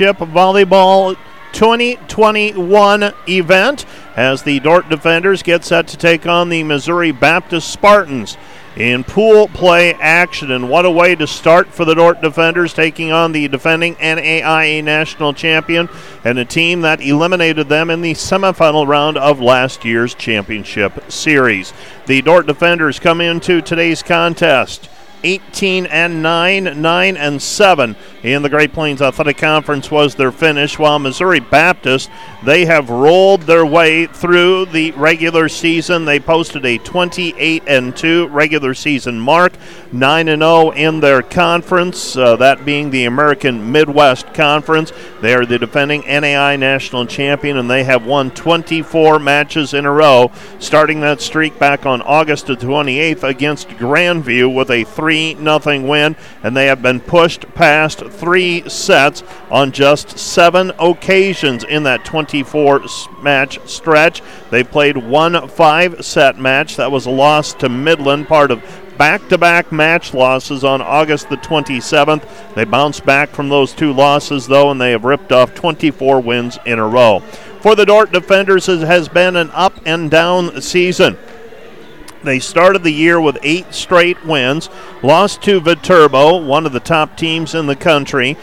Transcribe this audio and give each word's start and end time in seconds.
Volleyball 0.00 1.16
2021 1.52 3.12
event 3.28 3.84
as 4.16 4.42
the 4.42 4.58
Dordt 4.60 4.88
Defenders 4.88 5.42
get 5.42 5.64
set 5.64 5.86
to 5.88 5.98
take 5.98 6.26
on 6.26 6.48
the 6.48 6.62
Missouri 6.62 7.12
Baptist 7.12 7.70
Spartans 7.70 8.38
in 8.74 9.04
pool 9.04 9.48
play 9.48 9.92
action. 9.94 10.50
And 10.50 10.70
what 10.70 10.86
a 10.86 10.90
way 10.90 11.14
to 11.14 11.26
start 11.26 11.68
for 11.68 11.84
the 11.84 11.94
Dordt 11.94 12.22
Defenders, 12.22 12.72
taking 12.72 13.12
on 13.12 13.32
the 13.32 13.48
defending 13.48 13.96
NAIA 13.96 14.82
national 14.82 15.34
champion 15.34 15.90
and 16.24 16.38
a 16.38 16.44
team 16.44 16.80
that 16.80 17.02
eliminated 17.02 17.68
them 17.68 17.90
in 17.90 18.00
the 18.00 18.14
semifinal 18.14 18.86
round 18.86 19.18
of 19.18 19.40
last 19.40 19.84
year's 19.84 20.14
championship 20.14 21.12
series. 21.12 21.74
The 22.06 22.22
Dordt 22.22 22.46
Defenders 22.46 22.98
come 22.98 23.20
into 23.20 23.60
today's 23.60 24.02
contest 24.02 24.88
18 25.24 25.86
and 25.86 26.22
9, 26.22 26.80
9 26.80 27.16
and 27.16 27.42
7 27.42 27.96
in 28.22 28.42
the 28.42 28.48
Great 28.48 28.72
Plains 28.72 29.02
Athletic 29.02 29.36
Conference 29.36 29.90
was 29.90 30.14
their 30.14 30.32
finish, 30.32 30.78
while 30.78 30.98
Missouri 30.98 31.40
Baptist, 31.40 32.10
they 32.44 32.64
have 32.64 32.90
rolled 32.90 33.42
their 33.42 33.66
way 33.66 34.06
through 34.06 34.66
the 34.66 34.92
regular 34.92 35.48
season. 35.48 36.04
They 36.04 36.20
posted 36.20 36.64
a 36.64 36.78
28 36.78 37.62
and 37.66 37.96
2 37.96 38.28
regular 38.28 38.74
season 38.74 39.18
mark, 39.18 39.52
9 39.92 40.28
and 40.28 40.42
0 40.42 40.70
in 40.70 41.00
their 41.00 41.22
conference, 41.22 42.16
uh, 42.16 42.36
that 42.36 42.64
being 42.64 42.90
the 42.90 43.04
American 43.04 43.72
Midwest 43.72 44.32
Conference. 44.34 44.92
They 45.22 45.34
are 45.34 45.46
the 45.46 45.56
defending 45.56 46.02
NAIA 46.02 46.58
national 46.58 47.06
champion, 47.06 47.56
and 47.56 47.70
they 47.70 47.84
have 47.84 48.04
won 48.04 48.32
24 48.32 49.20
matches 49.20 49.72
in 49.72 49.86
a 49.86 49.92
row, 49.92 50.32
starting 50.58 50.98
that 51.00 51.20
streak 51.20 51.60
back 51.60 51.86
on 51.86 52.02
August 52.02 52.48
the 52.48 52.56
28th 52.56 53.22
against 53.22 53.68
Grandview 53.68 54.52
with 54.52 54.68
a 54.68 54.82
3 54.82 55.36
0 55.36 55.86
win, 55.86 56.16
and 56.42 56.56
they 56.56 56.66
have 56.66 56.82
been 56.82 56.98
pushed 56.98 57.54
past 57.54 58.00
three 58.00 58.68
sets 58.68 59.22
on 59.48 59.70
just 59.70 60.18
seven 60.18 60.72
occasions 60.80 61.62
in 61.62 61.84
that 61.84 62.04
24 62.04 62.82
match 63.22 63.60
stretch. 63.64 64.22
They 64.50 64.64
played 64.64 64.96
one 64.96 65.46
five 65.46 66.04
set 66.04 66.36
match. 66.36 66.74
That 66.76 66.90
was 66.90 67.06
a 67.06 67.10
loss 67.10 67.54
to 67.54 67.68
Midland, 67.68 68.26
part 68.26 68.50
of 68.50 68.60
back 69.02 69.28
to 69.28 69.36
back 69.36 69.72
match 69.72 70.14
losses 70.14 70.62
on 70.62 70.80
August 70.80 71.28
the 71.28 71.36
27th. 71.38 72.54
They 72.54 72.64
bounced 72.64 73.04
back 73.04 73.30
from 73.30 73.48
those 73.48 73.72
two 73.72 73.92
losses, 73.92 74.46
though, 74.46 74.70
and 74.70 74.80
they 74.80 74.92
have 74.92 75.02
ripped 75.02 75.32
off 75.32 75.56
24 75.56 76.20
wins 76.20 76.56
in 76.64 76.78
a 76.78 76.86
row. 76.86 77.18
For 77.62 77.74
the 77.74 77.84
Dordt 77.84 78.12
Defenders, 78.12 78.68
it 78.68 78.78
has 78.82 79.08
been 79.08 79.34
an 79.34 79.50
up 79.54 79.72
and 79.84 80.08
down 80.08 80.62
season. 80.62 81.18
They 82.22 82.38
started 82.38 82.84
the 82.84 82.92
year 82.92 83.20
with 83.20 83.38
eight 83.42 83.74
straight 83.74 84.24
wins, 84.24 84.70
lost 85.02 85.42
to 85.42 85.60
Viterbo, 85.60 86.36
one 86.36 86.64
of 86.64 86.70
the 86.70 86.78
top 86.78 87.16
teams 87.16 87.56
in 87.56 87.66
the 87.66 87.74
country, 87.74 88.36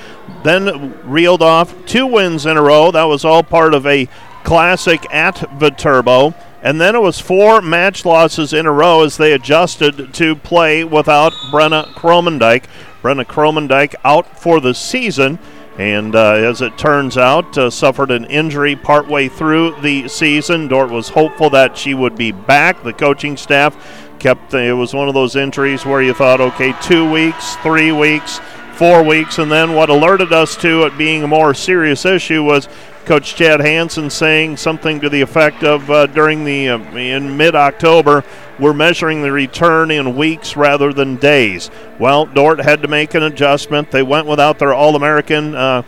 then 0.43 0.99
reeled 1.09 1.41
off 1.41 1.73
two 1.85 2.05
wins 2.05 2.45
in 2.45 2.57
a 2.57 2.61
row. 2.61 2.91
That 2.91 3.05
was 3.05 3.23
all 3.23 3.43
part 3.43 3.73
of 3.73 3.87
a 3.87 4.09
classic 4.43 5.05
at 5.09 5.37
Viterbo. 5.57 6.35
And 6.61 6.79
then 6.79 6.95
it 6.95 7.01
was 7.01 7.19
four 7.19 7.61
match 7.61 8.05
losses 8.05 8.53
in 8.53 8.65
a 8.65 8.71
row 8.71 9.03
as 9.03 9.17
they 9.17 9.33
adjusted 9.33 10.13
to 10.13 10.35
play 10.35 10.83
without 10.83 11.31
Brenna 11.51 11.85
Cromendike. 11.93 12.65
Brenna 13.01 13.25
Cromendike 13.25 13.95
out 14.03 14.37
for 14.37 14.59
the 14.59 14.73
season 14.73 15.39
and 15.79 16.13
uh, 16.13 16.33
as 16.33 16.61
it 16.61 16.77
turns 16.77 17.17
out, 17.17 17.57
uh, 17.57 17.69
suffered 17.69 18.11
an 18.11 18.25
injury 18.25 18.75
partway 18.75 19.29
through 19.29 19.79
the 19.79 20.09
season. 20.09 20.67
Dordt 20.67 20.91
was 20.91 21.07
hopeful 21.07 21.49
that 21.51 21.77
she 21.77 21.93
would 21.93 22.17
be 22.17 22.33
back. 22.33 22.83
The 22.83 22.91
coaching 22.91 23.37
staff 23.37 23.77
kept 24.19 24.53
it 24.53 24.73
was 24.73 24.93
one 24.93 25.07
of 25.07 25.13
those 25.13 25.37
injuries 25.37 25.85
where 25.85 26.01
you 26.01 26.13
thought, 26.13 26.41
okay, 26.41 26.75
two 26.81 27.09
weeks, 27.09 27.55
three 27.57 27.93
weeks, 27.93 28.41
four 28.79 29.03
weeks, 29.03 29.39
and 29.39 29.51
then 29.51 29.73
what 29.73 29.89
alerted 29.89 30.31
us 30.31 30.55
to 30.55 30.83
it 30.83 30.97
being 30.97 31.21
a 31.21 31.27
more 31.27 31.53
serious 31.53 32.05
issue 32.05 32.41
was 32.41 32.69
Coach 33.03 33.35
Chad 33.35 33.59
Hanson 33.59 34.09
saying 34.09 34.55
something 34.55 35.01
to 35.01 35.09
the 35.09 35.19
effect 35.19 35.65
of 35.65 35.91
uh, 35.91 36.05
during 36.05 36.45
the 36.45 36.69
uh, 36.69 36.77
in 36.95 37.35
mid-October, 37.35 38.23
we're 38.57 38.71
measuring 38.71 39.21
the 39.21 39.33
return 39.33 39.91
in 39.91 40.15
weeks 40.15 40.55
rather 40.55 40.93
than 40.93 41.17
days. 41.17 41.69
Well, 41.99 42.25
Dordt 42.25 42.61
had 42.61 42.81
to 42.83 42.87
make 42.87 43.15
an 43.15 43.23
adjustment. 43.23 43.91
They 43.91 44.01
went 44.01 44.27
without 44.27 44.59
their 44.59 44.73
All-American 44.73 45.55
uh, 45.55 45.83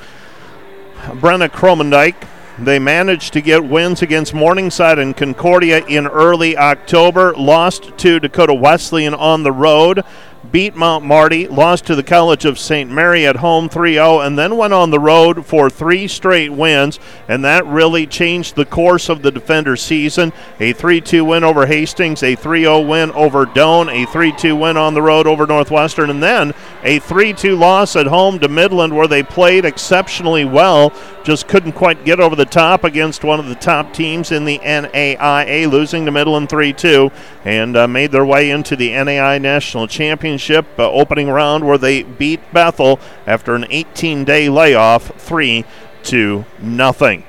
Brenna 0.97 1.47
Cromendike. 1.47 2.27
They 2.59 2.77
managed 2.77 3.31
to 3.33 3.41
get 3.41 3.63
wins 3.63 4.01
against 4.01 4.33
Morningside 4.33 4.99
and 4.99 5.15
Concordia 5.15 5.85
in 5.85 6.07
early 6.07 6.57
October, 6.57 7.33
lost 7.35 7.97
to 7.99 8.19
Dakota 8.19 8.53
Wesleyan 8.53 9.13
on 9.13 9.43
the 9.43 9.53
road 9.53 10.03
beat 10.49 10.75
Mount 10.75 11.05
Marty, 11.05 11.47
lost 11.47 11.85
to 11.85 11.95
the 11.95 12.03
College 12.03 12.45
of 12.45 12.57
St. 12.57 12.89
Mary 12.89 13.27
at 13.27 13.37
home 13.37 13.69
3 13.69 13.93
0, 13.93 14.21
and 14.21 14.37
then 14.37 14.57
went 14.57 14.73
on 14.73 14.89
the 14.89 14.99
road 14.99 15.45
for 15.45 15.69
three 15.69 16.07
straight 16.07 16.51
wins, 16.51 16.99
and 17.27 17.45
that 17.45 17.65
really 17.65 18.07
changed 18.07 18.55
the 18.55 18.65
course 18.65 19.07
of 19.07 19.21
the 19.21 19.31
defender 19.31 19.75
season. 19.75 20.33
A 20.59 20.73
3 20.73 20.99
2 20.99 21.23
win 21.23 21.43
over 21.43 21.67
Hastings, 21.67 22.23
a 22.23 22.35
3 22.35 22.61
0 22.61 22.81
win 22.81 23.11
over 23.11 23.45
Doane, 23.45 24.03
a 24.03 24.11
3 24.11 24.31
2 24.31 24.55
win 24.55 24.77
on 24.77 24.93
the 24.93 25.01
road 25.01 25.27
over 25.27 25.45
Northwestern, 25.45 26.09
and 26.09 26.23
then 26.23 26.53
a 26.83 26.99
3 26.99 27.33
2 27.33 27.55
loss 27.55 27.95
at 27.95 28.07
home 28.07 28.39
to 28.39 28.47
Midland, 28.47 28.95
where 28.95 29.07
they 29.07 29.23
played 29.23 29.63
exceptionally 29.63 30.45
well, 30.45 30.91
just 31.23 31.47
couldn't 31.47 31.73
quite 31.73 32.03
get 32.03 32.19
over 32.19 32.35
the 32.35 32.45
top 32.45 32.83
against 32.83 33.23
one 33.23 33.39
of 33.39 33.47
the 33.47 33.55
top 33.55 33.93
teams 33.93 34.31
in 34.31 34.45
the 34.45 34.57
NAIA, 34.59 35.69
losing 35.69 36.05
to 36.05 36.11
Midland 36.11 36.49
3 36.49 36.73
2, 36.73 37.11
and 37.45 37.77
uh, 37.77 37.87
made 37.87 38.11
their 38.11 38.25
way 38.25 38.49
into 38.49 38.75
the 38.75 38.89
NAIA 38.89 39.39
National 39.39 39.87
Championship 39.87 40.30
championship 40.37 40.79
uh, 40.79 40.89
opening 40.91 41.29
round 41.29 41.65
where 41.65 41.77
they 41.77 42.03
beat 42.03 42.39
Bethel 42.53 42.99
after 43.27 43.55
an 43.55 43.65
18 43.69 44.23
day 44.23 44.49
layoff 44.49 45.19
3 45.19 45.65
to 46.03 46.45
nothing. 46.59 47.23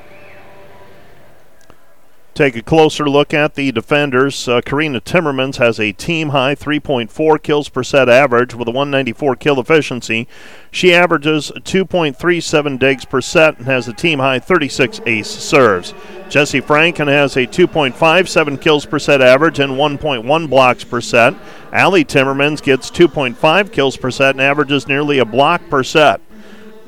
Take 2.34 2.56
a 2.56 2.62
closer 2.62 3.10
look 3.10 3.34
at 3.34 3.56
the 3.56 3.72
defenders. 3.72 4.48
Uh, 4.48 4.62
Karina 4.62 5.02
Timmermans 5.02 5.56
has 5.56 5.78
a 5.78 5.92
team 5.92 6.30
high 6.30 6.54
3.4 6.54 7.42
kills 7.42 7.68
per 7.68 7.82
set 7.82 8.08
average 8.08 8.54
with 8.54 8.68
a 8.68 8.70
194 8.70 9.36
kill 9.36 9.60
efficiency. 9.60 10.26
She 10.70 10.94
averages 10.94 11.52
2.37 11.56 12.78
digs 12.78 13.04
per 13.04 13.20
set 13.20 13.58
and 13.58 13.66
has 13.66 13.86
a 13.86 13.92
team 13.92 14.18
high 14.18 14.38
36 14.38 15.02
ace 15.04 15.28
serves. 15.28 15.92
Jesse 16.30 16.62
Franken 16.62 17.08
has 17.08 17.36
a 17.36 17.46
2.57 17.46 18.58
kills 18.62 18.86
per 18.86 18.98
set 18.98 19.20
average 19.20 19.58
and 19.58 19.72
1.1 19.72 20.48
blocks 20.48 20.84
per 20.84 21.02
set. 21.02 21.34
Allie 21.70 22.04
Timmermans 22.04 22.62
gets 22.62 22.90
2.5 22.90 23.70
kills 23.70 23.98
per 23.98 24.10
set 24.10 24.30
and 24.30 24.40
averages 24.40 24.88
nearly 24.88 25.18
a 25.18 25.26
block 25.26 25.60
per 25.68 25.82
set. 25.82 26.22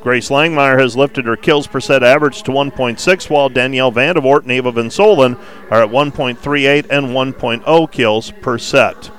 Grace 0.05 0.29
Langmeyer 0.29 0.79
has 0.79 0.99
lifted 0.99 1.25
her 1.25 1.35
kills 1.35 1.67
per 1.67 1.81
set 1.81 2.03
average 2.03 2.43
to 2.43 2.51
1.6, 2.51 3.31
while 3.31 3.49
Danielle 3.49 3.91
Vandevort 3.91 4.43
and 4.43 4.51
Ava 4.51 4.71
Van 4.71 4.91
Solen 4.91 5.39
are 5.71 5.83
at 5.83 5.89
1.38 5.89 6.87
and 6.91 7.07
1.0 7.07 7.91
kills 7.91 8.31
per 8.43 8.59
set. 8.59 9.11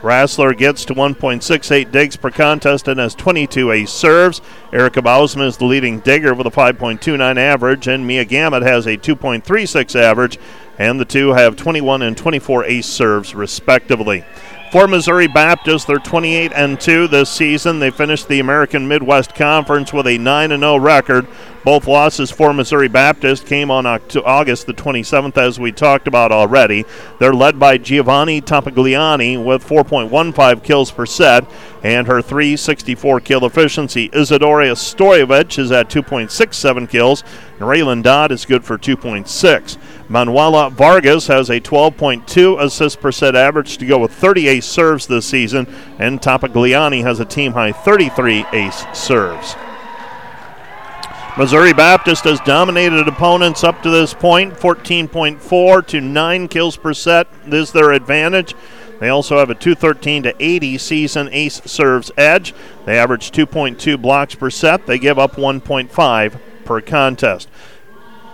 Rassler 0.00 0.56
gets 0.56 0.84
to 0.84 0.94
1.68 0.94 1.90
digs 1.90 2.16
per 2.16 2.30
contest 2.30 2.86
and 2.86 3.00
has 3.00 3.16
22 3.16 3.72
ace 3.72 3.90
serves. 3.90 4.40
Erica 4.72 5.02
Bausman 5.02 5.48
is 5.48 5.56
the 5.56 5.64
leading 5.64 5.98
digger 5.98 6.34
with 6.34 6.46
a 6.46 6.52
5.29 6.52 7.36
average, 7.36 7.88
and 7.88 8.06
Mia 8.06 8.24
Gamet 8.24 8.62
has 8.62 8.86
a 8.86 8.96
2.36 8.96 9.96
average, 9.96 10.38
and 10.78 11.00
the 11.00 11.04
two 11.04 11.30
have 11.30 11.56
21 11.56 12.02
and 12.02 12.16
24 12.16 12.64
ace 12.66 12.86
serves, 12.86 13.34
respectively. 13.34 14.24
For 14.70 14.86
Missouri 14.86 15.28
Baptist, 15.28 15.86
they're 15.86 15.96
28 15.96 16.52
and 16.54 16.78
2 16.78 17.08
this 17.08 17.30
season. 17.30 17.78
They 17.78 17.90
finished 17.90 18.28
the 18.28 18.38
American 18.38 18.86
Midwest 18.86 19.34
Conference 19.34 19.94
with 19.94 20.06
a 20.06 20.18
9 20.18 20.50
0 20.50 20.76
record. 20.76 21.26
Both 21.64 21.86
losses 21.86 22.30
for 22.30 22.52
Missouri 22.52 22.88
Baptist 22.88 23.46
came 23.46 23.70
on 23.70 23.86
August 23.86 24.66
the 24.66 24.74
27th, 24.74 25.38
as 25.38 25.58
we 25.58 25.72
talked 25.72 26.06
about 26.06 26.32
already. 26.32 26.84
They're 27.18 27.32
led 27.32 27.58
by 27.58 27.78
Giovanni 27.78 28.42
Tapagliani 28.42 29.42
with 29.42 29.66
4.15 29.66 30.62
kills 30.62 30.90
per 30.90 31.06
set 31.06 31.50
and 31.82 32.06
her 32.06 32.20
364 32.20 33.20
kill 33.20 33.46
efficiency. 33.46 34.10
Isadora 34.12 34.66
Stoyevich 34.72 35.58
is 35.58 35.72
at 35.72 35.88
2.67 35.88 36.90
kills, 36.90 37.22
and 37.52 37.60
Raylan 37.60 38.02
Dodd 38.02 38.32
is 38.32 38.44
good 38.44 38.64
for 38.64 38.76
2.6. 38.76 39.78
Manuela 40.08 40.70
Vargas 40.70 41.26
has 41.26 41.50
a 41.50 41.60
12.2 41.60 42.62
assists 42.62 42.96
per 42.96 43.12
set 43.12 43.36
average 43.36 43.76
to 43.78 43.86
go 43.86 43.98
with 43.98 44.12
30 44.12 44.48
ace 44.48 44.66
serves 44.66 45.06
this 45.06 45.26
season, 45.26 45.66
and 45.98 46.20
Tapagliani 46.20 47.02
has 47.02 47.20
a 47.20 47.26
team 47.26 47.52
high 47.52 47.72
33 47.72 48.46
ace 48.52 48.86
serves. 48.94 49.54
Missouri 51.36 51.72
Baptist 51.72 52.24
has 52.24 52.40
dominated 52.40 53.06
opponents 53.06 53.62
up 53.62 53.80
to 53.82 53.90
this 53.90 54.12
point 54.12 54.54
14.4 54.54 55.86
to 55.86 56.00
9 56.00 56.48
kills 56.48 56.76
per 56.76 56.92
set 56.92 57.28
is 57.46 57.70
their 57.70 57.92
advantage. 57.92 58.54
They 58.98 59.10
also 59.10 59.38
have 59.38 59.50
a 59.50 59.54
213 59.54 60.24
to 60.24 60.34
80 60.40 60.78
season 60.78 61.28
ace 61.30 61.62
serves 61.64 62.10
edge. 62.16 62.54
They 62.86 62.98
average 62.98 63.30
2.2 63.30 64.00
blocks 64.02 64.34
per 64.34 64.50
set. 64.50 64.86
They 64.86 64.98
give 64.98 65.18
up 65.18 65.36
1.5 65.36 66.40
per 66.64 66.80
contest. 66.80 67.48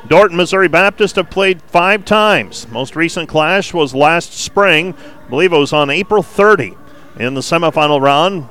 Dordt 0.06 0.32
Missouri 0.32 0.68
Baptist 0.68 1.16
have 1.16 1.30
played 1.30 1.62
five 1.62 2.04
times. 2.04 2.68
Most 2.68 2.94
recent 2.94 3.28
clash 3.28 3.72
was 3.72 3.94
last 3.94 4.34
spring. 4.34 4.94
I 4.94 5.30
believe 5.30 5.52
it 5.52 5.58
was 5.58 5.72
on 5.72 5.88
April 5.88 6.22
30 6.22 6.74
in 7.18 7.32
the 7.34 7.40
semifinal 7.40 8.00
round. 8.00 8.48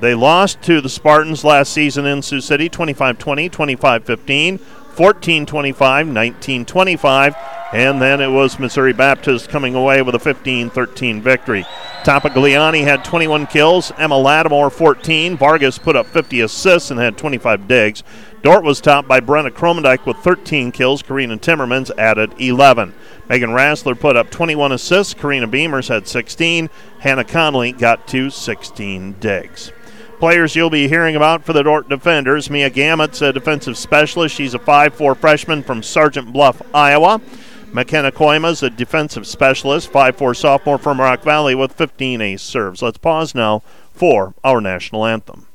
They 0.00 0.14
lost 0.14 0.62
to 0.62 0.80
the 0.80 0.88
Spartans 0.88 1.44
last 1.44 1.72
season 1.72 2.06
in 2.06 2.22
Sioux 2.22 2.40
City 2.40 2.68
25 2.68 3.18
20, 3.18 3.48
25 3.50 4.04
15, 4.04 4.58
14 4.58 5.46
25, 5.46 6.06
19 6.06 6.64
25, 6.64 7.36
and 7.72 8.00
then 8.00 8.20
it 8.20 8.28
was 8.28 8.58
Missouri 8.58 8.92
Baptist 8.92 9.48
coming 9.48 9.74
away 9.74 10.02
with 10.02 10.14
a 10.14 10.18
15 10.18 10.70
13 10.70 11.22
victory. 11.22 11.64
Topigliani 12.04 12.82
had 12.82 13.04
21 13.04 13.46
kills, 13.46 13.92
Emma 13.96 14.18
Lattimore 14.18 14.70
14, 14.70 15.36
Vargas 15.36 15.78
put 15.78 15.96
up 15.96 16.06
50 16.06 16.40
assists 16.40 16.90
and 16.90 17.00
had 17.00 17.16
25 17.16 17.66
digs. 17.68 18.02
Dordt 18.42 18.64
was 18.64 18.80
topped 18.80 19.06
by 19.06 19.20
Brenna 19.20 19.50
Kromendijk 19.50 20.04
with 20.04 20.16
13 20.18 20.72
kills. 20.72 21.00
Karina 21.00 21.38
Timmermans 21.38 21.96
added 21.96 22.34
11. 22.40 22.92
Megan 23.28 23.50
Rassler 23.50 23.98
put 23.98 24.16
up 24.16 24.30
21 24.30 24.72
assists. 24.72 25.14
Karina 25.14 25.46
Beamers 25.46 25.88
had 25.88 26.08
16. 26.08 26.68
Hannah 26.98 27.24
Conley 27.24 27.70
got 27.70 28.08
to 28.08 28.30
16 28.30 29.16
digs. 29.20 29.70
Players 30.18 30.56
you'll 30.56 30.70
be 30.70 30.88
hearing 30.88 31.14
about 31.14 31.44
for 31.44 31.52
the 31.52 31.62
Dordt 31.62 31.88
defenders 31.88 32.50
Mia 32.50 32.70
Gammett's 32.70 33.22
a 33.22 33.32
defensive 33.32 33.76
specialist. 33.78 34.34
She's 34.34 34.54
a 34.54 34.58
5 34.58 34.94
4 34.94 35.14
freshman 35.14 35.62
from 35.62 35.82
Sergeant 35.82 36.32
Bluff, 36.32 36.60
Iowa. 36.74 37.20
McKenna 37.72 38.12
Koima's 38.12 38.62
a 38.62 38.68
defensive 38.68 39.26
specialist, 39.26 39.90
5'4 39.90 40.36
sophomore 40.36 40.76
from 40.76 41.00
Rock 41.00 41.22
Valley 41.22 41.54
with 41.54 41.72
15 41.72 42.20
ace 42.20 42.42
serves. 42.42 42.82
Let's 42.82 42.98
pause 42.98 43.34
now 43.34 43.62
for 43.94 44.34
our 44.44 44.60
national 44.60 45.06
anthem. 45.06 45.46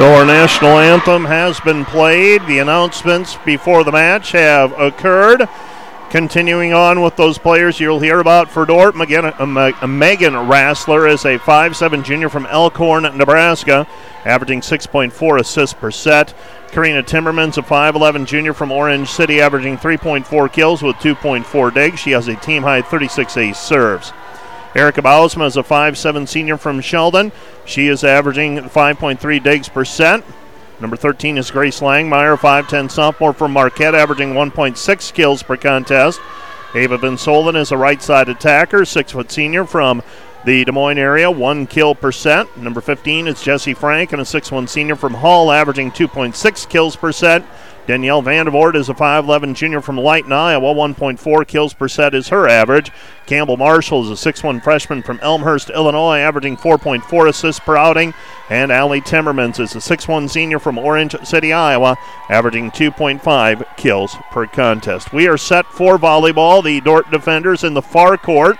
So 0.00 0.14
our 0.14 0.24
national 0.24 0.78
anthem 0.78 1.26
has 1.26 1.60
been 1.60 1.84
played. 1.84 2.40
The 2.46 2.60
announcements 2.60 3.36
before 3.44 3.84
the 3.84 3.92
match 3.92 4.32
have 4.32 4.72
occurred. 4.80 5.46
Continuing 6.08 6.72
on 6.72 7.02
with 7.02 7.16
those 7.16 7.36
players 7.36 7.78
you'll 7.78 8.00
hear 8.00 8.18
about 8.18 8.50
for 8.50 8.64
Dordt, 8.64 8.96
Megan, 8.96 9.26
uh, 9.26 9.86
Megan 9.86 10.32
Rassler 10.32 11.06
is 11.06 11.26
a 11.26 11.38
5'7 11.38 12.02
junior 12.02 12.30
from 12.30 12.46
Elkhorn, 12.46 13.02
Nebraska, 13.14 13.86
averaging 14.24 14.62
6.4 14.62 15.38
assists 15.38 15.74
per 15.74 15.90
set. 15.90 16.32
Karina 16.68 17.02
Timmermans, 17.02 17.58
a 17.58 17.62
5'11 17.62 18.24
junior 18.24 18.54
from 18.54 18.72
Orange 18.72 19.10
City, 19.10 19.42
averaging 19.42 19.76
3.4 19.76 20.50
kills 20.50 20.82
with 20.82 20.96
2.4 20.96 21.74
digs. 21.74 22.00
She 22.00 22.12
has 22.12 22.26
a 22.26 22.36
team 22.36 22.62
high 22.62 22.80
36 22.80 23.36
ace 23.36 23.58
serves. 23.58 24.14
Erica 24.74 25.02
Bausma 25.02 25.46
is 25.46 25.56
a 25.56 25.62
5'7 25.62 26.28
senior 26.28 26.56
from 26.56 26.80
Sheldon. 26.80 27.32
She 27.64 27.88
is 27.88 28.04
averaging 28.04 28.58
5.3 28.58 29.42
digs 29.42 29.68
per 29.68 29.84
set. 29.84 30.22
Number 30.80 30.96
13 30.96 31.38
is 31.38 31.50
Grace 31.50 31.80
Langmeyer, 31.80 32.36
5'10 32.36 32.90
sophomore 32.90 33.32
from 33.32 33.52
Marquette, 33.52 33.94
averaging 33.94 34.32
1.6 34.32 35.12
kills 35.12 35.42
per 35.42 35.56
contest. 35.56 36.20
Ava 36.74 36.96
Van 36.98 37.16
Solen 37.16 37.56
is 37.56 37.72
a 37.72 37.76
right 37.76 38.00
side 38.00 38.28
attacker, 38.28 38.84
6 38.84 39.12
foot 39.12 39.30
senior 39.32 39.64
from 39.64 40.02
the 40.44 40.64
Des 40.64 40.72
Moines 40.72 40.98
area, 40.98 41.30
one 41.30 41.66
kill 41.66 41.94
per 41.94 42.12
set. 42.12 42.56
Number 42.56 42.80
15 42.80 43.26
is 43.26 43.42
Jesse 43.42 43.74
Frank, 43.74 44.12
and 44.12 44.22
a 44.22 44.24
6'1 44.24 44.68
senior 44.68 44.96
from 44.96 45.14
Hull, 45.14 45.52
averaging 45.52 45.90
2.6 45.90 46.68
kills 46.68 46.96
per 46.96 47.12
set. 47.12 47.42
Danielle 47.90 48.22
Vandervoort 48.22 48.76
is 48.76 48.88
a 48.88 48.94
5'11 48.94 49.56
junior 49.56 49.80
from 49.80 49.98
Lytton, 49.98 50.30
Iowa. 50.30 50.72
1.4 50.72 51.48
kills 51.48 51.74
per 51.74 51.88
set 51.88 52.14
is 52.14 52.28
her 52.28 52.46
average. 52.46 52.92
Campbell 53.26 53.56
Marshall 53.56 54.08
is 54.08 54.24
a 54.24 54.32
6'1 54.32 54.62
freshman 54.62 55.02
from 55.02 55.18
Elmhurst, 55.22 55.70
Illinois, 55.70 56.20
averaging 56.20 56.56
4.4 56.56 57.28
assists 57.28 57.58
per 57.58 57.76
outing. 57.76 58.14
And 58.48 58.70
Allie 58.70 59.00
Timmermans 59.00 59.58
is 59.58 59.74
a 59.74 59.78
6'1 59.78 60.30
senior 60.30 60.60
from 60.60 60.78
Orange 60.78 61.16
City, 61.26 61.52
Iowa, 61.52 61.96
averaging 62.28 62.70
2.5 62.70 63.76
kills 63.76 64.14
per 64.30 64.46
contest. 64.46 65.12
We 65.12 65.26
are 65.26 65.36
set 65.36 65.66
for 65.66 65.98
volleyball. 65.98 66.62
The 66.62 66.80
Dordt 66.82 67.10
defenders 67.10 67.64
in 67.64 67.74
the 67.74 67.82
far 67.82 68.16
court. 68.16 68.56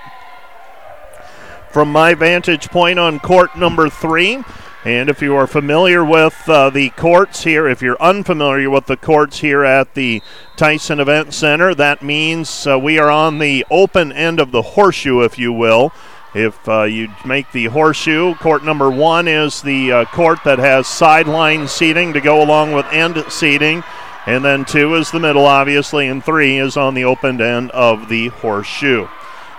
From 1.71 1.93
my 1.93 2.15
vantage 2.15 2.69
point 2.71 2.99
on 2.99 3.21
court 3.21 3.57
number 3.57 3.89
three, 3.89 4.43
and 4.85 5.11
if 5.11 5.21
you 5.21 5.35
are 5.35 5.47
familiar 5.47 6.03
with 6.03 6.49
uh, 6.49 6.71
the 6.71 6.89
courts 6.91 7.45
here, 7.45 7.69
if 7.69 7.83
you're 7.83 8.01
unfamiliar 8.01 8.71
with 8.71 8.87
the 8.87 8.97
courts 8.97 9.41
here 9.41 9.63
at 9.63 9.95
the 9.95 10.23
Tyson 10.57 11.01
Event 11.01 11.35
Center, 11.35 11.75
that 11.75 12.03
means 12.03 12.67
uh, 12.67 12.79
we 12.79 12.99
are 12.99 13.11
on 13.11 13.39
the 13.39 13.67
open 13.71 14.11
end 14.11 14.41
of 14.41 14.53
the 14.53 14.63
horseshoe, 14.63 15.21
if 15.21 15.39
you 15.39 15.53
will. 15.53 15.93
If 16.35 16.67
uh, 16.67 16.85
you 16.85 17.09
make 17.27 17.53
the 17.53 17.67
horseshoe, 17.67 18.35
court 18.37 18.65
number 18.65 18.89
one 18.89 19.29
is 19.29 19.61
the 19.61 19.93
uh, 19.93 20.05
court 20.07 20.39
that 20.45 20.59
has 20.59 20.87
sideline 20.87 21.69
seating 21.69 22.15
to 22.15 22.21
go 22.21 22.43
along 22.43 22.73
with 22.73 22.87
end 22.87 23.23
seating. 23.29 23.85
And 24.27 24.43
then 24.43 24.65
two 24.65 24.95
is 24.95 25.11
the 25.11 25.21
middle, 25.21 25.45
obviously, 25.45 26.09
and 26.09 26.25
three 26.25 26.57
is 26.57 26.79
on 26.79 26.95
the 26.95 27.05
open 27.05 27.41
end 27.41 27.71
of 27.73 28.09
the 28.09 28.29
horseshoe. 28.29 29.09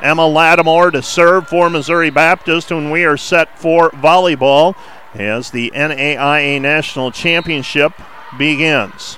Emma 0.02 0.26
Lattimore 0.26 0.90
to 0.92 1.04
serve 1.04 1.48
for 1.48 1.70
Missouri 1.70 2.10
Baptist 2.10 2.72
when 2.72 2.90
we 2.90 3.04
are 3.04 3.18
set 3.18 3.60
for 3.60 3.92
volleyball 3.92 4.76
as 5.14 5.52
the 5.52 5.72
NAIA 5.72 6.62
National 6.62 7.12
Championship 7.12 7.94
begins. 8.38 9.18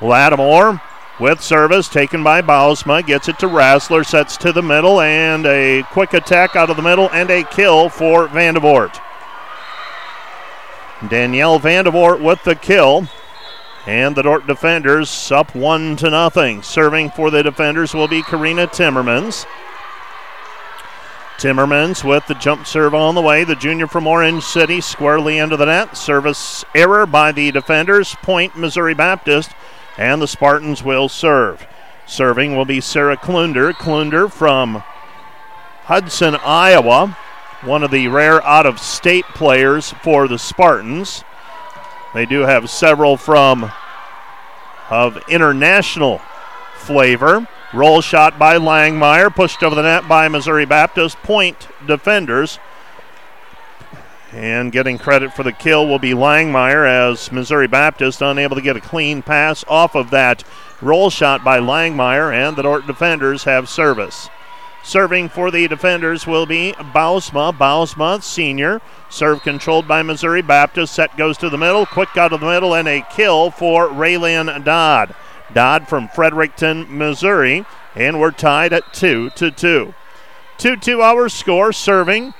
Lattimore 0.00 0.80
with 1.20 1.42
service 1.42 1.88
taken 1.88 2.22
by 2.22 2.40
Bausma, 2.40 3.04
gets 3.04 3.28
it 3.28 3.38
to 3.40 3.46
Rassler, 3.46 4.06
sets 4.06 4.36
to 4.38 4.52
the 4.52 4.62
middle, 4.62 5.00
and 5.00 5.44
a 5.46 5.82
quick 5.90 6.14
attack 6.14 6.54
out 6.54 6.70
of 6.70 6.76
the 6.76 6.82
middle 6.82 7.10
and 7.10 7.30
a 7.30 7.42
kill 7.42 7.88
for 7.88 8.28
Vandevort. 8.28 9.00
Danielle 11.08 11.60
Vandevort 11.60 12.20
with 12.20 12.42
the 12.44 12.54
kill. 12.54 13.08
And 13.86 14.14
the 14.14 14.22
Dordt 14.22 14.46
defenders 14.46 15.32
up 15.32 15.54
one 15.54 15.96
to 15.96 16.10
nothing. 16.10 16.62
Serving 16.62 17.10
for 17.10 17.30
the 17.30 17.42
defenders 17.42 17.94
will 17.94 18.08
be 18.08 18.22
Karina 18.22 18.66
Timmermans. 18.66 19.46
Timmermans 21.38 22.02
with 22.02 22.26
the 22.26 22.34
jump 22.34 22.66
serve 22.66 22.94
on 22.94 23.14
the 23.14 23.22
way. 23.22 23.44
The 23.44 23.54
junior 23.54 23.86
from 23.86 24.08
Orange 24.08 24.42
City 24.42 24.80
squarely 24.80 25.38
into 25.38 25.56
the 25.56 25.66
net. 25.66 25.96
Service 25.96 26.64
error 26.74 27.06
by 27.06 27.30
the 27.30 27.52
defenders. 27.52 28.16
Point 28.22 28.56
Missouri 28.56 28.92
Baptist. 28.92 29.52
And 29.96 30.20
the 30.20 30.26
Spartans 30.26 30.82
will 30.82 31.08
serve. 31.08 31.64
Serving 32.06 32.56
will 32.56 32.64
be 32.64 32.80
Sarah 32.80 33.16
Klunder. 33.16 33.72
Klunder 33.72 34.30
from 34.30 34.82
Hudson, 35.84 36.34
Iowa. 36.44 37.16
One 37.62 37.84
of 37.84 37.92
the 37.92 38.08
rare 38.08 38.44
out 38.44 38.66
of 38.66 38.80
state 38.80 39.24
players 39.26 39.92
for 40.02 40.26
the 40.26 40.38
Spartans. 40.38 41.22
They 42.14 42.26
do 42.26 42.40
have 42.40 42.68
several 42.68 43.16
from 43.16 43.70
of 44.90 45.18
international 45.28 46.20
flavor. 46.74 47.46
Roll 47.74 48.00
shot 48.00 48.38
by 48.38 48.56
Langmeyer, 48.56 49.34
pushed 49.34 49.62
over 49.62 49.74
the 49.74 49.82
net 49.82 50.08
by 50.08 50.28
Missouri 50.28 50.64
Baptist. 50.64 51.18
Point 51.18 51.68
defenders. 51.86 52.58
And 54.32 54.72
getting 54.72 54.98
credit 54.98 55.34
for 55.34 55.42
the 55.42 55.52
kill 55.52 55.86
will 55.86 55.98
be 55.98 56.12
Langmeyer 56.12 56.86
as 56.86 57.30
Missouri 57.30 57.66
Baptist 57.66 58.22
unable 58.22 58.56
to 58.56 58.62
get 58.62 58.76
a 58.76 58.80
clean 58.80 59.22
pass 59.22 59.64
off 59.68 59.94
of 59.94 60.10
that 60.10 60.44
roll 60.80 61.10
shot 61.10 61.44
by 61.44 61.58
Langmeyer, 61.58 62.32
and 62.32 62.56
the 62.56 62.62
Dordt 62.62 62.86
defenders 62.86 63.44
have 63.44 63.68
service. 63.68 64.28
Serving 64.82 65.28
for 65.28 65.50
the 65.50 65.68
defenders 65.68 66.26
will 66.26 66.46
be 66.46 66.72
Bausma. 66.72 67.52
Bausma, 67.52 68.22
senior. 68.22 68.80
Serve 69.10 69.42
controlled 69.42 69.86
by 69.86 70.02
Missouri 70.02 70.40
Baptist. 70.40 70.94
Set 70.94 71.14
goes 71.18 71.36
to 71.38 71.50
the 71.50 71.58
middle. 71.58 71.84
Quick 71.84 72.16
out 72.16 72.32
of 72.32 72.40
the 72.40 72.46
middle 72.46 72.74
and 72.74 72.88
a 72.88 73.06
kill 73.10 73.50
for 73.50 73.88
Raylan 73.88 74.64
Dodd. 74.64 75.14
Dodd 75.52 75.88
from 75.88 76.08
Fredericktown, 76.08 76.86
Missouri. 76.96 77.64
And 77.94 78.20
we're 78.20 78.30
tied 78.30 78.72
at 78.72 78.92
2 78.92 79.30
to 79.30 79.50
2. 79.50 79.94
2 80.58 80.76
2 80.76 81.02
hour 81.02 81.28
score 81.28 81.72
serving 81.72 82.34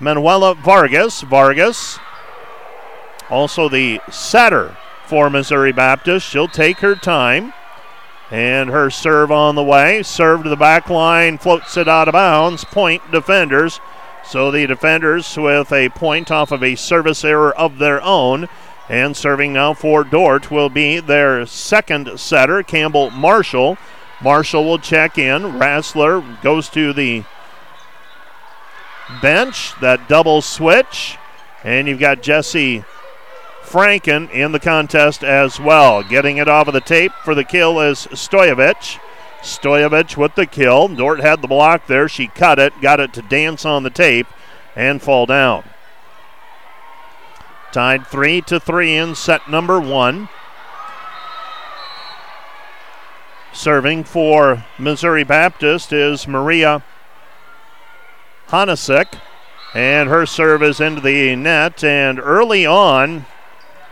Manuela 0.00 0.54
Vargas. 0.54 1.22
Vargas, 1.22 1.98
also 3.30 3.68
the 3.68 4.00
setter 4.10 4.76
for 5.06 5.30
Missouri 5.30 5.72
Baptist. 5.72 6.26
She'll 6.26 6.48
take 6.48 6.78
her 6.78 6.94
time. 6.94 7.52
And 8.30 8.68
her 8.68 8.90
serve 8.90 9.32
on 9.32 9.54
the 9.54 9.64
way. 9.64 10.02
Serve 10.02 10.42
to 10.42 10.50
the 10.50 10.56
back 10.56 10.90
line, 10.90 11.38
floats 11.38 11.78
it 11.78 11.88
out 11.88 12.08
of 12.08 12.12
bounds. 12.12 12.64
Point 12.64 13.10
defenders. 13.10 13.80
So 14.24 14.50
the 14.50 14.66
defenders 14.66 15.38
with 15.38 15.72
a 15.72 15.88
point 15.88 16.30
off 16.30 16.52
of 16.52 16.62
a 16.62 16.74
service 16.74 17.24
error 17.24 17.56
of 17.56 17.78
their 17.78 18.02
own. 18.02 18.48
And 18.88 19.16
serving 19.16 19.52
now 19.52 19.74
for 19.74 20.02
Dordt 20.02 20.50
will 20.50 20.70
be 20.70 20.98
their 20.98 21.44
second 21.44 22.18
setter, 22.18 22.62
Campbell 22.62 23.10
Marshall. 23.10 23.76
Marshall 24.22 24.64
will 24.64 24.78
check 24.78 25.18
in. 25.18 25.42
Rassler 25.42 26.40
goes 26.42 26.68
to 26.70 26.92
the 26.92 27.24
bench. 29.20 29.74
That 29.80 30.08
double 30.08 30.40
switch. 30.40 31.18
And 31.62 31.86
you've 31.86 32.00
got 32.00 32.22
Jesse 32.22 32.84
Franken 33.62 34.30
in 34.30 34.52
the 34.52 34.60
contest 34.60 35.22
as 35.22 35.60
well. 35.60 36.02
Getting 36.02 36.38
it 36.38 36.48
off 36.48 36.68
of 36.68 36.74
the 36.74 36.80
tape 36.80 37.12
for 37.24 37.34
the 37.34 37.44
kill 37.44 37.80
is 37.80 38.06
Stoyevich. 38.12 38.98
Stoyevich 39.42 40.16
with 40.16 40.34
the 40.34 40.46
kill. 40.46 40.88
Dordt 40.88 41.20
had 41.20 41.42
the 41.42 41.48
block 41.48 41.86
there. 41.86 42.08
She 42.08 42.28
cut 42.28 42.58
it, 42.58 42.72
got 42.80 43.00
it 43.00 43.12
to 43.12 43.22
dance 43.22 43.64
on 43.64 43.82
the 43.82 43.90
tape, 43.90 44.26
and 44.74 45.02
fall 45.02 45.26
down. 45.26 45.64
Tied 47.70 48.06
three 48.06 48.40
to 48.42 48.58
three 48.58 48.96
in 48.96 49.14
set 49.14 49.48
number 49.48 49.78
one. 49.78 50.28
Serving 53.52 54.04
for 54.04 54.64
Missouri 54.78 55.24
Baptist 55.24 55.92
is 55.92 56.26
Maria 56.26 56.82
Hanasek. 58.48 59.18
And 59.74 60.08
her 60.08 60.24
serve 60.24 60.62
is 60.62 60.80
into 60.80 61.02
the 61.02 61.36
net. 61.36 61.84
And 61.84 62.18
early 62.18 62.64
on, 62.64 63.26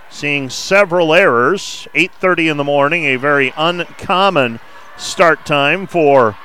seeing 0.09 0.49
several 0.49 1.13
errors. 1.13 1.87
8:30 1.95 2.49
in 2.49 2.57
the 2.57 2.65
morning, 2.65 3.05
a 3.05 3.17
very 3.17 3.53
uncommon 3.57 4.61
start 4.97 5.45
time 5.45 5.87
for 5.87 6.37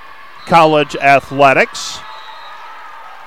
college 0.45 0.95
athletics. 0.97 2.01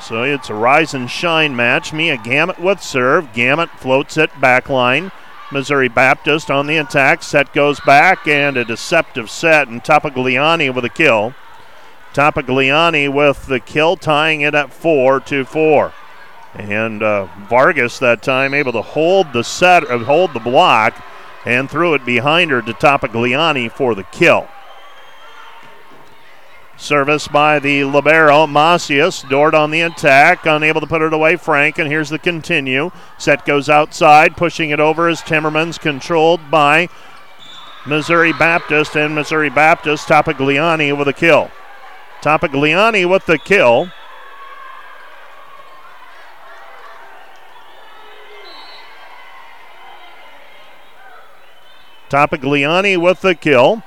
So 0.04 0.22
it's 0.22 0.50
a 0.50 0.54
rise 0.54 0.92
and 0.92 1.10
shine 1.10 1.56
match. 1.56 1.94
Mia 1.94 2.18
Gamut 2.18 2.58
with 2.58 2.82
serve. 2.82 3.32
Gamut 3.32 3.70
floats 3.70 4.18
it 4.18 4.30
backline. 4.32 5.10
Missouri 5.50 5.88
Baptist 5.88 6.50
on 6.50 6.66
the 6.66 6.76
attack. 6.76 7.22
Set 7.22 7.54
goes 7.54 7.80
back 7.80 8.28
and 8.28 8.58
a 8.58 8.66
deceptive 8.66 9.30
set, 9.30 9.68
and 9.68 9.82
Topigliani 9.82 10.74
with 10.74 10.84
a 10.84 10.90
kill. 10.90 11.34
Topigliani 12.12 13.10
with 13.10 13.46
the 13.46 13.60
kill, 13.60 13.96
tying 13.96 14.42
it 14.42 14.54
at 14.54 14.74
4 14.74 15.20
to 15.20 15.44
4. 15.46 15.92
And 16.52 17.02
uh, 17.02 17.26
Vargas 17.48 17.98
that 18.00 18.22
time 18.22 18.52
able 18.52 18.72
to 18.72 18.82
hold 18.82 19.32
the 19.32 19.42
set, 19.42 19.90
uh, 19.90 19.98
hold 20.00 20.34
the 20.34 20.40
block, 20.40 21.02
and 21.46 21.70
threw 21.70 21.94
it 21.94 22.04
behind 22.04 22.50
her 22.50 22.60
to 22.60 22.74
Topigliani 22.74 23.72
for 23.72 23.94
the 23.94 24.04
kill. 24.04 24.48
Service 26.76 27.28
by 27.28 27.58
the 27.58 27.84
libero 27.84 28.46
Macias. 28.46 29.22
Dordt 29.28 29.54
on 29.54 29.70
the 29.70 29.80
attack, 29.80 30.44
unable 30.44 30.80
to 30.80 30.86
put 30.86 31.02
it 31.02 31.12
away. 31.12 31.36
Frank, 31.36 31.78
and 31.78 31.88
here's 31.88 32.10
the 32.10 32.18
continue. 32.18 32.90
Set 33.16 33.46
goes 33.46 33.68
outside, 33.68 34.36
pushing 34.36 34.70
it 34.70 34.80
over 34.80 35.08
as 35.08 35.22
Timmermans, 35.22 35.80
controlled 35.80 36.50
by 36.50 36.88
Missouri 37.86 38.32
Baptist, 38.32 38.96
and 38.96 39.14
Missouri 39.14 39.50
Baptist 39.50 40.08
Topigliani 40.08 40.96
with 40.96 41.08
a 41.08 41.12
kill. 41.12 41.50
Topigliani 42.20 43.08
with 43.08 43.26
the 43.26 43.38
kill. 43.38 43.90
Topigliani 52.10 52.96
with 52.96 53.20
the 53.20 53.34
kill. 53.34 53.82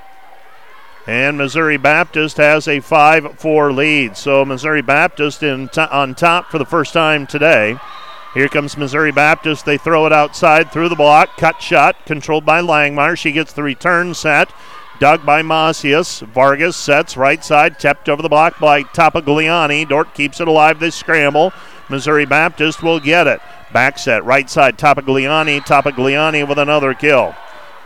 And 1.07 1.37
Missouri 1.37 1.77
Baptist 1.77 2.35
has 2.35 2.67
a 2.67 2.81
5 2.81 3.39
4 3.39 3.71
lead. 3.71 4.17
So 4.17 4.43
Missouri 4.43 4.81
Baptist 4.81 5.41
in 5.41 5.69
t- 5.69 5.79
on 5.79 6.15
top 6.15 6.51
for 6.51 6.57
the 6.57 6.65
first 6.65 6.91
time 6.91 7.25
today. 7.25 7.77
Here 8.33 8.49
comes 8.49 8.77
Missouri 8.77 9.13
Baptist. 9.13 9.65
They 9.65 9.77
throw 9.77 10.05
it 10.05 10.11
outside 10.11 10.69
through 10.69 10.89
the 10.89 10.95
block. 10.95 11.37
Cut 11.37 11.61
shot 11.61 12.05
controlled 12.05 12.45
by 12.45 12.61
Langmeyer. 12.61 13.17
She 13.17 13.31
gets 13.31 13.53
the 13.53 13.63
return 13.63 14.13
set. 14.13 14.51
Dug 14.99 15.25
by 15.25 15.41
Macias. 15.41 16.19
Vargas 16.19 16.75
sets 16.75 17.15
right 17.15 17.43
side. 17.43 17.79
Tapped 17.79 18.09
over 18.09 18.21
the 18.21 18.29
block 18.29 18.59
by 18.59 18.83
Topigliani. 18.83 19.87
Dordt 19.87 20.13
keeps 20.13 20.41
it 20.41 20.47
alive. 20.47 20.79
They 20.79 20.89
scramble. 20.89 21.53
Missouri 21.89 22.25
Baptist 22.25 22.83
will 22.83 22.99
get 22.99 23.27
it. 23.27 23.39
Back 23.71 23.97
set 23.97 24.25
right 24.25 24.49
side. 24.49 24.77
Topigliani. 24.77 25.61
Topigliani 25.61 26.45
with 26.45 26.59
another 26.59 26.93
kill. 26.93 27.33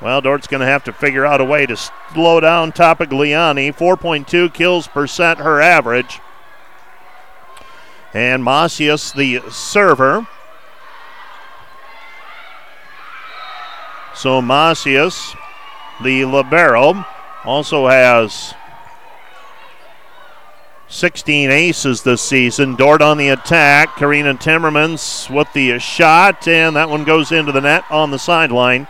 Well, 0.02 0.20
Dordt's 0.20 0.48
going 0.48 0.62
to 0.62 0.66
have 0.66 0.84
to 0.86 0.94
figure 0.94 1.28
out 1.28 1.42
a 1.42 1.46
way 1.46 1.68
to 1.68 1.78
slow 1.78 2.40
down 2.40 2.72
Topigliani. 2.72 3.76
4.2 3.76 4.52
kills 4.52 4.88
percent 4.88 5.40
her 5.40 5.62
average. 5.62 6.20
And 8.12 8.44
Macias, 8.44 9.12
the 9.12 9.42
server. 9.52 10.28
So 14.16 14.42
Macias, 14.42 15.36
the 16.04 16.26
libero, 16.26 17.06
also 17.46 17.88
has 17.88 18.56
16 20.88 21.52
aces 21.52 22.02
this 22.02 22.24
season. 22.24 22.76
Dordt 22.76 23.04
on 23.04 23.20
the 23.20 23.30
attack. 23.30 23.98
Karina 23.98 24.34
Timmermans 24.34 25.30
with 25.34 25.54
the 25.54 25.78
shot, 25.78 26.48
and 26.48 26.76
that 26.76 26.90
one 26.90 27.04
goes 27.04 27.32
into 27.32 27.52
the 27.52 27.62
net 27.62 27.84
on 27.92 28.10
the 28.10 28.20
sideline 28.20 28.88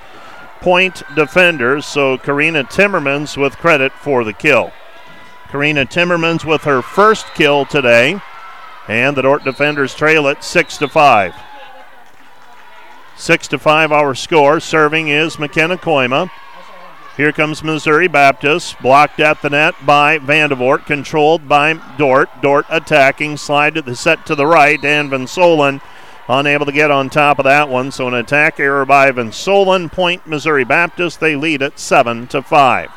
point 0.62 1.04
defenders, 1.16 1.86
so 1.86 2.18
Karina 2.18 2.64
Timmermans 2.64 3.36
with 3.36 3.58
credit 3.58 3.92
for 3.92 4.24
the 4.24 4.34
kill. 4.34 4.72
Karina 5.50 5.86
Timmermans 5.86 6.46
with 6.46 6.64
her 6.64 6.82
first 6.82 7.26
kill 7.34 7.66
today, 7.66 8.22
and 8.88 9.18
the 9.18 9.24
Dordt 9.24 9.44
defenders 9.44 9.94
trail 9.94 10.28
it 10.28 10.44
6 10.44 10.78
to 10.78 10.88
5. 10.88 11.34
6 13.18 13.48
to 13.50 13.60
5 13.60 13.92
our 13.92 14.16
score. 14.16 14.60
Serving 14.60 15.10
is 15.10 15.38
McKenna 15.38 15.78
Koima. 15.78 16.30
Here 17.18 17.32
comes 17.34 17.64
Missouri 17.64 18.08
Baptist, 18.08 18.80
blocked 18.82 19.20
at 19.20 19.42
the 19.42 19.50
net 19.50 19.76
by 19.86 20.18
Vandevort, 20.18 20.86
controlled 20.86 21.48
by 21.48 21.74
Dordt. 21.98 22.30
Dordt 22.42 22.66
attacking, 22.70 23.36
slide 23.38 23.76
to 23.76 23.82
the 23.82 23.96
set 23.96 24.26
to 24.28 24.36
the 24.36 24.48
right, 24.48 24.84
and 24.84 25.10
Van 25.10 25.28
Solen 25.28 25.82
unable 26.32 26.66
to 26.66 26.72
get 26.72 26.92
on 26.92 27.10
top 27.10 27.40
of 27.40 27.46
that 27.46 27.70
one. 27.70 27.92
So 27.92 28.08
an 28.08 28.14
attack 28.14 28.60
error 28.60 28.86
by 28.86 29.12
Van 29.12 29.32
Solen. 29.32 29.92
Point 29.92 30.26
Missouri 30.26 30.64
Baptist. 30.64 31.20
They 31.20 31.36
lead 31.36 31.62
at 31.62 31.80
7 31.80 32.28
to 32.28 32.42
5. 32.42 32.90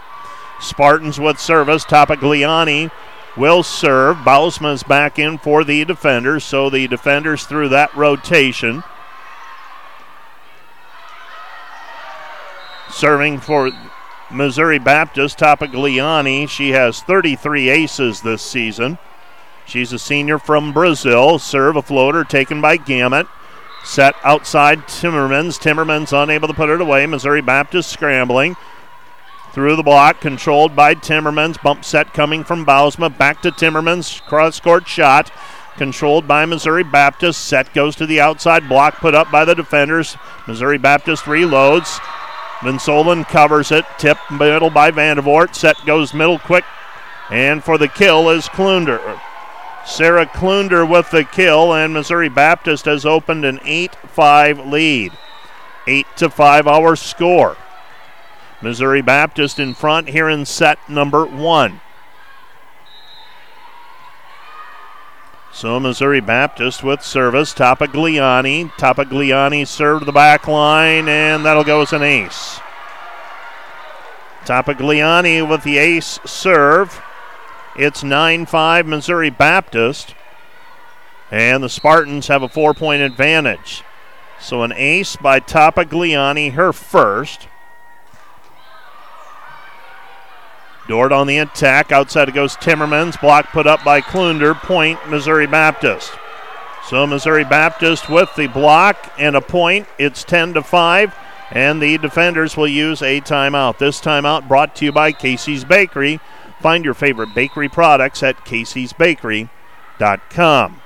Spartans 0.61 1.19
with 1.19 1.41
service. 1.41 1.85
Topigliani 1.85 2.91
will 3.37 3.63
serve. 3.63 4.19
Bausma's 4.19 4.83
back 4.83 5.19
in 5.19 5.39
for 5.39 5.65
the 5.65 5.85
defenders. 5.85 6.45
So 6.45 6.71
the 6.71 6.87
defenders 6.87 7.45
through 7.45 7.71
that 7.71 7.95
rotation. 7.95 8.85
Serving 12.91 13.41
for 13.41 13.73
Missouri 14.31 14.79
Baptist, 14.79 15.39
Topigliani. 15.39 16.49
She 16.49 16.71
has 16.71 17.03
33 17.03 17.69
aces 17.69 18.21
this 18.23 18.43
season. 18.43 18.99
She's 19.67 19.93
a 19.93 19.99
senior 19.99 20.39
from 20.39 20.73
Brazil. 20.73 21.39
Serve 21.39 21.77
a 21.77 21.83
floater 21.83 22.25
taken 22.25 22.61
by 22.61 22.77
Gamet. 22.77 23.27
Set 23.85 24.15
outside 24.25 24.87
Timmermans. 24.87 25.59
Timmermans 25.59 26.13
unable 26.13 26.49
to 26.49 26.55
put 26.55 26.71
it 26.71 26.81
away. 26.81 27.07
Missouri 27.07 27.43
Baptist 27.43 27.91
scrambling. 27.91 28.57
Through 29.53 29.77
the 29.77 29.83
block, 29.83 30.21
controlled 30.21 30.75
by 30.75 30.95
Timmermans. 30.95 31.63
Bump 31.63 31.85
set 31.85 32.13
coming 32.13 32.45
from 32.45 32.67
Bausma. 32.67 33.17
Back 33.17 33.41
to 33.43 33.53
Timmermans. 33.53 34.21
Cross 34.23 34.61
court 34.61 34.89
shot. 34.89 35.31
Controlled 35.77 36.27
by 36.27 36.45
Missouri 36.45 36.83
Baptist. 36.83 37.45
Set 37.45 37.73
goes 37.75 37.95
to 37.97 38.07
the 38.07 38.21
outside 38.21 38.69
block 38.69 38.97
put 38.97 39.15
up 39.15 39.31
by 39.31 39.45
the 39.45 39.55
defenders. 39.55 40.17
Missouri 40.49 40.79
Baptist 40.79 41.25
reloads. 41.25 42.01
Van 42.63 42.79
Solen 42.79 43.25
covers 43.25 43.71
it. 43.71 43.85
Tip 43.99 44.19
middle 44.31 44.71
by 44.71 44.91
Vandevort. 44.91 45.55
Set 45.55 45.77
goes 45.85 46.15
middle 46.15 46.39
quick. 46.39 46.65
And 47.31 47.63
for 47.63 47.79
the 47.79 47.89
kill 47.89 48.31
is 48.31 48.49
Klunder. 48.49 49.21
Sarah 49.87 50.27
Klunder 50.27 50.89
with 50.89 51.11
the 51.11 51.25
kill, 51.25 51.75
and 51.75 51.93
Missouri 51.93 52.29
Baptist 52.29 52.87
has 52.87 53.05
opened 53.05 53.45
an 53.45 53.61
8 53.65 53.95
5 53.95 54.67
lead. 54.67 55.13
8 55.87 56.07
to 56.17 56.31
5 56.31 56.67
our 56.67 56.97
score. 56.97 57.57
Missouri 58.63 59.03
Baptist 59.03 59.59
in 59.59 59.75
front 59.75 60.09
here 60.09 60.29
in 60.29 60.47
set 60.47 60.79
number 60.89 61.27
one. 61.27 61.81
So 65.53 65.79
Missouri 65.79 66.21
Baptist 66.21 66.83
with 66.83 67.03
service. 67.03 67.53
Topagliani. 67.53 68.71
Topagliani 68.73 69.67
served 69.69 70.07
the 70.07 70.13
back 70.13 70.49
line, 70.49 71.09
and 71.09 71.45
that'll 71.45 71.63
go 71.63 71.83
as 71.83 71.93
an 71.93 72.03
ace. 72.03 72.59
Topagliani 74.47 75.47
with 75.47 75.63
the 75.63 75.79
ace 75.79 76.19
serve. 76.25 77.03
It's 77.77 78.05
9 78.05 78.47
5 78.47 78.87
Missouri 78.87 79.31
Baptist. 79.31 80.15
And 81.31 81.63
the 81.65 81.69
Spartans 81.69 82.29
have 82.29 82.43
a 82.43 82.49
four 82.49 82.75
point 82.75 83.03
advantage. 83.03 83.83
So 84.41 84.63
an 84.63 84.73
ace 84.73 85.17
by 85.17 85.41
Topagliani, 85.41 86.53
her 86.53 86.73
first. 86.73 87.49
Dordt 90.87 91.13
on 91.13 91.27
the 91.27 91.39
attack. 91.39 91.91
Outside 91.91 92.29
it 92.29 92.35
goes 92.35 92.57
Timmermans. 92.57 93.21
Block 93.21 93.47
put 93.53 93.67
up 93.67 93.83
by 93.83 94.01
Klunder. 94.01 94.55
Point, 94.55 95.09
Missouri 95.09 95.47
Baptist. 95.47 96.13
So 96.87 97.07
Missouri 97.07 97.45
Baptist 97.45 98.11
with 98.11 98.35
the 98.37 98.47
block 98.49 99.13
and 99.19 99.35
a 99.35 99.41
point. 99.41 99.89
It's 99.99 100.23
10 100.23 100.55
to 100.55 100.63
5, 100.63 101.15
and 101.51 101.81
the 101.81 101.97
defenders 101.97 102.59
will 102.59 102.69
use 102.69 103.01
a 103.01 103.23
timeout. 103.23 103.79
This 103.79 104.01
timeout 104.01 104.47
brought 104.47 104.77
to 104.77 104.85
you 104.85 104.93
by 104.93 105.13
Casey's 105.13 105.65
Bakery. 105.65 106.21
Find 106.65 106.83
your 106.83 106.95
favorite 106.95 107.35
bakery 107.35 107.69
products 107.69 108.23
at 108.23 108.43
caseysbakery.com. 108.47 110.81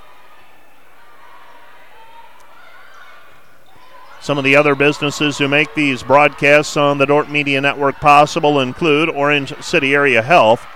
Some 4.21 4.39
of 4.39 4.43
the 4.43 4.57
other 4.57 4.75
businesses 4.75 5.39
who 5.39 5.47
make 5.47 5.73
these 5.77 6.03
broadcasts 6.03 6.77
on 6.77 6.99
the 6.99 7.07
Dordt 7.07 7.31
Media 7.31 7.61
Network 7.61 8.01
possible 8.01 8.59
include 8.59 9.09
Orange 9.09 9.55
City 9.63 9.95
Area 9.95 10.21
Health, 10.21 10.67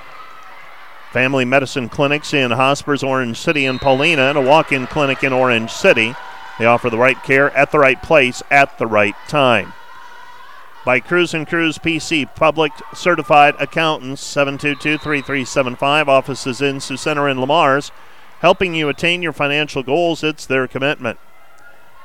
family 1.11 1.45
medicine 1.45 1.89
clinics 1.89 2.33
in 2.33 2.53
Hospers, 2.53 3.03
Orange 3.03 3.39
City, 3.39 3.67
and 3.67 3.81
Paullina, 3.81 4.29
and 4.29 4.39
a 4.39 4.41
walk 4.41 4.71
in 4.71 4.87
clinic 4.87 5.25
in 5.25 5.33
Orange 5.33 5.73
City. 5.73 6.15
They 6.61 6.67
offer 6.67 6.91
the 6.91 6.99
right 6.99 7.21
care 7.25 7.51
at 7.57 7.73
the 7.73 7.81
right 7.81 8.01
place 8.01 8.41
at 8.53 8.79
the 8.79 8.87
right 8.87 9.17
time. 9.27 9.73
By 10.85 11.01
Cruz 11.01 11.33
and 11.33 11.47
Cruz 11.47 11.79
PC, 11.79 12.35
public 12.35 12.73
certified 12.93 13.55
accountants, 13.61 14.23
722 14.25 14.99
3375, 14.99 16.09
offices 16.09 16.61
in 16.61 16.81
Sioux 16.81 16.97
Center 16.97 17.29
and 17.29 17.41
Le 17.41 17.47
Mars, 17.47 17.93
helping 18.41 18.75
you 18.75 18.89
attain 18.89 19.23
your 19.23 19.33
financial 19.33 19.83
goals. 19.83 20.25
It's 20.25 20.45
their 20.45 20.67
commitment 20.67 21.19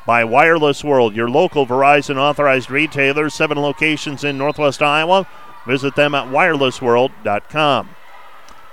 by 0.08 0.24
Wireless 0.24 0.86
World, 0.86 1.18
your 1.18 1.30
local 1.30 1.68
Verizon 1.68 2.16
authorized 2.16 2.72
retailer, 2.72 3.30
seven 3.30 3.62
locations 3.62 4.24
in 4.24 4.38
Northwest 4.38 4.82
Iowa. 4.82 5.28
Visit 5.68 5.96
them 5.98 6.16
at 6.16 6.28
wirelessworld.com. 6.28 7.90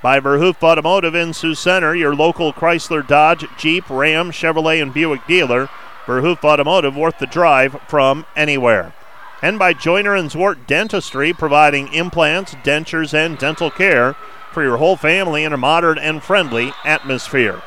By 0.01 0.21
Verhoof 0.21 0.63
Automotive 0.63 1.17
in 1.17 1.33
Sioux 1.33 1.57
Center, 1.57 1.93
your 1.97 2.15
local 2.15 2.53
Chrysler, 2.53 3.05
Dodge, 3.05 3.47
Jeep, 3.59 3.91
Ram, 3.91 4.31
Chevrolet, 4.31 4.81
and 4.81 4.95
Buick 4.95 5.27
dealer. 5.27 5.69
Verhoof 6.07 6.45
Automotive 6.45 6.95
worth 6.95 7.19
the 7.19 7.27
drive 7.27 7.81
from 7.89 8.25
anywhere. 8.37 8.95
And 9.45 9.59
by 9.59 9.75
Joyner 9.75 10.15
and 10.15 10.31
Zwart 10.31 10.67
Dentistry, 10.67 11.35
providing 11.35 11.93
implants, 11.93 12.55
dentures, 12.65 13.13
and 13.13 13.37
dental 13.37 13.71
care 13.71 14.15
for 14.53 14.63
your 14.63 14.79
whole 14.79 14.97
family 14.97 15.45
in 15.45 15.53
a 15.53 15.59
modern 15.59 15.99
and 15.99 16.23
friendly 16.23 16.73
atmosphere. 16.83 17.61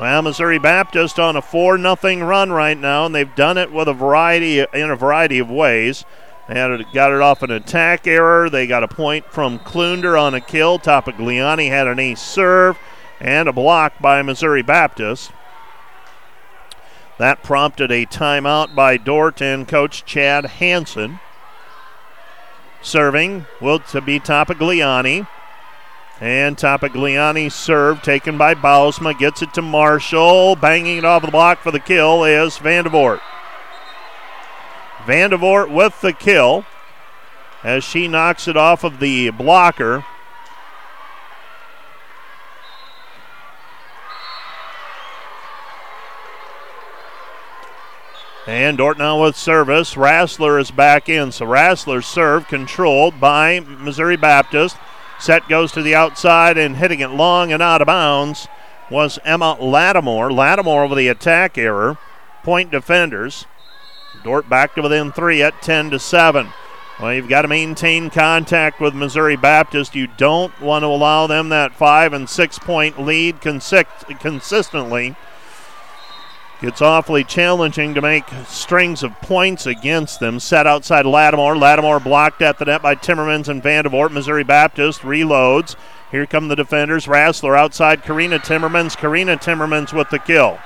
Well, 0.00 0.22
Missouri 0.22 0.58
Baptist 0.58 1.20
on 1.20 1.36
a 1.36 1.42
4 1.42 1.76
0 1.76 2.26
run 2.26 2.50
right 2.50 2.78
now, 2.78 3.04
and 3.04 3.14
they've 3.14 3.34
done 3.34 3.58
it 3.58 3.70
with 3.70 3.86
a 3.86 3.92
variety 3.92 4.60
in 4.60 4.90
a 4.90 4.96
variety 4.96 5.40
of 5.40 5.50
ways. 5.50 6.06
They 6.48 6.58
had 6.58 6.86
got 6.94 7.12
it 7.12 7.20
off 7.20 7.42
an 7.42 7.50
attack 7.50 8.06
error. 8.06 8.48
They 8.48 8.66
got 8.66 8.82
a 8.82 8.88
point 8.88 9.26
from 9.26 9.58
Klunder 9.58 10.18
on 10.18 10.32
a 10.32 10.40
kill. 10.40 10.78
Topagliani 10.78 11.68
had 11.68 11.86
an 11.86 11.98
ace 11.98 12.22
serve 12.22 12.78
and 13.20 13.46
a 13.46 13.52
block 13.52 14.00
by 14.00 14.22
Missouri 14.22 14.62
Baptist. 14.62 15.32
That 17.18 17.42
prompted 17.42 17.92
a 17.92 18.06
timeout 18.06 18.74
by 18.74 18.96
Dordt 18.96 19.40
and 19.40 19.68
coach 19.68 20.04
Chad 20.04 20.46
Hanson. 20.46 21.20
Serving 22.82 23.46
will 23.60 23.78
to 23.80 24.00
be 24.00 24.18
Topagliani. 24.18 25.26
And 26.20 26.56
Topagliani 26.56 27.50
serve 27.50 28.02
taken 28.02 28.36
by 28.36 28.54
Bausma. 28.54 29.16
Gets 29.18 29.42
it 29.42 29.54
to 29.54 29.62
Marshall. 29.62 30.56
Banging 30.56 30.98
it 30.98 31.04
off 31.04 31.22
the 31.22 31.30
block 31.30 31.60
for 31.60 31.70
the 31.70 31.80
kill 31.80 32.24
is 32.24 32.58
Vandevort. 32.58 33.20
Vandevort 35.06 35.70
with 35.70 36.00
the 36.00 36.12
kill 36.12 36.64
as 37.62 37.84
she 37.84 38.08
knocks 38.08 38.48
it 38.48 38.56
off 38.56 38.84
of 38.84 39.00
the 39.00 39.30
blocker. 39.30 40.04
And 48.46 48.76
Dordt 48.76 48.98
now 48.98 49.22
with 49.22 49.36
service. 49.36 49.94
Rassler 49.94 50.60
is 50.60 50.70
back 50.70 51.08
in. 51.08 51.32
So 51.32 51.46
Rassler's 51.46 52.06
serve 52.06 52.46
controlled 52.46 53.18
by 53.18 53.60
Missouri 53.60 54.16
Baptist. 54.16 54.76
Set 55.18 55.48
goes 55.48 55.72
to 55.72 55.82
the 55.82 55.94
outside 55.94 56.58
and 56.58 56.76
hitting 56.76 57.00
it 57.00 57.08
long 57.08 57.52
and 57.52 57.62
out 57.62 57.80
of 57.80 57.86
bounds 57.86 58.46
was 58.90 59.18
Emma 59.24 59.56
Lattimore. 59.58 60.30
Lattimore 60.30 60.86
with 60.86 60.98
the 60.98 61.08
attack 61.08 61.56
error. 61.56 61.96
Point 62.42 62.70
defenders. 62.70 63.46
Dordt 64.22 64.48
back 64.48 64.74
to 64.74 64.82
within 64.82 65.10
three 65.10 65.42
at 65.42 65.62
10 65.62 65.90
to 65.90 65.98
7. 65.98 66.48
Well, 67.00 67.12
you've 67.12 67.28
got 67.28 67.42
to 67.42 67.48
maintain 67.48 68.10
contact 68.10 68.80
with 68.80 68.94
Missouri 68.94 69.36
Baptist. 69.36 69.94
You 69.96 70.06
don't 70.06 70.58
want 70.60 70.84
to 70.84 70.86
allow 70.86 71.26
them 71.26 71.48
that 71.48 71.74
five 71.74 72.12
and 72.12 72.28
six 72.28 72.58
point 72.58 73.00
lead 73.00 73.40
consist- 73.40 74.06
consistently. 74.20 75.16
It's 76.62 76.80
awfully 76.80 77.24
challenging 77.24 77.94
to 77.94 78.00
make 78.00 78.24
strings 78.46 79.02
of 79.02 79.20
points 79.20 79.66
against 79.66 80.20
them. 80.20 80.40
Set 80.40 80.66
outside 80.66 81.04
Lattimore. 81.04 81.56
Lattimore 81.56 82.00
blocked 82.00 82.42
at 82.42 82.58
the 82.58 82.64
net 82.64 82.80
by 82.80 82.94
Timmermans 82.94 83.48
and 83.48 83.62
Vandevort. 83.62 84.12
Missouri 84.12 84.44
Baptist 84.44 85.00
reloads. 85.00 85.76
Here 86.10 86.26
come 86.26 86.48
the 86.48 86.56
defenders. 86.56 87.06
Rassler 87.06 87.58
outside 87.58 88.02
Karina 88.02 88.38
Timmermans. 88.38 88.96
Karina 88.96 89.36
Timmermans 89.36 89.92
with 89.92 90.10
the 90.10 90.18
kill. 90.18 90.58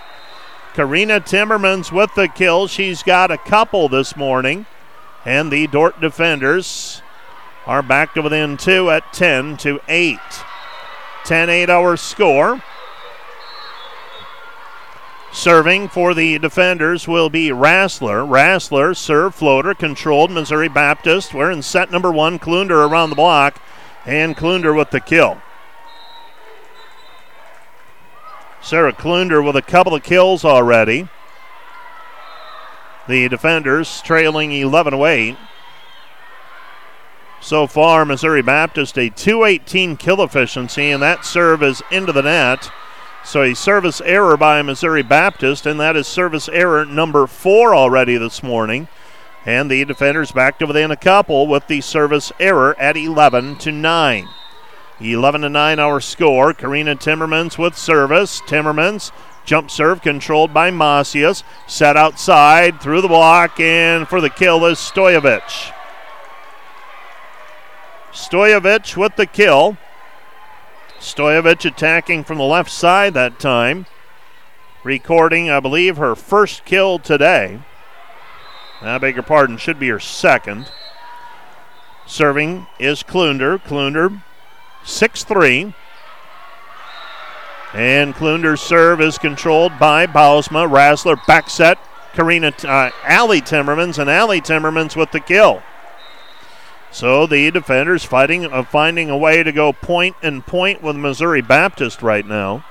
Karina 0.75 1.21
Timmermans 1.21 1.91
with 1.91 2.15
the 2.15 2.29
kill. 2.29 2.67
She's 2.69 3.03
got 3.03 3.31
a 3.31 3.39
couple 3.39 3.89
this 3.89 4.15
morning. 4.15 4.67
And 5.25 5.51
the 5.51 5.67
Dordt 5.67 6.01
defenders 6.01 7.03
are 7.67 7.83
back 7.83 8.15
to 8.15 8.23
within 8.23 8.57
two 8.57 8.91
at 8.91 9.13
10 9.13 9.57
to 9.59 9.81
8. 9.89 10.19
10 11.25 11.51
8 11.51 11.71
our 11.71 11.97
score. 11.97 12.63
Serving 15.33 15.89
for 15.89 16.15
the 16.15 16.39
defenders 16.39 17.07
will 17.07 17.29
be 17.29 17.51
Rassler. 17.51 18.27
Rassler, 18.27 18.97
serve 18.97 19.35
floater, 19.35 19.75
controlled 19.75 20.31
Missouri 20.31 20.69
Baptist. 20.69 21.35
We're 21.35 21.51
in 21.51 21.63
set 21.63 21.91
number 21.91 22.11
one. 22.11 22.39
Klunder 22.39 22.89
around 22.89 23.11
the 23.11 23.17
block, 23.17 23.63
and 24.07 24.37
Klunder 24.37 24.75
with 24.77 24.91
the 24.91 25.01
kill. 25.01 25.41
Sarah 28.63 28.93
Klunder 28.93 29.45
with 29.45 29.57
a 29.57 29.63
couple 29.63 29.95
of 29.95 30.03
kills 30.03 30.45
already. 30.45 31.09
The 33.07 33.29
defenders 33.29 34.03
trailing 34.03 34.53
11 34.53 34.93
away. 34.93 35.37
So 37.41 37.67
far, 37.67 38.05
Missouri 38.05 38.43
Baptist 38.43 38.99
a 38.99 39.11
218 39.11 39.97
kill 39.97 40.23
efficiency, 40.23 40.91
and 40.91 41.03
that 41.03 41.25
serve 41.25 41.63
is 41.63 41.83
into 41.91 42.13
the 42.13 42.23
net. 42.23 42.71
So 43.29 43.43
a 43.43 43.55
service 43.55 44.01
error 44.01 44.39
by 44.39 44.63
Missouri 44.63 45.03
Baptist, 45.03 45.67
and 45.67 45.79
that 45.79 45.97
is 45.97 46.07
service 46.07 46.49
error 46.49 46.87
number 46.87 47.27
four 47.27 47.75
already 47.75 48.17
this 48.17 48.43
morning. 48.43 48.89
And 49.45 49.71
the 49.71 49.85
defenders 49.85 50.33
back 50.33 50.59
to 50.59 50.67
within 50.67 50.91
a 50.91 50.97
couple 50.97 51.47
with 51.47 51.67
the 51.67 51.83
service 51.83 52.33
error 52.41 52.75
at 52.81 52.97
11 52.97 53.57
to 53.57 53.71
9. 53.71 54.29
11 55.03 55.43
to 55.43 55.49
9 55.51 55.79
our 55.79 56.01
score. 56.01 56.55
Karina 56.55 56.97
Timmermans 56.97 57.59
with 57.59 57.77
service. 57.77 58.41
Timmermans 58.47 59.13
jump 59.45 59.71
serve 59.71 60.01
controlled 60.01 60.55
by 60.55 60.71
Macias. 60.71 61.45
Set 61.67 61.99
outside 61.99 62.81
through 62.81 63.03
the 63.03 63.09
block, 63.09 63.61
and 63.61 64.09
for 64.09 64.23
the 64.23 64.31
kill 64.31 64.65
is 64.65 64.79
Stoyevich. 64.79 65.75
Stoyevich 68.11 68.97
with 68.97 69.17
the 69.17 69.27
kill. 69.27 69.77
Stoyevich 71.01 71.65
attacking 71.65 72.25
from 72.25 72.39
the 72.39 72.45
left 72.45 72.71
side 72.71 73.15
that 73.15 73.39
time. 73.39 73.87
Recording, 74.85 75.51
I 75.51 75.61
believe, 75.61 75.97
her 75.97 76.15
first 76.15 76.65
kill 76.65 76.99
today. 76.99 77.61
I 78.81 78.99
beg 78.99 79.17
your 79.17 79.23
pardon, 79.25 79.57
should 79.57 79.79
be 79.79 79.89
her 79.89 80.01
second. 80.01 80.71
Serving 82.07 82.67
is 82.79 83.03
Klunder. 83.03 83.59
Klunder, 83.59 84.23
6 84.85 85.25
3. 85.25 85.75
And 87.75 88.15
Klunder's 88.15 88.63
serve 88.63 89.01
is 89.01 89.19
controlled 89.19 89.79
by 89.79 90.07
Bausma. 90.07 90.69
Rassler 90.69 91.25
back 91.27 91.51
set. 91.51 91.79
Karina 92.15 92.53
uh, 92.65 92.91
Allie 93.05 93.43
Timmermans, 93.43 93.99
and 93.99 94.09
Allie 94.09 94.41
Timmermans 94.41 94.97
with 94.97 95.13
the 95.13 95.21
kill. 95.21 95.63
So 96.99 97.29
the 97.29 97.53
defenders 97.53 98.03
fighting, 98.03 98.45
uh, 98.45 98.65
finding 98.65 99.09
a 99.09 99.17
way 99.17 99.45
to 99.45 99.53
go 99.53 99.73
point 99.73 100.17
and 100.21 100.45
point 100.45 100.83
with 100.83 100.97
Missouri 100.97 101.41
Baptist 101.41 102.03
right 102.03 102.27
now. 102.27 102.65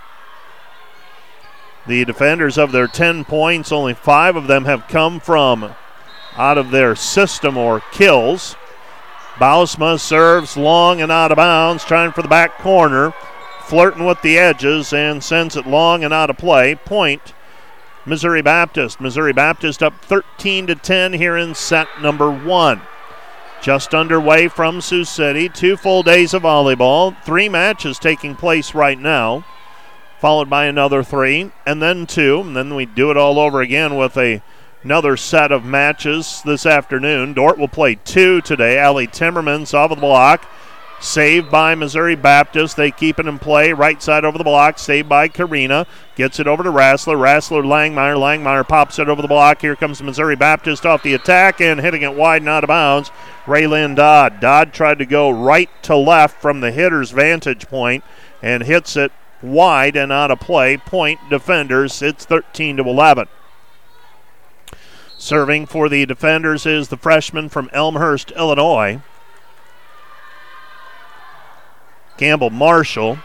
The 1.88 2.04
defenders 2.04 2.58
of 2.58 2.74
their 2.74 2.88
10 2.88 3.24
points, 3.24 3.72
only 3.72 3.94
five 3.94 4.36
of 4.36 4.48
them 4.48 4.66
have 4.66 4.90
come 4.90 5.22
from 5.22 5.74
out 6.36 6.58
of 6.58 6.72
their 6.72 6.94
system 6.94 7.56
or 7.56 7.80
kills. 7.94 8.58
Bausma 9.36 9.98
serves 9.98 10.58
long 10.58 11.00
and 11.00 11.10
out 11.10 11.32
of 11.32 11.38
bounds, 11.38 11.86
trying 11.86 12.12
for 12.12 12.22
the 12.22 12.28
back 12.28 12.58
corner, 12.58 13.14
flirting 13.62 14.06
with 14.06 14.22
the 14.24 14.38
edges, 14.38 14.92
and 14.92 15.24
sends 15.24 15.56
it 15.56 15.66
long 15.66 16.04
and 16.04 16.14
out 16.14 16.30
of 16.30 16.38
play. 16.38 16.76
Point, 16.76 17.34
Missouri 18.06 18.42
Baptist. 18.42 19.00
Missouri 19.00 19.32
Baptist 19.32 19.82
up 19.82 20.04
13 20.04 20.68
to 20.68 20.76
10 20.76 21.14
here 21.14 21.38
in 21.38 21.56
set 21.56 21.88
number 22.02 22.30
one. 22.30 22.82
Just 23.62 23.94
underway 23.94 24.48
from 24.48 24.82
Sioux 24.82 25.04
City. 25.04 25.50
Two 25.50 25.76
full 25.78 26.04
days 26.04 26.34
of 26.34 26.44
volleyball. 26.44 27.22
Three 27.24 27.50
matches 27.50 28.00
taking 28.00 28.36
place 28.36 28.74
right 28.74 28.98
now, 28.98 29.46
followed 30.20 30.50
by 30.50 30.66
another 30.66 31.04
three, 31.04 31.52
and 31.66 31.82
then 31.82 32.06
two. 32.06 32.40
And 32.40 32.56
then 32.56 32.76
we 32.76 32.86
do 32.86 33.12
it 33.12 33.18
all 33.18 33.40
over 33.40 33.62
again 33.62 33.98
with 33.98 34.18
a 34.18 34.42
another 34.84 35.18
set 35.18 35.52
of 35.52 35.66
matches 35.66 36.42
this 36.46 36.66
afternoon. 36.66 37.34
Dordt 37.34 37.58
will 37.58 37.68
play 37.68 37.96
two 37.96 38.40
today. 38.42 38.78
Allie 38.78 39.08
Timmermans 39.08 39.74
off 39.74 39.92
of 39.92 39.98
the 39.98 40.02
block. 40.02 40.48
Saved 41.00 41.52
by 41.52 41.76
Missouri 41.76 42.16
Baptist. 42.16 42.76
They 42.76 42.90
keep 42.90 43.20
it 43.20 43.28
in 43.28 43.38
play. 43.38 43.72
Right 43.72 44.02
side 44.02 44.26
over 44.26 44.38
the 44.38 44.44
block. 44.44 44.80
Saved 44.80 45.08
by 45.08 45.28
Karina. 45.28 45.86
Gets 46.16 46.40
it 46.40 46.48
over 46.48 46.64
to 46.64 46.72
Rassler. 46.72 47.16
Rassler, 47.16 47.64
Langmeyer. 47.64 48.18
Langmeyer 48.18 48.68
pops 48.68 48.98
it 48.98 49.08
over 49.08 49.22
the 49.22 49.28
block. 49.28 49.62
Here 49.62 49.76
comes 49.76 50.02
Missouri 50.02 50.36
Baptist 50.36 50.88
off 50.88 51.04
the 51.04 51.14
attack 51.14 51.62
and 51.62 51.80
hitting 51.82 52.02
it 52.02 52.16
wide 52.16 52.42
and 52.42 52.50
out 52.50 52.64
of 52.64 52.70
bounds. 52.70 53.12
Raylyn 53.46 53.96
Dodd. 53.96 54.40
Dodd 54.40 54.74
tried 54.74 54.98
to 54.98 55.06
go 55.06 55.30
right 55.30 55.70
to 55.84 55.96
left 55.96 56.42
from 56.42 56.62
the 56.62 56.72
hitter's 56.72 57.12
vantage 57.12 57.68
point 57.68 58.04
and 58.42 58.64
hits 58.64 58.96
it 58.96 59.12
wide 59.44 59.96
and 59.96 60.12
out 60.12 60.32
of 60.32 60.40
play. 60.40 60.78
Point 60.78 61.20
defenders. 61.30 62.02
It's 62.02 62.26
13 62.26 62.78
to 62.78 62.84
11. 62.84 63.28
Serving 65.20 65.68
for 65.68 65.90
the 65.90 66.08
defenders 66.08 66.66
is 66.66 66.88
the 66.88 66.98
freshman 66.98 67.50
from 67.50 67.70
Elmhurst, 67.72 68.32
Illinois. 68.32 69.02
Campbell 72.18 72.50
Marshall. 72.50 73.20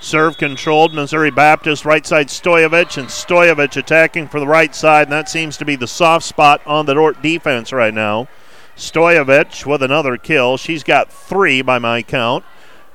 Serve 0.00 0.36
controlled, 0.36 0.92
Missouri 0.92 1.30
Baptist, 1.30 1.84
right 1.84 2.06
side 2.06 2.28
Stoyevich, 2.28 2.98
and 2.98 3.08
Stoyevich 3.08 3.76
attacking 3.76 4.28
for 4.28 4.38
the 4.38 4.46
right 4.46 4.74
side, 4.74 5.04
and 5.04 5.12
that 5.12 5.30
seems 5.30 5.56
to 5.56 5.64
be 5.64 5.76
the 5.76 5.86
soft 5.86 6.26
spot 6.26 6.60
on 6.66 6.84
the 6.84 6.94
Dordt 6.94 7.22
defense 7.22 7.72
right 7.72 7.94
now. 7.94 8.28
Stoyevich 8.76 9.64
with 9.64 9.82
another 9.82 10.16
kill. 10.16 10.56
She's 10.56 10.82
got 10.82 11.10
three 11.10 11.62
by 11.62 11.78
my 11.78 12.02
count, 12.02 12.44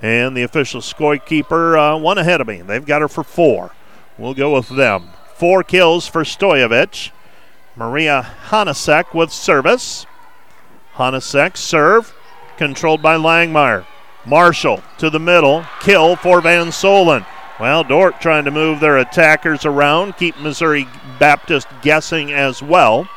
and 0.02 0.38
the 0.38 0.44
official 0.44 0.82
scorekeeper 0.82 1.96
uh, 1.96 1.98
one 1.98 2.18
ahead 2.18 2.42
of 2.42 2.48
me. 2.48 2.62
They've 2.62 2.86
got 2.86 3.02
her 3.02 3.08
for 3.08 3.24
four. 3.24 3.72
We'll 4.18 4.34
go 4.34 4.54
with 4.54 4.70
them. 4.70 5.10
Four 5.36 5.64
kills 5.64 6.06
for 6.06 6.24
Stoyevich. 6.24 7.12
Maria 7.76 8.36
Hanasek 8.50 9.14
with 9.14 9.32
service. 9.32 10.06
Hanasek 10.96 11.56
serve, 11.56 12.14
controlled 12.58 13.02
by 13.02 13.16
Langmeyer. 13.16 13.86
Marshall 14.26 14.84
to 14.98 15.10
the 15.10 15.20
middle. 15.20 15.66
Kill 15.80 16.16
for 16.16 16.42
Van 16.42 16.68
Solen. 16.68 17.26
Well, 17.60 17.84
Dordt 17.84 18.22
trying 18.22 18.46
to 18.46 18.52
move 18.52 18.80
their 18.80 18.98
attackers 18.98 19.66
around, 19.66 20.16
keep 20.16 20.38
Missouri 20.38 20.88
Baptist 21.20 21.68
guessing 21.82 22.32
as 22.32 22.64
well. 22.64 23.10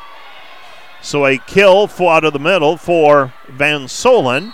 So 1.01 1.25
a 1.25 1.37
kill 1.37 1.89
out 2.01 2.23
of 2.25 2.33
the 2.33 2.39
middle 2.39 2.77
for 2.77 3.33
Van 3.47 3.87
Solen. 3.87 4.53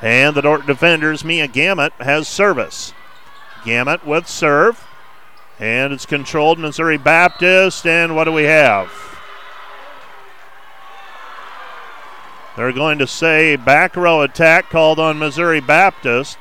And 0.00 0.36
the 0.36 0.42
Dordt 0.42 0.66
defenders, 0.66 1.24
Mia 1.24 1.48
Gamet, 1.48 1.92
has 2.00 2.28
service. 2.28 2.92
Gamet 3.64 4.04
with 4.04 4.28
serve. 4.28 4.84
And 5.58 5.92
it's 5.92 6.06
controlled 6.06 6.58
Missouri 6.58 6.98
Baptist. 6.98 7.86
And 7.86 8.14
what 8.14 8.24
do 8.24 8.32
we 8.32 8.44
have? 8.44 9.07
They're 12.58 12.72
going 12.72 12.98
to 12.98 13.06
say 13.06 13.54
back 13.54 13.94
row 13.94 14.20
attack 14.20 14.68
called 14.68 14.98
on 14.98 15.16
Missouri 15.16 15.60
Baptist. 15.60 16.36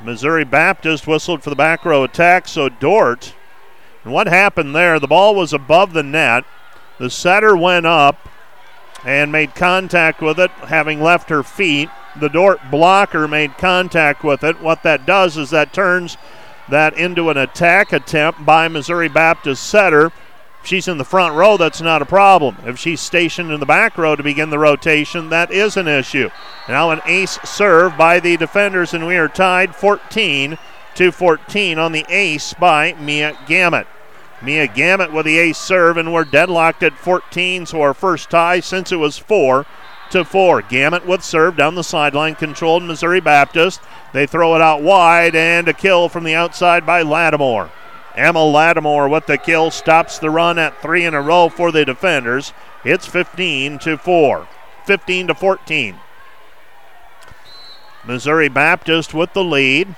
Missouri 0.00 0.44
Baptist 0.44 1.06
whistled 1.06 1.44
for 1.44 1.50
the 1.50 1.56
back 1.56 1.84
row 1.84 2.02
attack, 2.02 2.48
so 2.48 2.68
Dordt. 2.68 3.36
And 4.02 4.12
what 4.12 4.26
happened 4.26 4.74
there? 4.74 4.98
The 4.98 5.06
ball 5.06 5.36
was 5.36 5.52
above 5.52 5.92
the 5.92 6.02
net. 6.02 6.42
The 6.98 7.10
setter 7.10 7.56
went 7.56 7.86
up 7.86 8.28
and 9.04 9.30
made 9.30 9.54
contact 9.54 10.20
with 10.20 10.40
it, 10.40 10.50
having 10.50 11.00
left 11.00 11.30
her 11.30 11.44
feet. 11.44 11.90
The 12.18 12.28
Dordt 12.28 12.72
blocker 12.72 13.28
made 13.28 13.56
contact 13.56 14.24
with 14.24 14.42
it. 14.42 14.60
What 14.60 14.82
that 14.82 15.06
does 15.06 15.36
is 15.36 15.50
that 15.50 15.72
turns 15.72 16.16
that 16.68 16.94
into 16.94 17.30
an 17.30 17.36
attack 17.36 17.92
attempt 17.92 18.44
by 18.44 18.66
Missouri 18.66 19.08
Baptist 19.08 19.62
setter 19.62 20.10
she's 20.62 20.88
in 20.88 20.98
the 20.98 21.04
front 21.04 21.34
row, 21.34 21.56
that's 21.56 21.80
not 21.80 22.02
a 22.02 22.06
problem. 22.06 22.56
If 22.64 22.78
she's 22.78 23.00
stationed 23.00 23.50
in 23.50 23.60
the 23.60 23.66
back 23.66 23.96
row 23.98 24.16
to 24.16 24.22
begin 24.22 24.50
the 24.50 24.58
rotation, 24.58 25.30
that 25.30 25.50
is 25.50 25.76
an 25.76 25.88
issue. 25.88 26.30
Now 26.68 26.90
an 26.90 27.00
ace 27.06 27.38
serve 27.44 27.96
by 27.96 28.20
the 28.20 28.36
defenders, 28.36 28.94
and 28.94 29.06
we 29.06 29.16
are 29.16 29.28
tied 29.28 29.74
14 29.74 30.58
to 30.94 31.12
14 31.12 31.78
on 31.78 31.92
the 31.92 32.04
ace 32.08 32.54
by 32.54 32.94
Mia 32.94 33.36
Gamet. 33.46 33.86
Mia 34.42 34.66
Gamet 34.66 35.12
with 35.12 35.26
the 35.26 35.38
ace 35.38 35.58
serve, 35.58 35.96
and 35.96 36.12
we're 36.12 36.24
deadlocked 36.24 36.82
at 36.82 36.98
14, 36.98 37.66
so 37.66 37.82
our 37.82 37.94
first 37.94 38.30
tie 38.30 38.60
since 38.60 38.90
it 38.90 38.96
was 38.96 39.18
four 39.18 39.66
to 40.10 40.24
four. 40.24 40.62
Gamet 40.62 41.06
with 41.06 41.22
serve 41.22 41.56
down 41.56 41.74
the 41.74 41.84
sideline, 41.84 42.34
controlled 42.34 42.82
Missouri 42.82 43.20
Baptist. 43.20 43.80
They 44.12 44.26
throw 44.26 44.54
it 44.54 44.62
out 44.62 44.82
wide, 44.82 45.36
and 45.36 45.68
a 45.68 45.72
kill 45.72 46.08
from 46.08 46.24
the 46.24 46.34
outside 46.34 46.86
by 46.86 47.02
Lattimore. 47.02 47.70
Emma 48.16 48.44
Lattimore 48.44 49.08
with 49.08 49.26
the 49.26 49.38
kill 49.38 49.70
stops 49.70 50.18
the 50.18 50.30
run 50.30 50.58
at 50.58 50.80
three 50.82 51.04
in 51.04 51.14
a 51.14 51.22
row 51.22 51.48
for 51.48 51.70
the 51.70 51.84
defenders. 51.84 52.52
It's 52.84 53.06
15 53.06 53.78
to 53.80 53.96
4, 53.96 54.48
15 54.86 55.26
to 55.28 55.34
14. 55.34 55.96
Missouri 58.04 58.48
Baptist 58.48 59.14
with 59.14 59.32
the 59.32 59.44
lead. 59.44 59.94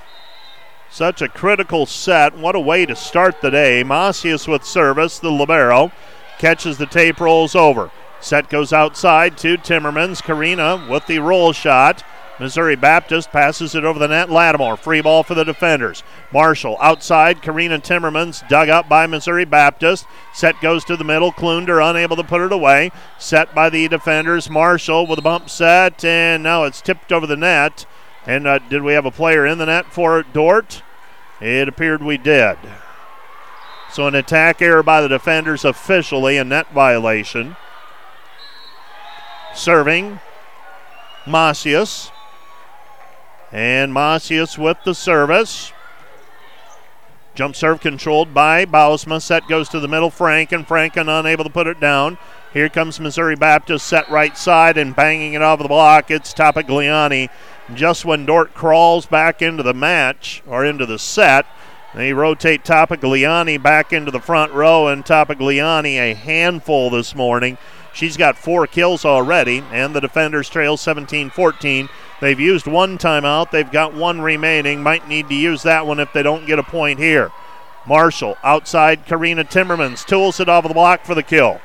Such 0.90 1.22
a 1.22 1.28
critical 1.28 1.86
set. 1.86 2.36
What 2.36 2.54
a 2.54 2.60
way 2.60 2.84
to 2.84 2.94
start 2.94 3.40
the 3.40 3.50
day. 3.50 3.82
Macias 3.82 4.46
with 4.46 4.64
service, 4.64 5.18
the 5.18 5.30
Libero. 5.30 5.90
Catches 6.38 6.76
the 6.76 6.86
tape, 6.86 7.20
rolls 7.20 7.54
over. 7.54 7.90
Set 8.20 8.50
goes 8.50 8.72
outside 8.72 9.38
to 9.38 9.56
Timmermans. 9.56 10.22
Karina 10.22 10.86
with 10.90 11.06
the 11.06 11.18
roll 11.20 11.52
shot. 11.52 12.04
Missouri 12.42 12.74
Baptist 12.74 13.30
passes 13.30 13.76
it 13.76 13.84
over 13.84 14.00
the 14.00 14.08
net. 14.08 14.28
Lattimore, 14.28 14.76
free 14.76 15.00
ball 15.00 15.22
for 15.22 15.36
the 15.36 15.44
defenders. 15.44 16.02
Marshall 16.32 16.76
outside. 16.80 17.40
Karina 17.40 17.78
Timmermans 17.78 18.46
dug 18.48 18.68
up 18.68 18.88
by 18.88 19.06
Missouri 19.06 19.44
Baptist. 19.44 20.06
Set 20.34 20.60
goes 20.60 20.84
to 20.86 20.96
the 20.96 21.04
middle. 21.04 21.30
Klunder 21.30 21.80
unable 21.88 22.16
to 22.16 22.24
put 22.24 22.40
it 22.40 22.50
away. 22.50 22.90
Set 23.16 23.54
by 23.54 23.70
the 23.70 23.86
defenders. 23.86 24.50
Marshall 24.50 25.06
with 25.06 25.20
a 25.20 25.22
bump 25.22 25.48
set, 25.48 26.04
and 26.04 26.42
now 26.42 26.64
it's 26.64 26.80
tipped 26.80 27.12
over 27.12 27.28
the 27.28 27.36
net. 27.36 27.86
And 28.26 28.48
uh, 28.48 28.58
did 28.58 28.82
we 28.82 28.94
have 28.94 29.06
a 29.06 29.12
player 29.12 29.46
in 29.46 29.58
the 29.58 29.66
net 29.66 29.92
for 29.92 30.24
Dordt? 30.24 30.82
It 31.40 31.68
appeared 31.68 32.02
we 32.02 32.18
did. 32.18 32.58
So 33.92 34.08
an 34.08 34.16
attack 34.16 34.60
error 34.60 34.82
by 34.82 35.00
the 35.00 35.08
defenders, 35.08 35.64
officially 35.64 36.38
a 36.38 36.42
net 36.44 36.72
violation. 36.72 37.54
Serving, 39.54 40.18
Macias. 41.24 42.10
And 43.52 43.92
Macias 43.92 44.56
with 44.56 44.78
the 44.84 44.94
service. 44.94 45.72
Jump 47.34 47.54
serve 47.54 47.80
controlled 47.80 48.32
by 48.32 48.64
Bausma. 48.64 49.20
Set 49.20 49.46
goes 49.46 49.68
to 49.68 49.80
the 49.80 49.88
middle. 49.88 50.10
Frank 50.10 50.50
Franken. 50.50 50.66
Franken 50.66 51.20
unable 51.20 51.44
to 51.44 51.50
put 51.50 51.66
it 51.66 51.78
down. 51.78 52.16
Here 52.54 52.68
comes 52.68 52.98
Missouri 52.98 53.36
Baptist 53.36 53.86
set 53.86 54.08
right 54.10 54.36
side 54.36 54.76
and 54.76 54.96
banging 54.96 55.34
it 55.34 55.42
off 55.42 55.58
the 55.58 55.68
block. 55.68 56.10
It's 56.10 56.32
Topigliani. 56.32 57.28
Just 57.74 58.04
when 58.04 58.26
Dordt 58.26 58.54
crawls 58.54 59.06
back 59.06 59.40
into 59.40 59.62
the 59.62 59.74
match 59.74 60.42
or 60.46 60.64
into 60.64 60.84
the 60.84 60.98
set, 60.98 61.46
they 61.94 62.12
rotate 62.12 62.64
Topigliani 62.64 63.62
back 63.62 63.92
into 63.92 64.10
the 64.10 64.20
front 64.20 64.52
row, 64.52 64.88
and 64.88 65.04
Topigliani 65.04 65.98
a 65.98 66.14
handful 66.14 66.88
this 66.88 67.14
morning. 67.14 67.58
She's 67.92 68.16
got 68.16 68.38
four 68.38 68.66
kills 68.66 69.04
already, 69.04 69.62
and 69.70 69.94
the 69.94 70.00
defenders 70.00 70.48
trail 70.48 70.76
17 70.76 71.30
14. 71.30 71.88
They've 72.20 72.40
used 72.40 72.66
one 72.66 72.98
timeout. 72.98 73.50
They've 73.50 73.70
got 73.70 73.94
one 73.94 74.20
remaining. 74.20 74.82
Might 74.82 75.08
need 75.08 75.28
to 75.28 75.34
use 75.34 75.62
that 75.64 75.86
one 75.86 76.00
if 76.00 76.12
they 76.12 76.22
don't 76.22 76.46
get 76.46 76.58
a 76.58 76.62
point 76.62 76.98
here. 76.98 77.32
Marshall 77.86 78.36
outside 78.42 79.06
Karina 79.06 79.44
Timmermans 79.44 80.06
tools 80.06 80.38
it 80.40 80.48
off 80.48 80.64
of 80.64 80.68
the 80.68 80.74
block 80.74 81.04
for 81.04 81.14
the 81.14 81.22
kill. 81.22 81.60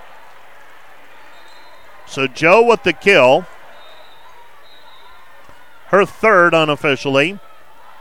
So 2.07 2.27
Joe 2.27 2.63
with 2.63 2.83
the 2.83 2.93
kill. 2.93 3.45
Her 5.87 6.05
third 6.05 6.53
unofficially. 6.53 7.39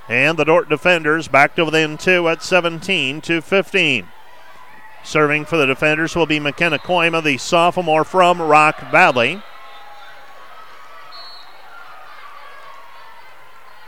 And 0.09 0.39
the 0.39 0.45
Dordt 0.45 0.69
defenders 0.69 1.29
back 1.29 1.57
to 1.57 1.65
within 1.65 1.99
two 1.99 2.29
at 2.29 2.43
17 2.43 3.21
to 3.23 3.41
15. 3.41 4.09
Serving 5.07 5.45
for 5.45 5.57
the 5.57 5.67
defenders 5.67 6.17
will 6.17 6.27
be 6.27 6.41
McKenna 6.41 6.81
Koima, 6.81 7.23
the 7.23 7.39
sophomore 7.39 8.03
from 8.03 8.43
Rock 8.43 8.91
Valley. 8.91 9.41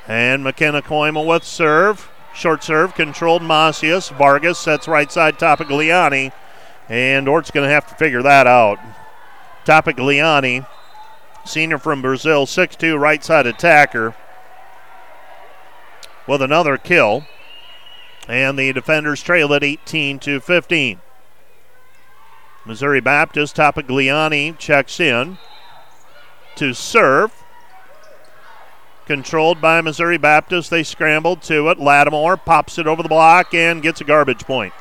And 0.07 0.45
McKenna 0.45 0.81
Koima 0.81 1.27
with 1.27 1.43
serve. 1.43 2.09
Short 2.33 2.63
serve 2.63 2.95
controlled 2.95 3.43
Macias. 3.43 4.11
Vargas 4.11 4.61
sets 4.61 4.87
right 4.87 5.11
side 5.11 5.41
Topigliani. 5.41 6.31
And 6.89 7.27
Dordt's 7.27 7.51
going 7.51 7.67
to 7.67 7.75
have 7.75 7.89
to 7.89 7.97
figure 7.97 8.23
that 8.23 8.47
out. 8.47 8.79
Topigliani, 9.65 10.69
senior 11.45 11.79
from 11.79 12.01
Brazil, 12.01 12.47
6'2 12.47 12.97
right 12.97 13.25
side 13.25 13.49
attacker, 13.49 14.15
with 16.29 16.41
another 16.41 16.77
kill. 16.77 17.25
And 18.29 18.57
the 18.57 18.73
defenders 18.73 19.21
trail 19.21 19.53
at 19.53 19.65
18 19.65 20.21
to 20.21 20.39
15. 20.39 21.01
Missouri 22.69 23.01
Baptist, 23.01 23.57
Topigliani 23.57 24.59
checks 24.59 25.01
in 25.01 25.39
to 26.55 26.75
serve. 26.75 27.33
Controlled 29.07 29.59
by 29.59 29.81
Missouri 29.81 30.19
Baptist. 30.19 30.69
They 30.69 30.83
scrambled 30.83 31.41
to 31.45 31.71
it. 31.71 31.79
Lattimore 31.79 32.37
pops 32.37 32.77
it 32.77 32.87
over 32.87 33.03
the 33.03 33.09
block 33.09 33.55
and 33.55 33.81
gets 33.81 34.03
a 34.03 34.05
garbage 34.05 34.45
point. 34.45 34.75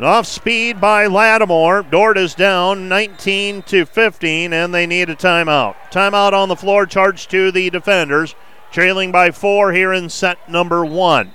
off 0.00 0.26
speed 0.26 0.80
by 0.80 1.06
Lattimore. 1.06 1.84
Dordt 1.84 2.18
is 2.18 2.34
down 2.34 2.88
19 2.88 3.62
to 3.62 3.86
15, 3.86 4.52
and 4.52 4.74
they 4.74 4.84
need 4.84 5.08
a 5.08 5.14
timeout. 5.14 5.76
Timeout 5.92 6.32
on 6.32 6.48
the 6.48 6.56
floor, 6.56 6.86
charged 6.86 7.30
to 7.30 7.52
the 7.52 7.70
defenders, 7.70 8.34
trailing 8.72 9.12
by 9.12 9.30
four 9.30 9.70
here 9.72 9.92
in 9.92 10.08
set 10.08 10.50
number 10.50 10.84
one. 10.84 11.34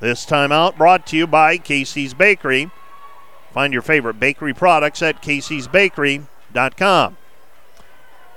This 0.00 0.26
timeout 0.26 0.76
brought 0.76 1.06
to 1.06 1.16
you 1.16 1.28
by 1.28 1.58
Casey's 1.58 2.12
Bakery. 2.12 2.72
Find 3.52 3.72
your 3.72 3.82
favorite 3.82 4.18
bakery 4.18 4.54
products 4.54 5.02
at 5.02 5.22
caseysbakery.com. 5.22 7.16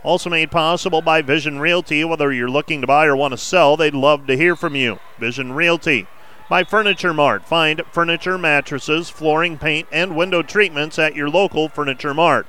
Also 0.04 0.30
made 0.30 0.52
possible 0.52 1.02
by 1.02 1.22
Vision 1.24 1.60
Realty. 1.60 2.04
Whether 2.04 2.32
you're 2.32 2.50
looking 2.50 2.82
to 2.82 2.88
buy 2.88 3.06
or 3.06 3.16
want 3.16 3.32
to 3.32 3.38
sell, 3.38 3.76
they'd 3.76 3.96
love 3.96 4.28
to 4.28 4.38
hear 4.38 4.56
from 4.56 4.76
you. 4.76 5.00
Vision 5.18 5.54
Realty. 5.54 6.06
By 6.48 6.64
Furniture 6.64 7.14
Mart. 7.14 7.44
Find 7.44 7.82
furniture, 7.92 8.38
mattresses, 8.38 9.10
flooring, 9.10 9.58
paint, 9.58 9.88
and 9.92 10.16
window 10.16 10.44
treatments 10.44 11.00
at 11.00 11.16
your 11.16 11.28
local 11.28 11.70
Furniture 11.70 12.14
Mart. 12.14 12.46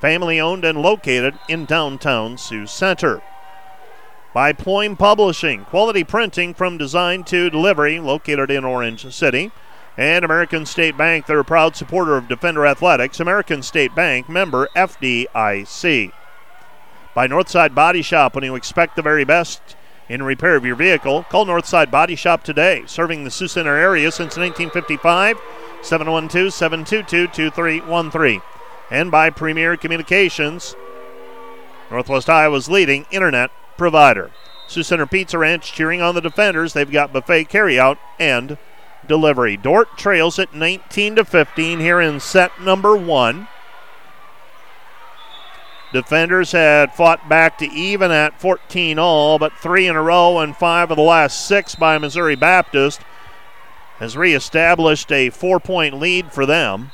Family 0.00 0.38
owned 0.38 0.64
and 0.64 0.80
located 0.80 1.34
in 1.48 1.64
downtown 1.64 2.38
Sioux 2.38 2.66
Center. 2.66 3.20
By 4.32 4.52
Pluim 4.52 4.96
Publishing. 4.96 5.64
Quality 5.64 6.04
printing 6.04 6.54
from 6.54 6.78
design 6.78 7.24
to 7.24 7.50
delivery, 7.50 7.98
located 7.98 8.52
in 8.52 8.64
Orange 8.64 9.12
City. 9.12 9.50
And 10.00 10.24
American 10.24 10.64
State 10.64 10.96
Bank, 10.96 11.26
they're 11.26 11.40
a 11.40 11.44
proud 11.44 11.76
supporter 11.76 12.16
of 12.16 12.26
Defender 12.26 12.64
Athletics. 12.64 13.20
American 13.20 13.62
State 13.62 13.94
Bank, 13.94 14.30
member 14.30 14.66
FDIC 14.74 16.12
by 17.14 17.28
Northside 17.28 17.74
Body 17.74 18.00
Shop 18.00 18.34
when 18.34 18.42
you 18.42 18.54
expect 18.54 18.96
the 18.96 19.02
very 19.02 19.24
best 19.24 19.60
in 20.08 20.22
repair 20.22 20.56
of 20.56 20.64
your 20.64 20.74
vehicle. 20.74 21.24
Call 21.24 21.44
Northside 21.44 21.90
Body 21.90 22.16
Shop 22.16 22.42
today, 22.42 22.82
serving 22.86 23.24
the 23.24 23.30
Sioux 23.30 23.46
Center 23.46 23.76
area 23.76 24.10
since 24.10 24.38
1955. 24.38 25.38
712 25.82 26.54
722 26.54 27.26
2313. 27.26 28.40
And 28.90 29.10
by 29.10 29.28
Premier 29.28 29.76
Communications, 29.76 30.76
Northwest 31.90 32.30
Iowa's 32.30 32.70
leading 32.70 33.04
internet 33.10 33.50
provider. 33.76 34.30
Sioux 34.66 34.82
Center 34.82 35.04
Pizza 35.04 35.36
Ranch 35.36 35.74
cheering 35.74 36.00
on 36.00 36.14
the 36.14 36.22
defenders. 36.22 36.72
They've 36.72 36.90
got 36.90 37.12
buffet 37.12 37.50
carryout 37.50 37.98
and 38.18 38.56
delivery. 39.10 39.56
Dordt 39.56 39.98
trails 39.98 40.38
at 40.38 40.54
19 40.54 41.16
to 41.16 41.24
15 41.24 41.80
here 41.80 42.00
in 42.00 42.20
set 42.20 42.62
number 42.62 42.96
one. 42.96 43.48
Defenders 45.92 46.52
had 46.52 46.94
fought 46.94 47.28
back 47.28 47.58
to 47.58 47.66
even 47.66 48.12
at 48.12 48.40
14 48.40 49.00
all, 49.00 49.40
but 49.40 49.52
three 49.54 49.88
in 49.88 49.96
a 49.96 50.02
row 50.02 50.38
and 50.38 50.56
five 50.56 50.92
of 50.92 50.96
the 50.96 51.02
last 51.02 51.48
six 51.48 51.74
by 51.74 51.98
Missouri 51.98 52.36
Baptist 52.36 53.00
has 53.98 54.16
reestablished 54.16 55.10
a 55.10 55.28
four 55.30 55.58
point 55.58 55.98
lead 55.98 56.32
for 56.32 56.46
them. 56.46 56.92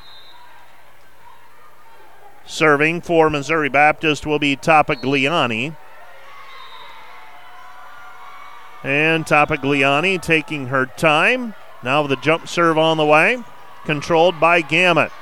Serving 2.47 3.03
for 3.03 3.29
Missouri 3.29 3.69
Baptist 3.69 4.25
will 4.25 4.39
be 4.39 4.57
Topigliani. 4.57 5.77
And 8.83 9.27
Topigliani 9.27 10.23
taking 10.23 10.69
her 10.69 10.87
time. 10.87 11.55
Now 11.87 12.03
with 12.03 12.11
the 12.11 12.17
jump 12.17 12.49
serve 12.49 12.77
on 12.79 12.97
the 12.97 13.07
way. 13.07 13.45
Controlled 13.85 14.41
by 14.41 14.61
Gamut. 14.61 15.13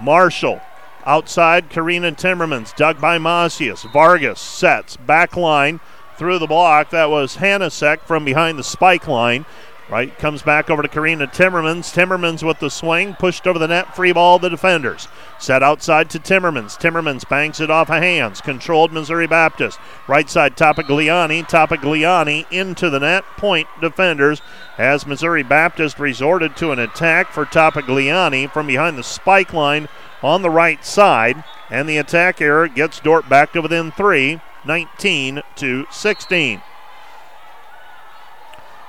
Marshall 0.00 0.60
Outside, 1.04 1.68
Karina 1.68 2.12
Timmermans, 2.12 2.74
dug 2.76 3.00
by 3.00 3.18
Macias. 3.18 3.82
Vargas 3.92 4.40
sets, 4.40 4.96
back 4.96 5.36
line 5.36 5.80
through 6.16 6.38
the 6.38 6.46
block. 6.46 6.90
That 6.90 7.10
was 7.10 7.38
Hanasek 7.38 8.02
from 8.02 8.24
behind 8.24 8.60
the 8.60 8.64
spike 8.64 9.08
line. 9.08 9.44
Right, 9.90 10.16
comes 10.18 10.40
back 10.40 10.70
over 10.70 10.80
to 10.80 10.88
Karina 10.88 11.26
Timmermans. 11.26 11.92
Timmermans 11.92 12.42
with 12.42 12.58
the 12.58 12.70
swing, 12.70 13.14
pushed 13.14 13.46
over 13.46 13.58
the 13.58 13.68
net, 13.68 13.94
free 13.94 14.12
ball 14.12 14.38
the 14.38 14.48
defenders. 14.48 15.08
Set 15.38 15.62
outside 15.62 16.08
to 16.10 16.18
Timmermans. 16.18 16.78
Timmermans 16.78 17.28
bangs 17.28 17.60
it 17.60 17.70
off 17.70 17.90
of 17.90 18.02
hands. 18.02 18.40
Controlled 18.40 18.92
Missouri 18.92 19.26
Baptist. 19.26 19.78
Right 20.08 20.28
side, 20.30 20.56
Topigliani. 20.56 21.46
Topigliani 21.46 22.46
into 22.50 22.88
the 22.88 23.00
net. 23.00 23.24
Point 23.36 23.68
defenders 23.82 24.40
as 24.78 25.06
Missouri 25.06 25.42
Baptist 25.42 25.98
resorted 25.98 26.56
to 26.56 26.72
an 26.72 26.78
attack 26.78 27.30
for 27.30 27.44
Topigliani 27.44 28.50
from 28.50 28.66
behind 28.66 28.96
the 28.96 29.02
spike 29.02 29.52
line 29.52 29.88
on 30.22 30.40
the 30.40 30.50
right 30.50 30.82
side. 30.82 31.44
And 31.68 31.86
the 31.86 31.98
attack 31.98 32.40
error 32.40 32.68
gets 32.68 33.00
Dordt 33.00 33.28
back 33.28 33.52
to 33.52 33.60
within 33.60 33.92
three, 33.92 34.40
19 34.64 35.42
to 35.56 35.86
16. 35.90 36.62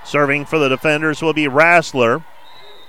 Serving 0.05 0.45
for 0.45 0.59
the 0.59 0.69
defenders 0.69 1.21
will 1.21 1.33
be 1.33 1.45
Rassler. 1.45 2.23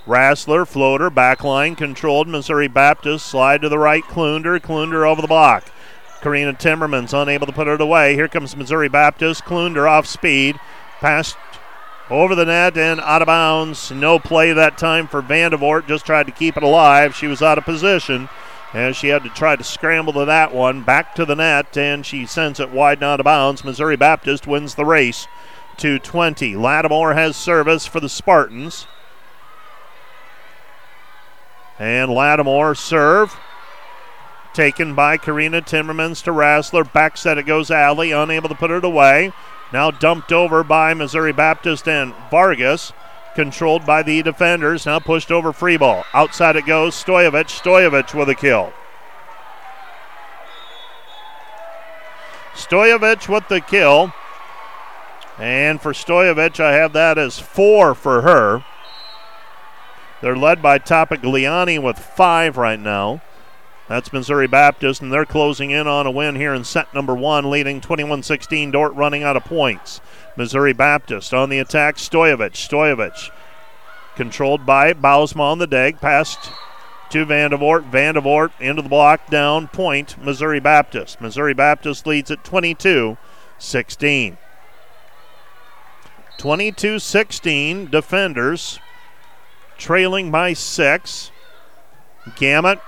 Rassler, 0.06 0.68
floater, 0.68 1.10
backline, 1.10 1.76
controlled. 1.76 2.28
Missouri 2.28 2.68
Baptist, 2.68 3.26
slide 3.26 3.62
to 3.62 3.68
the 3.68 3.78
right. 3.78 4.04
Klunder, 4.04 4.60
Klunder 4.60 5.08
over 5.08 5.22
the 5.22 5.26
block. 5.26 5.64
Karina 6.20 6.52
Timmermans 6.52 7.20
unable 7.20 7.46
to 7.46 7.52
put 7.52 7.68
it 7.68 7.80
away. 7.80 8.14
Here 8.14 8.28
comes 8.28 8.54
Missouri 8.54 8.88
Baptist. 8.88 9.44
Klunder 9.44 9.88
off 9.88 10.06
speed. 10.06 10.60
Passed 11.00 11.36
over 12.10 12.34
the 12.34 12.44
net 12.44 12.76
and 12.76 13.00
out 13.00 13.22
of 13.22 13.26
bounds. 13.26 13.90
No 13.90 14.18
play 14.18 14.52
that 14.52 14.76
time 14.76 15.08
for 15.08 15.22
Vandevort. 15.22 15.88
Just 15.88 16.04
tried 16.04 16.26
to 16.26 16.32
keep 16.32 16.56
it 16.56 16.62
alive. 16.62 17.16
She 17.16 17.26
was 17.26 17.42
out 17.42 17.58
of 17.58 17.64
position 17.64 18.28
as 18.74 18.94
she 18.94 19.08
had 19.08 19.22
to 19.22 19.30
try 19.30 19.56
to 19.56 19.64
scramble 19.64 20.12
to 20.12 20.24
that 20.26 20.54
one. 20.54 20.82
Back 20.82 21.14
to 21.14 21.24
the 21.24 21.34
net 21.34 21.76
and 21.76 22.04
she 22.04 22.26
sends 22.26 22.60
it 22.60 22.70
wide 22.70 22.98
and 22.98 23.04
out 23.04 23.20
of 23.20 23.24
bounds. 23.24 23.64
Missouri 23.64 23.96
Baptist 23.96 24.46
wins 24.46 24.74
the 24.74 24.84
race 24.84 25.26
to 25.78 25.98
20. 25.98 26.56
Lattimore 26.56 27.14
has 27.14 27.36
service 27.36 27.86
for 27.86 28.00
the 28.00 28.08
Spartans. 28.08 28.86
And 31.78 32.10
Lattimore 32.10 32.74
serve. 32.74 33.38
Taken 34.54 34.94
by 34.94 35.18
Karina 35.18 35.60
Timmermans 35.60 36.22
to 36.24 36.30
Rassler. 36.30 36.90
Back 36.90 37.18
set 37.18 37.36
it 37.36 37.44
goes 37.44 37.70
Allie, 37.70 38.12
unable 38.12 38.48
to 38.48 38.54
put 38.54 38.70
it 38.70 38.84
away. 38.84 39.32
Now 39.72 39.90
dumped 39.90 40.32
over 40.32 40.64
by 40.64 40.94
Missouri 40.94 41.32
Baptist 41.32 41.86
and 41.86 42.14
Vargas. 42.30 42.92
Controlled 43.34 43.84
by 43.84 44.02
the 44.02 44.22
defenders. 44.22 44.86
Now 44.86 44.98
pushed 44.98 45.30
over 45.30 45.52
free 45.52 45.76
ball. 45.76 46.04
Outside 46.14 46.56
it 46.56 46.64
goes. 46.64 46.94
Stoyevich. 46.94 47.60
Stoyevich 47.60 48.14
with 48.14 48.30
a 48.30 48.34
kill. 48.34 48.72
Stoyevich 52.54 53.28
with 53.28 53.46
the 53.48 53.60
kill. 53.60 54.14
And 55.38 55.80
for 55.80 55.92
Stoyevich, 55.92 56.60
I 56.60 56.72
have 56.72 56.92
that 56.94 57.18
as 57.18 57.38
four 57.38 57.94
for 57.94 58.22
her. 58.22 58.64
They're 60.22 60.36
led 60.36 60.62
by 60.62 60.78
Topigliani 60.78 61.80
with 61.80 61.98
five 61.98 62.56
right 62.56 62.80
now. 62.80 63.20
That's 63.88 64.12
Missouri 64.12 64.48
Baptist, 64.48 65.00
and 65.00 65.12
they're 65.12 65.24
closing 65.24 65.70
in 65.70 65.86
on 65.86 66.06
a 66.06 66.10
win 66.10 66.34
here 66.34 66.52
in 66.52 66.64
set 66.64 66.92
number 66.92 67.14
one, 67.14 67.50
leading 67.50 67.80
21 67.80 68.22
16. 68.22 68.72
Dordt 68.72 68.94
running 68.94 69.22
out 69.22 69.36
of 69.36 69.44
points. 69.44 70.00
Missouri 70.36 70.72
Baptist 70.72 71.32
on 71.32 71.50
the 71.50 71.58
attack. 71.58 71.96
Stoyevich. 71.96 72.54
Stoyevich 72.54 73.30
controlled 74.16 74.66
by 74.66 74.92
Bausma 74.92 75.40
on 75.40 75.58
the 75.58 75.66
deck. 75.66 76.00
Passed 76.00 76.50
to 77.10 77.24
Vandevort. 77.24 77.88
Vandevort 77.88 78.50
into 78.58 78.82
the 78.82 78.88
block. 78.88 79.30
Down. 79.30 79.68
Point. 79.68 80.20
Missouri 80.20 80.58
Baptist. 80.58 81.20
Missouri 81.20 81.54
Baptist 81.54 82.06
leads 82.06 82.30
at 82.30 82.42
22 82.42 83.16
16. 83.58 84.38
22 86.38 86.98
16 86.98 87.90
defenders 87.90 88.78
trailing 89.78 90.30
by 90.30 90.52
six. 90.52 91.30
Gamut. 92.36 92.80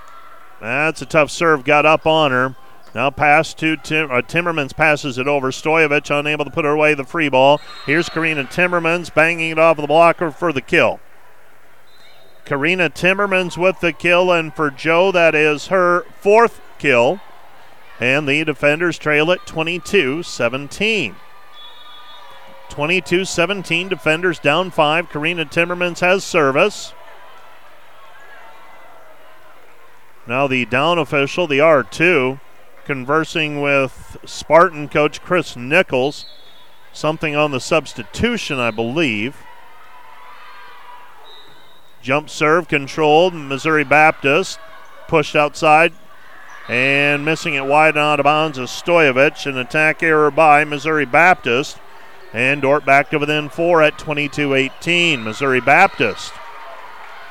That's 0.61 1.01
a 1.01 1.05
tough 1.05 1.31
serve. 1.31 1.63
Got 1.63 1.85
up 1.85 2.05
on 2.05 2.31
her. 2.31 2.55
Now 2.93 3.11
pass 3.11 3.53
to 3.55 3.77
Tim, 3.77 4.09
uh, 4.09 4.21
Timmermans 4.21 4.75
passes 4.75 5.17
it 5.17 5.27
over. 5.27 5.51
Stoyevich 5.51 6.09
unable 6.17 6.43
to 6.45 6.51
put 6.51 6.65
her 6.65 6.71
away 6.71 6.95
the 6.95 7.03
free 7.03 7.29
ball. 7.29 7.61
Here's 7.85 8.09
Karina 8.09 8.45
Timmermans 8.45 9.13
banging 9.13 9.51
it 9.51 9.59
off 9.59 9.77
the 9.77 9.87
blocker 9.87 10.31
for 10.31 10.51
the 10.51 10.61
kill. 10.61 10.99
Karina 12.45 12.89
Timmermans 12.89 13.57
with 13.57 13.79
the 13.79 13.93
kill, 13.93 14.31
and 14.31 14.53
for 14.53 14.71
Joe, 14.71 15.11
that 15.11 15.35
is 15.35 15.67
her 15.67 16.03
fourth 16.19 16.61
kill. 16.79 17.21
And 17.99 18.27
the 18.27 18.43
defenders 18.43 18.97
trail 18.97 19.29
it 19.29 19.45
22 19.45 20.23
17. 20.23 21.15
22 22.69 23.25
17, 23.25 23.89
defenders 23.89 24.39
down 24.39 24.71
five. 24.71 25.09
Karina 25.09 25.45
Timmermans 25.45 25.99
has 25.99 26.23
service. 26.23 26.93
Now 30.27 30.47
the 30.47 30.65
down 30.65 30.97
official, 30.99 31.47
the 31.47 31.59
R2, 31.59 32.39
conversing 32.85 33.61
with 33.61 34.17
Spartan 34.25 34.87
coach 34.87 35.21
Chris 35.21 35.55
Nichols. 35.55 36.25
Something 36.93 37.35
on 37.35 37.51
the 37.51 37.59
substitution, 37.59 38.59
I 38.59 38.71
believe. 38.71 39.37
Jump 42.01 42.29
serve 42.29 42.67
controlled. 42.67 43.33
Missouri 43.33 43.83
Baptist 43.83 44.59
pushed 45.07 45.35
outside 45.35 45.93
and 46.69 47.25
missing 47.25 47.55
it 47.55 47.65
wide 47.65 47.95
and 47.95 47.97
out 47.97 48.19
of 48.19 48.23
bounds 48.25 48.59
is 48.59 48.69
Stoyevich. 48.69 49.47
An 49.47 49.57
attack 49.57 50.03
error 50.03 50.29
by 50.29 50.63
Missouri 50.63 51.05
Baptist. 51.05 51.79
And 52.33 52.61
Dordt 52.61 52.85
back 52.85 53.09
to 53.09 53.19
within 53.19 53.49
four 53.49 53.81
at 53.81 53.97
22 53.97 54.53
18. 54.53 55.23
Missouri 55.23 55.61
Baptist. 55.61 56.33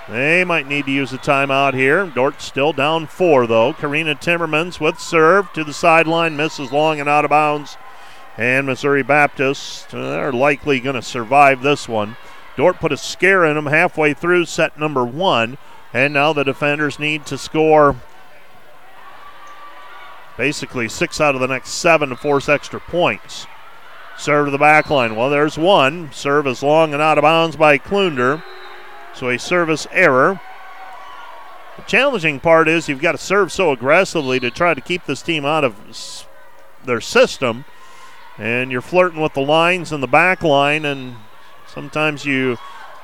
They 0.08 0.42
might 0.42 0.66
need 0.66 0.86
to 0.86 0.90
use 0.90 1.12
a 1.12 1.18
timeout 1.18 1.74
here. 1.74 2.06
Dordt 2.06 2.40
still 2.40 2.72
down 2.72 3.06
four, 3.06 3.46
though. 3.46 3.74
Karina 3.74 4.14
Timmermans 4.14 4.80
with 4.80 4.98
serve 4.98 5.52
to 5.52 5.64
the 5.64 5.74
sideline, 5.74 6.36
misses 6.36 6.72
long 6.72 6.98
and 6.98 7.08
out 7.08 7.26
of 7.26 7.28
bounds. 7.28 7.76
And 8.38 8.66
Missouri 8.66 9.02
Baptist, 9.02 9.90
they're 9.90 10.32
likely 10.32 10.80
going 10.80 10.94
to 10.94 11.02
survive 11.02 11.62
this 11.62 11.88
one. 11.88 12.16
Dordt 12.56 12.80
put 12.80 12.92
a 12.92 12.96
scare 12.96 13.44
in 13.44 13.54
them 13.54 13.66
halfway 13.66 14.14
through 14.14 14.46
set 14.46 14.78
number 14.78 15.04
one, 15.04 15.58
and 15.92 16.14
now 16.14 16.32
the 16.32 16.42
defenders 16.42 16.98
need 16.98 17.26
to 17.26 17.36
score 17.36 17.96
basically 20.36 20.88
six 20.88 21.20
out 21.20 21.34
of 21.34 21.40
the 21.40 21.46
next 21.46 21.70
seven 21.70 22.08
to 22.08 22.16
force 22.16 22.48
extra 22.48 22.80
points. 22.80 23.46
Serve 24.18 24.46
to 24.46 24.50
the 24.50 24.58
back 24.58 24.90
line. 24.90 25.16
Well, 25.16 25.30
there's 25.30 25.56
one. 25.56 26.10
Serve 26.12 26.46
is 26.46 26.62
long 26.62 26.92
and 26.92 27.02
out 27.02 27.18
of 27.18 27.22
bounds 27.22 27.56
by 27.56 27.78
Klunder. 27.78 28.42
So 29.14 29.28
a 29.28 29.38
service 29.38 29.86
error. 29.90 30.40
The 31.76 31.82
challenging 31.82 32.40
part 32.40 32.68
is 32.68 32.88
you've 32.88 33.00
got 33.00 33.12
to 33.12 33.18
serve 33.18 33.52
so 33.52 33.70
aggressively 33.70 34.40
to 34.40 34.50
try 34.50 34.74
to 34.74 34.80
keep 34.80 35.06
this 35.06 35.22
team 35.22 35.44
out 35.44 35.64
of 35.64 36.26
their 36.84 37.00
system. 37.00 37.64
And 38.36 38.72
you're 38.72 38.80
flirting 38.80 39.20
with 39.20 39.34
the 39.34 39.40
lines 39.40 39.92
and 39.92 40.02
the 40.02 40.08
back 40.08 40.42
line, 40.42 40.84
and 40.84 41.16
Sometimes 41.68 42.24
you 42.24 42.56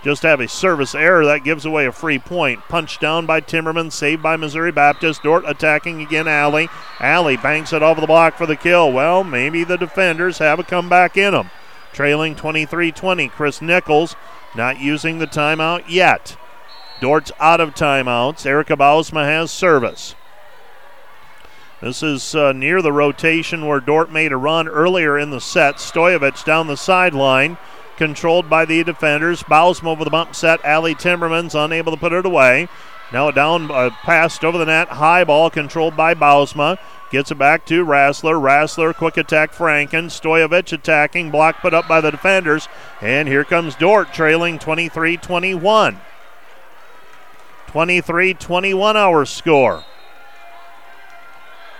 just 0.04 0.22
have 0.22 0.38
a 0.38 0.46
service 0.46 0.94
error 0.94 1.24
that 1.24 1.44
gives 1.44 1.64
away 1.64 1.86
a 1.86 1.92
free 1.92 2.18
point. 2.18 2.60
Punch 2.68 2.98
down 2.98 3.24
by 3.24 3.40
Timmerman, 3.40 3.90
saved 3.90 4.22
by 4.22 4.36
Missouri 4.36 4.70
Baptist. 4.70 5.22
Dordt 5.22 5.44
attacking 5.48 6.02
again, 6.02 6.28
Allie. 6.28 6.68
Allie 7.00 7.38
banks 7.38 7.72
it 7.72 7.82
over 7.82 8.02
the 8.02 8.06
block 8.06 8.36
for 8.36 8.44
the 8.44 8.54
kill. 8.54 8.92
Well, 8.92 9.24
maybe 9.24 9.64
the 9.64 9.78
defenders 9.78 10.38
have 10.38 10.58
a 10.58 10.62
comeback 10.62 11.16
in 11.16 11.32
them. 11.32 11.50
Trailing 11.94 12.36
23 12.36 12.92
20. 12.92 13.28
Chris 13.28 13.62
Nichols 13.62 14.14
not 14.54 14.78
using 14.78 15.18
the 15.18 15.26
timeout 15.26 15.84
yet. 15.88 16.36
Dordt's 17.00 17.32
out 17.40 17.60
of 17.60 17.74
timeouts. 17.74 18.44
Erica 18.44 18.76
Bausma 18.76 19.24
has 19.24 19.50
service. 19.50 20.14
This 21.80 22.02
is 22.02 22.34
uh, 22.34 22.52
near 22.52 22.82
the 22.82 22.92
rotation 22.92 23.66
where 23.66 23.80
Dordt 23.80 24.12
made 24.12 24.32
a 24.32 24.36
run 24.36 24.68
earlier 24.68 25.18
in 25.18 25.30
the 25.30 25.40
set. 25.40 25.76
Stoyevich 25.76 26.44
down 26.44 26.66
the 26.66 26.76
sideline 26.76 27.56
controlled 27.96 28.50
by 28.50 28.64
the 28.64 28.82
defenders. 28.84 29.42
Bausma 29.42 29.86
over 29.86 30.04
the 30.04 30.10
bump 30.10 30.34
set. 30.34 30.64
Allie 30.64 30.94
Timmermans 30.94 31.54
unable 31.54 31.92
to 31.92 31.98
put 31.98 32.12
it 32.12 32.26
away. 32.26 32.68
Now 33.12 33.28
a 33.28 33.32
down 33.32 33.70
uh, 33.70 33.90
passed 34.02 34.44
over 34.44 34.58
the 34.58 34.64
net. 34.64 34.88
High 34.88 35.24
ball 35.24 35.50
controlled 35.50 35.96
by 35.96 36.14
Bausma. 36.14 36.78
Gets 37.10 37.30
it 37.30 37.38
back 37.38 37.64
to 37.66 37.84
Rassler. 37.84 38.40
Rassler, 38.40 38.94
quick 38.94 39.16
attack, 39.16 39.52
Franken. 39.52 40.06
Stoyevich 40.06 40.72
attacking. 40.72 41.30
Block 41.30 41.60
put 41.60 41.74
up 41.74 41.86
by 41.86 42.00
the 42.00 42.10
defenders. 42.10 42.68
And 43.00 43.28
here 43.28 43.44
comes 43.44 43.76
Dordt 43.76 44.12
trailing 44.12 44.58
23 44.58 45.16
21. 45.18 46.00
23 47.68 48.34
21 48.34 48.96
our 48.96 49.24
score. 49.24 49.84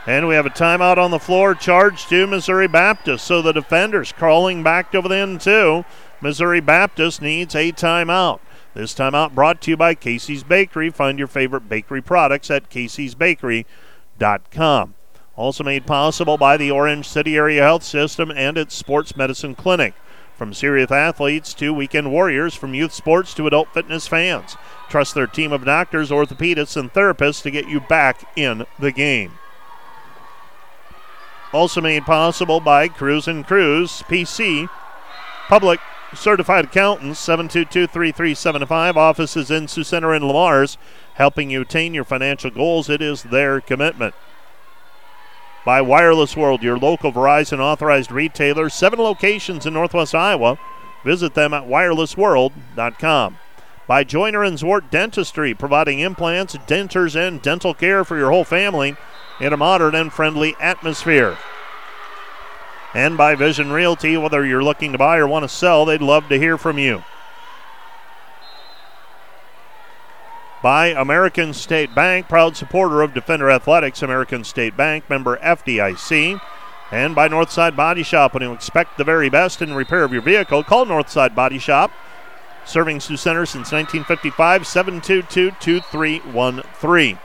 And 0.06 0.28
we 0.28 0.34
have 0.34 0.44
a 0.44 0.50
timeout 0.50 0.98
on 0.98 1.10
the 1.10 1.18
floor, 1.18 1.54
charged 1.54 2.10
to 2.10 2.26
Missouri 2.26 2.68
Baptist. 2.68 3.24
So 3.24 3.40
the 3.40 3.52
defenders 3.52 4.12
crawling 4.12 4.62
back 4.62 4.94
over 4.94 5.08
the 5.08 5.16
end, 5.16 5.40
too. 5.40 5.84
Missouri 6.24 6.60
Baptist 6.60 7.20
needs 7.20 7.54
a 7.54 7.70
timeout. 7.70 8.40
This 8.72 8.94
timeout 8.94 9.34
brought 9.34 9.60
to 9.60 9.70
you 9.70 9.76
by 9.76 9.94
Casey's 9.94 10.42
Bakery. 10.42 10.88
Find 10.88 11.18
your 11.18 11.28
favorite 11.28 11.68
bakery 11.68 12.00
products 12.00 12.50
at 12.50 12.70
caseysbakery.com. 12.70 14.94
Also 15.36 15.62
made 15.62 15.84
possible 15.84 16.38
by 16.38 16.56
the 16.56 16.70
Orange 16.70 17.06
City 17.06 17.36
Area 17.36 17.60
Health 17.60 17.82
System 17.82 18.30
and 18.30 18.56
its 18.56 18.74
Sports 18.74 19.18
Medicine 19.18 19.54
Clinic. 19.54 19.92
From 20.34 20.54
serious 20.54 20.90
athletes 20.90 21.52
to 21.54 21.74
weekend 21.74 22.10
warriors, 22.10 22.54
from 22.54 22.72
youth 22.72 22.94
sports 22.94 23.34
to 23.34 23.46
adult 23.46 23.74
fitness 23.74 24.08
fans. 24.08 24.56
Trust 24.88 25.14
their 25.14 25.26
team 25.26 25.52
of 25.52 25.66
doctors, 25.66 26.10
orthopedists, 26.10 26.78
and 26.78 26.90
therapists 26.90 27.42
to 27.42 27.50
get 27.50 27.68
you 27.68 27.80
back 27.80 28.26
in 28.34 28.64
the 28.78 28.92
game. 28.92 29.32
Also 31.52 31.82
made 31.82 32.06
possible 32.06 32.60
by 32.60 32.88
Cruz 32.88 33.28
and 33.28 33.46
Cruz 33.46 34.02
PC, 34.08 34.70
Public 35.48 35.80
Certified 36.16 36.66
Accountants, 36.66 37.18
722 37.20 37.86
3375. 37.86 38.96
Offices 38.96 39.50
in 39.50 39.68
Sioux 39.68 39.84
Center 39.84 40.12
and 40.12 40.24
Le 40.24 40.32
Mars, 40.32 40.78
helping 41.14 41.50
you 41.50 41.62
attain 41.62 41.94
your 41.94 42.04
financial 42.04 42.50
goals. 42.50 42.88
It 42.88 43.02
is 43.02 43.24
their 43.24 43.60
commitment. 43.60 44.14
By 45.64 45.80
Wireless 45.80 46.36
World, 46.36 46.62
your 46.62 46.78
local 46.78 47.12
Verizon 47.12 47.58
authorized 47.58 48.12
retailer, 48.12 48.68
seven 48.68 48.98
locations 48.98 49.66
in 49.66 49.74
Northwest 49.74 50.14
Iowa. 50.14 50.58
Visit 51.04 51.34
them 51.34 51.54
at 51.54 51.64
wirelessworld.com. 51.64 53.38
By 53.86 54.04
Joyner 54.04 54.42
and 54.42 54.58
Zwart 54.58 54.90
Dentistry, 54.90 55.54
providing 55.54 56.00
implants, 56.00 56.56
dentures, 56.56 57.16
and 57.16 57.40
dental 57.42 57.74
care 57.74 58.04
for 58.04 58.16
your 58.16 58.30
whole 58.30 58.44
family 58.44 58.96
in 59.40 59.52
a 59.52 59.56
modern 59.56 59.94
and 59.94 60.12
friendly 60.12 60.54
atmosphere 60.60 61.36
and 62.94 63.16
by 63.16 63.34
Vision 63.34 63.72
Realty. 63.72 64.16
Whether 64.16 64.46
you're 64.46 64.62
looking 64.62 64.92
to 64.92 64.98
buy 64.98 65.18
or 65.18 65.26
want 65.26 65.42
to 65.42 65.48
sell, 65.48 65.84
they'd 65.84 66.00
love 66.00 66.28
to 66.28 66.38
hear 66.38 66.56
from 66.56 66.78
you. 66.78 67.02
By 70.62 70.88
American 70.88 71.52
State 71.52 71.94
Bank, 71.94 72.26
proud 72.28 72.56
supporter 72.56 73.02
of 73.02 73.12
Defender 73.12 73.50
Athletics, 73.50 74.00
American 74.00 74.44
State 74.44 74.76
Bank, 74.76 75.10
member 75.10 75.36
FDIC. 75.38 76.40
And 76.90 77.14
by 77.14 77.28
Northside 77.28 77.76
Body 77.76 78.02
Shop. 78.02 78.34
When 78.34 78.42
you 78.42 78.52
expect 78.52 78.96
the 78.96 79.04
very 79.04 79.28
best 79.28 79.60
in 79.60 79.74
repair 79.74 80.04
of 80.04 80.12
your 80.12 80.22
vehicle, 80.22 80.62
call 80.62 80.86
Northside 80.86 81.34
Body 81.34 81.58
Shop. 81.58 81.90
Serving 82.64 83.00
Sioux 83.00 83.16
Center 83.16 83.44
since 83.44 83.72
1955, 83.72 84.66
722 84.66 85.50
2313. 85.60 87.18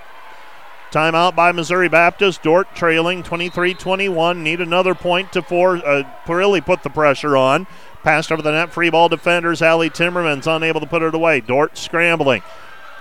Timeout 0.91 1.36
by 1.36 1.52
Missouri 1.52 1.88
Baptist. 1.88 2.41
Dordt 2.41 2.73
trailing 2.73 3.21
23 3.21 3.75
21. 3.75 4.43
Need 4.43 4.60
another 4.60 4.95
point 4.95 5.32
to 5.34 5.41
four, 5.41 5.78
uh, 5.78 6.04
really 6.28 6.62
put 6.62 6.82
the 6.82 6.89
pressure 6.89 7.38
on. 7.38 7.67
Passed 8.04 8.32
over 8.32 8.41
the 8.41 8.52
net. 8.52 8.73
Free 8.73 8.89
ball 8.89 9.08
defenders. 9.08 9.62
Allie 9.62 9.91
Timmerman's 9.91 10.47
unable 10.47 10.80
to 10.80 10.88
put 10.88 11.04
it 11.04 11.13
away. 11.13 11.41
Dordt 11.41 11.78
scrambling. 11.78 12.41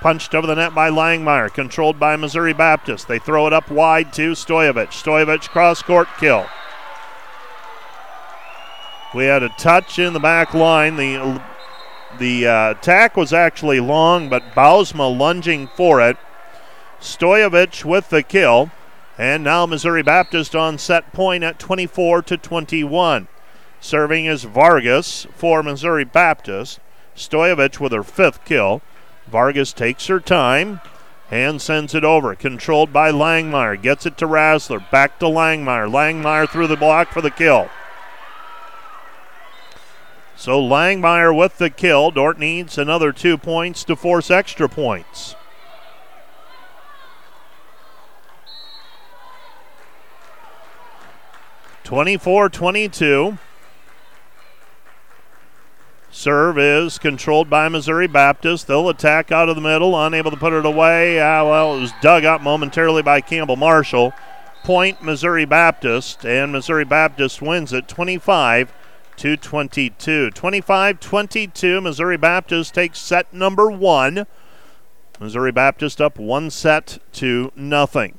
Punched 0.00 0.34
over 0.34 0.46
the 0.46 0.54
net 0.54 0.74
by 0.74 0.90
Langmeyer. 0.90 1.52
Controlled 1.52 1.98
by 1.98 2.16
Missouri 2.16 2.52
Baptist. 2.52 3.08
They 3.08 3.18
throw 3.18 3.46
it 3.46 3.52
up 3.54 3.70
wide 3.70 4.12
to 4.14 4.32
Stoyevich. 4.32 4.88
Stoyevich 4.88 5.48
cross 5.48 5.80
court 5.80 6.08
kill. 6.18 6.46
We 9.14 9.24
had 9.24 9.42
a 9.42 9.48
touch 9.50 9.98
in 9.98 10.12
the 10.12 10.20
back 10.20 10.52
line. 10.52 10.96
The 10.96 11.42
the 12.18 12.46
uh, 12.46 12.70
attack 12.72 13.16
was 13.16 13.32
actually 13.32 13.80
long, 13.80 14.28
but 14.28 14.54
Bausma 14.54 15.16
lunging 15.16 15.68
for 15.68 16.00
it 16.00 16.18
Stoyevich 17.00 17.84
with 17.84 18.10
the 18.10 18.22
kill. 18.22 18.70
And 19.16 19.42
now 19.42 19.66
Missouri 19.66 20.02
Baptist 20.02 20.54
on 20.54 20.78
set 20.78 21.12
point 21.12 21.42
at 21.42 21.58
24 21.58 22.22
to 22.22 22.36
21. 22.36 23.26
Serving 23.80 24.26
is 24.26 24.44
Vargas 24.44 25.26
for 25.34 25.62
Missouri 25.62 26.04
Baptist. 26.04 26.78
Stoyevich 27.16 27.80
with 27.80 27.92
her 27.92 28.04
fifth 28.04 28.44
kill. 28.44 28.80
Vargas 29.26 29.72
takes 29.72 30.06
her 30.06 30.20
time 30.20 30.80
and 31.30 31.60
sends 31.60 31.94
it 31.94 32.04
over. 32.04 32.34
Controlled 32.34 32.92
by 32.92 33.10
Langmeyer. 33.10 33.80
Gets 33.80 34.06
it 34.06 34.16
to 34.18 34.26
Rassler. 34.26 34.88
Back 34.90 35.18
to 35.18 35.26
Langmeyer. 35.26 35.90
Langmeyer 35.90 36.48
through 36.48 36.68
the 36.68 36.76
block 36.76 37.12
for 37.12 37.20
the 37.20 37.30
kill. 37.30 37.68
So 40.36 40.60
Langmeyer 40.60 41.36
with 41.36 41.58
the 41.58 41.70
kill. 41.70 42.12
Dordt 42.12 42.38
needs 42.38 42.78
another 42.78 43.12
two 43.12 43.36
points 43.36 43.82
to 43.84 43.96
force 43.96 44.30
extra 44.30 44.68
points. 44.68 45.34
Twenty-four, 51.88 52.50
twenty-two. 52.50 53.38
Serve 56.10 56.58
is 56.58 56.98
controlled 56.98 57.48
by 57.48 57.70
Missouri 57.70 58.06
Baptist. 58.06 58.66
They'll 58.66 58.90
attack 58.90 59.32
out 59.32 59.48
of 59.48 59.56
the 59.56 59.62
middle, 59.62 59.98
unable 59.98 60.30
to 60.30 60.36
put 60.36 60.52
it 60.52 60.66
away. 60.66 61.18
Ah, 61.18 61.48
well, 61.48 61.74
it 61.74 61.80
was 61.80 61.92
dug 62.02 62.26
up 62.26 62.42
momentarily 62.42 63.00
by 63.00 63.22
Campbell 63.22 63.56
Marshall. 63.56 64.12
Point 64.64 65.02
Missouri 65.02 65.46
Baptist, 65.46 66.26
and 66.26 66.52
Missouri 66.52 66.84
Baptist 66.84 67.40
wins 67.40 67.72
it 67.72 67.88
25 67.88 68.70
to 69.16 69.38
22. 69.38 70.30
25 70.32 71.00
22. 71.00 71.80
Missouri 71.80 72.18
Baptist 72.18 72.74
takes 72.74 72.98
set 72.98 73.32
number 73.32 73.70
one. 73.70 74.26
Missouri 75.18 75.52
Baptist 75.52 76.02
up 76.02 76.18
one 76.18 76.50
set 76.50 76.98
to 77.14 77.50
nothing. 77.56 78.18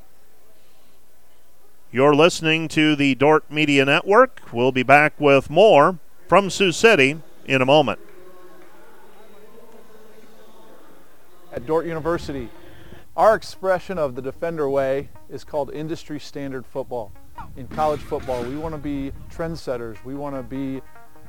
You're 1.92 2.14
listening 2.14 2.68
to 2.68 2.96
the 2.96 3.16
Dordt 3.16 3.50
Media 3.50 3.84
Network. 3.84 4.54
We'll 4.54 4.72
be 4.72 4.84
back 4.84 5.20
with 5.20 5.50
more 5.50 5.98
from 6.28 6.52
Sioux 6.52 6.72
City 6.72 7.20
in 7.48 7.64
a 7.64 7.66
moment. 7.66 8.00
At 11.52 11.66
Dordt 11.66 11.88
University, 11.88 12.48
our 13.18 13.34
expression 13.34 13.98
of 13.98 14.14
the 14.14 14.22
Defender 14.22 14.70
Way 14.70 15.10
is 15.32 15.44
called 15.44 15.74
industry 15.74 16.20
standard 16.20 16.64
football 16.64 17.12
in 17.58 17.68
college 17.70 18.02
football. 18.02 18.44
We 18.44 18.56
want 18.56 18.76
to 18.76 18.80
be 18.80 19.12
trendsetters. 19.32 19.98
We 20.06 20.14
want 20.14 20.36
to 20.36 20.44
be 20.44 20.84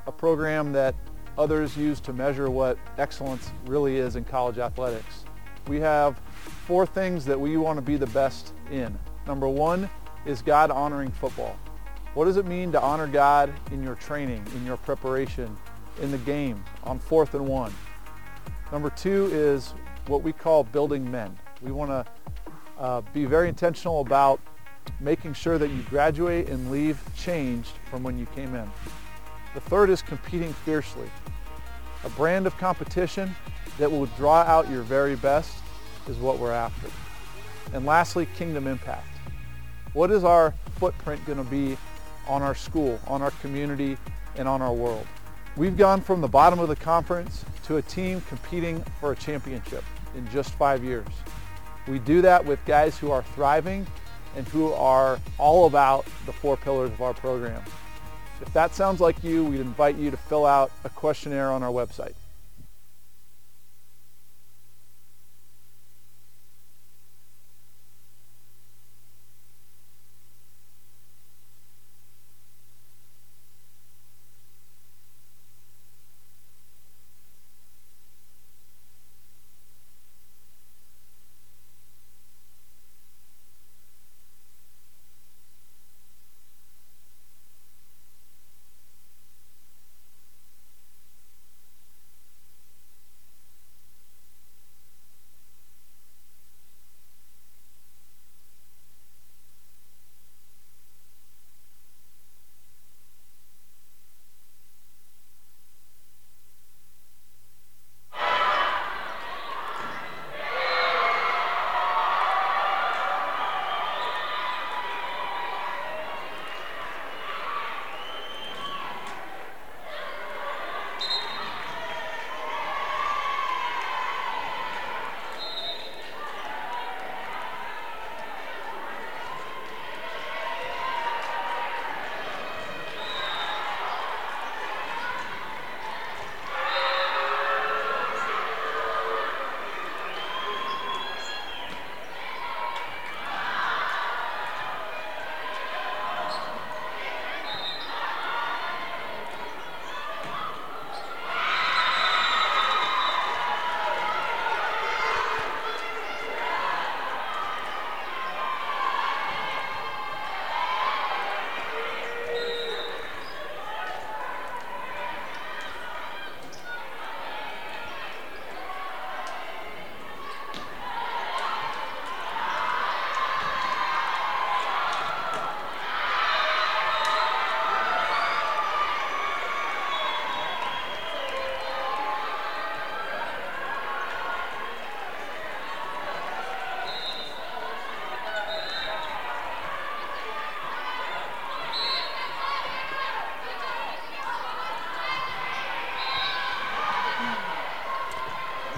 a 0.07 0.13
program 0.13 0.73
that 0.73 0.95
others 1.39 1.75
use 1.75 2.01
to 2.01 2.13
measure 2.13 2.51
what 2.51 2.77
excellence 2.99 3.51
really 3.65 3.97
is 3.97 4.15
in 4.15 4.25
college 4.25 4.59
athletics. 4.59 5.25
We 5.69 5.81
have 5.81 6.21
four 6.67 6.85
things 6.85 7.25
that 7.25 7.41
we 7.41 7.57
want 7.57 7.79
to 7.79 7.83
be 7.83 7.97
the 7.97 8.09
best 8.09 8.53
in. 8.71 8.99
Number 9.27 9.49
one 9.49 9.89
is 10.27 10.43
God 10.43 10.71
honoring 10.71 11.11
football. 11.11 11.59
What 12.15 12.25
does 12.25 12.37
it 12.37 12.47
mean 12.47 12.73
to 12.73 12.81
honor 12.81 13.07
God 13.07 13.53
in 13.71 13.83
your 13.83 13.95
training, 13.95 14.45
in 14.57 14.67
your 14.67 14.77
preparation, 14.79 15.57
in 16.01 16.11
the 16.11 16.19
game, 16.19 16.65
on 16.83 16.99
fourth 16.99 17.35
and 17.35 17.47
one? 17.47 17.73
Number 18.73 18.91
two 18.91 19.31
is 19.33 19.75
what 20.07 20.23
we 20.23 20.33
call 20.33 20.65
building 20.65 21.09
men. 21.11 21.39
We 21.63 21.73
want 21.73 21.91
to 21.91 22.07
uh, 22.79 23.01
be 23.13 23.25
very 23.25 23.49
intentional 23.49 24.01
about 24.01 24.41
making 24.99 25.35
sure 25.35 25.59
that 25.59 25.71
you 25.71 25.83
graduate 25.83 26.49
and 26.49 26.71
leave 26.71 27.01
changed 27.17 27.73
from 27.91 28.03
when 28.03 28.19
you 28.19 28.27
came 28.27 28.55
in. 28.55 28.71
The 29.55 29.61
third 29.61 29.91
is 29.91 30.03
competing 30.03 30.53
fiercely. 30.53 31.11
A 32.05 32.11
brand 32.11 32.47
of 32.47 32.57
competition 32.57 33.35
that 33.79 33.91
will 33.91 34.07
draw 34.07 34.43
out 34.43 34.71
your 34.71 34.83
very 34.83 35.17
best 35.17 35.55
is 36.09 36.17
what 36.17 36.39
we're 36.39 36.53
after. 36.53 36.89
And 37.73 37.85
lastly, 37.87 38.27
kingdom 38.37 38.67
impact. 38.67 39.07
What 39.93 40.13
is 40.13 40.23
our 40.23 40.55
footprint 40.77 41.25
going 41.27 41.39
to 41.39 41.51
be 41.51 41.77
on 42.29 42.43
our 42.43 42.55
school, 42.55 43.01
on 43.09 43.23
our 43.23 43.33
community, 43.43 43.97
and 44.37 44.47
on 44.47 44.63
our 44.63 44.73
world? 44.73 45.05
We've 45.57 45.77
gone 45.77 46.01
from 46.01 46.21
the 46.21 46.29
bottom 46.29 46.61
of 46.61 46.69
the 46.69 46.77
conference 46.77 47.45
to 47.65 47.79
a 47.79 47.83
team 47.83 48.21
competing 48.29 48.85
for 49.01 49.11
a 49.11 49.17
championship 49.17 49.83
in 50.15 50.29
just 50.31 50.53
five 50.55 50.85
years. 50.85 51.09
We 51.89 51.99
do 51.99 52.23
that 52.23 52.45
with 52.45 52.65
guys 52.67 52.99
who 52.99 53.11
are 53.11 53.25
thriving 53.35 53.85
and 54.37 54.47
who 54.49 54.73
are 54.75 55.19
all 55.39 55.67
about 55.67 56.07
the 56.25 56.33
four 56.33 56.57
pillars 56.57 56.93
of 56.93 57.01
our 57.03 57.15
program. 57.15 57.63
If 58.41 58.53
that 58.53 58.77
sounds 58.77 59.01
like 59.01 59.25
you, 59.25 59.45
we'd 59.45 59.59
invite 59.59 59.97
you 59.97 60.13
to 60.13 60.17
fill 60.17 60.47
out 60.47 60.71
a 60.85 60.89
questionnaire 60.89 61.51
on 61.51 61.65
our 61.65 61.73
website. 61.73 62.15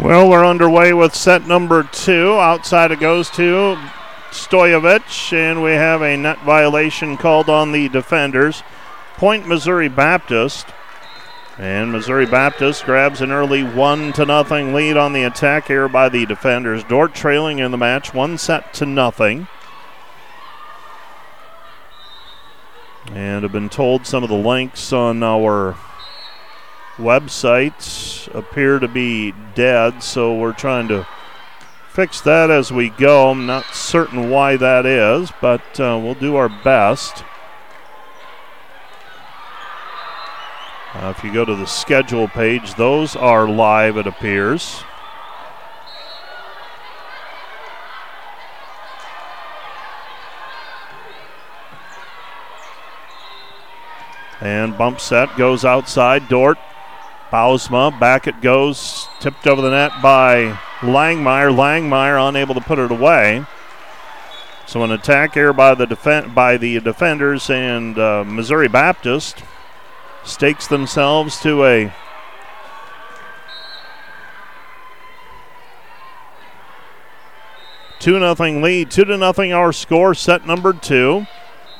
Well, 0.02 0.28
we're 0.28 0.44
underway 0.44 0.92
with 0.92 1.14
set 1.14 1.46
number 1.46 1.84
two. 1.84 2.32
Outside 2.32 2.90
it 2.90 2.98
goes 2.98 3.30
to 3.30 3.78
Stoyevich, 4.32 5.32
and 5.32 5.62
we 5.62 5.70
have 5.70 6.02
a 6.02 6.16
net 6.16 6.40
violation 6.40 7.16
called 7.16 7.48
on 7.48 7.70
the 7.70 7.88
defenders. 7.88 8.64
Point 9.16 9.46
Missouri 9.46 9.88
Baptist. 9.88 10.66
And 11.56 11.92
Missouri 11.92 12.26
Baptist 12.26 12.84
grabs 12.84 13.20
an 13.20 13.30
early 13.30 13.62
one 13.62 14.12
to 14.14 14.26
nothing 14.26 14.74
lead 14.74 14.96
on 14.96 15.12
the 15.12 15.22
attack 15.22 15.68
here 15.68 15.86
by 15.86 16.08
the 16.08 16.26
defenders. 16.26 16.82
Dordt 16.82 17.14
trailing 17.14 17.60
in 17.60 17.70
the 17.70 17.78
match, 17.78 18.12
one 18.12 18.38
set 18.38 18.74
to 18.74 18.86
nothing. 18.86 19.46
And 23.12 23.44
have 23.44 23.52
been 23.52 23.68
told 23.68 24.04
some 24.08 24.24
of 24.24 24.28
the 24.28 24.34
links 24.34 24.92
on 24.92 25.22
our 25.22 25.76
websites 27.02 28.32
appear 28.34 28.78
to 28.78 28.88
be 28.88 29.32
dead, 29.54 30.02
so 30.02 30.34
we're 30.34 30.52
trying 30.52 30.88
to 30.88 31.06
fix 31.90 32.20
that 32.22 32.50
as 32.50 32.72
we 32.72 32.88
go. 32.88 33.30
I'm 33.30 33.44
not 33.44 33.74
certain 33.74 34.30
why 34.30 34.56
that 34.56 34.86
is, 34.86 35.30
but 35.40 35.80
uh, 35.80 36.00
we'll 36.02 36.14
do 36.14 36.36
our 36.36 36.48
best. 36.48 37.24
Uh, 40.94 41.12
if 41.16 41.24
you 41.24 41.32
go 41.32 41.44
to 41.44 41.54
the 41.54 41.66
schedule 41.66 42.28
page, 42.28 42.74
those 42.74 43.16
are 43.16 43.48
live, 43.48 43.96
it 43.96 44.06
appears. 44.06 44.84
And 54.40 54.76
bump 54.76 54.98
set 54.98 55.36
goes 55.36 55.64
outside. 55.64 56.28
Dordt, 56.28 56.58
Bausma, 57.32 57.98
back 57.98 58.26
it 58.26 58.42
goes. 58.42 59.08
Tipped 59.18 59.46
over 59.46 59.62
the 59.62 59.70
net 59.70 59.92
by 60.02 60.58
Langmeyer. 60.80 61.50
Langmeyer 61.50 62.28
unable 62.28 62.54
to 62.54 62.60
put 62.60 62.78
it 62.78 62.92
away. 62.92 63.46
So 64.66 64.84
an 64.84 64.92
attack 64.92 65.34
here 65.34 65.52
by 65.52 65.74
the 65.74 65.86
by 66.34 66.56
the 66.58 66.80
defenders 66.80 67.48
and 67.48 67.98
uh, 67.98 68.24
Missouri 68.24 68.68
Baptist 68.68 69.42
stakes 70.24 70.66
themselves 70.66 71.40
to 71.40 71.64
a 71.64 71.94
two 77.98 78.18
nothing 78.18 78.60
lead. 78.62 78.90
Two 78.90 79.04
to 79.04 79.16
nothing 79.16 79.52
our 79.52 79.72
score. 79.72 80.14
Set 80.14 80.46
number 80.46 80.72
two. 80.72 81.26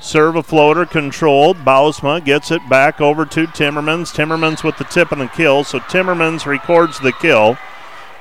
Serve 0.02 0.34
a 0.34 0.42
floater 0.42 0.84
controlled. 0.84 1.58
Bausma 1.58 2.22
gets 2.24 2.50
it 2.50 2.68
back 2.68 3.00
over 3.00 3.24
to 3.24 3.46
Timmermans. 3.46 4.12
Timmermans 4.12 4.64
with 4.64 4.76
the 4.76 4.84
tip 4.84 5.12
and 5.12 5.20
the 5.20 5.28
kill. 5.28 5.62
So 5.62 5.78
Timmermans 5.78 6.44
records 6.44 6.98
the 6.98 7.12
kill. 7.12 7.56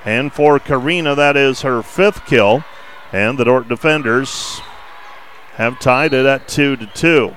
And 0.06 0.32
for 0.32 0.60
Karina, 0.60 1.16
that 1.16 1.36
is 1.36 1.62
her 1.62 1.82
fifth 1.82 2.28
kill. 2.28 2.64
And 3.12 3.40
the 3.40 3.46
Dordt 3.46 3.68
defenders 3.68 4.62
have 5.56 5.80
tied 5.80 6.14
it 6.14 6.28
at 6.28 6.48
2 6.48 6.78
to 6.78 6.86
2. 6.86 7.36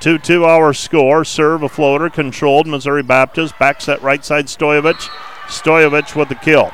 2 0.00 0.18
2 0.18 0.44
hour 0.44 0.74
score. 0.74 1.24
Serve 1.24 1.62
a 1.62 1.70
floater 1.70 2.10
controlled. 2.10 2.66
Missouri 2.66 3.02
Baptist. 3.02 3.58
Back 3.58 3.80
set 3.80 4.02
right 4.02 4.22
side 4.22 4.46
Stoyevich. 4.46 5.08
Stoyevich 5.46 6.14
with 6.14 6.28
the 6.28 6.34
kill. 6.34 6.70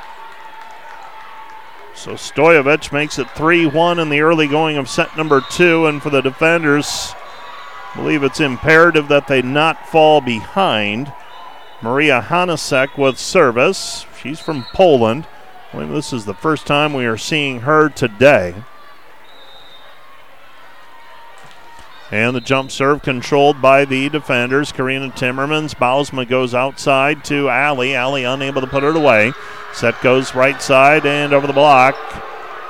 So 1.98 2.12
Stoyevich 2.12 2.92
makes 2.92 3.18
it 3.18 3.28
3 3.32 3.66
1 3.66 3.98
in 3.98 4.08
the 4.08 4.20
early 4.20 4.46
going 4.46 4.76
of 4.76 4.88
set 4.88 5.16
number 5.16 5.42
two. 5.50 5.86
And 5.86 6.00
for 6.00 6.10
the 6.10 6.20
defenders, 6.20 7.12
I 7.92 7.96
believe 7.96 8.22
it's 8.22 8.38
imperative 8.38 9.08
that 9.08 9.26
they 9.26 9.42
not 9.42 9.88
fall 9.88 10.20
behind. 10.20 11.12
Maria 11.82 12.24
Hanasek 12.28 12.96
with 12.96 13.18
service. 13.18 14.06
She's 14.22 14.38
from 14.38 14.64
Poland. 14.72 15.26
I 15.70 15.72
believe 15.72 15.92
this 15.92 16.12
is 16.12 16.24
the 16.24 16.34
first 16.34 16.68
time 16.68 16.92
we 16.92 17.04
are 17.04 17.16
seeing 17.16 17.62
her 17.62 17.88
today. 17.88 18.54
And 22.10 22.34
the 22.34 22.40
jump 22.40 22.70
serve 22.70 23.02
controlled 23.02 23.60
by 23.60 23.84
the 23.84 24.08
defenders. 24.08 24.72
Karina 24.72 25.10
Timmermans. 25.10 25.74
Bausma 25.74 26.26
goes 26.26 26.54
outside 26.54 27.22
to 27.26 27.50
Allie. 27.50 27.94
Allie 27.94 28.24
unable 28.24 28.62
to 28.62 28.66
put 28.66 28.84
it 28.84 28.96
away. 28.96 29.32
Set 29.74 30.00
goes 30.00 30.34
right 30.34 30.60
side 30.62 31.04
and 31.04 31.34
over 31.34 31.46
the 31.46 31.52
block. 31.52 31.96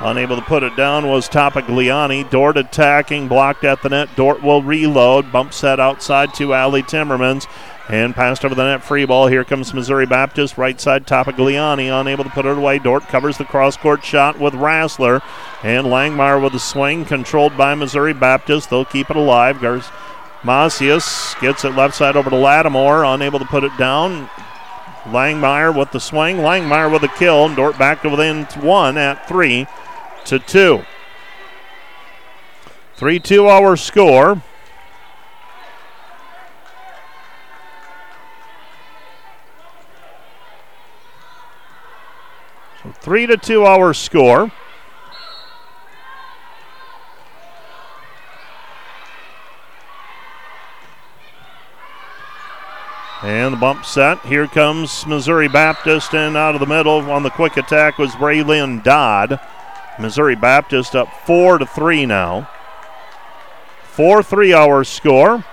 Unable 0.01 0.37
to 0.37 0.43
put 0.43 0.63
it 0.63 0.77
down 0.77 1.09
was 1.09 1.29
Topagliani. 1.29 2.31
Dordt 2.31 2.57
attacking, 2.57 3.27
blocked 3.27 3.65
at 3.65 3.83
the 3.83 3.89
net. 3.89 4.09
Dordt 4.15 4.43
will 4.43 4.63
reload. 4.63 5.33
Bump 5.33 5.53
set 5.53 5.81
outside 5.81 6.35
to 6.35 6.55
Allie 6.55 6.85
Timmermans. 6.85 7.47
And 7.89 8.15
passed 8.15 8.45
over 8.45 8.55
the 8.55 8.65
net, 8.65 8.83
free 8.83 9.07
ball. 9.07 9.29
Here 9.29 9.45
comes 9.45 9.73
Missouri 9.73 10.05
Baptist, 10.05 10.59
right 10.59 10.79
side, 10.79 11.07
Topagliani, 11.07 11.89
unable 11.89 12.23
to 12.23 12.31
put 12.31 12.45
it 12.45 12.59
away. 12.59 12.79
Dordt 12.79 13.09
covers 13.09 13.39
the 13.39 13.47
cross 13.47 13.79
court 13.79 14.05
shot 14.05 14.39
with 14.39 14.53
Rassler. 14.53 15.23
And 15.63 15.87
Langmeyer 15.87 16.43
with 16.43 16.55
a 16.55 16.59
swing, 16.59 17.07
controlled 17.07 17.57
by 17.57 17.75
Missouri 17.75 18.13
Baptist. 18.13 18.69
They'll 18.69 18.85
keep 18.85 19.09
it 19.09 19.17
alive. 19.17 19.61
Gars- 19.61 19.91
Macias 20.45 21.35
gets 21.41 21.65
it 21.65 21.75
left 21.75 21.95
side 21.95 22.15
over 22.15 22.31
to 22.31 22.37
Lattimore, 22.37 23.05
unable 23.05 23.39
to 23.39 23.45
put 23.47 23.65
it 23.65 23.77
down. 23.79 24.29
Langmeyer 25.05 25.77
with 25.77 25.91
the 25.93 26.01
swing. 26.01 26.37
Langmeyer 26.39 26.93
with 26.93 27.03
a 27.03 27.09
kill. 27.09 27.47
And 27.47 27.57
Dordt 27.57 27.79
back 27.79 28.03
to 28.03 28.11
within 28.11 28.45
one 28.61 28.99
at 28.99 29.27
three 29.27 29.67
to 30.27 30.39
two. 30.39 30.85
3 32.97 33.21
2 33.21 33.49
hour 33.49 33.77
score. 33.77 34.43
3 42.93 43.27
to 43.27 43.37
2 43.37 43.67
hour 43.67 43.93
score. 43.95 44.51
And 53.23 53.55
the 53.55 53.59
bump 53.59 53.85
set. 53.85 54.21
Here 54.21 54.47
comes 54.47 55.05
Missouri 55.05 55.49
Baptist, 55.49 56.15
and 56.15 56.37
out 56.37 56.55
of 56.55 56.61
the 56.61 56.67
middle 56.67 57.11
on 57.11 57.25
the 57.25 57.31
quick 57.31 57.57
attack 57.57 57.99
was 57.99 58.13
Braylon 58.13 58.85
Dodd. 58.85 59.41
Missouri 59.99 60.37
Baptist 60.37 60.95
up 60.95 61.09
four 61.27 61.59
to 61.59 61.67
three 61.67 62.07
now. 62.07 62.49
Four 63.83 64.23
three 64.23 64.55
hour 64.55 64.85
score. 64.85 65.45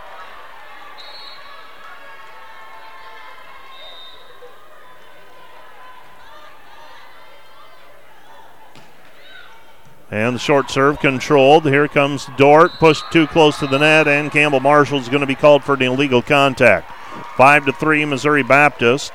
And 10.12 10.36
the 10.36 10.39
short 10.39 10.70
serve 10.70 10.99
controlled. 10.99 11.66
Here 11.66 11.88
comes 11.88 12.28
Dordt, 12.38 12.74
pushed 12.74 13.12
too 13.12 13.26
close 13.28 13.60
to 13.60 13.68
the 13.68 13.80
net, 13.80 14.08
and 14.08 14.32
Campbell 14.32 14.60
Marshall 14.60 14.99
is 14.99 15.10
going 15.10 15.22
to 15.22 15.28
be 15.28 15.36
called 15.36 15.64
for 15.64 15.74
an 15.74 15.82
illegal 15.82 16.22
contact. 16.22 16.91
Five 17.36 17.66
to 17.66 17.74
three, 17.74 18.06
Missouri 18.06 18.43
Baptist. 18.43 19.12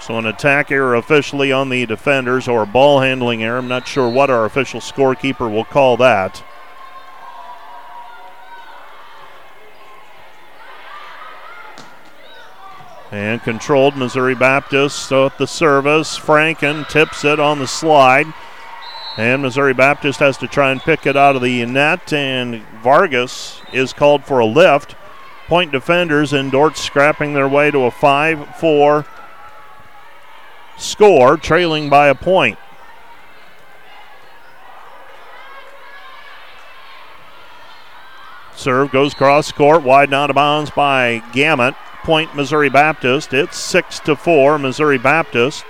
So 0.00 0.16
an 0.16 0.26
attack 0.26 0.70
error 0.70 0.94
officially 0.94 1.52
on 1.52 1.68
the 1.68 1.84
defenders 1.84 2.48
or 2.48 2.62
a 2.62 2.66
ball 2.66 3.00
handling 3.00 3.42
error. 3.42 3.58
I'm 3.58 3.68
not 3.68 3.86
sure 3.86 4.08
what 4.08 4.30
our 4.30 4.44
official 4.44 4.80
scorekeeper 4.80 5.52
will 5.52 5.64
call 5.64 5.96
that. 5.98 6.42
And 13.10 13.42
controlled 13.42 13.96
Missouri 13.96 14.36
Baptist 14.36 15.08
so 15.08 15.26
at 15.26 15.36
the 15.36 15.46
service. 15.46 16.16
Franken 16.16 16.88
tips 16.88 17.24
it 17.24 17.40
on 17.40 17.58
the 17.58 17.66
slide. 17.66 18.32
And 19.20 19.42
Missouri 19.42 19.74
Baptist 19.74 20.18
has 20.20 20.38
to 20.38 20.48
try 20.48 20.70
and 20.70 20.80
pick 20.80 21.04
it 21.04 21.14
out 21.14 21.36
of 21.36 21.42
the 21.42 21.66
net. 21.66 22.10
And 22.10 22.62
Vargas 22.82 23.60
is 23.70 23.92
called 23.92 24.24
for 24.24 24.38
a 24.38 24.46
lift. 24.46 24.96
Point 25.46 25.72
defenders 25.72 26.32
and 26.32 26.50
Dordt 26.50 26.78
scrapping 26.78 27.34
their 27.34 27.46
way 27.46 27.70
to 27.70 27.80
a 27.80 27.90
5 27.90 28.56
4 28.56 29.04
score, 30.78 31.36
trailing 31.36 31.90
by 31.90 32.08
a 32.08 32.14
point. 32.14 32.58
Serve 38.56 38.90
goes 38.90 39.12
cross 39.12 39.52
court, 39.52 39.82
wide 39.82 40.14
out 40.14 40.30
of 40.30 40.36
bounds 40.36 40.70
by 40.70 41.22
Gamet. 41.34 41.74
Point 42.04 42.34
Missouri 42.34 42.70
Baptist. 42.70 43.34
It's 43.34 43.58
six 43.58 44.00
to 44.00 44.16
four 44.16 44.58
Missouri 44.58 44.96
Baptist. 44.96 45.66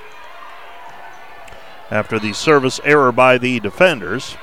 After 1.91 2.19
the 2.19 2.33
service 2.33 2.81
error 2.85 3.11
by 3.13 3.39
the 3.39 3.59
defenders. 3.61 4.37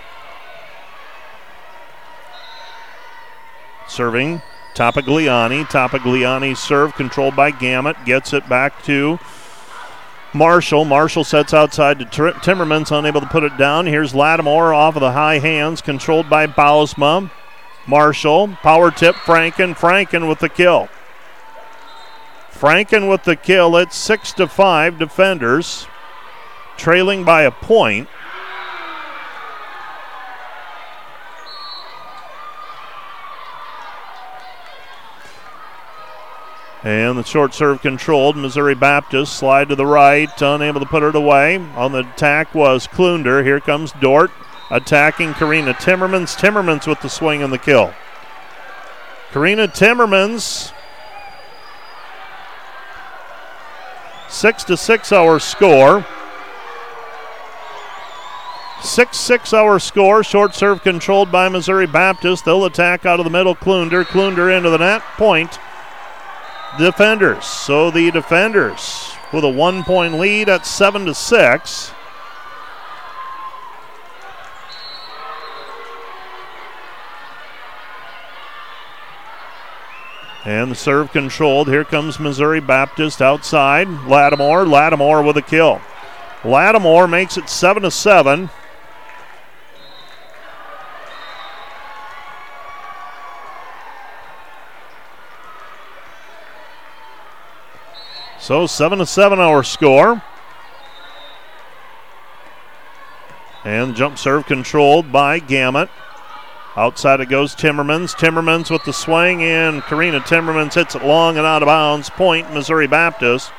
Serving 3.87 4.41
Topagliani. 4.75 5.65
Topagliani 5.65 6.55
serve 6.57 6.93
controlled 6.95 7.35
by 7.35 7.51
Gamet. 7.51 8.05
Gets 8.05 8.33
it 8.33 8.47
back 8.49 8.83
to 8.83 9.17
Marshall. 10.33 10.85
Marshall 10.85 11.23
sets 11.23 11.53
outside 11.53 11.99
to 11.99 12.05
Timmermans, 12.05 12.91
unable 12.91 13.21
to 13.21 13.27
put 13.27 13.43
it 13.43 13.57
down. 13.57 13.87
Here's 13.87 14.13
Lattimore 14.13 14.73
off 14.73 14.95
of 14.95 15.01
the 15.01 15.13
high 15.13 15.39
hands, 15.39 15.81
controlled 15.81 16.29
by 16.29 16.47
Bausma. 16.47 17.31
Marshall, 17.87 18.49
power 18.61 18.91
tip, 18.91 19.15
Franken. 19.15 19.75
Franken 19.75 20.27
with 20.27 20.39
the 20.39 20.49
kill. 20.49 20.89
Franken 22.51 23.09
with 23.09 23.23
the 23.23 23.35
kill. 23.35 23.77
It's 23.77 23.95
six 23.95 24.33
to 24.33 24.47
five 24.47 24.99
defenders, 24.99 25.87
trailing 26.77 27.23
by 27.23 27.43
a 27.43 27.51
point. 27.51 28.07
And 36.83 37.17
the 37.17 37.23
short 37.23 37.53
serve 37.53 37.81
controlled. 37.81 38.37
Missouri 38.37 38.75
Baptist 38.75 39.33
slide 39.33 39.67
to 39.69 39.75
the 39.75 39.85
right, 39.85 40.29
unable 40.41 40.79
to 40.79 40.85
put 40.85 41.03
it 41.03 41.15
away. 41.15 41.57
On 41.75 41.91
the 41.91 41.99
attack 41.99 42.55
was 42.55 42.87
Klunder. 42.87 43.43
Here 43.43 43.59
comes 43.59 43.91
Dordt 43.93 44.31
attacking 44.71 45.33
Karina 45.33 45.73
Timmermans. 45.73 46.37
Timmermans 46.37 46.87
with 46.87 47.01
the 47.01 47.09
swing 47.09 47.43
and 47.43 47.51
the 47.51 47.57
kill. 47.57 47.93
Karina 49.31 49.67
Timmermans. 49.67 50.71
Six 54.29 54.63
to 54.65 54.77
six 54.77 55.11
hour 55.11 55.39
score. 55.39 56.05
6 58.81 59.17
6 59.17 59.53
hour 59.53 59.79
score. 59.79 60.23
Short 60.23 60.53
serve 60.55 60.83
controlled 60.83 61.31
by 61.31 61.49
Missouri 61.49 61.87
Baptist. 61.87 62.45
They'll 62.45 62.65
attack 62.65 63.05
out 63.05 63.19
of 63.19 63.23
the 63.23 63.29
middle. 63.29 63.55
Klunder. 63.55 64.03
Klunder 64.03 64.55
into 64.55 64.69
the 64.69 64.77
net. 64.77 65.01
Point. 65.17 65.59
Defenders. 66.77 67.45
So 67.45 67.89
the 67.89 68.11
defenders 68.11 69.11
with 69.33 69.43
a 69.43 69.49
one 69.49 69.83
point 69.83 70.19
lead 70.19 70.49
at 70.49 70.65
7 70.65 71.05
to 71.05 71.13
6. 71.13 71.91
And 80.45 80.71
the 80.71 80.75
serve 80.75 81.11
controlled. 81.11 81.67
Here 81.67 81.83
comes 81.83 82.21
Missouri 82.21 82.61
Baptist 82.61 83.21
outside. 83.21 83.89
Lattimore. 84.07 84.65
Lattimore 84.65 85.21
with 85.21 85.35
a 85.35 85.41
kill. 85.41 85.81
Lattimore 86.45 87.05
makes 87.07 87.37
it 87.37 87.49
7 87.49 87.83
to 87.83 87.91
7. 87.91 88.49
So 98.47 98.65
7 98.65 98.99
to 98.99 99.05
7 99.05 99.39
our 99.39 99.61
score. 99.61 100.23
And 103.65 103.93
jump 103.93 104.17
serve 104.17 104.45
controlled 104.45 105.11
by 105.11 105.39
Gamut. 105.39 105.89
Outside 106.77 107.19
it 107.19 107.27
goes 107.27 107.53
Timmermans. 107.53 108.15
Timmermans 108.15 108.71
with 108.71 108.85
the 108.85 108.93
swing, 108.93 109.43
and 109.43 109.81
Karina 109.81 110.21
Timmermans 110.21 110.75
hits 110.75 110.95
it 110.95 111.03
long 111.03 111.35
and 111.35 111.45
out 111.45 111.61
of 111.61 111.67
bounds. 111.67 112.09
Point 112.09 112.53
Missouri 112.53 112.87
Baptist. 112.87 113.51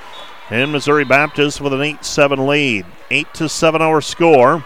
And 0.49 0.73
Missouri 0.73 1.05
Baptist 1.05 1.61
with 1.61 1.75
an 1.75 1.83
8 1.83 2.03
7 2.03 2.47
lead. 2.47 2.87
8 3.11 3.35
to 3.35 3.47
7 3.51 3.83
hour 3.83 4.01
score. 4.01 4.65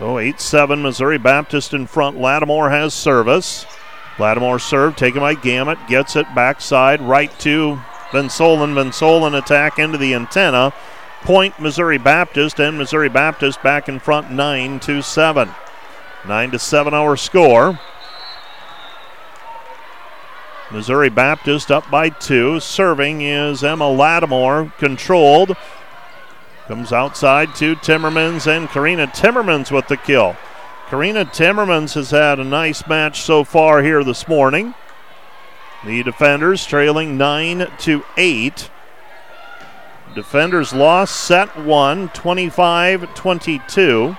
So 0.00 0.18
8 0.18 0.40
7, 0.40 0.80
Missouri 0.80 1.18
Baptist 1.18 1.74
in 1.74 1.86
front. 1.86 2.18
Lattimore 2.18 2.70
has 2.70 2.94
service. 2.94 3.66
Lattimore 4.18 4.58
serve 4.58 4.96
taken 4.96 5.20
by 5.20 5.34
Gamut, 5.34 5.78
Gets 5.88 6.16
it 6.16 6.26
backside 6.34 7.02
right 7.02 7.30
to. 7.40 7.78
Van 8.10 8.30
Solen 8.30 9.36
attack 9.36 9.78
into 9.78 9.98
the 9.98 10.14
antenna. 10.14 10.72
Point 11.20 11.60
Missouri 11.60 11.98
Baptist 11.98 12.58
and 12.58 12.78
Missouri 12.78 13.10
Baptist 13.10 13.62
back 13.62 13.90
in 13.90 14.00
front 14.00 14.30
9 14.30 14.80
to 14.80 15.02
7. 15.02 15.50
9 16.26 16.50
to 16.50 16.58
7 16.58 16.94
our 16.94 17.14
score. 17.14 17.78
Missouri 20.70 21.10
Baptist 21.10 21.70
up 21.70 21.90
by 21.90 22.08
two. 22.08 22.58
Serving 22.58 23.20
is 23.20 23.62
Emma 23.62 23.90
Lattimore. 23.90 24.72
Controlled. 24.78 25.54
Comes 26.70 26.92
outside 26.92 27.56
to 27.56 27.74
Timmermans 27.74 28.46
and 28.46 28.68
Karina 28.68 29.08
Timmermans 29.08 29.72
with 29.72 29.88
the 29.88 29.96
kill. 29.96 30.36
Karina 30.86 31.24
Timmermans 31.24 31.94
has 31.94 32.12
had 32.12 32.38
a 32.38 32.44
nice 32.44 32.86
match 32.86 33.22
so 33.22 33.42
far 33.42 33.82
here 33.82 34.04
this 34.04 34.28
morning. 34.28 34.74
The 35.84 36.04
defenders 36.04 36.64
trailing 36.64 37.18
9 37.18 37.66
to 37.80 38.04
8. 38.16 38.70
Defenders 40.14 40.72
lost 40.72 41.16
set 41.16 41.58
one, 41.58 42.08
25 42.10 43.16
22. 43.16 44.16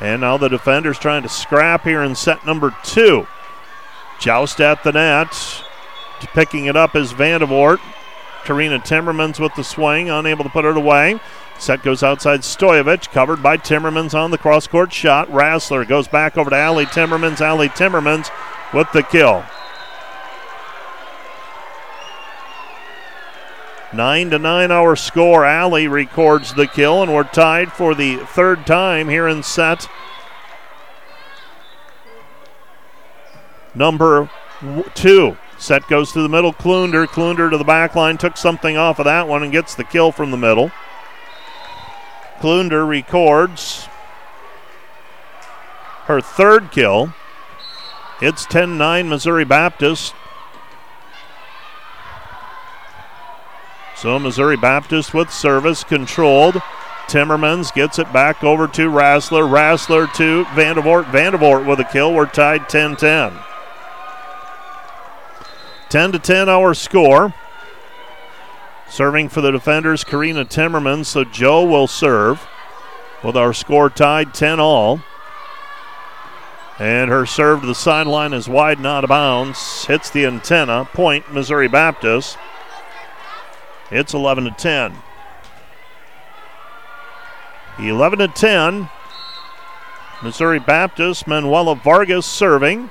And 0.00 0.20
now 0.20 0.36
the 0.36 0.50
defenders 0.50 0.98
trying 0.98 1.22
to 1.22 1.30
scrap 1.30 1.84
here 1.84 2.02
in 2.02 2.14
set 2.14 2.44
number 2.44 2.76
two. 2.84 3.26
Joust 4.20 4.60
at 4.60 4.84
the 4.84 4.92
net. 4.92 5.64
Picking 6.34 6.66
it 6.66 6.76
up 6.76 6.94
is 6.94 7.14
Vandevort. 7.14 7.78
Karina 8.44 8.78
Timmermans 8.78 9.40
with 9.40 9.54
the 9.54 9.64
swing, 9.64 10.10
unable 10.10 10.44
to 10.44 10.50
put 10.50 10.64
it 10.64 10.76
away. 10.76 11.18
Set 11.58 11.82
goes 11.82 12.02
outside 12.02 12.40
Stoyevich, 12.40 13.10
covered 13.10 13.42
by 13.42 13.56
Timmermans 13.56 14.14
on 14.14 14.30
the 14.30 14.38
cross 14.38 14.66
court 14.66 14.92
shot. 14.92 15.28
Rassler 15.28 15.86
goes 15.86 16.08
back 16.08 16.36
over 16.36 16.50
to 16.50 16.56
Allie 16.56 16.86
Timmermans. 16.86 17.40
Allie 17.40 17.68
Timmermans 17.68 18.30
with 18.72 18.90
the 18.92 19.02
kill. 19.02 19.44
Nine 23.92 24.30
to 24.30 24.38
nine 24.40 24.72
our 24.72 24.96
score. 24.96 25.44
Allie 25.44 25.86
records 25.86 26.54
the 26.54 26.66
kill, 26.66 27.02
and 27.02 27.14
we're 27.14 27.22
tied 27.22 27.72
for 27.72 27.94
the 27.94 28.16
third 28.16 28.66
time 28.66 29.08
here 29.08 29.28
in 29.28 29.44
set 29.44 29.88
number 33.74 34.28
two. 34.94 35.36
Set 35.64 35.88
goes 35.88 36.12
to 36.12 36.20
the 36.20 36.28
middle. 36.28 36.52
Klunder. 36.52 37.06
Klunder 37.06 37.50
to 37.50 37.56
the 37.56 37.64
back 37.64 37.94
line. 37.94 38.18
Took 38.18 38.36
something 38.36 38.76
off 38.76 38.98
of 38.98 39.06
that 39.06 39.26
one 39.26 39.42
and 39.42 39.50
gets 39.50 39.74
the 39.74 39.82
kill 39.82 40.12
from 40.12 40.30
the 40.30 40.36
middle. 40.36 40.70
Klunder 42.38 42.86
records 42.86 43.88
her 46.04 46.20
third 46.20 46.70
kill. 46.70 47.14
It's 48.20 48.44
10 48.44 48.76
9 48.76 49.08
Missouri 49.08 49.46
Baptist. 49.46 50.12
So 53.96 54.18
Missouri 54.18 54.58
Baptist 54.58 55.14
with 55.14 55.30
service 55.30 55.82
controlled. 55.82 56.56
Timmermans 57.06 57.72
gets 57.72 57.98
it 57.98 58.12
back 58.12 58.44
over 58.44 58.66
to 58.68 58.90
Rassler. 58.90 59.48
Rassler 59.48 60.12
to 60.16 60.44
Vandevort. 60.44 61.04
Vandevort 61.04 61.66
with 61.66 61.80
a 61.80 61.84
kill. 61.84 62.12
We're 62.12 62.26
tied 62.26 62.68
10 62.68 62.96
10. 62.96 63.32
10 65.94 66.10
to 66.10 66.18
10 66.18 66.48
our 66.48 66.74
score. 66.74 67.32
Serving 68.88 69.28
for 69.28 69.40
the 69.40 69.52
defenders, 69.52 70.02
Karina 70.02 70.44
Timmerman. 70.44 71.06
So 71.06 71.22
Joe 71.22 71.64
will 71.64 71.86
serve 71.86 72.44
with 73.22 73.36
our 73.36 73.52
score 73.52 73.88
tied 73.90 74.34
10 74.34 74.58
all. 74.58 75.02
And 76.80 77.10
her 77.10 77.24
serve 77.24 77.60
to 77.60 77.68
the 77.68 77.76
sideline 77.76 78.32
is 78.32 78.48
wide 78.48 78.78
and 78.78 78.88
out 78.88 79.04
of 79.04 79.08
bounds. 79.08 79.84
Hits 79.84 80.10
the 80.10 80.26
antenna. 80.26 80.88
Point 80.92 81.32
Missouri 81.32 81.68
Baptist. 81.68 82.38
It's 83.92 84.14
11 84.14 84.46
to 84.46 84.50
10. 84.50 84.96
11 87.78 88.18
to 88.18 88.26
10. 88.26 88.88
Missouri 90.24 90.58
Baptist, 90.58 91.28
Manuela 91.28 91.76
Vargas 91.76 92.26
serving. 92.26 92.90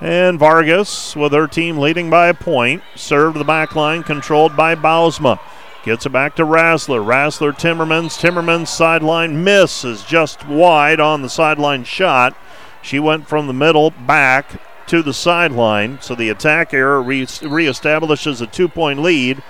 And 0.00 0.38
Vargas, 0.38 1.16
with 1.16 1.32
her 1.32 1.48
team 1.48 1.78
leading 1.78 2.08
by 2.08 2.28
a 2.28 2.34
point, 2.34 2.82
served 2.94 3.36
the 3.36 3.44
back 3.44 3.74
line, 3.74 4.04
controlled 4.04 4.56
by 4.56 4.74
Bausma. 4.76 5.40
Gets 5.84 6.06
it 6.06 6.10
back 6.10 6.36
to 6.36 6.44
Rassler. 6.44 7.04
Rassler, 7.04 7.52
Timmermans. 7.52 8.18
Timmermans 8.18 8.68
sideline 8.68 9.42
miss 9.42 9.84
is 9.84 10.02
just 10.02 10.46
wide 10.46 11.00
on 11.00 11.22
the 11.22 11.28
sideline 11.28 11.84
shot. 11.84 12.36
She 12.82 12.98
went 12.98 13.28
from 13.28 13.46
the 13.46 13.52
middle 13.52 13.90
back 13.90 14.60
to 14.86 15.02
the 15.02 15.14
sideline. 15.14 15.98
So 16.00 16.14
the 16.14 16.30
attack 16.30 16.72
error 16.72 17.02
re- 17.02 17.26
reestablishes 17.26 18.40
a 18.40 18.46
two 18.46 18.68
point 18.68 19.00
lead 19.00 19.42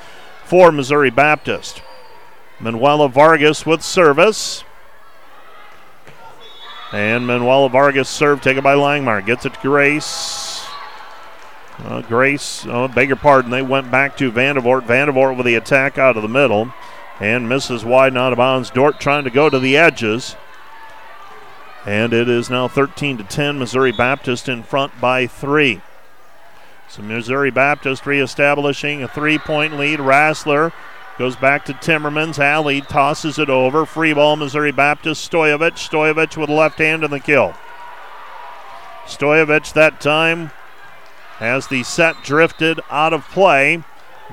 for 0.44 0.72
Missouri 0.72 1.11
Baptist. 1.11 1.82
Manuela 2.61 3.09
Vargas 3.09 3.66
with 3.66 3.82
service. 3.82 4.64
And 6.93 7.26
Manuela 7.26 7.68
Vargas 7.68 8.09
serve 8.09 8.41
taken 8.41 8.62
by 8.62 8.74
Langmeyer. 8.74 9.24
Gets 9.24 9.45
it 9.45 9.55
to 9.55 9.61
Grace. 9.61 10.66
Uh, 11.84 12.01
Grace, 12.03 12.66
oh, 12.68 12.89
beg 12.89 13.09
your 13.09 13.16
pardon, 13.16 13.53
they 13.53 13.62
went 13.62 13.91
back 13.91 14.16
to 14.16 14.32
Vandevort. 14.32 14.82
Vandevort 14.82 15.36
with 15.36 15.47
the 15.47 15.55
attack 15.55 15.97
out 15.97 16.16
of 16.16 16.22
the 16.22 16.28
middle 16.28 16.72
and 17.20 17.49
misses 17.49 17.84
wide 17.84 18.09
and 18.09 18.18
out 18.18 18.32
of 18.32 18.36
bounds. 18.36 18.70
Dordt 18.70 18.99
trying 18.99 19.24
to 19.24 19.30
go 19.30 19.49
to 19.49 19.59
the 19.59 19.76
edges. 19.76 20.36
And 21.86 22.12
it 22.12 22.28
is 22.28 22.51
now 22.51 22.68
13 22.68 23.18
to 23.18 23.24
10. 23.24 23.59
Missouri 23.59 23.93
Baptist 23.93 24.49
in 24.49 24.62
front 24.62 25.01
by 25.01 25.26
three. 25.26 25.80
So 26.89 27.03
Missouri 27.03 27.51
Baptist 27.51 28.07
reestablishing 28.07 29.03
a 29.03 29.09
three 29.09 29.39
point 29.39 29.78
lead. 29.78 30.01
Rassler 30.01 30.72
goes 31.19 31.37
back 31.37 31.64
to 31.64 31.75
Timmermans. 31.75 32.39
Allie 32.39 32.81
tosses 32.81 33.39
it 33.39 33.51
over. 33.51 33.85
Free 33.85 34.14
ball, 34.14 34.37
Missouri 34.37 34.73
Baptist. 34.73 35.31
Stoyevich. 35.31 35.89
Stoyevich 35.89 36.37
with 36.37 36.49
left 36.49 36.79
hand 36.79 37.05
in 37.05 37.11
the 37.11 37.21
kill. 37.21 37.55
Stoyevich 39.05 39.73
that 39.73 40.01
time 40.01 40.51
has 41.39 41.66
the 41.66 41.83
set 41.83 42.23
drifted 42.23 42.81
out 42.91 43.12
of 43.12 43.29
play. 43.29 43.83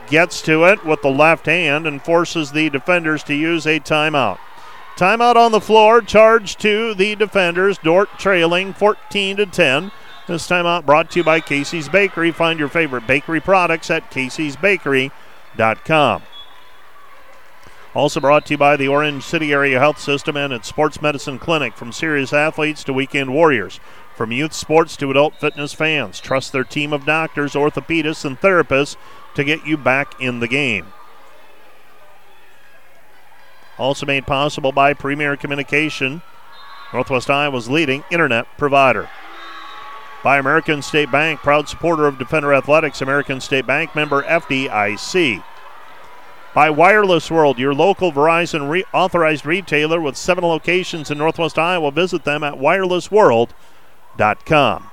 Gets 0.08 0.42
to 0.44 0.66
it 0.66 0.86
with 0.86 1.02
the 1.02 1.10
left 1.10 1.48
hand 1.48 1.88
and 1.88 2.04
forces 2.04 2.52
the 2.52 2.70
defenders 2.70 3.24
to 3.24 3.34
use 3.34 3.66
a 3.66 3.80
timeout. 3.80 4.38
Timeout 4.98 5.36
on 5.36 5.52
the 5.52 5.60
floor, 5.60 6.02
charge 6.02 6.56
to 6.58 6.94
the 6.94 7.16
defenders. 7.16 7.78
Dordt 7.78 8.10
trailing 8.20 8.74
14 8.74 9.38
to 9.38 9.46
10. 9.46 9.92
This 10.28 10.48
timeout 10.48 10.86
brought 10.86 11.12
to 11.12 11.20
you 11.20 11.24
by 11.24 11.40
Casey's 11.40 11.90
Bakery. 11.90 12.32
Find 12.32 12.60
your 12.60 12.70
favorite 12.70 13.08
bakery 13.08 13.40
products 13.40 13.90
at 13.90 14.12
caseysbakery.com. 14.12 16.22
Also 17.96 18.20
brought 18.20 18.46
to 18.46 18.54
you 18.54 18.58
by 18.58 18.76
the 18.76 18.90
Orange 18.90 19.24
City 19.24 19.54
Area 19.54 19.80
Health 19.80 20.00
System 20.00 20.36
and 20.36 20.52
its 20.52 20.68
Sports 20.68 21.02
Medicine 21.02 21.40
Clinic. 21.40 21.78
From 21.78 21.94
serious 21.94 22.34
athletes 22.34 22.84
to 22.84 22.94
weekend 22.94 23.34
warriors, 23.34 23.80
From 24.16 24.34
youth 24.34 24.54
sports 24.54 24.96
to 24.98 25.12
adult 25.12 25.36
fitness 25.36 25.74
fans, 25.74 26.20
trust 26.20 26.52
their 26.52 26.64
team 26.64 26.94
of 26.94 27.06
doctors, 27.06 27.54
orthopedists, 27.54 28.24
and 28.24 28.40
therapists 28.40 28.96
to 29.36 29.44
get 29.44 29.66
you 29.66 29.78
back 29.78 30.20
in 30.22 30.40
the 30.40 30.48
game. 30.48 30.88
Also 33.78 34.06
made 34.06 34.26
possible 34.26 34.72
by 34.72 34.94
Premier 34.94 35.36
Communication, 35.36 36.22
Northwest 36.94 37.30
Iowa's 37.30 37.70
leading 37.70 38.04
internet 38.10 38.46
provider. 38.58 39.10
By 40.24 40.38
American 40.38 40.82
State 40.82 41.12
Bank, 41.12 41.42
proud 41.42 41.68
supporter 41.68 42.08
of 42.08 42.18
Defender 42.18 42.54
Athletics, 42.54 43.02
American 43.02 43.42
State 43.42 43.68
Bank 43.68 43.96
member 43.96 44.24
FDIC. 44.24 45.44
By 46.56 46.70
Wireless 46.70 47.30
World, 47.30 47.60
your 47.60 47.74
local 47.74 48.14
Verizon 48.14 48.70
re- 48.70 48.86
authorized 48.94 49.46
retailer 49.46 50.00
with 50.00 50.16
seven 50.16 50.46
locations 50.46 51.12
in 51.12 51.18
Northwest 51.18 51.60
Iowa. 51.60 51.92
Visit 51.92 52.24
them 52.24 52.46
at 52.46 52.54
wirelessworld.com. 52.54 54.90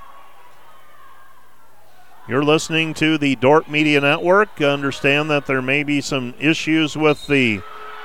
You're 2.27 2.43
listening 2.43 2.93
to 2.95 3.17
the 3.17 3.37
Dordt 3.37 3.69
Media 3.69 4.01
Network. 4.01 4.61
Understand 4.61 5.29
that 5.29 5.45
there 5.45 5.61
may 5.61 5.83
be 5.83 6.01
some 6.01 6.33
issues 6.37 6.97
with 6.97 7.27
the 7.27 7.61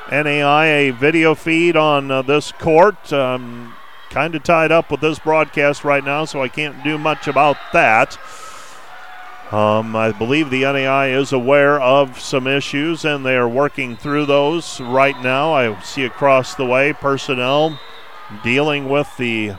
NAIA 0.06 0.94
video 0.94 1.34
feed 1.34 1.76
on 1.76 2.12
uh, 2.12 2.22
this 2.22 2.52
court. 2.52 3.12
Um, 3.12 3.74
kind 4.08 4.36
of 4.36 4.44
tied 4.44 4.70
up 4.70 4.88
with 4.88 5.00
this 5.00 5.18
broadcast 5.18 5.82
right 5.82 6.04
now, 6.04 6.24
so 6.24 6.44
I 6.44 6.48
can't 6.48 6.84
do 6.84 6.96
much 6.96 7.26
about 7.26 7.56
that. 7.72 8.20
Um, 9.50 9.96
I 9.96 10.12
believe 10.12 10.50
the 10.50 10.62
NAI 10.62 11.08
is 11.08 11.32
aware 11.32 11.80
of 11.80 12.20
some 12.20 12.46
issues 12.46 13.06
and 13.06 13.24
they 13.24 13.34
are 13.34 13.48
working 13.48 13.96
through 13.96 14.26
those 14.26 14.78
right 14.78 15.18
now. 15.22 15.54
I 15.54 15.80
see 15.80 16.04
across 16.04 16.54
the 16.54 16.66
way 16.66 16.92
personnel 16.92 17.80
dealing 18.44 18.90
with 18.90 19.08
the 19.16 19.54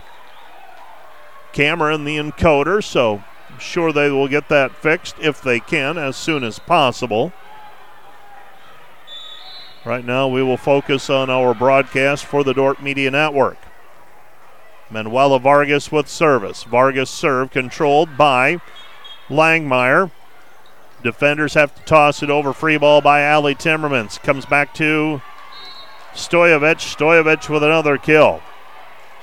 camera 1.54 1.96
and 1.96 2.06
the 2.06 2.18
encoder, 2.18 2.84
so 2.84 3.24
I'm 3.50 3.58
sure 3.58 3.92
they 3.92 4.12
will 4.12 4.28
get 4.28 4.48
that 4.50 4.76
fixed 4.76 5.16
if 5.20 5.42
they 5.42 5.60
can 5.60 5.98
as 5.98 6.16
soon 6.16 6.44
as 6.44 6.60
possible. 6.60 7.34
Right 9.84 10.06
now, 10.06 10.28
we 10.28 10.44
will 10.44 10.58
focus 10.58 11.10
on 11.10 11.32
our 11.32 11.56
broadcast 11.56 12.26
for 12.26 12.44
the 12.44 12.54
Dordt 12.54 12.84
Media 12.84 13.10
Network. 13.10 13.58
Manuela 14.92 15.40
Vargas 15.40 15.92
with 15.92 16.08
service. 16.08 16.64
Vargas 16.64 17.10
serve 17.10 17.50
controlled 17.50 18.18
by 18.18 18.60
Langmeyer. 19.30 20.12
Defenders 21.04 21.54
have 21.54 21.74
to 21.76 21.82
toss 21.84 22.22
it 22.22 22.30
over. 22.30 22.52
Free 22.52 22.78
ball 22.78 23.02
by 23.02 23.22
Allie 23.22 23.56
Timmermans. 23.56 24.22
Comes 24.22 24.46
back 24.46 24.74
to 24.76 25.22
Stoyevich. 26.14 26.96
Stoyevich 26.96 27.50
with 27.50 27.64
another 27.64 27.98
kill. 27.98 28.42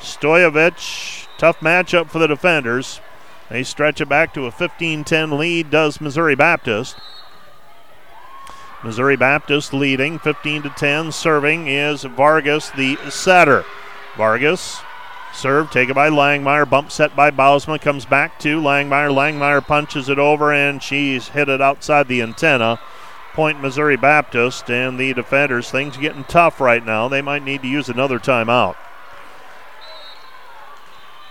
Stoyevich, 0.00 1.26
tough 1.38 1.60
matchup 1.60 2.10
for 2.10 2.18
the 2.18 2.26
defenders. 2.26 3.00
They 3.48 3.62
stretch 3.62 4.00
it 4.00 4.08
back 4.08 4.34
to 4.34 4.46
a 4.46 4.50
15 4.50 5.04
10 5.04 5.38
lead, 5.38 5.70
does 5.70 6.00
Missouri 6.00 6.34
Baptist. 6.34 6.96
Missouri 8.82 9.16
Baptist 9.16 9.72
leading 9.72 10.18
15 10.18 10.62
to 10.62 10.70
10. 10.70 11.12
Serving 11.12 11.68
is 11.68 12.04
Vargas, 12.04 12.70
the 12.70 12.96
setter. 13.10 13.64
Vargas 14.16 14.80
Serve 15.34 15.70
taken 15.70 15.94
by 15.94 16.08
Langmeyer. 16.08 16.68
Bump 16.68 16.90
set 16.90 17.14
by 17.14 17.30
Bausma. 17.30 17.80
Comes 17.80 18.04
back 18.06 18.38
to 18.40 18.60
Langmeyer. 18.60 19.10
Langmeyer 19.10 19.64
punches 19.64 20.08
it 20.08 20.18
over 20.18 20.52
and 20.52 20.82
she's 20.82 21.28
hit 21.28 21.48
it 21.48 21.60
outside 21.60 22.08
the 22.08 22.22
antenna. 22.22 22.80
Point 23.34 23.60
Missouri 23.60 23.96
Baptist 23.96 24.70
and 24.70 24.98
the 24.98 25.12
defenders. 25.12 25.70
Things 25.70 25.98
getting 25.98 26.24
tough 26.24 26.60
right 26.60 26.84
now. 26.84 27.08
They 27.08 27.20
might 27.20 27.44
need 27.44 27.62
to 27.62 27.68
use 27.68 27.88
another 27.90 28.18
timeout. 28.18 28.76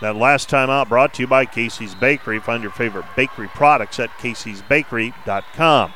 That 0.01 0.15
last 0.15 0.49
timeout 0.49 0.89
brought 0.89 1.13
to 1.15 1.23
you 1.23 1.27
by 1.27 1.45
Casey's 1.45 1.95
Bakery. 1.95 2.39
Find 2.39 2.61
your 2.61 2.71
favorite 2.71 3.05
bakery 3.15 3.47
products 3.47 3.99
at 3.99 4.11
caseysbakery.com. 4.19 5.93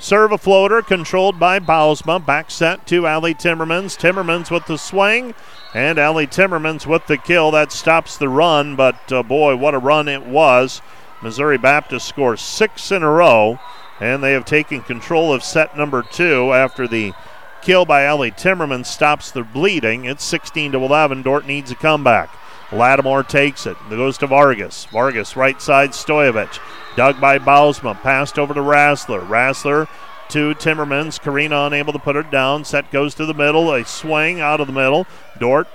Serve 0.00 0.30
a 0.30 0.38
floater 0.38 0.80
controlled 0.80 1.40
by 1.40 1.58
Bausma. 1.58 2.24
Back 2.24 2.52
set 2.52 2.86
to 2.86 3.06
Allie 3.06 3.34
Timmermans. 3.34 3.98
Timmermans 3.98 4.48
with 4.48 4.66
the 4.66 4.78
swing. 4.78 5.34
And 5.74 5.98
Allie 5.98 6.28
Timmermans 6.28 6.86
with 6.86 7.06
the 7.08 7.18
kill. 7.18 7.50
That 7.50 7.72
stops 7.72 8.16
the 8.16 8.28
run, 8.28 8.76
but 8.76 9.12
uh, 9.12 9.24
boy, 9.24 9.56
what 9.56 9.74
a 9.74 9.78
run 9.78 10.06
it 10.06 10.24
was. 10.24 10.80
Missouri 11.20 11.58
Baptist 11.58 12.06
scores 12.06 12.40
six 12.40 12.92
in 12.92 13.02
a 13.02 13.10
row, 13.10 13.58
and 13.98 14.22
they 14.22 14.32
have 14.32 14.44
taken 14.44 14.82
control 14.82 15.32
of 15.32 15.42
set 15.42 15.76
number 15.76 16.02
two 16.02 16.52
after 16.52 16.86
the 16.86 17.12
kill 17.60 17.84
by 17.84 18.04
Allie 18.04 18.30
Timmermans 18.30 18.86
stops 18.86 19.32
the 19.32 19.42
bleeding. 19.42 20.04
It's 20.04 20.24
16 20.24 20.72
to 20.72 20.78
11. 20.78 21.22
Dordt 21.22 21.44
needs 21.44 21.72
a 21.72 21.74
comeback. 21.74 22.30
Lattimore 22.70 23.22
takes 23.22 23.66
it. 23.66 23.76
It 23.90 23.96
goes 23.96 24.18
to 24.18 24.26
Vargas. 24.26 24.84
Vargas 24.86 25.36
right 25.36 25.60
side 25.60 25.90
Stoyevich. 25.90 26.58
Dug 26.96 27.20
by 27.20 27.38
Bausma. 27.38 28.00
Passed 28.02 28.38
over 28.38 28.52
to 28.52 28.60
Rassler. 28.60 29.26
Rassler 29.26 29.88
to 30.28 30.54
Timmermans. 30.54 31.20
Karina 31.20 31.64
unable 31.64 31.92
to 31.92 31.98
put 31.98 32.16
it 32.16 32.30
down. 32.30 32.64
Set 32.64 32.90
goes 32.90 33.14
to 33.14 33.24
the 33.24 33.34
middle. 33.34 33.72
A 33.72 33.84
swing 33.84 34.40
out 34.40 34.60
of 34.60 34.66
the 34.66 34.72
middle. 34.72 35.06
Dordt. 35.38 35.68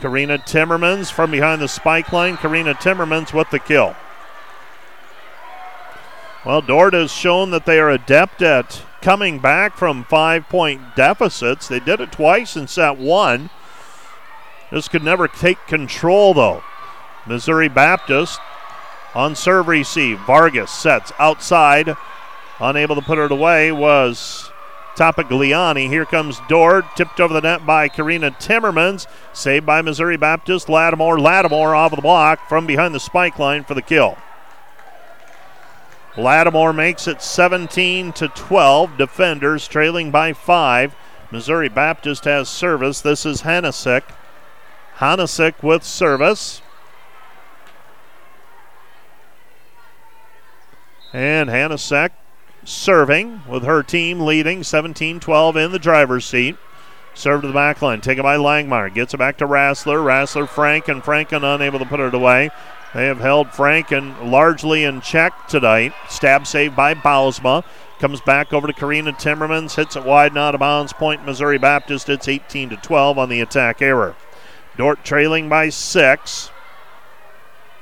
Karina 0.00 0.38
Timmermans 0.38 1.12
from 1.12 1.30
behind 1.30 1.60
the 1.62 1.68
spike 1.68 2.12
line. 2.12 2.36
Karina 2.36 2.74
Timmermans 2.74 3.32
with 3.32 3.50
the 3.50 3.58
kill. 3.60 3.94
Well, 6.44 6.62
Dordt 6.62 6.94
has 6.94 7.12
shown 7.12 7.50
that 7.50 7.66
they 7.66 7.78
are 7.78 7.90
adept 7.90 8.40
at 8.40 8.82
coming 9.02 9.38
back 9.38 9.76
from 9.76 10.04
five 10.04 10.48
point 10.48 10.96
deficits. 10.96 11.68
They 11.68 11.80
did 11.80 12.00
it 12.00 12.12
twice 12.12 12.56
in 12.56 12.66
set 12.66 12.96
one. 12.96 13.50
This 14.70 14.88
could 14.88 15.02
never 15.02 15.28
take 15.28 15.66
control, 15.66 16.34
though. 16.34 16.62
Missouri 17.26 17.68
Baptist 17.68 18.40
on 19.14 19.34
serve 19.34 19.68
receive. 19.68 20.18
Vargas 20.20 20.70
sets 20.70 21.12
outside 21.18 21.96
Unable 22.60 22.94
to 22.94 23.00
put 23.00 23.18
it 23.18 23.32
away 23.32 23.72
was 23.72 24.52
Topigliani. 24.94 25.88
Here 25.88 26.04
comes 26.04 26.40
Dordt, 26.46 26.84
tipped 26.94 27.18
over 27.18 27.32
the 27.32 27.40
net 27.40 27.64
by 27.64 27.88
Karina 27.88 28.32
Timmermans. 28.32 29.06
Saved 29.32 29.64
by 29.64 29.80
Missouri 29.80 30.18
Baptist. 30.18 30.68
Lattimore, 30.68 31.18
Lattimore 31.18 31.74
off 31.74 31.92
of 31.92 31.96
the 31.96 32.02
block 32.02 32.46
from 32.50 32.66
behind 32.66 32.94
the 32.94 33.00
spike 33.00 33.38
line 33.38 33.64
for 33.64 33.72
the 33.72 33.80
kill. 33.80 34.18
Lattimore 36.18 36.74
makes 36.74 37.08
it 37.08 37.22
17 37.22 38.12
to 38.12 38.28
12. 38.28 38.98
Defenders 38.98 39.66
trailing 39.66 40.10
by 40.10 40.34
five. 40.34 40.94
Missouri 41.30 41.70
Baptist 41.70 42.26
has 42.26 42.46
service. 42.46 43.00
This 43.00 43.24
is 43.24 43.42
Hanasick. 43.42 44.02
Hanasick 45.00 45.62
with 45.62 45.82
service. 45.82 46.60
And 51.12 51.48
Hanasick 51.48 52.10
serving 52.64 53.42
with 53.48 53.64
her 53.64 53.82
team 53.82 54.20
leading 54.20 54.62
17 54.62 55.18
12 55.18 55.56
in 55.56 55.72
the 55.72 55.78
driver's 55.78 56.26
seat. 56.26 56.56
Serve 57.14 57.40
to 57.40 57.48
the 57.48 57.54
back 57.54 57.82
line, 57.82 58.00
taken 58.00 58.22
by 58.22 58.36
Langmeyer. 58.36 58.92
Gets 58.92 59.14
it 59.14 59.16
back 59.16 59.38
to 59.38 59.46
Rassler. 59.46 60.04
Rassler, 60.04 60.48
Frank, 60.48 60.86
and 60.86 61.02
Franken 61.02 61.42
unable 61.42 61.78
to 61.78 61.84
put 61.86 61.98
it 61.98 62.14
away. 62.14 62.50
They 62.94 63.06
have 63.06 63.20
held 63.20 63.48
Franken 63.48 64.30
largely 64.30 64.84
in 64.84 65.00
check 65.00 65.48
tonight. 65.48 65.92
Stab 66.08 66.46
save 66.46 66.76
by 66.76 66.94
Bausma. 66.94 67.64
Comes 67.98 68.20
back 68.20 68.52
over 68.52 68.66
to 68.66 68.72
Karina 68.72 69.12
Timmermans. 69.12 69.76
Hits 69.76 69.96
it 69.96 70.04
wide, 70.04 70.34
not 70.34 70.54
a 70.54 70.58
bounds. 70.58 70.92
Point 70.92 71.24
Missouri 71.24 71.58
Baptist. 71.58 72.08
It's 72.08 72.28
18 72.28 72.70
to 72.70 72.76
12 72.76 73.18
on 73.18 73.28
the 73.28 73.40
attack 73.40 73.80
error. 73.80 74.14
Dordt 74.80 75.04
trailing 75.04 75.50
by 75.50 75.68
six 75.68 76.50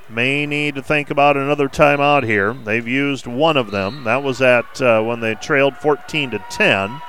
may 0.08 0.46
need 0.46 0.74
to 0.74 0.82
think 0.82 1.10
about 1.10 1.36
another 1.36 1.68
timeout 1.68 2.24
here. 2.24 2.52
They've 2.52 2.88
used 2.88 3.24
one 3.24 3.56
of 3.56 3.70
them. 3.70 4.02
That 4.02 4.24
was 4.24 4.42
at 4.42 4.82
uh, 4.82 5.00
when 5.02 5.20
they 5.20 5.36
trailed 5.36 5.76
14 5.76 6.32
to 6.32 6.44
10. 6.50 7.00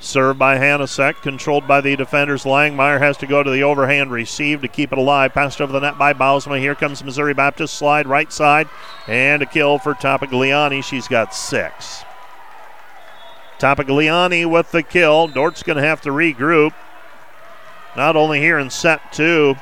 Served 0.00 0.38
by 0.38 0.58
Hanasek, 0.58 1.22
controlled 1.22 1.66
by 1.66 1.80
the 1.80 1.96
defenders. 1.96 2.44
Langmeyer 2.44 2.98
has 2.98 3.16
to 3.16 3.26
go 3.26 3.42
to 3.42 3.50
the 3.50 3.62
overhand 3.62 4.10
receive 4.10 4.60
to 4.60 4.68
keep 4.68 4.92
it 4.92 4.98
alive. 4.98 5.32
Passed 5.32 5.62
over 5.62 5.72
the 5.72 5.80
net 5.80 5.96
by 5.96 6.12
Bausma. 6.12 6.58
Here 6.58 6.74
comes 6.74 7.02
Missouri 7.02 7.32
Baptist. 7.32 7.72
Slide 7.72 8.06
right 8.06 8.30
side. 8.30 8.68
And 9.08 9.40
a 9.40 9.46
kill 9.46 9.78
for 9.78 9.94
Topigliani. 9.94 10.84
She's 10.84 11.08
got 11.08 11.34
six. 11.34 12.04
Topigliani 13.58 14.48
with 14.48 14.70
the 14.72 14.82
kill. 14.82 15.28
Dordt's 15.28 15.62
going 15.62 15.76
to 15.76 15.82
have 15.82 16.00
to 16.02 16.10
regroup 16.10 16.74
not 17.96 18.16
only 18.16 18.40
here 18.40 18.58
in 18.58 18.70
set 18.70 19.12
two 19.12 19.56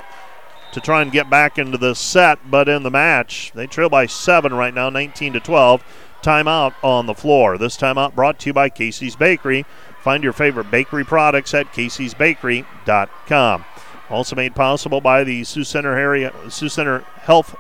to 0.73 0.81
try 0.81 1.03
and 1.03 1.13
get 1.13 1.29
back 1.29 1.59
into 1.59 1.77
the 1.77 1.95
set, 1.95 2.39
but 2.51 2.69
in 2.69 2.83
the 2.83 2.91
match. 2.91 3.53
They 3.55 3.67
trail 3.67 3.89
by 3.91 4.07
seven 4.07 4.55
right 4.55 4.75
now, 4.75 4.89
19 4.89 5.35
to 5.35 5.41
12. 5.41 5.85
Timeout 6.23 6.75
on 6.83 7.07
the 7.07 7.15
floor. 7.15 7.59
This 7.59 7.77
timeout 7.77 8.15
brought 8.15 8.39
to 8.41 8.49
you 8.49 8.53
by 8.53 8.69
Casey's 8.69 9.17
Bakery. 9.17 9.67
Find 10.03 10.25
your 10.25 10.33
favorite 10.33 10.71
bakery 10.71 11.05
products 11.05 11.53
at 11.53 11.73
caseysbakery.com. 11.73 13.65
Also 14.09 14.37
made 14.37 14.55
possible 14.55 15.01
by 15.01 15.25
the 15.25 15.43
Sioux 15.45 15.65
Center 15.65 15.97
area, 15.97 16.33
Sioux 16.49 16.69
Center 16.69 17.01
Health. 17.23 17.57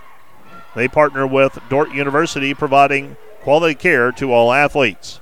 They 0.75 0.89
partner 0.89 1.27
with 1.27 1.59
Dordt 1.69 1.93
University, 1.93 2.55
providing 2.55 3.17
quality 3.41 3.75
care 3.75 4.13
to 4.13 4.33
all 4.33 4.53
athletes. 4.53 5.21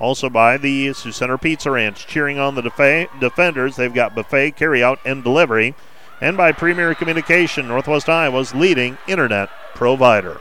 Also 0.00 0.30
by 0.30 0.56
the 0.56 0.92
Sioux 0.92 1.12
Center 1.12 1.36
Pizza 1.36 1.70
Ranch, 1.70 2.06
cheering 2.06 2.38
on 2.38 2.54
the 2.54 2.62
def- 2.62 3.08
defenders. 3.20 3.76
They've 3.76 3.92
got 3.92 4.14
buffet, 4.14 4.52
carryout, 4.52 4.98
and 5.04 5.24
delivery. 5.24 5.74
And 6.20 6.36
by 6.36 6.52
Premier 6.52 6.94
Communication, 6.94 7.68
Northwest 7.68 8.08
Iowa's 8.08 8.54
leading 8.54 8.98
internet 9.06 9.50
provider. 9.74 10.40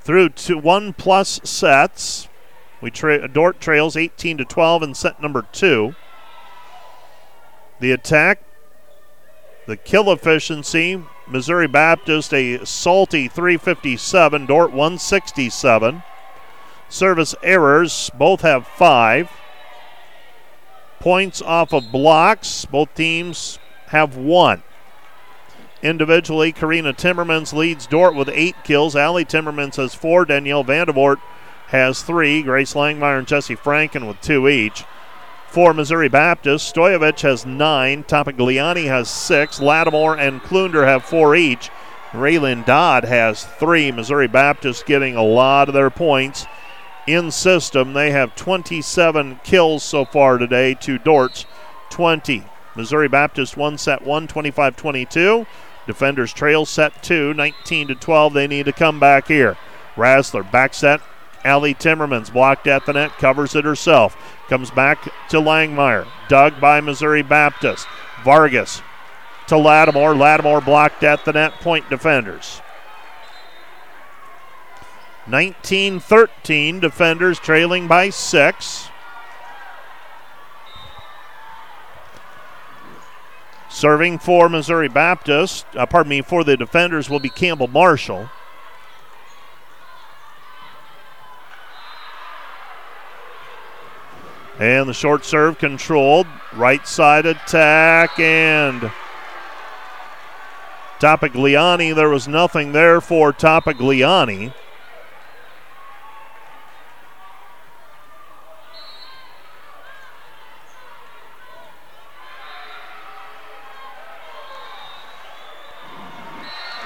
Through 0.00 0.30
to 0.30 0.58
one 0.58 0.92
plus 0.92 1.40
sets, 1.44 2.28
we 2.80 2.90
tra- 2.90 3.26
Dordt 3.26 3.60
trails 3.60 3.96
18 3.96 4.38
to 4.38 4.44
12 4.44 4.82
in 4.82 4.94
set 4.94 5.20
number 5.20 5.46
two. 5.52 5.94
The 7.80 7.92
attack, 7.92 8.40
the 9.66 9.76
kill 9.76 10.12
efficiency, 10.12 11.02
Missouri 11.26 11.66
Baptist 11.66 12.34
a 12.34 12.64
salty 12.66 13.28
357, 13.28 14.46
Dordt 14.46 14.70
167. 14.70 16.02
Service 16.94 17.34
errors, 17.42 18.08
both 18.16 18.42
have 18.42 18.68
five. 18.68 19.28
Points 21.00 21.42
off 21.42 21.72
of 21.72 21.90
blocks, 21.90 22.66
both 22.66 22.94
teams 22.94 23.58
have 23.86 24.16
one. 24.16 24.62
Individually, 25.82 26.52
Karina 26.52 26.92
Timmermans 26.94 27.52
leads 27.52 27.88
Dordt 27.88 28.14
with 28.14 28.28
eight 28.28 28.54
kills. 28.62 28.94
Allie 28.94 29.24
Timmermans 29.24 29.74
has 29.74 29.92
four. 29.92 30.24
Danielle 30.24 30.62
Vandervoort 30.62 31.16
has 31.66 32.00
three. 32.00 32.44
Grace 32.44 32.74
Langmeyer 32.74 33.18
and 33.18 33.26
Jesse 33.26 33.56
Franken 33.56 34.06
with 34.06 34.20
two 34.20 34.46
each. 34.46 34.84
For 35.48 35.74
Missouri 35.74 36.08
Baptist, 36.08 36.72
Stojovich 36.72 37.22
has 37.22 37.44
nine. 37.44 38.04
Topigliani 38.04 38.84
has 38.84 39.10
six. 39.10 39.58
Lattimore 39.58 40.16
and 40.16 40.40
Klunder 40.42 40.86
have 40.86 41.04
four 41.04 41.34
each. 41.34 41.70
Raylan 42.12 42.64
Dodd 42.64 43.02
has 43.02 43.42
three. 43.44 43.90
Missouri 43.90 44.28
Baptist 44.28 44.86
getting 44.86 45.16
a 45.16 45.24
lot 45.24 45.66
of 45.66 45.74
their 45.74 45.90
points 45.90 46.46
in 47.06 47.30
system. 47.30 47.92
They 47.92 48.10
have 48.10 48.34
27 48.34 49.40
kills 49.44 49.82
so 49.82 50.04
far 50.04 50.38
today 50.38 50.74
to 50.74 50.98
Dordt's 50.98 51.46
20. 51.90 52.44
Missouri 52.76 53.08
Baptist 53.08 53.56
one 53.56 53.78
set 53.78 54.02
one, 54.02 54.26
25 54.26 54.76
22. 54.76 55.46
Defenders 55.86 56.32
trail 56.32 56.64
set 56.64 57.02
two, 57.02 57.34
19 57.34 57.88
to 57.88 57.94
12. 57.94 58.32
They 58.32 58.46
need 58.46 58.66
to 58.66 58.72
come 58.72 58.98
back 58.98 59.28
here. 59.28 59.56
Rassler 59.96 60.50
back 60.50 60.74
set. 60.74 61.00
Allie 61.44 61.74
Timmermans 61.74 62.32
blocked 62.32 62.66
at 62.66 62.86
the 62.86 62.94
net, 62.94 63.12
covers 63.18 63.54
it 63.54 63.66
herself. 63.66 64.16
Comes 64.48 64.70
back 64.70 65.04
to 65.28 65.36
Langmeyer. 65.36 66.06
Dug 66.28 66.58
by 66.58 66.80
Missouri 66.80 67.22
Baptist. 67.22 67.86
Vargas 68.24 68.80
to 69.48 69.58
Lattimore. 69.58 70.14
Lattimore 70.14 70.62
blocked 70.62 71.04
at 71.04 71.24
the 71.24 71.32
net. 71.32 71.52
Point 71.60 71.88
defenders. 71.90 72.62
19 75.26 76.00
13. 76.00 76.80
Defenders 76.80 77.38
trailing 77.38 77.86
by 77.86 78.10
six. 78.10 78.88
Serving 83.74 84.20
for 84.20 84.48
Missouri 84.48 84.88
Baptist, 84.88 85.66
uh, 85.74 85.84
pardon 85.84 86.10
me, 86.10 86.22
for 86.22 86.44
the 86.44 86.56
defenders 86.56 87.10
will 87.10 87.18
be 87.18 87.28
Campbell 87.28 87.66
Marshall. 87.66 88.30
And 94.60 94.88
the 94.88 94.94
short 94.94 95.24
serve 95.24 95.58
controlled. 95.58 96.28
Right 96.52 96.86
side 96.86 97.26
attack 97.26 98.16
and 98.20 98.92
Topigliani. 101.00 101.94
There 101.96 102.08
was 102.08 102.28
nothing 102.28 102.70
there 102.70 103.00
for 103.00 103.32
Topigliani. 103.32 104.54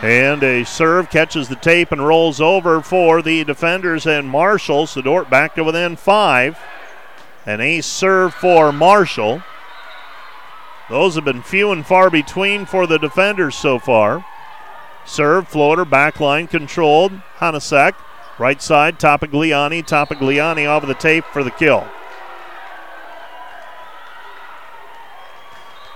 And 0.01 0.45
a 0.45 0.65
serve 0.65 1.11
catches 1.11 1.49
the 1.49 1.57
tape 1.57 1.91
and 1.91 2.07
rolls 2.07 2.41
over 2.41 2.81
for 2.81 3.21
the 3.21 3.43
defenders 3.43 4.07
and 4.07 4.29
Marshall. 4.29 4.87
Sedort 4.87 5.29
back 5.29 5.57
to 5.57 5.65
within 5.65 5.97
five. 5.97 6.57
An 7.45 7.61
ace 7.61 7.87
serve 7.87 8.33
for 8.33 8.71
Marshall. 8.71 9.43
Those 10.89 11.17
have 11.17 11.25
been 11.25 11.43
few 11.43 11.73
and 11.73 11.85
far 11.85 12.11
between 12.11 12.65
for 12.65 12.87
the 12.87 12.99
defenders 12.99 13.57
so 13.57 13.81
far. 13.81 14.25
Serve, 15.05 15.49
floater, 15.49 15.85
backline 15.85 16.49
controlled. 16.49 17.13
Hanasek, 17.39 17.95
right 18.39 18.63
side, 18.63 19.01
Topigliani. 19.01 19.83
Topigliani 19.83 20.69
off 20.69 20.83
of 20.83 20.89
the 20.89 20.95
tape 20.95 21.25
for 21.33 21.43
the 21.43 21.51
kill. 21.51 21.87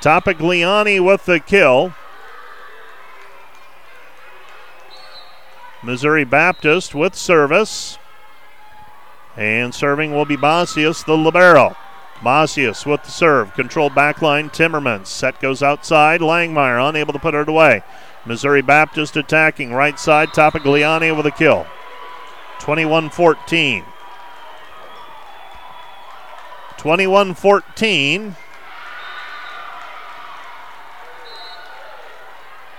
Topigliani 0.00 0.98
with 1.04 1.24
the 1.26 1.38
kill. 1.38 1.94
Missouri 5.82 6.24
Baptist 6.24 6.94
with 6.94 7.14
service. 7.14 7.98
And 9.36 9.74
serving 9.74 10.12
will 10.12 10.24
be 10.24 10.36
Macias, 10.36 11.02
the 11.02 11.16
Libero. 11.16 11.76
Macias 12.22 12.86
with 12.86 13.02
the 13.02 13.10
serve. 13.10 13.52
Controlled 13.54 13.92
backline, 13.92 14.52
Timmermans. 14.52 15.06
Set 15.06 15.40
goes 15.40 15.62
outside. 15.62 16.20
Langmeyer 16.20 16.88
unable 16.88 17.12
to 17.12 17.18
put 17.18 17.34
it 17.34 17.48
away. 17.48 17.82
Missouri 18.24 18.62
Baptist 18.62 19.16
attacking 19.16 19.72
right 19.72 19.98
side. 19.98 20.28
Topigliani 20.28 21.16
with 21.16 21.26
a 21.26 21.30
kill. 21.32 21.66
21 22.60 23.10
14. 23.10 23.84
21 26.76 27.34
14. 27.34 28.36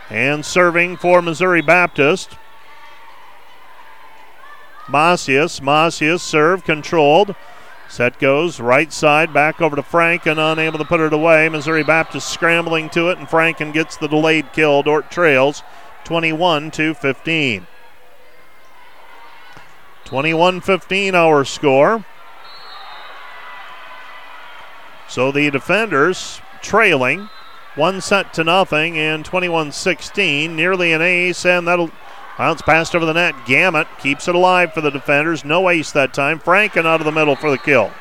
And 0.09 0.45
serving 0.45 0.97
for 0.97 1.21
Missouri 1.21 1.61
Baptist. 1.61 2.37
Macias. 4.87 5.61
Macias 5.61 6.21
serve 6.21 6.63
controlled. 6.63 7.35
Set 7.87 8.17
goes 8.19 8.59
right 8.59 8.91
side 8.91 9.33
back 9.33 9.61
over 9.61 9.75
to 9.75 9.83
Franken, 9.83 10.39
unable 10.39 10.79
to 10.79 10.85
put 10.85 10.99
it 10.99 11.13
away. 11.13 11.47
Missouri 11.47 11.83
Baptist 11.83 12.29
scrambling 12.29 12.89
to 12.89 13.09
it, 13.09 13.19
and 13.19 13.27
Franken 13.27 13.71
gets 13.71 13.97
the 13.97 14.07
delayed 14.07 14.51
kill. 14.51 14.81
Dordt 14.81 15.11
trails 15.11 15.61
21 16.03 16.71
to 16.71 16.93
15. 16.93 17.67
21 20.05 20.61
15 20.61 21.15
our 21.15 21.45
score. 21.45 22.05
So 25.07 25.31
the 25.31 25.51
defenders 25.51 26.41
trailing 26.61 27.29
one 27.75 28.01
set 28.01 28.33
to 28.33 28.43
nothing 28.43 28.95
in 28.95 29.23
21 29.23 29.71
16, 29.71 30.55
nearly 30.55 30.93
an 30.93 31.01
ace, 31.01 31.45
and 31.45 31.67
that'll 31.67 31.91
Bounce 32.37 32.61
passed 32.61 32.95
over 32.95 33.05
the 33.05 33.13
net. 33.13 33.35
Gamut 33.45 33.87
keeps 33.99 34.27
it 34.27 34.35
alive 34.35 34.73
for 34.73 34.81
the 34.81 34.89
defenders. 34.89 35.45
No 35.45 35.69
ace 35.69 35.91
that 35.91 36.13
time. 36.13 36.39
Franken 36.39 36.85
out 36.85 36.99
of 36.99 37.05
the 37.05 37.11
middle 37.11 37.35
for 37.35 37.51
the 37.51 37.57
kill. 37.57 37.91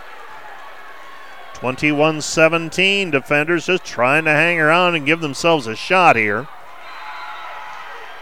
21 1.55 2.21
17. 2.21 3.11
Defenders 3.11 3.67
just 3.67 3.85
trying 3.85 4.25
to 4.25 4.31
hang 4.31 4.59
around 4.59 4.95
and 4.95 5.07
give 5.07 5.21
themselves 5.21 5.67
a 5.67 5.77
shot 5.77 6.17
here. 6.17 6.49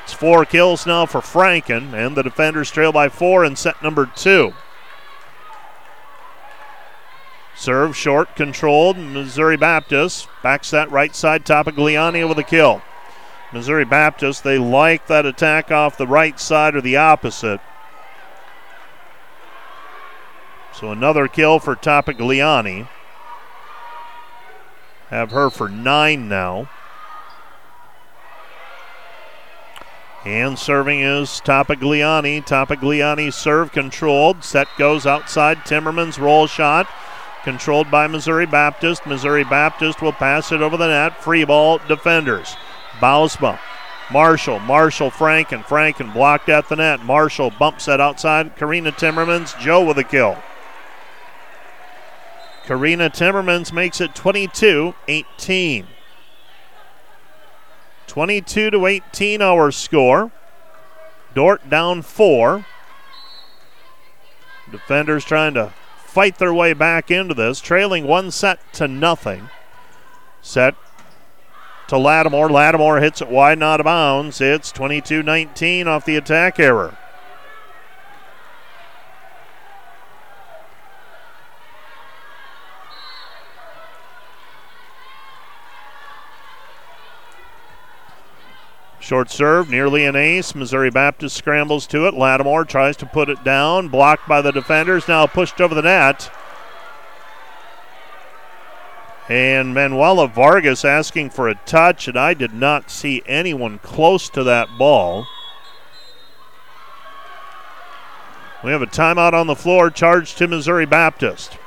It's 0.04 0.12
four 0.12 0.44
kills 0.44 0.86
now 0.86 1.06
for 1.06 1.20
Franken, 1.20 1.94
and 1.94 2.16
the 2.16 2.24
defenders 2.24 2.70
trail 2.70 2.90
by 2.90 3.08
four 3.08 3.44
in 3.44 3.54
set 3.54 3.80
number 3.80 4.06
two. 4.06 4.52
Serve 7.54 7.96
short, 7.96 8.34
controlled. 8.34 8.96
Missouri 8.96 9.56
Baptist 9.56 10.28
backs 10.42 10.70
that 10.70 10.90
right 10.90 11.14
side. 11.14 11.44
Topigliani 11.44 12.28
with 12.28 12.38
a 12.38 12.42
kill. 12.42 12.82
Missouri 13.52 13.84
Baptist, 13.84 14.44
they 14.44 14.58
like 14.58 15.06
that 15.08 15.26
attack 15.26 15.70
off 15.70 15.96
the 15.96 16.06
right 16.06 16.38
side 16.38 16.76
or 16.76 16.80
the 16.80 16.96
opposite. 16.96 17.60
So 20.72 20.92
another 20.92 21.26
kill 21.26 21.58
for 21.58 21.74
Topigliani. 21.74 22.88
Have 25.08 25.32
her 25.32 25.50
for 25.50 25.68
nine 25.68 26.28
now. 26.28 26.70
And 30.24 30.58
serving 30.58 31.00
is 31.00 31.42
Topigliani. 31.44 32.46
Topigliani 32.46 33.32
serve 33.32 33.72
controlled. 33.72 34.44
Set 34.44 34.68
goes 34.78 35.06
outside. 35.06 35.58
Timmerman's 35.58 36.18
roll 36.18 36.46
shot. 36.46 36.86
Controlled 37.42 37.90
by 37.90 38.06
Missouri 38.06 38.46
Baptist. 38.46 39.06
Missouri 39.06 39.44
Baptist 39.44 40.00
will 40.00 40.12
pass 40.12 40.52
it 40.52 40.62
over 40.62 40.76
the 40.76 40.86
net. 40.86 41.20
Free 41.22 41.44
ball 41.44 41.78
defenders. 41.88 42.54
Bausma. 43.00 43.58
Marshall, 44.12 44.58
Marshall, 44.58 45.10
Franken, 45.10 45.62
Franken 45.62 46.12
blocked 46.12 46.48
at 46.48 46.68
the 46.68 46.76
net. 46.76 47.04
Marshall 47.04 47.50
bumps 47.50 47.86
it 47.86 48.00
outside. 48.00 48.56
Karina 48.56 48.90
Timmermans, 48.90 49.58
Joe 49.60 49.84
with 49.84 49.98
a 49.98 50.04
kill. 50.04 50.36
Karina 52.64 53.08
Timmermans 53.08 53.72
makes 53.72 54.00
it 54.00 54.14
22 54.14 54.94
18. 55.06 55.86
22 58.06 58.70
to 58.70 58.86
18 58.86 59.42
our 59.42 59.70
score. 59.70 60.32
Dordt 61.32 61.70
down 61.70 62.02
four. 62.02 62.66
Defenders 64.70 65.24
trying 65.24 65.54
to 65.54 65.72
fight 66.04 66.38
their 66.38 66.52
way 66.52 66.72
back 66.72 67.10
into 67.10 67.34
this, 67.34 67.60
trailing 67.60 68.04
one 68.04 68.32
set 68.32 68.60
to 68.74 68.88
nothing. 68.88 69.48
Set 70.42 70.74
to 71.90 71.98
Lattimore. 71.98 72.48
Lattimore 72.48 73.00
hits 73.00 73.20
it 73.20 73.28
wide 73.28 73.60
out 73.62 73.80
of 73.80 73.84
bounds. 73.84 74.40
It's 74.40 74.70
22 74.70 75.24
19 75.24 75.88
off 75.88 76.04
the 76.04 76.14
attack 76.14 76.60
error. 76.60 76.96
Short 89.00 89.28
serve, 89.28 89.68
nearly 89.68 90.04
an 90.04 90.14
ace. 90.14 90.54
Missouri 90.54 90.90
Baptist 90.90 91.36
scrambles 91.36 91.88
to 91.88 92.06
it. 92.06 92.14
Lattimore 92.14 92.64
tries 92.64 92.96
to 92.98 93.06
put 93.06 93.28
it 93.28 93.42
down, 93.42 93.88
blocked 93.88 94.28
by 94.28 94.40
the 94.40 94.52
defenders, 94.52 95.08
now 95.08 95.26
pushed 95.26 95.60
over 95.60 95.74
the 95.74 95.82
net. 95.82 96.30
And 99.30 99.72
Manuela 99.72 100.26
Vargas 100.26 100.84
asking 100.84 101.30
for 101.30 101.48
a 101.48 101.54
touch, 101.54 102.08
and 102.08 102.18
I 102.18 102.34
did 102.34 102.52
not 102.52 102.90
see 102.90 103.22
anyone 103.26 103.78
close 103.78 104.28
to 104.30 104.42
that 104.42 104.68
ball. 104.76 105.24
We 108.64 108.72
have 108.72 108.82
a 108.82 108.88
timeout 108.88 109.32
on 109.32 109.46
the 109.46 109.54
floor 109.54 109.88
charged 109.88 110.36
to 110.38 110.48
Missouri 110.48 110.84
Baptist. 110.84 111.58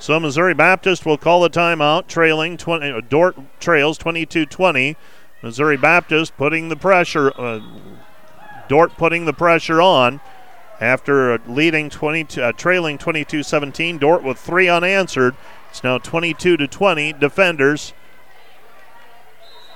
So 0.00 0.18
Missouri 0.18 0.52
Baptist 0.52 1.06
will 1.06 1.16
call 1.16 1.44
a 1.44 1.48
timeout, 1.48 2.08
trailing 2.08 2.56
20, 2.56 2.90
uh, 2.90 3.00
Dordt 3.08 3.36
trails 3.60 3.96
22 3.96 4.44
20. 4.44 4.96
Missouri 5.44 5.76
Baptist 5.76 6.36
putting 6.36 6.70
the 6.70 6.76
pressure, 6.76 7.32
uh, 7.40 7.60
Dordt 8.66 8.96
putting 8.96 9.26
the 9.26 9.32
pressure 9.32 9.80
on 9.80 10.20
after 10.80 11.38
leading 11.46 11.88
20, 11.88 12.42
uh, 12.42 12.50
trailing 12.52 12.98
22-17. 12.98 14.00
Dordt 14.00 14.24
with 14.24 14.38
three 14.38 14.68
unanswered. 14.68 15.36
It's 15.74 15.82
now 15.82 15.98
22 15.98 16.56
to 16.56 16.68
20. 16.68 17.14
Defenders 17.14 17.94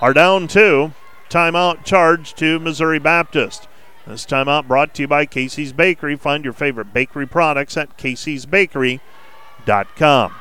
are 0.01 0.15
down 0.15 0.47
two. 0.47 0.93
Timeout 1.29 1.85
charge 1.85 2.35
to 2.35 2.61
Missouri 2.61 3.01
Baptist. 3.01 3.67
This 4.07 4.25
timeout 4.25 4.69
brought 4.69 4.95
to 4.95 5.03
you 5.03 5.09
by 5.09 5.27
Casey's 5.27 5.73
Bakery. 5.73 6.15
Find 6.15 6.45
your 6.45 6.53
favorite 6.53 6.93
bakery 6.93 7.27
products 7.27 7.77
at 7.77 7.99
caseysbakery.com. 7.99 10.35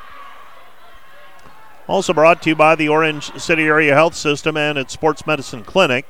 Also 1.88 2.12
brought 2.12 2.40
to 2.42 2.50
you 2.50 2.54
by 2.54 2.76
the 2.76 2.88
Orange 2.88 3.36
City 3.36 3.64
Area 3.64 3.94
Health 3.94 4.14
System 4.14 4.56
and 4.56 4.78
its 4.78 4.92
Sports 4.92 5.26
Medicine 5.26 5.64
Clinic. 5.64 6.06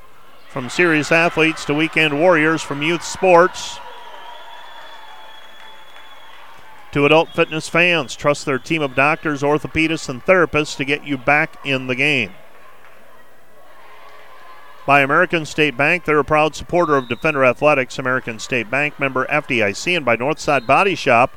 From 0.50 0.68
serious 0.68 1.10
athletes 1.10 1.64
to 1.64 1.72
weekend 1.72 2.20
warriors, 2.20 2.60
from 2.60 2.82
youth 2.82 3.02
sports 3.02 3.78
to 6.92 7.04
adult 7.04 7.30
fitness 7.30 7.68
fans, 7.68 8.16
trust 8.16 8.46
their 8.46 8.58
team 8.58 8.82
of 8.82 8.94
doctors, 8.94 9.42
orthopedists, 9.42 10.08
and 10.08 10.24
therapists 10.24 10.76
to 10.76 10.84
get 10.84 11.06
you 11.06 11.18
back 11.18 11.64
in 11.64 11.86
the 11.86 11.94
game. 11.94 12.32
By 14.86 15.02
American 15.02 15.44
State 15.44 15.76
Bank, 15.76 16.04
they're 16.04 16.18
a 16.18 16.24
proud 16.24 16.54
supporter 16.54 16.96
of 16.96 17.08
Defender 17.08 17.44
Athletics, 17.44 17.98
American 17.98 18.38
State 18.38 18.70
Bank 18.70 18.98
member 18.98 19.26
FDIC, 19.26 19.96
and 19.96 20.04
by 20.04 20.16
Northside 20.16 20.66
Body 20.66 20.94
Shop 20.94 21.32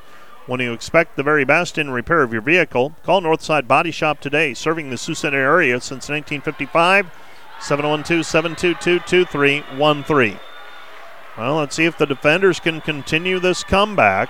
when 0.47 0.59
you 0.59 0.73
expect 0.73 1.15
the 1.15 1.23
very 1.23 1.45
best 1.45 1.77
in 1.77 1.91
repair 1.91 2.23
of 2.23 2.33
your 2.33 2.41
vehicle, 2.41 2.95
call 3.03 3.21
Northside 3.21 3.67
Body 3.67 3.91
Shop 3.91 4.19
today, 4.19 4.53
serving 4.53 4.89
the 4.89 4.97
Sioux 4.97 5.15
Center 5.15 5.37
area 5.37 5.79
since 5.79 6.09
1955. 6.09 7.11
712 7.61 8.25
722 8.25 8.99
2313. 9.05 10.39
Well, 11.37 11.57
let's 11.57 11.75
see 11.75 11.85
if 11.85 11.97
the 11.97 12.07
defenders 12.07 12.59
can 12.59 12.81
continue 12.81 13.39
this 13.39 13.63
comeback. 13.63 14.29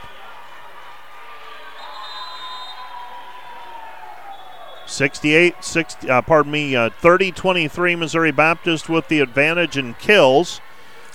68, 4.91 5.63
60, 5.63 6.09
uh, 6.09 6.21
pardon 6.21 6.51
me, 6.51 6.75
uh, 6.75 6.89
30 6.89 7.31
23 7.31 7.95
Missouri 7.95 8.31
Baptist 8.31 8.89
with 8.89 9.07
the 9.07 9.21
advantage 9.21 9.77
in 9.77 9.93
kills. 9.95 10.59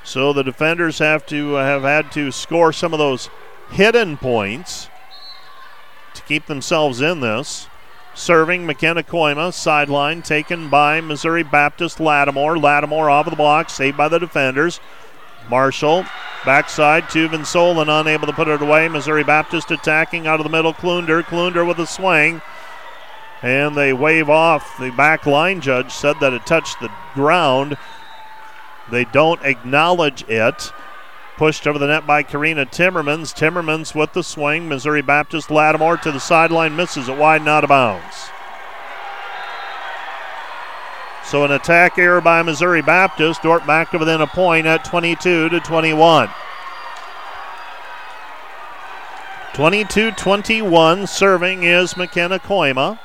So 0.03 0.33
the 0.33 0.43
defenders 0.43 0.99
have 0.99 1.27
to 1.27 1.57
uh, 1.57 1.65
have 1.65 1.83
had 1.83 2.11
to 2.13 2.31
score 2.31 2.73
some 2.73 2.93
of 2.93 2.99
those 2.99 3.29
hidden 3.71 4.17
points 4.17 4.89
to 6.15 6.23
keep 6.23 6.47
themselves 6.47 7.01
in 7.01 7.21
this. 7.21 7.69
Serving 8.15 8.65
McKenna 8.65 9.03
Koima, 9.03 9.53
sideline 9.53 10.23
taken 10.23 10.71
by 10.71 11.03
Missouri 11.03 11.43
Baptist 11.43 12.01
Lattimore. 12.01 12.57
Lattimore 12.57 13.11
off 13.11 13.27
of 13.27 13.33
the 13.33 13.37
block, 13.37 13.69
saved 13.69 13.97
by 13.97 14.09
the 14.09 14.19
defenders. 14.19 14.81
Marshall, 15.51 16.07
backside 16.47 17.11
to 17.11 17.29
Vinsolen, 17.29 17.89
unable 17.89 18.27
to 18.27 18.33
put 18.33 18.49
it 18.49 18.63
away. 18.63 18.89
Missouri 18.89 19.23
Baptist 19.23 19.71
attacking 19.71 20.27
out 20.27 20.41
of 20.41 20.45
the 20.45 20.51
middle. 20.51 20.73
Klunder, 20.73 21.23
Klunder 21.23 21.67
with 21.67 21.79
a 21.79 21.87
swing. 21.87 22.41
And 23.43 23.77
they 23.77 23.93
wave 23.93 24.31
off. 24.31 24.79
The 24.79 24.91
back 24.91 25.27
line 25.27 25.61
judge 25.61 25.93
said 25.93 26.17
that 26.21 26.33
it 26.33 26.47
touched 26.47 26.81
the 26.81 26.91
ground. 27.15 27.77
They 28.91 29.05
don't 29.05 29.43
acknowledge 29.45 30.23
it. 30.29 30.73
Pushed 31.37 31.67
over 31.67 31.79
the 31.79 31.87
net 31.87 32.07
by 32.07 32.23
Karina 32.23 32.65
Timmermans. 32.65 33.35
Timmermans 33.35 33.95
with 33.95 34.15
the 34.15 34.23
swing. 34.23 34.69
Missouri 34.69 35.03
Baptist 35.03 35.51
Lattimore 35.51 35.99
to 35.99 36.11
the 36.11 36.21
sideline, 36.21 36.75
misses 36.75 37.09
it 37.09 37.17
wide 37.17 37.43
and 37.43 37.49
out 37.51 37.65
of 37.65 37.69
bounds. 37.69 38.31
So 41.27 41.45
an 41.45 41.51
attack 41.51 41.99
error 41.99 42.21
by 42.21 42.41
Missouri 42.43 42.83
Baptist. 42.83 43.43
Dordt 43.43 43.67
back 43.67 43.91
to 43.91 43.99
within 43.99 44.21
a 44.21 44.27
point 44.27 44.67
at 44.67 44.85
22 44.85 45.49
to 45.49 45.61
21. 45.61 46.31
22 49.53 50.13
21 50.13 51.07
serving 51.07 51.65
is 51.65 51.97
McKenna 51.97 52.39
Koima. 52.39 52.99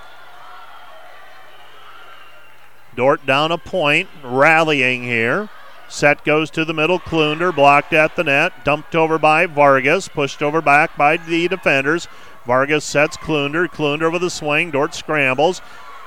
Dordt 2.95 3.25
down 3.25 3.51
a 3.51 3.57
point, 3.57 4.09
rallying 4.23 5.03
here. 5.03 5.49
Set 5.87 6.23
goes 6.23 6.49
to 6.51 6.63
the 6.63 6.73
middle. 6.73 6.99
Klunder 6.99 7.53
blocked 7.53 7.91
at 7.91 8.15
the 8.15 8.23
net. 8.23 8.63
Dumped 8.63 8.95
over 8.95 9.17
by 9.17 9.45
Vargas. 9.45 10.07
Pushed 10.07 10.41
over 10.41 10.61
back 10.61 10.95
by 10.97 11.17
the 11.17 11.49
defenders. 11.49 12.07
Vargas 12.45 12.85
sets 12.85 13.17
Klunder. 13.17 13.67
Klunder 13.67 14.11
with 14.11 14.23
a 14.23 14.29
swing. 14.29 14.71
Dordt 14.71 14.95
scrambles. 14.95 15.61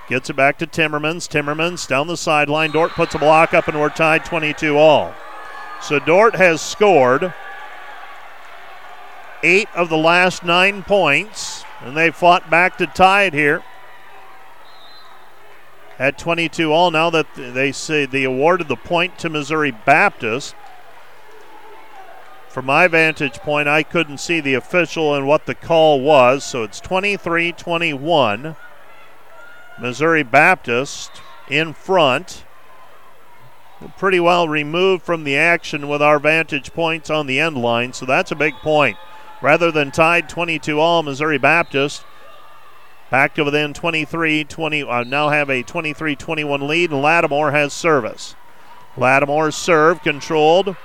Gets 0.09 0.31
it 0.31 0.37
back 0.37 0.57
to 0.59 0.67
Timmermans. 0.67 1.29
Timmermans 1.29 1.87
down 1.87 2.07
the 2.07 2.17
sideline. 2.17 2.71
Dordt 2.71 2.93
puts 2.93 3.15
a 3.15 3.19
block 3.19 3.53
up 3.53 3.69
and 3.69 3.79
we're 3.79 3.91
tied 3.91 4.25
22 4.25 4.77
all. 4.77 5.15
So 5.83 5.99
Dordt 5.99 6.37
has 6.37 6.63
scored 6.63 7.35
eight 9.43 9.69
of 9.75 9.91
the 9.91 9.99
last 9.99 10.43
nine 10.43 10.83
points, 10.83 11.63
and 11.83 11.95
they 11.95 12.11
fought 12.11 12.49
back 12.49 12.79
to 12.79 12.87
tie 12.87 13.25
it 13.25 13.35
here 13.35 13.63
at 15.99 16.19
22 16.19 16.73
all. 16.73 16.91
Now 16.91 17.11
that 17.11 17.27
they 17.35 17.73
say 17.73 18.07
they 18.07 18.25
awarded 18.25 18.69
the 18.69 18.77
point 18.77 19.19
to 19.19 19.29
Missouri 19.29 19.71
Baptist. 19.71 20.55
From 22.49 22.67
my 22.67 22.87
vantage 22.87 23.39
point, 23.41 23.67
I 23.67 23.83
couldn't 23.83 24.19
see 24.19 24.39
the 24.39 24.55
official 24.55 25.15
and 25.15 25.27
what 25.27 25.47
the 25.47 25.57
call 25.57 26.01
was, 26.01 26.45
so 26.45 26.63
it's 26.63 26.81
23 26.81 27.53
21. 27.53 28.57
Missouri 29.81 30.23
Baptist 30.23 31.11
in 31.49 31.73
front. 31.73 32.45
Pretty 33.99 34.21
well 34.21 34.49
removed 34.49 35.03
from 35.03 35.25
the 35.25 35.37
action 35.37 35.89
with 35.89 36.01
our 36.01 36.21
vantage 36.21 36.73
points 36.73 37.11
on 37.11 37.27
the 37.27 37.41
end 37.41 37.59
line, 37.59 37.93
so 37.93 38.07
that's 38.07 38.31
a 38.31 38.37
big 38.37 38.55
point. 38.63 38.97
Rather 39.43 39.73
than 39.73 39.91
tied 39.91 40.29
22 40.29 40.79
all, 40.79 41.03
Missouri 41.03 41.39
Baptist 41.39 42.05
Back 43.15 43.37
to 43.37 43.45
within 43.45 43.73
23 43.75 44.43
20. 44.43 44.83
Uh, 44.83 45.05
now 45.05 45.29
have 45.29 45.49
a 45.49 45.63
23 45.63 46.17
21 46.17 46.67
lead, 46.67 46.91
Lattimore 46.91 47.53
has 47.53 47.73
service. 47.73 48.35
Lattimore's 48.97 49.55
serve 49.55 50.03
controlled. 50.03 50.77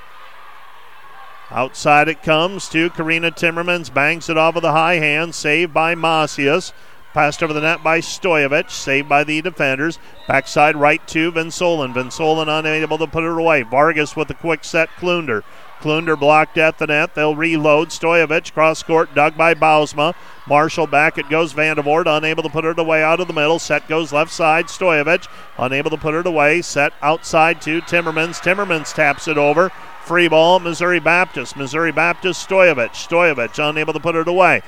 Outside 1.49 2.07
it 2.07 2.21
comes 2.21 2.69
to 2.69 2.91
Karina 2.91 3.31
Timmermans. 3.31 3.91
Bangs 3.91 4.29
it 4.29 4.37
off 4.37 4.53
with 4.53 4.63
a 4.63 4.73
high 4.73 4.97
hand. 4.97 5.33
Saved 5.33 5.73
by 5.73 5.95
Macias. 5.95 6.71
Passed 7.15 7.41
over 7.41 7.51
the 7.51 7.61
net 7.61 7.83
by 7.83 7.99
Stoyevich. 7.99 8.69
Saved 8.69 9.09
by 9.09 9.23
the 9.23 9.41
defenders. 9.41 9.97
Backside 10.27 10.75
right 10.75 11.07
to 11.07 11.31
Vinsolen. 11.31 11.95
Vinsolen 11.95 12.47
unable 12.47 12.99
to 12.99 13.07
put 13.07 13.23
it 13.23 13.39
away. 13.39 13.63
Vargas 13.63 14.15
with 14.15 14.29
a 14.29 14.35
quick 14.35 14.63
set. 14.63 14.89
Klunder. 14.99 15.41
Klunder 15.79 16.19
blocked 16.19 16.57
at 16.57 16.77
the 16.77 16.87
net. 16.87 17.15
They'll 17.15 17.35
reload. 17.35 17.89
Stoyevich 17.89 18.53
cross 18.53 18.83
court, 18.83 19.13
dug 19.15 19.37
by 19.37 19.53
Bausma. 19.53 20.13
Marshall 20.47 20.87
back. 20.87 21.17
It 21.17 21.29
goes 21.29 21.53
Vandervoort, 21.53 22.05
unable 22.05 22.43
to 22.43 22.49
put 22.49 22.65
it 22.65 22.79
away 22.79 23.03
out 23.03 23.19
of 23.19 23.27
the 23.27 23.33
middle. 23.33 23.59
Set 23.59 23.87
goes 23.87 24.11
left 24.11 24.31
side. 24.31 24.67
Stoyevich 24.67 25.27
unable 25.57 25.89
to 25.89 25.97
put 25.97 26.15
it 26.15 26.25
away. 26.25 26.61
Set 26.61 26.93
outside 27.01 27.61
to 27.61 27.81
Timmermans. 27.81 28.41
Timmermans 28.41 28.93
taps 28.93 29.27
it 29.27 29.37
over. 29.37 29.69
Free 30.03 30.27
ball, 30.27 30.59
Missouri 30.59 30.99
Baptist. 30.99 31.55
Missouri 31.55 31.91
Baptist, 31.91 32.47
Stoyevich. 32.47 33.07
Stoyevich 33.07 33.59
unable 33.59 33.93
to 33.93 33.99
put 33.99 34.15
it 34.15 34.27
away. 34.27 34.61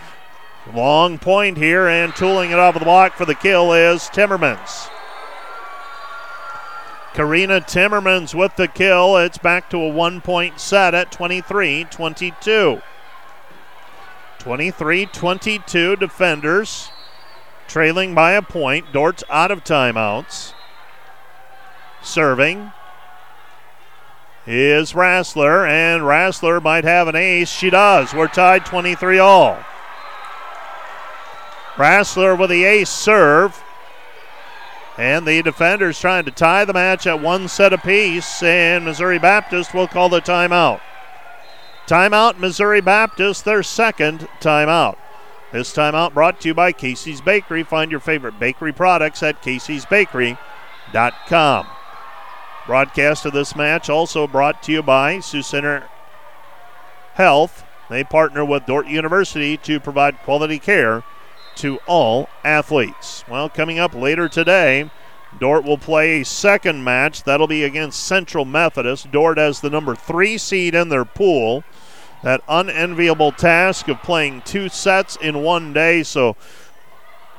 Long 0.73 1.17
point 1.17 1.57
here, 1.57 1.87
and 1.87 2.15
tooling 2.15 2.51
it 2.51 2.59
off 2.59 2.75
of 2.75 2.79
the 2.79 2.85
block 2.85 3.13
for 3.13 3.25
the 3.25 3.33
kill 3.33 3.73
is 3.73 4.03
Timmermans. 4.03 4.89
Karina 7.13 7.59
Timmermans 7.59 8.33
with 8.33 8.55
the 8.55 8.67
kill. 8.67 9.17
It's 9.17 9.37
back 9.37 9.69
to 9.71 9.77
a 9.77 9.89
one 9.89 10.21
point 10.21 10.59
set 10.59 10.93
at 10.93 11.11
23 11.11 11.85
22. 11.85 12.81
23-22 14.39 15.99
defenders 15.99 16.89
trailing 17.67 18.15
by 18.15 18.31
a 18.31 18.41
point. 18.41 18.91
Dordt's 18.91 19.23
out 19.29 19.51
of 19.51 19.63
timeouts. 19.63 20.53
Serving 22.01 22.71
is 24.47 24.93
Rassler, 24.93 25.67
and 25.69 26.01
Rassler 26.01 26.61
might 26.61 26.83
have 26.83 27.07
an 27.07 27.15
ace. 27.15 27.49
She 27.49 27.69
does. 27.69 28.13
We're 28.13 28.27
tied 28.27 28.65
23 28.65 29.19
all. 29.19 29.59
Rassler 31.75 32.37
with 32.37 32.49
the 32.49 32.63
ace 32.63 32.89
serve. 32.89 33.63
And 34.97 35.25
the 35.25 35.41
defenders 35.41 35.99
trying 35.99 36.25
to 36.25 36.31
tie 36.31 36.65
the 36.65 36.73
match 36.73 37.07
at 37.07 37.21
one 37.21 37.47
set 37.47 37.71
apiece, 37.73 38.43
and 38.43 38.85
Missouri 38.85 39.19
Baptist 39.19 39.73
will 39.73 39.87
call 39.87 40.09
the 40.09 40.21
timeout. 40.21 40.81
Timeout, 41.87 42.37
Missouri 42.37 42.81
Baptist, 42.81 43.45
their 43.45 43.63
second 43.63 44.27
timeout. 44.39 44.97
This 45.51 45.73
timeout 45.73 46.13
brought 46.13 46.39
to 46.41 46.49
you 46.49 46.53
by 46.53 46.71
Casey's 46.71 47.21
Bakery. 47.21 47.63
Find 47.63 47.91
your 47.91 47.99
favorite 47.99 48.39
bakery 48.39 48.71
products 48.71 49.23
at 49.23 49.41
caseysbakery.com. 49.41 51.67
Broadcast 52.67 53.25
of 53.25 53.33
this 53.33 53.55
match 53.55 53.89
also 53.89 54.27
brought 54.27 54.61
to 54.63 54.71
you 54.71 54.83
by 54.83 55.19
Sioux 55.19 55.41
Center 55.41 55.89
Health. 57.15 57.65
They 57.89 58.03
partner 58.03 58.45
with 58.45 58.65
Dordt 58.65 58.87
University 58.87 59.57
to 59.57 59.79
provide 59.79 60.19
quality 60.19 60.59
care 60.59 61.03
to 61.57 61.79
all 61.87 62.29
athletes. 62.43 63.23
Well, 63.27 63.49
coming 63.49 63.79
up 63.79 63.93
later 63.93 64.27
today, 64.27 64.89
Dordt 65.39 65.63
will 65.63 65.77
play 65.77 66.21
a 66.21 66.25
second 66.25 66.83
match. 66.83 67.23
That'll 67.23 67.47
be 67.47 67.63
against 67.63 68.03
Central 68.03 68.45
Methodist. 68.45 69.11
Dordt 69.11 69.37
has 69.37 69.61
the 69.61 69.69
number 69.69 69.95
three 69.95 70.37
seed 70.37 70.75
in 70.75 70.89
their 70.89 71.05
pool. 71.05 71.63
That 72.23 72.43
unenviable 72.47 73.31
task 73.31 73.87
of 73.87 74.01
playing 74.03 74.43
two 74.43 74.69
sets 74.69 75.15
in 75.15 75.41
one 75.41 75.73
day, 75.73 76.03
so 76.03 76.35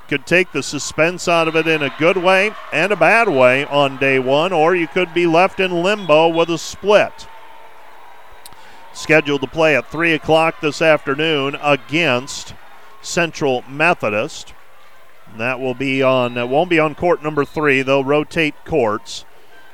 could 0.09 0.27
take 0.27 0.53
the 0.53 0.63
suspense 0.63 1.29
out 1.29 1.49
of 1.49 1.57
it 1.57 1.67
in 1.67 1.83
a 1.83 1.95
good 1.99 2.19
way 2.19 2.53
and 2.73 2.93
a 2.93 2.97
bad 2.97 3.29
way 3.29 3.65
on 3.65 3.97
day 3.97 4.19
one, 4.19 4.53
or 4.53 4.75
you 4.75 4.87
could 4.87 5.15
be 5.15 5.27
left 5.27 5.61
in 5.61 5.83
limbo 5.83 6.29
with 6.29 6.51
a 6.51 6.59
split. 6.59 7.27
Scheduled 8.93 9.41
to 9.41 9.47
play 9.47 9.75
at 9.75 9.91
3 9.91 10.13
o'clock 10.13 10.61
this 10.61 10.83
afternoon 10.83 11.57
against 11.63 12.53
Central 13.03 13.65
Methodist. 13.69 14.55
that 15.37 15.59
will 15.61 15.75
be 15.75 16.03
on, 16.03 16.35
that 16.35 16.49
won't 16.49 16.71
be 16.71 16.79
on 16.79 16.95
court 16.95 17.23
number 17.23 17.45
three. 17.45 17.83
They'll 17.83 18.05
rotate 18.05 18.55
courts. 18.65 19.25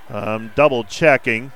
Um, 0.09 0.53
double 0.57 0.85
checking. 0.85 1.53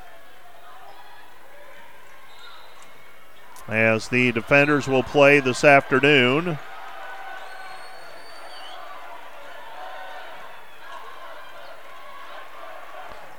As 3.66 4.09
the 4.09 4.33
defenders 4.33 4.87
will 4.87 5.03
play 5.03 5.41
this 5.41 5.64
afternoon. 5.64 6.59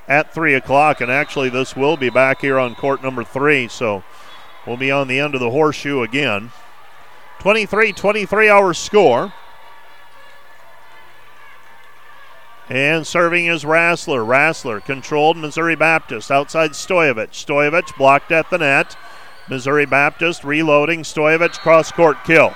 At 0.07 0.34
3 0.34 0.55
o'clock, 0.55 1.01
and 1.01 1.11
actually, 1.11 1.49
this 1.49 1.75
will 1.75 1.97
be 1.97 2.09
back 2.09 2.41
here 2.41 2.59
on 2.59 2.75
court 2.75 3.01
number 3.01 3.23
three, 3.23 3.67
so 3.67 4.03
we'll 4.67 4.77
be 4.77 4.91
on 4.91 5.07
the 5.07 5.19
end 5.19 5.34
of 5.34 5.39
the 5.39 5.49
horseshoe 5.49 6.01
again. 6.01 6.51
23 7.43 7.91
23 7.91 8.49
hour 8.49 8.73
score. 8.73 9.33
And 12.69 13.05
serving 13.05 13.47
is 13.47 13.65
Rassler. 13.65 14.25
Rassler 14.25 14.83
controlled 14.83 15.35
Missouri 15.35 15.75
Baptist 15.75 16.31
outside 16.31 16.71
Stoyevich. 16.71 17.31
Stoyevich 17.31 17.97
blocked 17.97 18.31
at 18.31 18.49
the 18.49 18.59
net. 18.59 18.95
Missouri 19.49 19.85
Baptist 19.85 20.45
reloading. 20.45 21.01
Stoyevich 21.01 21.59
cross 21.59 21.91
court 21.91 22.15
kill. 22.23 22.55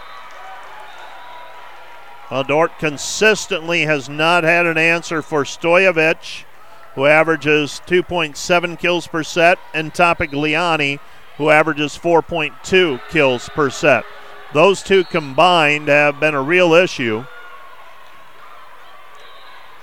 Well, 2.32 2.70
consistently 2.80 3.82
has 3.82 4.08
not 4.08 4.46
had 4.46 4.66
an 4.66 4.78
answer 4.78 5.22
for 5.22 5.44
Stoyevich, 5.44 6.46
who 6.96 7.06
averages 7.06 7.82
2.7 7.88 8.80
kills 8.80 9.06
per 9.06 9.24
set, 9.24 9.60
and 9.74 9.94
Topigliani, 9.94 11.02
who 11.36 11.50
averages 11.50 11.98
4.2 11.98 13.02
kills 13.10 13.50
per 13.50 13.70
set. 13.70 14.06
Those 14.54 14.82
two 14.82 15.04
combined 15.04 15.88
have 15.88 16.20
been 16.20 16.34
a 16.34 16.42
real 16.42 16.74
issue. 16.74 17.26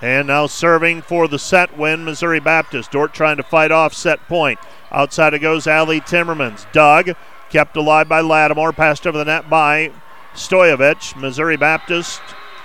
And 0.01 0.27
now 0.27 0.47
serving 0.47 1.03
for 1.03 1.27
the 1.27 1.39
set 1.39 1.77
win, 1.77 2.03
Missouri 2.03 2.39
Baptist. 2.39 2.91
Dordt 2.91 3.13
trying 3.13 3.37
to 3.37 3.43
fight 3.43 3.71
off 3.71 3.93
set 3.93 4.27
point. 4.27 4.59
Outside 4.91 5.33
it 5.33 5.39
goes 5.39 5.67
Allie 5.67 6.01
Timmermans. 6.01 6.71
Doug 6.71 7.11
kept 7.49 7.77
alive 7.77 8.09
by 8.09 8.21
Lattimore, 8.21 8.73
passed 8.73 9.07
over 9.07 9.17
the 9.17 9.25
net 9.25 9.49
by 9.49 9.91
Stoyevich. 10.33 11.15
Missouri 11.15 11.57
Baptist 11.57 12.21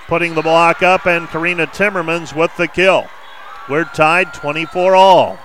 putting 0.09 0.35
the 0.35 0.43
block 0.43 0.83
up, 0.83 1.07
and 1.07 1.29
Karina 1.29 1.69
Timmermans 1.69 2.35
with 2.35 2.57
the 2.57 2.67
kill. 2.67 3.07
We're 3.69 3.85
tied 3.85 4.35
24 4.35 4.97
all. 4.97 5.39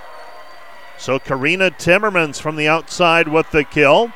So 0.98 1.20
Karina 1.20 1.70
Timmermans 1.70 2.42
from 2.42 2.56
the 2.56 2.68
outside 2.68 3.28
with 3.28 3.52
the 3.52 3.64
kill. 3.64 4.12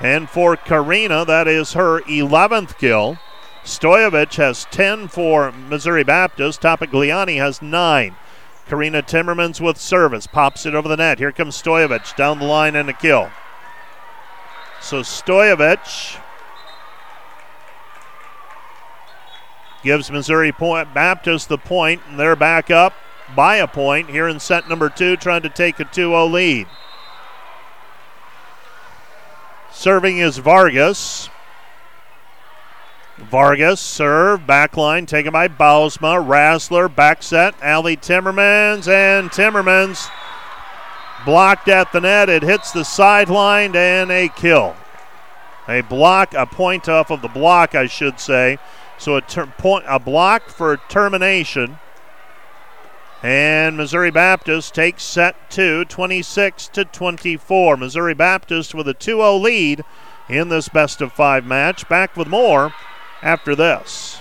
And 0.00 0.28
for 0.28 0.56
Karina, 0.56 1.24
that 1.24 1.48
is 1.48 1.72
her 1.72 2.00
11th 2.02 2.78
kill. 2.78 3.18
Stoyevich 3.64 4.36
has 4.36 4.66
10 4.70 5.08
for 5.08 5.50
Missouri 5.52 6.04
Baptist. 6.04 6.60
Topigliani 6.60 7.38
has 7.38 7.62
9. 7.62 8.14
Karina 8.68 9.02
Timmermans 9.02 9.60
with 9.60 9.78
service. 9.78 10.26
Pops 10.26 10.66
it 10.66 10.74
over 10.74 10.88
the 10.88 10.96
net. 10.96 11.18
Here 11.18 11.32
comes 11.32 11.60
Stoyevich 11.60 12.14
down 12.16 12.38
the 12.38 12.44
line 12.44 12.76
and 12.76 12.88
a 12.88 12.92
kill. 12.92 13.30
So 14.80 15.00
Stoyevich 15.00 16.20
gives 19.82 20.10
Missouri 20.10 20.52
point, 20.52 20.92
Baptist 20.92 21.48
the 21.48 21.58
point, 21.58 22.02
and 22.08 22.18
they're 22.18 22.36
back 22.36 22.70
up 22.70 22.92
by 23.34 23.56
a 23.56 23.66
point 23.66 24.10
here 24.10 24.28
in 24.28 24.38
set 24.40 24.68
number 24.68 24.88
two, 24.88 25.16
trying 25.16 25.42
to 25.42 25.48
take 25.48 25.80
a 25.80 25.84
2 25.84 25.90
0 25.92 26.26
lead. 26.26 26.66
Serving 29.76 30.16
is 30.16 30.38
Vargas. 30.38 31.28
Vargas 33.18 33.78
serve, 33.78 34.46
back 34.46 34.74
line 34.74 35.04
taken 35.04 35.34
by 35.34 35.48
Bausma. 35.48 36.26
Rassler, 36.26 36.92
back 36.92 37.22
set, 37.22 37.54
Allie 37.60 37.98
Timmermans, 37.98 38.88
and 38.88 39.30
Timmermans 39.30 40.10
blocked 41.26 41.68
at 41.68 41.92
the 41.92 42.00
net. 42.00 42.30
It 42.30 42.42
hits 42.42 42.72
the 42.72 42.84
sideline 42.84 43.76
and 43.76 44.10
a 44.10 44.28
kill. 44.28 44.74
A 45.68 45.82
block, 45.82 46.32
a 46.32 46.46
point 46.46 46.88
off 46.88 47.10
of 47.10 47.20
the 47.20 47.28
block, 47.28 47.74
I 47.74 47.86
should 47.86 48.18
say. 48.18 48.58
So 48.96 49.16
a, 49.16 49.20
ter- 49.20 49.46
point, 49.46 49.84
a 49.86 49.98
block 49.98 50.48
for 50.48 50.78
termination. 50.88 51.78
And 53.26 53.76
Missouri 53.76 54.12
Baptist 54.12 54.72
takes 54.72 55.02
set 55.02 55.50
two, 55.50 55.84
26 55.86 56.68
to 56.68 56.84
24. 56.84 57.76
Missouri 57.76 58.14
Baptist 58.14 58.72
with 58.72 58.86
a 58.86 58.94
2 58.94 59.16
0 59.16 59.34
lead 59.38 59.82
in 60.28 60.48
this 60.48 60.68
best 60.68 61.00
of 61.00 61.12
five 61.12 61.44
match. 61.44 61.88
Back 61.88 62.16
with 62.16 62.28
more 62.28 62.72
after 63.22 63.56
this. 63.56 64.20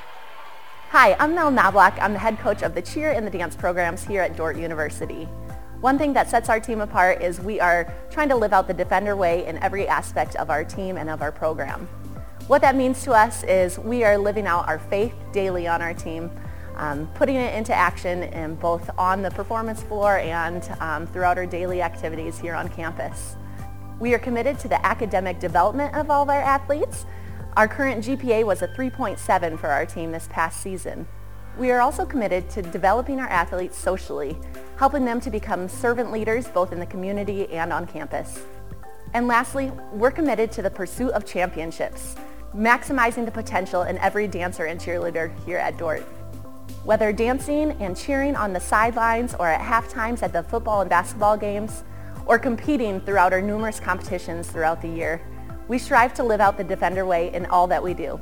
Hi, 0.89 1.15
I'm 1.19 1.35
Mel 1.35 1.51
Knobloch. 1.51 1.93
I'm 2.01 2.13
the 2.13 2.19
head 2.19 2.39
coach 2.39 2.63
of 2.63 2.73
the 2.73 2.81
cheer 2.81 3.11
and 3.11 3.27
the 3.27 3.29
dance 3.29 3.55
programs 3.55 4.03
here 4.03 4.23
at 4.23 4.35
Dordt 4.35 4.57
University. 4.57 5.25
One 5.81 5.99
thing 5.99 6.11
that 6.13 6.27
sets 6.27 6.49
our 6.49 6.59
team 6.59 6.81
apart 6.81 7.21
is 7.21 7.39
we 7.39 7.59
are 7.59 7.93
trying 8.09 8.29
to 8.29 8.35
live 8.35 8.53
out 8.53 8.67
the 8.67 8.73
defender 8.73 9.15
way 9.15 9.45
in 9.45 9.59
every 9.59 9.87
aspect 9.87 10.35
of 10.37 10.49
our 10.49 10.63
team 10.63 10.97
and 10.97 11.11
of 11.11 11.21
our 11.21 11.31
program. 11.31 11.87
What 12.47 12.63
that 12.63 12.75
means 12.75 13.03
to 13.03 13.11
us 13.11 13.43
is 13.43 13.77
we 13.77 14.03
are 14.03 14.17
living 14.17 14.47
out 14.47 14.67
our 14.67 14.79
faith 14.79 15.13
daily 15.31 15.67
on 15.67 15.83
our 15.83 15.93
team 15.93 16.31
um, 16.75 17.07
putting 17.15 17.35
it 17.35 17.53
into 17.55 17.73
action 17.73 18.55
both 18.61 18.89
on 18.97 19.21
the 19.21 19.31
performance 19.31 19.81
floor 19.83 20.17
and 20.19 20.69
um, 20.79 21.07
throughout 21.07 21.37
our 21.37 21.45
daily 21.45 21.81
activities 21.81 22.37
here 22.37 22.53
on 22.53 22.69
campus. 22.69 23.35
We 23.99 24.13
are 24.13 24.19
committed 24.19 24.59
to 24.59 24.67
the 24.67 24.85
academic 24.85 25.39
development 25.39 25.95
of 25.95 26.09
all 26.09 26.23
of 26.23 26.29
our 26.29 26.41
athletes. 26.41 27.05
Our 27.55 27.67
current 27.67 28.03
GPA 28.03 28.45
was 28.45 28.61
a 28.61 28.67
3.7 28.69 29.57
for 29.57 29.67
our 29.67 29.85
team 29.85 30.11
this 30.11 30.27
past 30.29 30.61
season. 30.61 31.07
We 31.57 31.71
are 31.71 31.79
also 31.79 32.05
committed 32.05 32.49
to 32.49 32.61
developing 32.61 33.19
our 33.21 33.29
athletes 33.29 33.77
socially, 33.77 34.37
helping 34.75 35.05
them 35.05 35.21
to 35.21 35.29
become 35.29 35.69
servant 35.69 36.11
leaders 36.11 36.49
both 36.49 36.73
in 36.73 36.79
the 36.79 36.85
community 36.85 37.47
and 37.53 37.71
on 37.71 37.87
campus. 37.87 38.41
And 39.13 39.27
lastly, 39.27 39.71
we're 39.93 40.11
committed 40.11 40.51
to 40.51 40.61
the 40.61 40.69
pursuit 40.69 41.11
of 41.11 41.25
championships, 41.25 42.15
maximizing 42.53 43.23
the 43.23 43.31
potential 43.31 43.83
in 43.83 43.97
every 43.99 44.27
dancer 44.27 44.65
and 44.65 44.77
cheerleader 44.77 45.31
here 45.45 45.57
at 45.57 45.77
Dordt. 45.77 46.05
Whether 46.83 47.11
dancing 47.11 47.71
and 47.81 47.97
cheering 47.97 48.35
on 48.35 48.53
the 48.53 48.59
sidelines 48.59 49.33
or 49.35 49.47
at 49.47 49.61
half 49.61 49.89
times 49.89 50.21
at 50.21 50.33
the 50.33 50.43
football 50.43 50.81
and 50.81 50.89
basketball 50.89 51.37
games, 51.37 51.83
or 52.25 52.39
competing 52.39 52.99
throughout 53.01 53.33
our 53.33 53.41
numerous 53.41 53.79
competitions 53.79 54.49
throughout 54.49 54.81
the 54.81 54.87
year, 54.87 55.21
we 55.67 55.77
strive 55.77 56.13
to 56.13 56.23
live 56.23 56.41
out 56.41 56.57
the 56.57 56.63
Defender 56.63 57.05
way 57.05 57.33
in 57.33 57.45
all 57.47 57.67
that 57.67 57.81
we 57.81 57.93
do. 57.93 58.19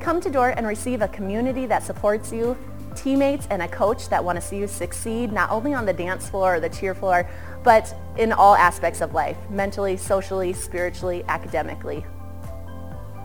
Come 0.00 0.20
to 0.20 0.30
Dordt 0.30 0.54
and 0.56 0.66
receive 0.66 1.02
a 1.02 1.08
community 1.08 1.66
that 1.66 1.82
supports 1.82 2.32
you, 2.32 2.56
teammates 2.94 3.46
and 3.50 3.62
a 3.62 3.68
coach 3.68 4.08
that 4.08 4.22
want 4.22 4.36
to 4.36 4.42
see 4.42 4.58
you 4.58 4.66
succeed 4.66 5.32
not 5.32 5.50
only 5.50 5.74
on 5.74 5.86
the 5.86 5.92
dance 5.92 6.28
floor 6.28 6.56
or 6.56 6.60
the 6.60 6.68
cheer 6.68 6.94
floor, 6.94 7.28
but 7.62 7.94
in 8.16 8.32
all 8.32 8.54
aspects 8.54 9.00
of 9.00 9.14
life, 9.14 9.36
mentally, 9.50 9.96
socially, 9.96 10.52
spiritually, 10.52 11.24
academically. 11.28 12.04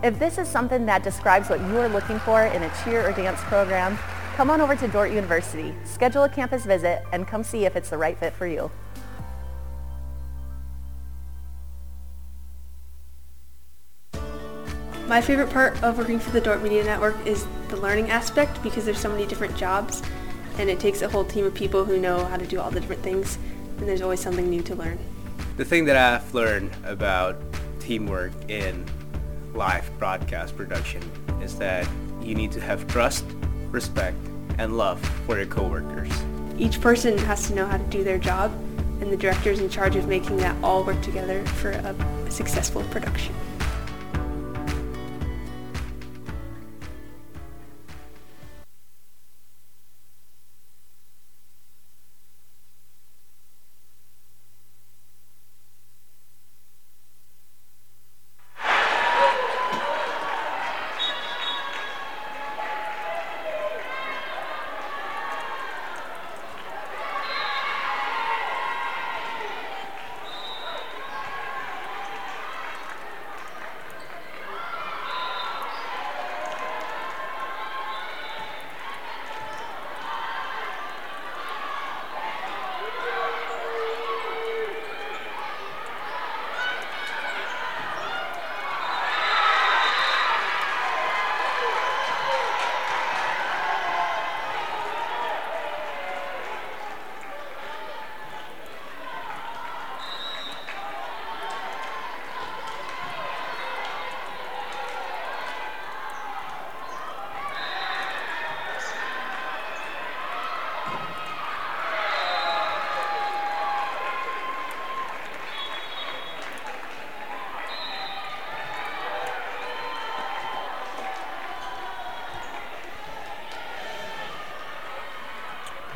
If 0.03 0.19
this 0.19 0.37
is 0.37 0.47
something 0.47 0.85
that 0.87 1.03
describes 1.03 1.49
what 1.49 1.61
you 1.61 1.77
are 1.77 1.87
looking 1.87 2.19
for 2.19 2.43
in 2.43 2.63
a 2.63 2.71
cheer 2.83 3.07
or 3.07 3.13
dance 3.13 3.39
program, 3.43 3.97
come 4.35 4.49
on 4.49 4.61
over 4.61 4.75
to 4.75 4.87
Dordt 4.87 5.11
University, 5.11 5.73
schedule 5.85 6.23
a 6.23 6.29
campus 6.29 6.65
visit, 6.65 7.03
and 7.11 7.27
come 7.27 7.43
see 7.43 7.65
if 7.65 7.75
it's 7.75 7.89
the 7.89 7.97
right 7.97 8.17
fit 8.17 8.33
for 8.33 8.47
you. 8.47 8.71
My 15.07 15.21
favorite 15.21 15.51
part 15.51 15.81
of 15.83 15.97
working 15.97 16.17
for 16.17 16.31
the 16.31 16.41
Dordt 16.41 16.63
Media 16.63 16.83
Network 16.83 17.15
is 17.27 17.45
the 17.67 17.77
learning 17.77 18.09
aspect 18.09 18.63
because 18.63 18.85
there's 18.85 18.97
so 18.97 19.09
many 19.09 19.27
different 19.27 19.55
jobs 19.55 20.01
and 20.57 20.69
it 20.69 20.79
takes 20.79 21.01
a 21.01 21.09
whole 21.09 21.25
team 21.25 21.45
of 21.45 21.53
people 21.53 21.85
who 21.85 21.99
know 21.99 22.25
how 22.25 22.37
to 22.37 22.47
do 22.47 22.59
all 22.59 22.71
the 22.71 22.79
different 22.79 23.03
things 23.03 23.37
and 23.77 23.87
there's 23.87 24.01
always 24.01 24.19
something 24.19 24.49
new 24.49 24.61
to 24.63 24.75
learn. 24.75 24.97
The 25.57 25.65
thing 25.65 25.85
that 25.85 25.97
I've 25.97 26.33
learned 26.33 26.71
about 26.85 27.35
teamwork 27.79 28.31
in 28.47 28.85
live 29.53 29.87
broadcast 29.99 30.55
production 30.55 31.03
is 31.41 31.57
that 31.59 31.87
you 32.21 32.33
need 32.33 32.51
to 32.53 32.61
have 32.61 32.87
trust, 32.87 33.25
respect, 33.73 34.17
and 34.57 34.77
love 34.77 35.03
for 35.25 35.35
your 35.37 35.47
coworkers. 35.47 36.11
Each 36.57 36.79
person 36.79 37.17
has 37.17 37.47
to 37.47 37.55
know 37.55 37.65
how 37.65 37.77
to 37.77 37.83
do 37.85 38.03
their 38.03 38.19
job 38.19 38.53
and 39.03 39.11
the 39.11 39.17
director 39.17 39.51
is 39.51 39.59
in 39.59 39.69
charge 39.69 39.97
of 39.97 40.07
making 40.07 40.37
that 40.37 40.55
all 40.63 40.81
work 40.83 41.01
together 41.01 41.45
for 41.45 41.71
a 41.71 42.31
successful 42.31 42.83
production. 42.83 43.35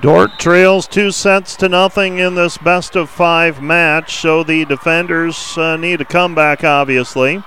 Dordt 0.07 0.39
trails 0.39 0.87
two 0.87 1.11
sets 1.11 1.57
to 1.57 1.67
nothing 1.67 2.17
in 2.17 2.35
this 2.35 2.57
best 2.57 2.95
of 2.95 3.09
five 3.09 3.61
match, 3.61 4.15
so 4.15 4.41
the 4.41 4.63
defenders 4.63 5.57
uh, 5.57 5.75
need 5.75 5.99
a 5.99 6.05
comeback, 6.05 6.63
obviously. 6.63 7.43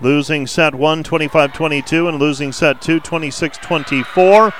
Losing 0.00 0.46
set 0.46 0.72
1 0.72 1.02
25 1.02 1.52
22 1.52 2.06
and 2.06 2.20
losing 2.20 2.52
set 2.52 2.80
2 2.80 3.00
26 3.00 3.58
24. 3.58 4.52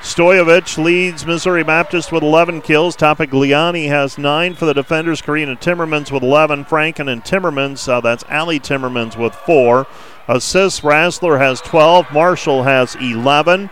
Stoyevich 0.00 0.82
leads 0.82 1.26
Missouri 1.26 1.62
Baptist 1.62 2.10
with 2.10 2.22
11 2.22 2.62
kills. 2.62 2.96
Topigliani 2.96 3.88
has 3.88 4.16
9 4.16 4.54
for 4.54 4.64
the 4.64 4.72
defenders. 4.72 5.20
Karina 5.20 5.56
Timmermans 5.56 6.10
with 6.10 6.22
11. 6.22 6.64
Franken 6.64 7.12
and 7.12 7.22
Timmermans, 7.22 7.86
uh, 7.86 8.00
that's 8.00 8.24
Allie 8.30 8.60
Timmermans 8.60 9.14
with 9.14 9.34
4. 9.34 9.86
Assists, 10.26 10.80
Rassler 10.80 11.38
has 11.38 11.60
12. 11.60 12.10
Marshall 12.14 12.62
has 12.62 12.94
11. 12.94 13.68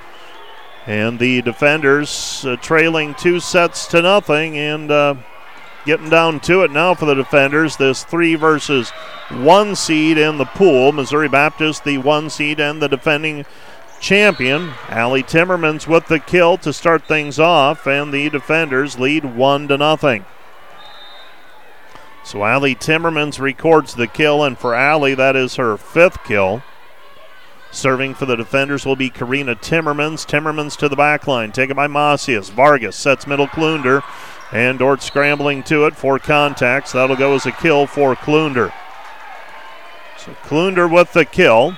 And 0.86 1.18
the 1.18 1.42
defenders 1.42 2.44
uh, 2.46 2.56
trailing 2.56 3.14
two 3.14 3.40
sets 3.40 3.86
to 3.88 4.02
nothing 4.02 4.56
and 4.56 4.90
uh, 4.90 5.14
getting 5.84 6.08
down 6.08 6.38
to 6.40 6.62
it 6.62 6.70
now 6.70 6.94
for 6.94 7.06
the 7.06 7.14
defenders. 7.14 7.76
This 7.76 8.04
three 8.04 8.36
versus 8.36 8.90
one 9.30 9.74
seed 9.74 10.16
in 10.16 10.38
the 10.38 10.44
pool. 10.44 10.92
Missouri 10.92 11.28
Baptist, 11.28 11.84
the 11.84 11.98
one 11.98 12.30
seed, 12.30 12.60
and 12.60 12.80
the 12.80 12.88
defending 12.88 13.44
champion. 14.00 14.74
Allie 14.88 15.24
Timmermans 15.24 15.88
with 15.88 16.06
the 16.06 16.20
kill 16.20 16.56
to 16.58 16.72
start 16.72 17.06
things 17.06 17.40
off, 17.40 17.86
and 17.86 18.12
the 18.12 18.30
defenders 18.30 18.98
lead 18.98 19.24
one 19.36 19.66
to 19.68 19.76
nothing. 19.76 20.24
So 22.24 22.44
Allie 22.44 22.74
Timmermans 22.74 23.40
records 23.40 23.94
the 23.94 24.06
kill, 24.06 24.44
and 24.44 24.58
for 24.58 24.74
Allie, 24.74 25.14
that 25.14 25.36
is 25.36 25.56
her 25.56 25.76
fifth 25.76 26.22
kill. 26.24 26.62
Serving 27.70 28.14
for 28.14 28.26
the 28.26 28.36
defenders 28.36 28.86
will 28.86 28.96
be 28.96 29.10
Karina 29.10 29.54
Timmermans. 29.54 30.26
Timmermans 30.26 30.76
to 30.78 30.88
the 30.88 30.96
back 30.96 31.26
line, 31.26 31.52
taken 31.52 31.76
by 31.76 31.86
Macias. 31.86 32.50
Vargas 32.50 32.96
sets 32.96 33.26
middle 33.26 33.48
Klunder, 33.48 34.02
and 34.52 34.78
Dordt 34.78 35.02
scrambling 35.02 35.62
to 35.64 35.86
it 35.86 35.96
for 35.96 36.18
contacts. 36.18 36.92
That'll 36.92 37.16
go 37.16 37.34
as 37.34 37.46
a 37.46 37.52
kill 37.52 37.86
for 37.86 38.14
Klunder. 38.14 38.72
So 40.18 40.32
Klunder 40.44 40.90
with 40.90 41.12
the 41.12 41.24
kill. 41.24 41.76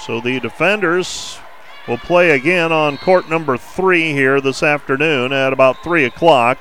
So 0.00 0.20
the 0.20 0.40
defenders 0.40 1.38
will 1.86 1.98
play 1.98 2.30
again 2.30 2.72
on 2.72 2.98
court 2.98 3.28
number 3.28 3.56
three 3.56 4.12
here 4.12 4.40
this 4.40 4.62
afternoon 4.62 5.32
at 5.32 5.52
about 5.52 5.82
3 5.82 6.04
o'clock, 6.04 6.58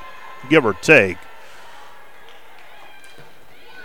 give 0.49 0.65
or 0.65 0.73
take. 0.73 1.17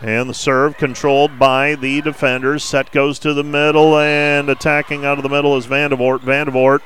And 0.03 0.29
the 0.29 0.35
serve 0.35 0.77
controlled 0.79 1.39
by 1.39 1.77
the 1.77 2.03
defenders. 2.03 2.65
Set 2.65 2.91
goes 2.91 3.21
to 3.21 3.35
the 3.35 3.45
middle 3.45 3.97
and 3.97 4.51
attacking 4.51 5.05
out 5.05 5.17
of 5.17 5.23
the 5.23 5.29
middle 5.29 5.57
is 5.57 5.67
Vandevort. 5.67 6.21
Vandevort 6.21 6.81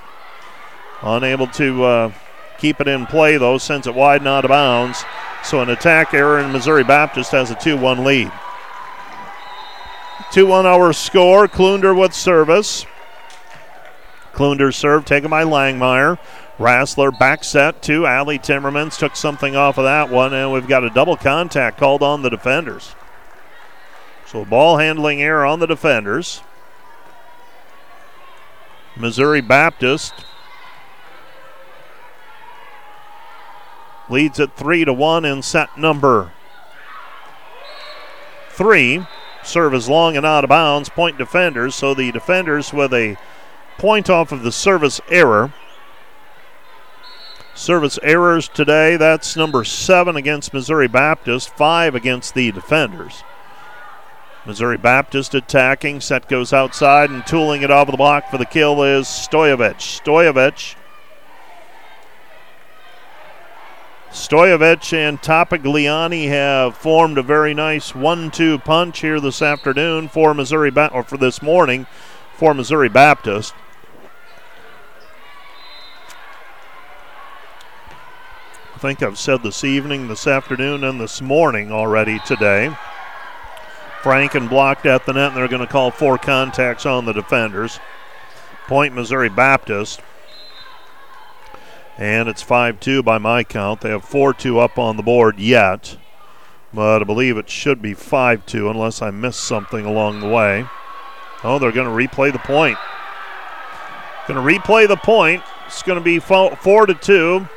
unable 1.01 1.47
to 1.47 1.85
uh, 1.85 2.13
keep 2.59 2.79
it 2.79 2.89
in 2.89 3.07
play 3.07 3.39
though, 3.39 3.57
sends 3.57 3.87
it 3.87 3.95
wide 3.95 4.21
and 4.21 4.29
out 4.29 4.45
of 4.45 4.51
bounds. 4.51 5.03
So 5.43 5.63
an 5.63 5.71
attack 5.71 6.13
error 6.13 6.39
and 6.39 6.53
Missouri 6.53 6.85
Baptist 6.85 7.33
has 7.33 7.51
a 7.51 7.55
2 7.55 7.79
1 7.79 8.05
lead. 8.05 8.31
2 10.33 10.47
1 10.47 10.67
hour 10.67 10.93
score. 10.93 11.49
Klunder 11.49 11.99
with 11.99 12.13
service. 12.13 12.85
Klunder 14.35 14.75
serve 14.75 15.07
taken 15.07 15.31
by 15.31 15.45
Langmeyer. 15.45 16.19
Rassler 16.59 17.19
back 17.19 17.45
set 17.45 17.81
to 17.85 18.07
Allie 18.07 18.39
Timmermans. 18.39 18.99
Took 18.99 19.17
something 19.17 19.57
off 19.57 19.79
of 19.79 19.85
that 19.85 20.11
one, 20.11 20.35
and 20.35 20.53
we've 20.53 20.69
got 20.69 20.85
a 20.85 20.91
double 20.91 21.17
contact 21.17 21.79
called 21.79 22.03
on 22.03 22.21
the 22.21 22.29
defenders. 22.29 22.95
So 24.27 24.45
ball 24.45 24.79
handling 24.79 25.23
error 25.23 25.47
on 25.47 25.61
the 25.61 25.67
defenders. 25.67 26.43
Missouri 28.97 29.41
Baptist 29.41 30.13
leads 34.09 34.41
at 34.41 34.57
three 34.57 34.85
to 34.85 34.93
one 34.93 35.25
in 35.25 35.43
set 35.43 35.77
number 35.79 36.33
three. 38.51 39.07
Serve 39.45 39.75
is 39.75 39.89
long 39.89 40.17
and 40.17 40.27
out 40.27 40.43
of 40.43 40.49
bounds. 40.49 40.89
Point 40.89 41.19
defenders. 41.19 41.75
So 41.75 41.95
the 41.95 42.11
defenders 42.11 42.73
with 42.73 42.93
a 42.93 43.17
point 43.79 44.11
off 44.11 44.33
of 44.33 44.43
the 44.43 44.53
service 44.53 45.01
error. 45.09 45.53
Service 47.55 47.99
errors 48.03 48.49
today. 48.49 48.97
That's 48.97 49.37
number 49.37 49.63
seven 49.63 50.17
against 50.17 50.53
Missouri 50.53 50.89
Baptist, 50.89 51.51
five 51.51 51.95
against 51.95 52.35
the 52.35 52.51
defenders. 52.51 53.23
Missouri 54.47 54.77
Baptist 54.77 55.35
attacking. 55.35 56.01
Set 56.01 56.29
goes 56.29 56.53
outside 56.53 57.11
and 57.11 57.27
tooling 57.27 57.63
it 57.63 57.71
off 57.71 57.89
of 57.89 57.93
the 57.93 57.97
block 57.97 58.31
for 58.31 58.39
the 58.39 58.47
kill 58.47 58.83
is 58.85 59.07
Stoyevich. 59.07 60.01
Stoyevich. 60.01 60.77
Stoyevich 64.11 64.93
and 64.93 65.21
Topigliani 65.21 66.29
have 66.29 66.77
formed 66.77 67.19
a 67.19 67.23
very 67.23 67.53
nice 67.55 67.95
one-two 67.95 68.59
punch 68.61 69.01
here 69.01 69.21
this 69.21 69.43
afternoon 69.43 70.09
for 70.09 70.33
Missouri 70.33 70.71
ba- 70.71 70.91
or 70.93 71.03
for 71.03 71.17
this 71.17 71.43
morning 71.43 71.87
for 72.35 72.55
Missouri 72.55 72.89
Baptist. 72.89 73.53
I 78.75 78.79
think 78.79 79.03
I've 79.03 79.19
said 79.19 79.43
this 79.43 79.65
evening, 79.65 80.07
this 80.07 80.27
afternoon, 80.27 80.85
and 80.85 81.01
this 81.01 81.21
morning 81.21 81.73
already 81.73 82.21
today 82.21 82.75
Franken 84.07 84.49
blocked 84.49 84.87
at 84.87 85.05
the 85.05 85.13
net, 85.13 85.33
and 85.33 85.37
they're 85.37 85.49
going 85.49 85.67
to 85.67 85.67
call 85.67 85.91
four 85.91 86.17
contacts 86.17 86.87
on 86.87 87.07
the 87.07 87.13
defenders. 87.13 87.81
Point 88.69 88.95
Missouri 88.95 89.29
Baptist. 89.29 90.01
And 91.99 92.29
it's 92.29 92.41
5 92.41 92.79
2 92.79 93.03
by 93.03 93.19
my 93.19 93.43
count. 93.43 93.81
They 93.81 93.89
have 93.91 94.05
4 94.05 94.33
2 94.33 94.61
up 94.61 94.79
on 94.79 94.97
the 94.97 95.03
board 95.03 95.41
yet. 95.41 95.97
But 96.73 97.03
I 97.03 97.05
believe 97.05 97.37
it 97.37 97.51
should 97.51 97.83
be 97.83 97.95
5 97.95 98.47
2 98.47 98.71
unless 98.71 99.03
I 99.03 99.11
missed 99.11 99.41
something 99.41 99.85
along 99.85 100.21
the 100.21 100.29
way. 100.29 100.67
Oh, 101.43 101.59
they're 101.59 101.73
going 101.73 101.89
to 101.89 102.09
replay 102.09 102.31
the 102.31 102.39
point. 102.39 102.79
Going 104.29 104.41
to 104.41 104.61
replay 104.61 104.87
the 104.87 104.95
point. 104.95 105.43
It's 105.67 105.83
going 105.83 105.99
to 105.99 106.05
be 106.05 106.21
4 106.21 106.55
to 106.55 106.95
2. 106.95 107.49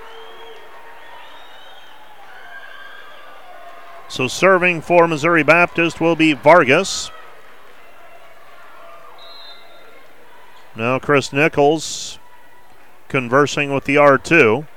So 4.10 4.27
serving 4.27 4.81
for 4.81 5.07
Missouri 5.07 5.44
Baptist 5.44 6.02
will 6.02 6.15
be 6.15 6.34
Vargas. 6.34 7.11
Now 10.76 10.98
Chris 10.98 11.31
Nichols 11.31 12.18
conversing 13.07 13.72
with 13.72 13.84
the 13.84 13.95
R2. 13.95 14.68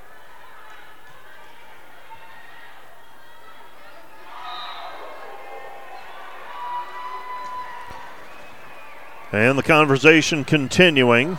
And 9.33 9.59
the 9.59 9.63
conversation 9.63 10.45
continuing. 10.45 11.39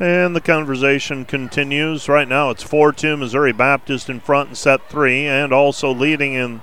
And 0.00 0.36
the 0.36 0.40
conversation 0.40 1.24
continues. 1.24 2.08
Right 2.08 2.28
now 2.28 2.50
it's 2.50 2.62
4 2.62 2.92
2 2.92 3.16
Missouri 3.16 3.52
Baptist 3.52 4.08
in 4.08 4.20
front 4.20 4.50
in 4.50 4.54
set 4.54 4.88
three, 4.88 5.26
and 5.26 5.52
also 5.52 5.92
leading 5.92 6.34
in 6.34 6.62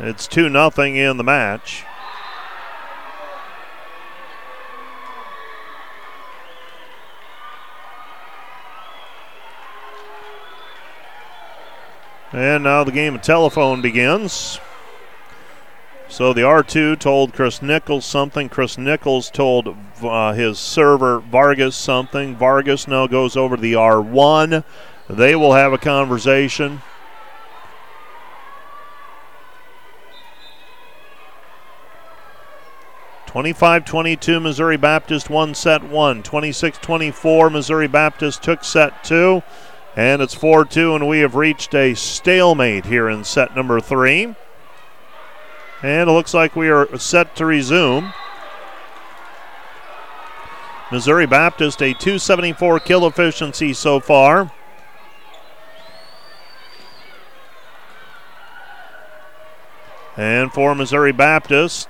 it's 0.00 0.26
2 0.26 0.50
0 0.50 0.70
in 0.78 1.16
the 1.16 1.24
match. 1.24 1.84
And 12.32 12.64
now 12.64 12.84
the 12.84 12.92
game 12.92 13.14
of 13.14 13.22
telephone 13.22 13.80
begins. 13.80 14.60
So 16.10 16.32
the 16.32 16.40
R2 16.40 16.98
told 16.98 17.34
Chris 17.34 17.60
Nichols 17.60 18.04
something. 18.04 18.48
Chris 18.48 18.78
Nichols 18.78 19.30
told 19.30 19.76
uh, 20.02 20.32
his 20.32 20.58
server 20.58 21.20
Vargas 21.20 21.76
something. 21.76 22.34
Vargas 22.34 22.88
now 22.88 23.06
goes 23.06 23.36
over 23.36 23.56
to 23.56 23.62
the 23.62 23.74
R1. 23.74 24.64
They 25.08 25.36
will 25.36 25.52
have 25.52 25.72
a 25.72 25.78
conversation. 25.78 26.80
Twenty-five 33.26 33.84
twenty-two 33.84 34.40
Missouri 34.40 34.78
Baptist 34.78 35.28
won 35.28 35.54
set 35.54 35.82
one. 35.82 36.22
26 36.22 36.78
24 36.78 37.50
Missouri 37.50 37.86
Baptist 37.86 38.42
took 38.42 38.64
set 38.64 39.04
two. 39.04 39.42
And 39.94 40.22
it's 40.22 40.34
4 40.34 40.64
2, 40.64 40.94
and 40.94 41.08
we 41.08 41.20
have 41.20 41.34
reached 41.34 41.74
a 41.74 41.94
stalemate 41.94 42.86
here 42.86 43.08
in 43.08 43.24
set 43.24 43.54
number 43.54 43.80
three. 43.80 44.34
And 45.82 46.10
it 46.10 46.12
looks 46.12 46.34
like 46.34 46.56
we 46.56 46.68
are 46.68 46.96
set 46.98 47.36
to 47.36 47.46
resume. 47.46 48.12
Missouri 50.90 51.26
Baptist, 51.26 51.82
a 51.82 51.92
274 51.92 52.80
kill 52.80 53.06
efficiency 53.06 53.72
so 53.72 54.00
far. 54.00 54.50
And 60.16 60.52
for 60.52 60.74
Missouri 60.74 61.12
Baptist, 61.12 61.88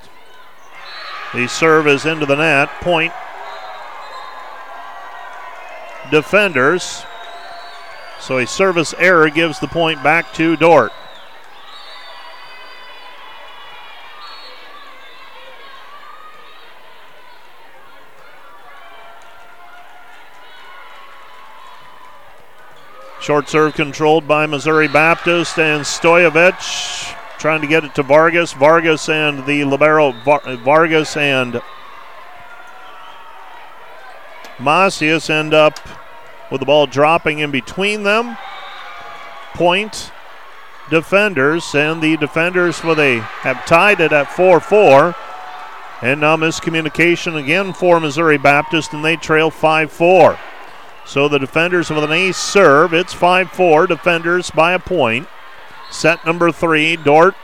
the 1.32 1.46
serve 1.46 1.86
is 1.86 2.04
into 2.04 2.26
the 2.26 2.36
net. 2.36 2.68
Point 2.82 3.12
defenders. 6.10 7.04
So 8.20 8.38
a 8.38 8.46
service 8.46 8.94
error 8.98 9.30
gives 9.30 9.60
the 9.60 9.68
point 9.68 10.02
back 10.02 10.34
to 10.34 10.56
Dordt. 10.56 10.92
Short 23.28 23.46
serve 23.46 23.74
controlled 23.74 24.26
by 24.26 24.46
Missouri 24.46 24.88
Baptist 24.88 25.58
and 25.58 25.82
Stoyevich 25.82 27.14
trying 27.38 27.60
to 27.60 27.66
get 27.66 27.84
it 27.84 27.94
to 27.96 28.02
Vargas. 28.02 28.54
Vargas 28.54 29.10
and 29.10 29.44
the 29.44 29.64
Libero, 29.64 30.12
Vargas 30.22 31.14
and 31.14 31.60
Macias 34.58 35.28
end 35.28 35.52
up 35.52 35.78
with 36.50 36.60
the 36.60 36.64
ball 36.64 36.86
dropping 36.86 37.40
in 37.40 37.50
between 37.50 38.02
them. 38.02 38.38
Point 39.52 40.10
defenders, 40.88 41.74
and 41.74 42.00
the 42.00 42.16
defenders, 42.16 42.82
well, 42.82 42.94
they 42.94 43.18
have 43.18 43.62
tied 43.66 44.00
it 44.00 44.10
at 44.10 44.32
4 44.32 44.58
4. 44.58 45.14
And 46.00 46.22
now 46.22 46.36
miscommunication 46.36 47.36
again 47.36 47.74
for 47.74 48.00
Missouri 48.00 48.38
Baptist, 48.38 48.94
and 48.94 49.04
they 49.04 49.16
trail 49.16 49.50
5 49.50 49.92
4. 49.92 50.38
So 51.08 51.26
the 51.26 51.38
defenders 51.38 51.88
with 51.88 52.04
an 52.04 52.12
ace 52.12 52.36
serve. 52.36 52.92
It's 52.92 53.14
5 53.14 53.50
4. 53.50 53.86
Defenders 53.86 54.50
by 54.50 54.74
a 54.74 54.78
point. 54.78 55.26
Set 55.90 56.24
number 56.26 56.52
three. 56.52 56.96
Dordt 56.96 57.34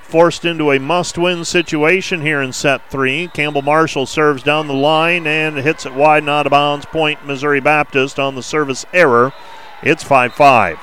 forced 0.00 0.46
into 0.46 0.72
a 0.72 0.78
must 0.78 1.18
win 1.18 1.44
situation 1.44 2.22
here 2.22 2.40
in 2.40 2.54
set 2.54 2.90
three. 2.90 3.28
Campbell 3.28 3.60
Marshall 3.60 4.06
serves 4.06 4.42
down 4.42 4.66
the 4.66 4.72
line 4.72 5.26
and 5.26 5.58
hits 5.58 5.84
it 5.84 5.92
wide 5.92 6.22
and 6.22 6.30
out 6.30 6.46
of 6.46 6.50
bounds. 6.50 6.86
Point 6.86 7.26
Missouri 7.26 7.60
Baptist 7.60 8.18
on 8.18 8.34
the 8.34 8.42
service 8.42 8.86
error. 8.94 9.34
It's 9.82 10.02
5 10.02 10.32
5. 10.32 10.78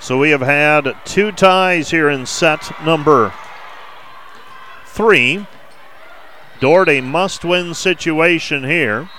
So 0.00 0.18
we 0.18 0.30
have 0.30 0.40
had 0.40 0.96
two 1.04 1.32
ties 1.32 1.90
here 1.90 2.08
in 2.08 2.24
set 2.24 2.72
number 2.82 3.34
three. 4.86 5.46
Dordt 6.60 6.88
a 6.88 7.02
must 7.02 7.44
win 7.44 7.74
situation 7.74 8.64
here 8.64 9.10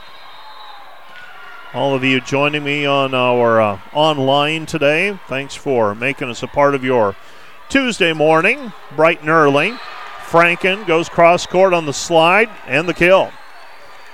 all 1.75 1.93
of 1.93 2.05
you 2.05 2.21
joining 2.21 2.63
me 2.63 2.85
on 2.85 3.13
our 3.13 3.59
uh, 3.59 3.79
online 3.91 4.65
today. 4.65 5.19
Thanks 5.27 5.55
for 5.55 5.93
making 5.93 6.29
us 6.29 6.41
a 6.41 6.47
part 6.47 6.73
of 6.73 6.85
your 6.85 7.17
Tuesday 7.67 8.13
morning, 8.13 8.71
bright 8.95 9.19
and 9.19 9.29
early. 9.29 9.71
Franken 10.23 10.87
goes 10.87 11.09
cross 11.09 11.45
court 11.45 11.73
on 11.73 11.85
the 11.85 11.91
slide 11.91 12.49
and 12.65 12.87
the 12.87 12.93
kill. 12.93 13.29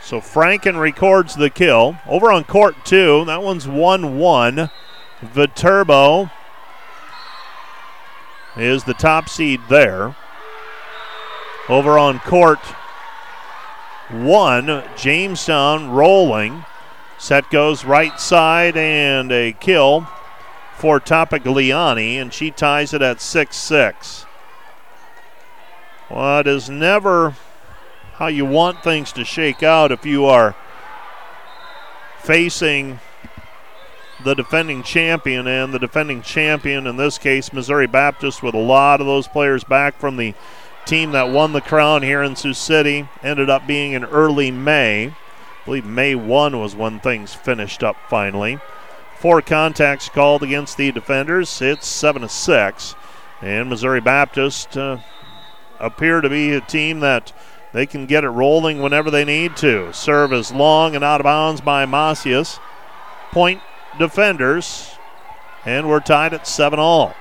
So 0.02 0.20
Franken 0.20 0.80
records 0.80 1.36
the 1.36 1.52
kill. 1.52 1.98
Over 2.08 2.32
on 2.32 2.46
court 2.46 2.84
two, 2.84 3.26
that 3.26 3.44
one's 3.44 3.68
1 3.68 4.18
1. 4.18 4.70
Viterbo 5.22 6.32
is 8.58 8.86
the 8.86 8.96
top 8.96 9.30
seed 9.30 9.62
there. 9.70 10.16
Over 11.70 12.00
on 12.00 12.18
court 12.22 12.60
one, 14.10 14.84
Jamestown 14.98 15.92
rolling. 15.92 16.66
Set 17.22 17.52
goes 17.52 17.86
right 17.86 18.20
side 18.20 18.76
and 18.76 19.32
a 19.32 19.52
kill 19.52 20.08
for 20.76 21.00
Topigliani, 21.00 22.16
and 22.16 22.34
she 22.34 22.50
ties 22.50 22.96
it 22.96 23.04
at 23.04 23.22
6 23.22 23.56
6. 23.56 24.26
Well, 26.10 26.40
it 26.40 26.48
is 26.48 26.68
never 26.68 27.36
how 28.14 28.26
you 28.26 28.44
want 28.44 28.84
things 28.84 29.12
to 29.12 29.24
shake 29.24 29.62
out 29.62 29.92
if 29.92 30.04
you 30.04 30.26
are 30.26 30.56
facing 32.24 33.00
the 34.24 34.34
defending 34.34 34.82
champion, 34.82 35.46
and 35.46 35.72
the 35.72 35.80
defending 35.80 36.24
champion, 36.24 36.88
in 36.88 36.98
this 36.98 37.20
case, 37.20 37.54
Missouri 37.54 37.86
Baptist, 37.86 38.42
with 38.42 38.56
a 38.56 38.58
lot 38.58 39.00
of 39.00 39.06
those 39.06 39.28
players 39.28 39.64
back 39.64 40.00
from 40.00 40.18
the 40.18 40.34
team 40.88 41.12
that 41.12 41.30
won 41.30 41.54
the 41.54 41.62
crown 41.62 42.02
here 42.02 42.24
in 42.24 42.36
Sioux 42.36 42.56
City, 42.56 43.08
ended 43.22 43.48
up 43.48 43.68
being 43.68 43.92
in 43.92 44.06
early 44.06 44.50
May. 44.50 45.14
I 45.62 45.66
believe 45.66 45.86
May 45.86 46.16
1 46.16 46.60
was 46.60 46.76
when 46.76 47.00
things 47.00 47.36
finished 47.36 47.84
up 47.84 47.96
finally. 48.10 48.60
Four 49.18 49.44
contacts 49.44 50.10
called 50.10 50.42
against 50.42 50.78
the 50.78 50.92
defenders. 50.92 51.62
It's 51.62 51.86
7 51.86 52.24
to 52.24 52.30
6. 52.30 52.96
And 53.44 53.70
Missouri 53.70 54.02
Baptist 54.02 54.76
uh, 54.76 54.98
appear 55.80 56.22
to 56.22 56.30
be 56.30 56.54
a 56.54 56.62
team 56.62 57.00
that 57.02 57.32
they 57.74 57.86
can 57.86 58.08
get 58.08 58.24
it 58.24 58.30
rolling 58.30 58.82
whenever 58.82 59.12
they 59.12 59.24
need 59.24 59.56
to. 59.58 59.94
Serve 59.94 60.34
is 60.34 60.52
long 60.52 60.96
and 60.96 61.04
out 61.04 61.22
of 61.22 61.26
bounds 61.26 61.62
by 61.62 61.86
Macias. 61.86 62.60
Point 63.32 63.62
defenders. 64.00 64.96
And 65.64 65.88
we're 65.88 66.00
tied 66.00 66.34
at 66.34 66.48
7 66.48 66.80
all. 66.80 67.16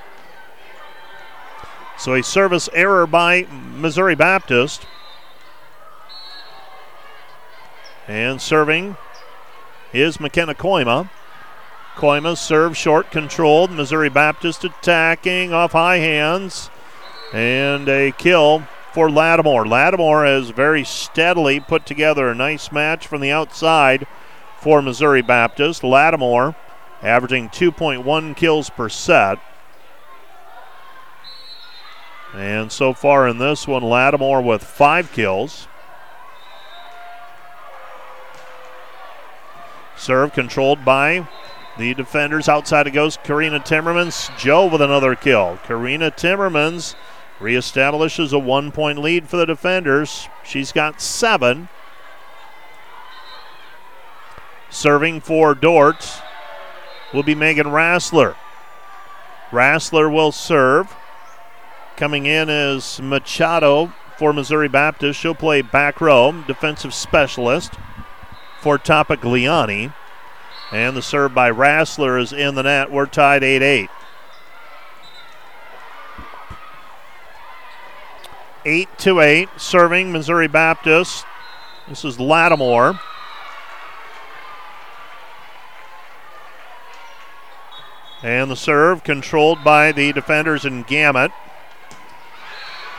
So 1.99 2.15
a 2.15 2.23
service 2.23 2.67
error 2.73 3.05
by 3.05 3.45
Missouri 3.75 4.15
Baptist. 4.15 4.87
And 8.11 8.41
serving 8.41 8.97
is 9.93 10.19
McKenna 10.19 10.53
Koima. 10.53 11.09
Koima 11.95 12.37
serve 12.37 12.75
short 12.75 13.09
controlled. 13.09 13.71
Missouri 13.71 14.09
Baptist 14.09 14.65
attacking 14.65 15.53
off 15.53 15.71
high 15.71 15.99
hands. 15.99 16.69
And 17.31 17.87
a 17.87 18.11
kill 18.11 18.67
for 18.91 19.09
Lattimore. 19.09 19.65
Lattimore 19.65 20.25
has 20.25 20.49
very 20.49 20.83
steadily 20.83 21.61
put 21.61 21.85
together 21.85 22.27
a 22.27 22.35
nice 22.35 22.69
match 22.69 23.07
from 23.07 23.21
the 23.21 23.31
outside 23.31 24.05
for 24.59 24.81
Missouri 24.81 25.21
Baptist. 25.21 25.81
Lattimore 25.81 26.53
averaging 27.01 27.47
2.1 27.47 28.35
kills 28.35 28.69
per 28.69 28.89
set. 28.89 29.39
And 32.33 32.73
so 32.73 32.91
far 32.91 33.25
in 33.25 33.37
this 33.37 33.65
one, 33.65 33.83
Lattimore 33.83 34.41
with 34.41 34.65
five 34.65 35.13
kills. 35.13 35.69
Serve 40.01 40.33
controlled 40.33 40.83
by 40.83 41.27
the 41.77 41.93
defenders. 41.93 42.49
Outside 42.49 42.87
it 42.87 42.91
goes 42.91 43.17
Karina 43.23 43.59
Timmermans. 43.59 44.35
Joe 44.35 44.65
with 44.65 44.81
another 44.81 45.13
kill. 45.13 45.59
Karina 45.63 46.09
Timmermans 46.09 46.95
reestablishes 47.39 48.33
a 48.33 48.39
one 48.39 48.71
point 48.71 48.97
lead 48.97 49.29
for 49.29 49.37
the 49.37 49.45
defenders. 49.45 50.27
She's 50.43 50.71
got 50.71 51.01
seven. 51.01 51.69
Serving 54.71 55.21
for 55.21 55.53
Dordt 55.53 56.23
will 57.13 57.21
be 57.21 57.35
Megan 57.35 57.67
Rassler. 57.67 58.35
Rassler 59.51 60.11
will 60.11 60.31
serve. 60.31 60.95
Coming 61.95 62.25
in 62.25 62.49
is 62.49 62.99
Machado 62.99 63.93
for 64.17 64.33
Missouri 64.33 64.67
Baptist. 64.67 65.19
She'll 65.19 65.35
play 65.35 65.61
back 65.61 66.01
row, 66.01 66.43
defensive 66.47 66.95
specialist 66.95 67.73
for 68.61 68.77
Topigliani. 68.77 69.93
And 70.71 70.95
the 70.95 71.01
serve 71.01 71.33
by 71.33 71.51
Rassler 71.51 72.21
is 72.21 72.31
in 72.31 72.55
the 72.55 72.63
net. 72.63 72.91
We're 72.91 73.07
tied 73.07 73.43
8 73.43 73.61
8. 73.61 73.89
8 78.63 78.87
to 78.99 79.19
8, 79.19 79.49
serving 79.57 80.11
Missouri 80.11 80.47
Baptist. 80.47 81.25
This 81.89 82.05
is 82.05 82.19
Lattimore. 82.19 82.99
And 88.23 88.51
the 88.51 88.55
serve 88.55 89.03
controlled 89.03 89.63
by 89.63 89.91
the 89.91 90.13
defenders 90.13 90.63
in 90.63 90.83
Gamut. 90.83 91.31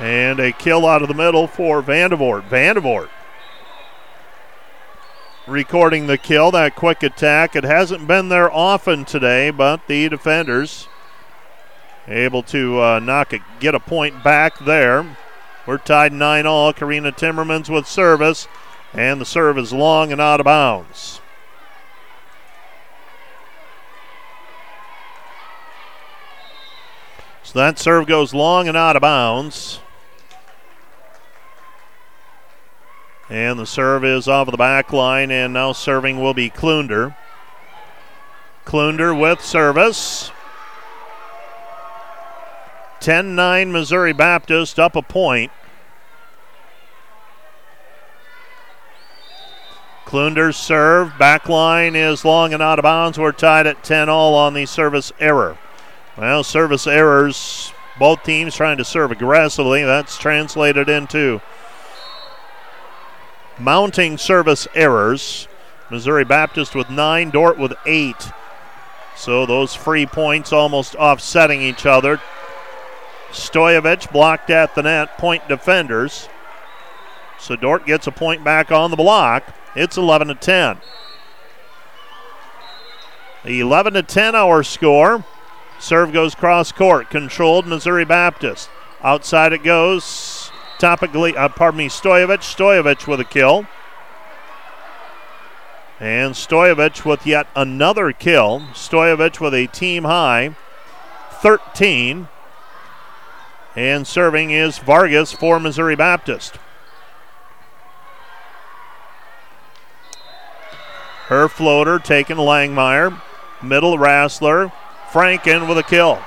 And 0.01 0.41
a 0.41 0.51
kill 0.51 0.85
out 0.85 1.01
of 1.01 1.09
the 1.09 1.15
middle 1.15 1.47
for 1.47 1.81
Vandevort. 1.81 2.49
Vandevort 2.49 3.09
recording 5.47 6.07
the 6.07 6.19
kill, 6.19 6.51
that 6.53 6.77
quick 6.77 7.03
attack. 7.03 7.57
It 7.57 7.65
hasn't 7.65 8.07
been 8.07 8.29
there 8.29 8.53
often 8.53 9.05
today, 9.05 9.51
but 9.51 9.87
the 9.89 10.09
defenders 10.09 10.89
able 12.09 12.43
to 12.45 12.81
uh, 12.81 12.99
knock 12.99 13.33
it, 13.33 13.43
get 13.61 13.75
a 13.75 13.81
point 13.81 14.25
back 14.25 14.59
there. 14.59 15.17
We're 15.67 15.79
tied 15.79 16.13
9 16.13 16.47
all. 16.47 16.73
Karina 16.73 17.13
Timmermans 17.13 17.69
with 17.69 17.87
service, 17.87 18.49
and 18.93 19.21
the 19.21 19.25
serve 19.25 19.59
is 19.59 19.73
long 19.73 20.11
and 20.11 20.21
out 20.21 20.41
of 20.41 20.45
bounds. 20.45 21.21
So 27.45 27.59
that 27.59 27.79
serve 27.79 28.07
goes 28.07 28.33
long 28.33 28.67
and 28.67 28.77
out 28.77 28.97
of 28.97 29.03
bounds. 29.03 29.82
And 33.33 33.59
the 33.59 33.65
serve 33.65 34.05
is 34.05 34.29
off 34.29 34.49
of 34.49 34.53
the 34.53 34.59
back 34.59 34.93
line, 34.93 35.31
and 35.31 35.55
now 35.55 35.73
serving 35.73 36.21
will 36.21 36.35
be 36.35 36.51
Klunder. 36.51 37.17
Klunder 38.67 39.19
with 39.19 39.41
service. 39.41 40.31
10 43.01 43.35
9 43.35 43.73
Missouri 43.73 44.13
Baptist 44.13 44.79
up 44.79 44.95
a 44.95 45.01
point. 45.01 45.51
Klunder's 50.05 50.59
serve. 50.59 51.17
Back 51.19 51.49
line 51.49 51.97
is 51.97 52.27
long 52.27 52.53
and 52.53 52.63
out 52.63 52.79
of 52.79 52.83
bounds. 52.83 53.19
We're 53.19 53.33
tied 53.33 53.67
at 53.67 53.83
10 53.83 54.11
all 54.11 54.35
on 54.35 54.53
the 54.53 54.67
service 54.67 55.11
error. 55.19 55.57
Well, 56.19 56.45
service 56.45 56.87
errors. 56.87 57.73
Both 57.99 58.25
teams 58.25 58.55
trying 58.55 58.77
to 58.77 58.85
serve 58.85 59.11
aggressively. 59.11 59.85
That's 59.85 60.19
translated 60.19 60.91
into 60.91 61.41
mounting 63.59 64.19
service 64.19 64.67
errors. 64.75 65.49
Missouri 65.91 66.25
Baptist 66.25 66.75
with 66.75 66.89
nine, 66.89 67.31
Dordt 67.31 67.59
with 67.59 67.75
eight. 67.87 68.31
So 69.17 69.45
those 69.45 69.75
free 69.75 70.07
points 70.07 70.53
almost 70.53 70.95
offsetting 70.95 71.61
each 71.61 71.85
other. 71.85 72.21
Stojevich 73.31 74.11
blocked 74.11 74.51
at 74.51 74.75
the 74.75 74.83
net, 74.83 75.19
point 75.19 75.47
defenders. 75.49 76.29
So 77.39 77.57
Dordt 77.57 77.87
gets 77.87 78.07
a 78.07 78.13
point 78.13 78.45
back 78.45 78.71
on 78.71 78.91
the 78.91 78.97
block. 78.97 79.55
It's 79.75 79.97
11 79.97 80.29
to 80.29 80.35
10. 80.35 80.79
11 83.45 83.95
to 83.95 84.03
10 84.03 84.35
our 84.35 84.63
score. 84.63 85.25
Serve 85.79 86.13
goes 86.13 86.35
cross 86.35 86.71
court, 86.71 87.11
controlled 87.11 87.67
Missouri 87.67 88.05
Baptist. 88.05 88.71
Outside 89.03 89.53
it 89.53 89.65
goes. 89.65 90.42
Topically, 90.83 91.37
uh, 91.37 91.49
pardon 91.49 91.79
me, 91.79 91.89
Stojevich. 91.89 92.41
Stojevich 92.41 93.07
with 93.07 93.21
a 93.21 93.25
kill. 93.25 93.69
And 96.01 96.35
Stojevich 96.35 97.05
with 97.05 97.25
yet 97.25 97.47
another 97.55 98.11
kill. 98.11 98.63
Stojevich 98.73 99.39
with 99.39 99.55
a 99.55 99.69
team 99.69 100.03
high 100.03 100.57
13. 101.35 102.27
And 103.77 104.05
serving 104.05 104.51
is 104.51 104.79
Vargas 104.79 105.31
for 105.31 105.61
Missouri 105.61 105.95
Baptist. 105.95 106.59
Her 111.29 111.49
floater 111.49 112.01
taken 112.01 112.39
Langmeyer. 112.39 113.23
Middle 113.63 113.99
Rassler. 113.99 114.73
Franken 115.13 115.69
with 115.69 115.79
a 115.79 115.85
kill. 115.85 116.19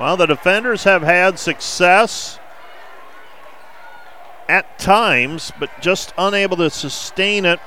Well, 0.00 0.16
the 0.16 0.24
defenders 0.24 0.84
have 0.84 1.02
had 1.02 1.38
success 1.38 2.38
at 4.48 4.78
times, 4.78 5.52
but 5.58 5.70
just 5.80 6.12
unable 6.16 6.56
to 6.58 6.70
sustain 6.70 7.44
it 7.44 7.60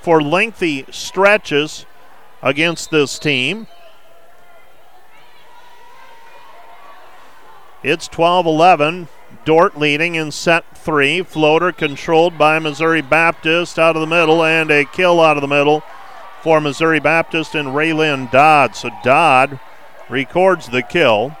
for 0.00 0.22
lengthy 0.22 0.84
stretches 0.90 1.86
against 2.42 2.90
this 2.90 3.18
team. 3.18 3.66
It's 7.82 8.08
12 8.08 8.46
11. 8.46 9.08
Dordt 9.44 9.78
leading 9.78 10.14
in 10.14 10.30
set 10.30 10.64
three. 10.76 11.22
Floater 11.22 11.72
controlled 11.72 12.38
by 12.38 12.58
Missouri 12.58 13.02
Baptist 13.02 13.78
out 13.78 13.96
of 13.96 14.00
the 14.00 14.06
middle, 14.06 14.42
and 14.42 14.70
a 14.70 14.84
kill 14.86 15.20
out 15.20 15.36
of 15.36 15.42
the 15.42 15.48
middle 15.48 15.82
for 16.42 16.60
Missouri 16.60 17.00
Baptist 17.00 17.54
and 17.54 17.68
Raylyn 17.68 18.30
Dodd. 18.30 18.74
So 18.76 18.90
Dodd 19.02 19.60
records 20.08 20.68
the 20.68 20.82
kill. 20.82 21.36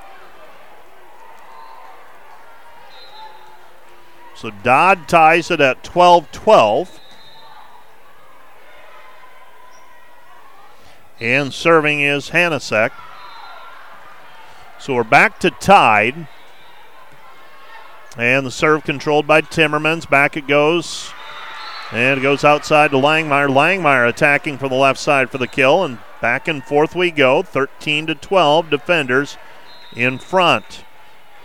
So 4.34 4.50
Dodd 4.50 5.08
ties 5.08 5.50
it 5.50 5.60
at 5.60 5.84
12 5.84 6.30
12. 6.32 7.00
And 11.20 11.54
serving 11.54 12.00
is 12.00 12.30
Hanasek. 12.30 12.90
So 14.78 14.94
we're 14.94 15.04
back 15.04 15.38
to 15.40 15.50
tied. 15.50 16.26
And 18.16 18.44
the 18.44 18.50
serve 18.50 18.84
controlled 18.84 19.26
by 19.26 19.40
Timmermans. 19.40 20.08
Back 20.08 20.36
it 20.36 20.46
goes. 20.46 21.12
And 21.92 22.18
it 22.18 22.22
goes 22.22 22.44
outside 22.44 22.90
to 22.90 22.96
Langmeyer. 22.96 23.48
Langmeyer 23.48 24.08
attacking 24.08 24.58
from 24.58 24.70
the 24.70 24.74
left 24.74 24.98
side 24.98 25.30
for 25.30 25.38
the 25.38 25.46
kill. 25.46 25.84
And 25.84 25.98
back 26.20 26.48
and 26.48 26.62
forth 26.64 26.94
we 26.94 27.10
go. 27.10 27.42
13 27.42 28.08
to 28.08 28.14
12. 28.14 28.70
Defenders 28.70 29.38
in 29.94 30.18
front. 30.18 30.84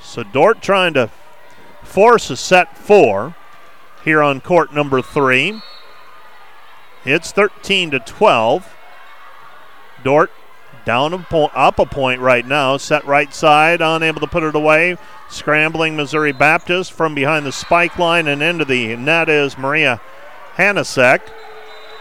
So 0.02 0.24
Dordt 0.24 0.61
trying 0.61 0.94
to 0.95 1.11
force 1.90 2.30
a 2.30 2.38
set 2.38 2.78
four 2.78 3.36
here 4.03 4.22
on 4.22 4.41
court 4.41 4.74
number 4.74 5.02
three. 5.02 5.61
It's 7.03 7.32
13 7.32 7.91
to 7.91 7.99
12. 7.99 8.76
Dordt 10.03 10.32
down 10.86 11.14
a 11.14 11.20
point, 11.20 11.52
up 11.56 11.80
a 11.80 11.86
point 11.86 12.22
right 12.22 12.45
now. 12.45 12.78
Set 12.78 13.06
right 13.06 13.34
side, 13.34 13.82
unable 13.82 14.22
to 14.22 14.28
put 14.28 14.44
it 14.44 14.56
away. 14.56 14.98
Scrambling 15.30 15.95
Missouri 15.95 16.32
Baptist 16.32 16.91
from 16.91 17.16
behind 17.16 17.45
the 17.45 17.52
spike 17.52 17.98
line 17.98 18.28
and 18.28 18.41
into 18.41 18.66
the 18.66 18.95
net 18.95 19.30
is 19.30 19.57
Maria 19.57 19.99
Hanasek. 20.56 21.22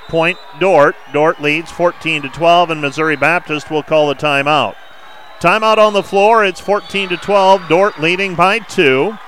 Point 0.09 0.39
Dordt. 0.59 0.97
Dordt 1.13 1.41
leads 1.41 1.71
14 1.71 2.23
to 2.23 2.29
12, 2.29 2.71
and 2.71 2.81
Missouri 2.81 3.17
Baptist 3.17 3.71
will 3.71 3.83
call 3.83 4.11
a 4.11 4.15
timeout. 4.15 4.75
Timeout 5.41 5.77
on 5.77 5.93
the 5.93 6.03
floor. 6.03 6.45
It's 6.45 6.61
14 6.61 7.11
to 7.11 7.17
12. 7.17 7.69
Dordt 7.69 8.01
leading 8.01 8.35
by 8.35 8.59
two. 8.59 9.19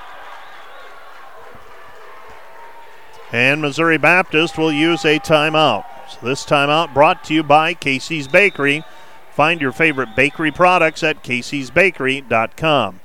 And 3.31 3.61
Missouri 3.61 3.97
Baptist 3.97 4.57
will 4.57 4.71
use 4.71 5.05
a 5.05 5.19
timeout. 5.19 5.85
So 6.09 6.25
this 6.25 6.45
timeout 6.45 6.93
brought 6.93 7.23
to 7.25 7.33
you 7.33 7.43
by 7.43 7.73
Casey's 7.73 8.27
Bakery. 8.27 8.83
Find 9.31 9.61
your 9.61 9.71
favorite 9.71 10.15
bakery 10.15 10.51
products 10.51 11.03
at 11.03 11.23
caseysbakery.com. 11.23 12.99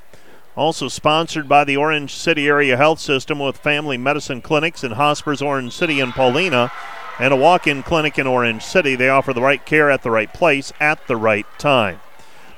Also 0.57 0.89
sponsored 0.89 1.49
by 1.49 1.65
the 1.65 1.77
Orange 1.77 2.15
City 2.15 2.49
Area 2.49 2.77
Health 2.77 2.99
System 2.99 3.39
with 3.39 3.59
family 3.59 3.97
medicine 3.97 4.41
clinics 4.41 4.83
in 4.83 4.93
Hospers, 4.93 5.43
Orange 5.43 5.73
City, 5.73 6.01
and 6.01 6.13
Paullina, 6.13 6.73
and 7.21 7.33
a 7.33 7.37
walk 7.37 7.67
in 7.67 7.83
clinic 7.83 8.19
in 8.19 8.27
Orange 8.27 8.63
City. 8.65 8.97
They 8.97 9.09
offer 9.09 9.33
the 9.33 9.43
right 9.43 9.65
care 9.65 9.91
at 9.91 10.03
the 10.03 10.11
right 10.11 10.33
place 10.33 10.73
at 10.81 11.07
the 11.07 11.17
right 11.17 11.47
time. 11.59 12.01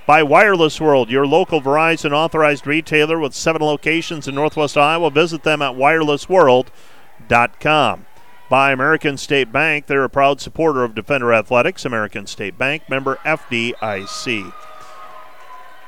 By 0.07 0.23
Wireless 0.23 0.81
World, 0.81 1.11
your 1.11 1.27
local 1.27 1.61
Verizon 1.61 2.13
authorized 2.13 2.67
retailer 2.67 3.19
with 3.19 3.35
seven 3.35 3.61
locations 3.61 4.27
in 4.27 4.35
Northwest 4.35 4.79
Iowa. 4.79 5.11
Visit 5.11 5.43
them 5.43 5.61
at 5.61 5.75
wirelessworld.com. 7.29 8.07
By 8.49 8.73
American 8.73 9.19
State 9.19 9.53
Bank, 9.53 9.87
they're 9.87 10.05
a 10.05 10.09
proud 10.09 10.41
supporter 10.41 10.83
of 10.83 10.95
Defender 10.95 11.33
Athletics. 11.35 11.85
American 11.85 12.27
State 12.27 12.57
Bank, 12.57 12.89
member 12.89 13.17
FDIC. 13.17 14.53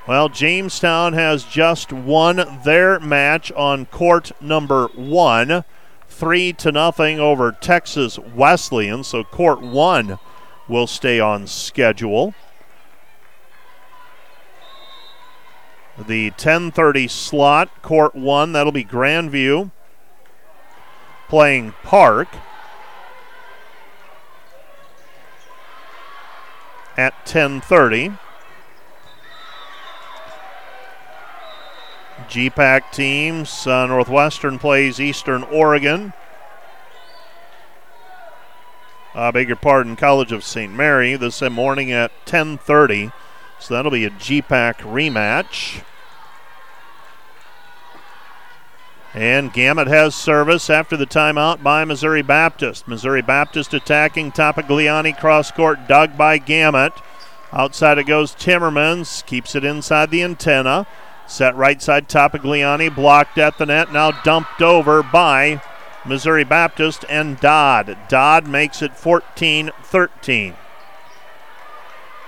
Well, 0.07 0.29
Jamestown 0.29 1.15
has 1.15 1.45
just 1.45 1.93
won 1.93 2.61
their 2.65 3.01
match 3.01 3.51
on 3.53 3.87
court 3.87 4.33
number 4.43 4.89
one, 4.89 5.65
three 6.09 6.53
to 6.55 6.73
nothing 6.73 7.19
over 7.19 7.53
Texas 7.53 8.19
Wesleyan. 8.19 9.05
So 9.05 9.25
court 9.25 9.63
one 9.63 10.19
will 10.69 10.87
stay 10.87 11.19
on 11.21 11.47
schedule. 11.47 12.35
The 15.97 16.31
10:30 16.33 17.09
slot, 17.09 17.83
court 17.83 18.15
one, 18.15 18.53
that'll 18.53 18.73
be 18.73 18.85
Grandview 18.85 19.71
playing 21.31 21.73
Park. 21.85 22.29
At 26.99 27.25
10:30. 27.25 28.19
GPAC 32.29 32.93
teams. 32.93 33.67
Uh, 33.67 33.87
Northwestern 33.87 34.59
plays 34.59 35.01
Eastern 35.01 35.45
Oregon. 35.45 36.13
I 39.15 39.31
beg 39.31 39.49
your 39.49 39.57
pardon, 39.57 39.97
College 39.97 40.33
of 40.33 40.45
St. 40.45 40.73
Mary 40.73 41.15
this 41.15 41.41
morning 41.43 41.93
at 41.93 42.11
10:30. 42.27 43.13
So 43.61 43.75
that'll 43.75 43.93
be 43.93 44.05
a 44.05 44.11
GPAC 44.11 44.79
rematch. 44.79 45.83
And 49.13 49.53
Gamut 49.53 49.89
has 49.89 50.15
service 50.15 50.71
after 50.71 50.97
the 50.97 51.07
timeout 51.07 51.65
by 51.65 51.85
Missouri 51.85 52.23
Baptist. 52.23 52.87
Missouri 52.87 53.23
Baptist 53.23 53.75
attacking 53.75 54.31
Topigliani 54.31 55.19
cross 55.19 55.51
court, 55.51 55.89
dug 55.89 56.17
by 56.17 56.39
Gamut. 56.39 56.93
Outside 57.53 57.99
it 57.99 58.05
goes 58.05 58.33
Timmermans, 58.37 59.27
keeps 59.27 59.57
it 59.57 59.65
inside 59.65 60.11
the 60.13 60.23
antenna. 60.23 60.87
Set 61.27 61.57
right 61.57 61.83
side 61.83 62.09
Topigliani, 62.09 62.95
blocked 62.95 63.37
at 63.37 63.59
the 63.59 63.67
net, 63.67 63.93
now 63.93 64.13
dumped 64.23 64.63
over 64.63 65.03
by 65.03 65.61
Missouri 66.07 66.45
Baptist 66.45 67.05
and 67.09 67.39
Dodd. 67.41 67.99
Dodd 68.09 68.47
makes 68.47 68.81
it 68.81 68.97
14 68.97 69.73
13. 69.83 70.55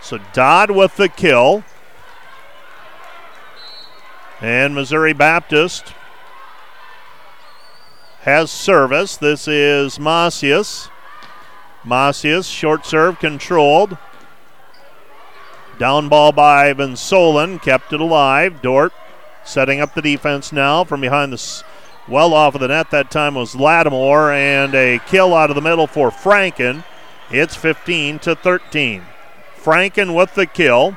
So 0.00 0.18
Dodd 0.32 0.72
with 0.72 0.96
the 0.96 1.08
kill. 1.08 1.62
And 4.40 4.74
Missouri 4.74 5.12
Baptist 5.12 5.94
has 8.22 8.50
service. 8.50 9.16
This 9.16 9.48
is 9.48 9.98
Macias. 9.98 10.88
Macias, 11.84 12.46
short 12.46 12.86
serve 12.86 13.18
controlled. 13.18 13.98
Down 15.78 16.08
ball 16.08 16.30
by 16.30 16.68
Ivan 16.68 16.94
Solon, 16.94 17.58
kept 17.58 17.92
it 17.92 18.00
alive. 18.00 18.62
Dordt 18.62 18.92
setting 19.44 19.80
up 19.80 19.94
the 19.94 20.02
defense 20.02 20.52
now 20.52 20.84
from 20.84 21.00
behind 21.00 21.32
the 21.32 21.64
well 22.06 22.32
off 22.32 22.54
of 22.54 22.60
the 22.60 22.68
net. 22.68 22.90
That 22.92 23.10
time 23.10 23.34
was 23.34 23.56
Lattimore, 23.56 24.30
and 24.30 24.72
a 24.74 25.00
kill 25.06 25.34
out 25.34 25.50
of 25.50 25.56
the 25.56 25.62
middle 25.62 25.88
for 25.88 26.10
Franken. 26.10 26.84
It's 27.30 27.56
15 27.56 28.20
to 28.20 28.36
13. 28.36 29.02
Franken 29.60 30.14
with 30.14 30.34
the 30.34 30.46
kill. 30.46 30.96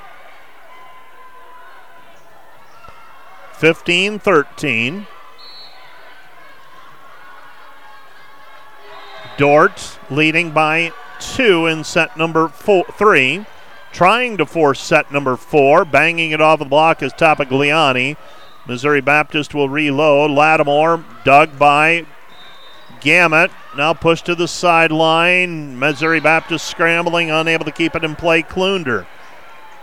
15 3.53 4.19
13. 4.19 5.07
Dordt 9.37 9.99
leading 10.09 10.51
by 10.51 10.91
two 11.19 11.65
in 11.65 11.83
set 11.83 12.15
number 12.17 12.47
four, 12.47 12.85
three 12.93 13.45
trying 13.91 14.35
to 14.37 14.45
force 14.45 14.81
set 14.81 15.11
number 15.11 15.37
four. 15.37 15.85
Banging 15.85 16.31
it 16.31 16.41
off 16.41 16.59
the 16.59 16.65
block 16.65 17.01
is 17.01 17.13
Topigliani. 17.13 18.17
Missouri 18.67 19.01
Baptist 19.01 19.53
will 19.53 19.69
reload. 19.69 20.31
Lattimore 20.31 21.03
dug 21.23 21.57
by 21.57 22.05
Gamet. 22.99 23.51
Now 23.77 23.93
pushed 23.93 24.25
to 24.25 24.35
the 24.35 24.47
sideline. 24.47 25.79
Missouri 25.79 26.19
Baptist 26.19 26.67
scrambling, 26.67 27.31
unable 27.31 27.65
to 27.65 27.71
keep 27.71 27.95
it 27.95 28.03
in 28.03 28.15
play. 28.15 28.43
Klunder 28.43 29.05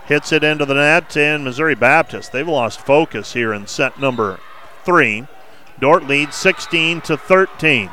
hits 0.05 0.31
it 0.31 0.43
into 0.43 0.65
the 0.65 0.73
net, 0.73 1.15
and 1.15 1.43
Missouri 1.43 1.75
Baptist, 1.75 2.31
they've 2.31 2.47
lost 2.47 2.81
focus 2.81 3.33
here 3.33 3.53
in 3.53 3.67
set 3.67 3.99
number 3.99 4.39
three. 4.83 5.27
Dordt 5.79 6.07
leads 6.07 6.35
16 6.35 7.01
to 7.01 7.17
13. 7.17 7.89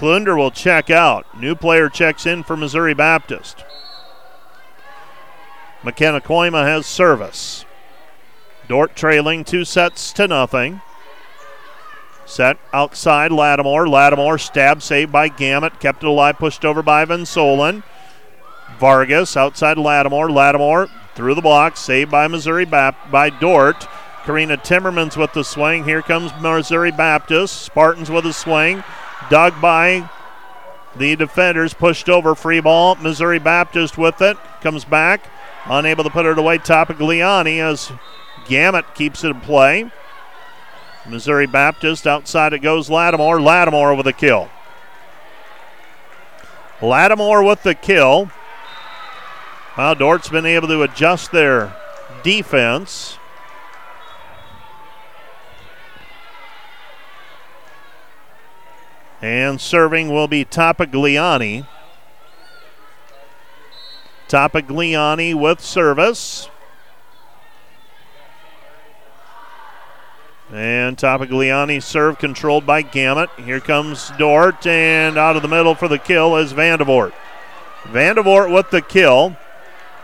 Klunder 0.00 0.34
will 0.34 0.50
check 0.50 0.88
out. 0.88 1.26
New 1.38 1.54
player 1.54 1.90
checks 1.90 2.24
in 2.24 2.42
for 2.42 2.56
Missouri 2.56 2.94
Baptist. 2.94 3.66
McKenna 5.82 6.22
Koima 6.22 6.64
has 6.64 6.86
service. 6.86 7.66
Dordt 8.66 8.96
trailing 8.96 9.44
two 9.44 9.62
sets 9.62 10.14
to 10.14 10.26
nothing. 10.26 10.80
Set 12.24 12.56
outside 12.72 13.30
Lattimore. 13.30 13.86
Lattimore 13.86 14.38
stab 14.38 14.80
saved 14.80 15.12
by 15.12 15.28
Gamet. 15.28 15.80
Kept 15.80 16.02
it 16.02 16.08
alive, 16.08 16.38
pushed 16.38 16.64
over 16.64 16.82
by 16.82 17.04
Van 17.04 17.26
Solen. 17.26 17.82
Vargas 18.78 19.36
outside 19.36 19.76
Lattimore. 19.76 20.30
Lattimore 20.30 20.88
through 21.14 21.34
the 21.34 21.42
block, 21.42 21.76
saved 21.76 22.10
by 22.10 22.26
Missouri 22.26 22.64
Bap- 22.64 23.10
by 23.10 23.28
Dordt. 23.28 23.86
Karina 24.24 24.56
Timmermans 24.56 25.18
with 25.18 25.34
the 25.34 25.44
swing. 25.44 25.84
Here 25.84 26.00
comes 26.00 26.32
Missouri 26.40 26.90
Baptist. 26.90 27.60
Spartans 27.60 28.10
with 28.10 28.24
a 28.24 28.32
swing. 28.32 28.82
Dug 29.28 29.60
by 29.60 30.08
the 30.96 31.16
defenders. 31.16 31.74
Pushed 31.74 32.08
over. 32.08 32.34
Free 32.34 32.60
ball. 32.60 32.94
Missouri 32.96 33.38
Baptist 33.38 33.98
with 33.98 34.20
it. 34.22 34.36
Comes 34.60 34.84
back. 34.84 35.24
Unable 35.66 36.04
to 36.04 36.10
put 36.10 36.26
it 36.26 36.38
away, 36.38 36.58
Topigliani 36.58 37.58
as 37.58 37.92
Gamut 38.46 38.94
keeps 38.94 39.22
it 39.24 39.30
in 39.30 39.40
play. 39.40 39.90
Missouri 41.06 41.46
Baptist 41.46 42.06
outside 42.06 42.52
it 42.52 42.60
goes 42.60 42.88
Lattimore. 42.88 43.40
Lattimore 43.40 43.94
with 43.94 44.06
a 44.06 44.12
kill. 44.12 44.48
Lattimore 46.80 47.42
with 47.44 47.62
the 47.62 47.74
kill. 47.74 48.30
Well, 49.76 49.94
Dordt's 49.94 50.28
been 50.28 50.46
able 50.46 50.68
to 50.68 50.82
adjust 50.82 51.30
their 51.30 51.74
defense. 52.22 53.18
And 59.22 59.60
serving 59.60 60.10
will 60.10 60.28
be 60.28 60.44
Topigliani. 60.44 61.66
Topigliani 64.28 65.34
with 65.34 65.60
service. 65.60 66.48
And 70.52 70.96
Topigliani 70.96 71.82
serve 71.82 72.18
controlled 72.18 72.64
by 72.64 72.82
Gamet. 72.82 73.28
Here 73.44 73.60
comes 73.60 74.10
Dordt, 74.18 74.66
and 74.66 75.16
out 75.16 75.36
of 75.36 75.42
the 75.42 75.48
middle 75.48 75.74
for 75.74 75.86
the 75.86 75.98
kill 75.98 76.36
is 76.36 76.52
Vandevort. 76.52 77.12
Vandevort 77.84 78.52
with 78.52 78.70
the 78.70 78.82
kill. 78.82 79.36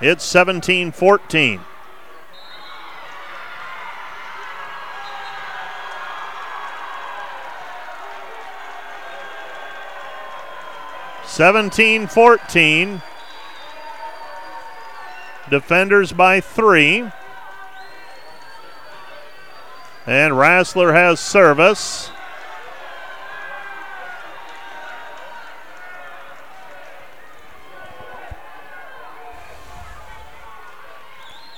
It's 0.00 0.24
17 0.24 0.92
14. 0.92 1.60
Seventeen 11.36 12.06
fourteen. 12.06 13.02
Defenders 15.50 16.14
by 16.14 16.40
three. 16.40 17.00
And 20.06 20.32
Rassler 20.32 20.94
has 20.94 21.20
service. 21.20 22.10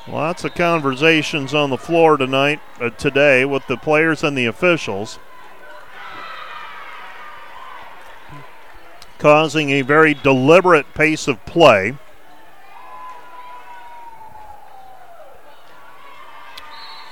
Lots 0.08 0.42
of 0.42 0.56
conversations 0.56 1.54
on 1.54 1.70
the 1.70 1.78
floor 1.78 2.16
tonight, 2.16 2.58
uh, 2.80 2.90
today, 2.90 3.44
with 3.44 3.64
the 3.68 3.76
players 3.76 4.24
and 4.24 4.36
the 4.36 4.46
officials. 4.46 5.20
Causing 9.18 9.70
a 9.70 9.82
very 9.82 10.14
deliberate 10.14 10.94
pace 10.94 11.26
of 11.26 11.44
play. 11.44 11.96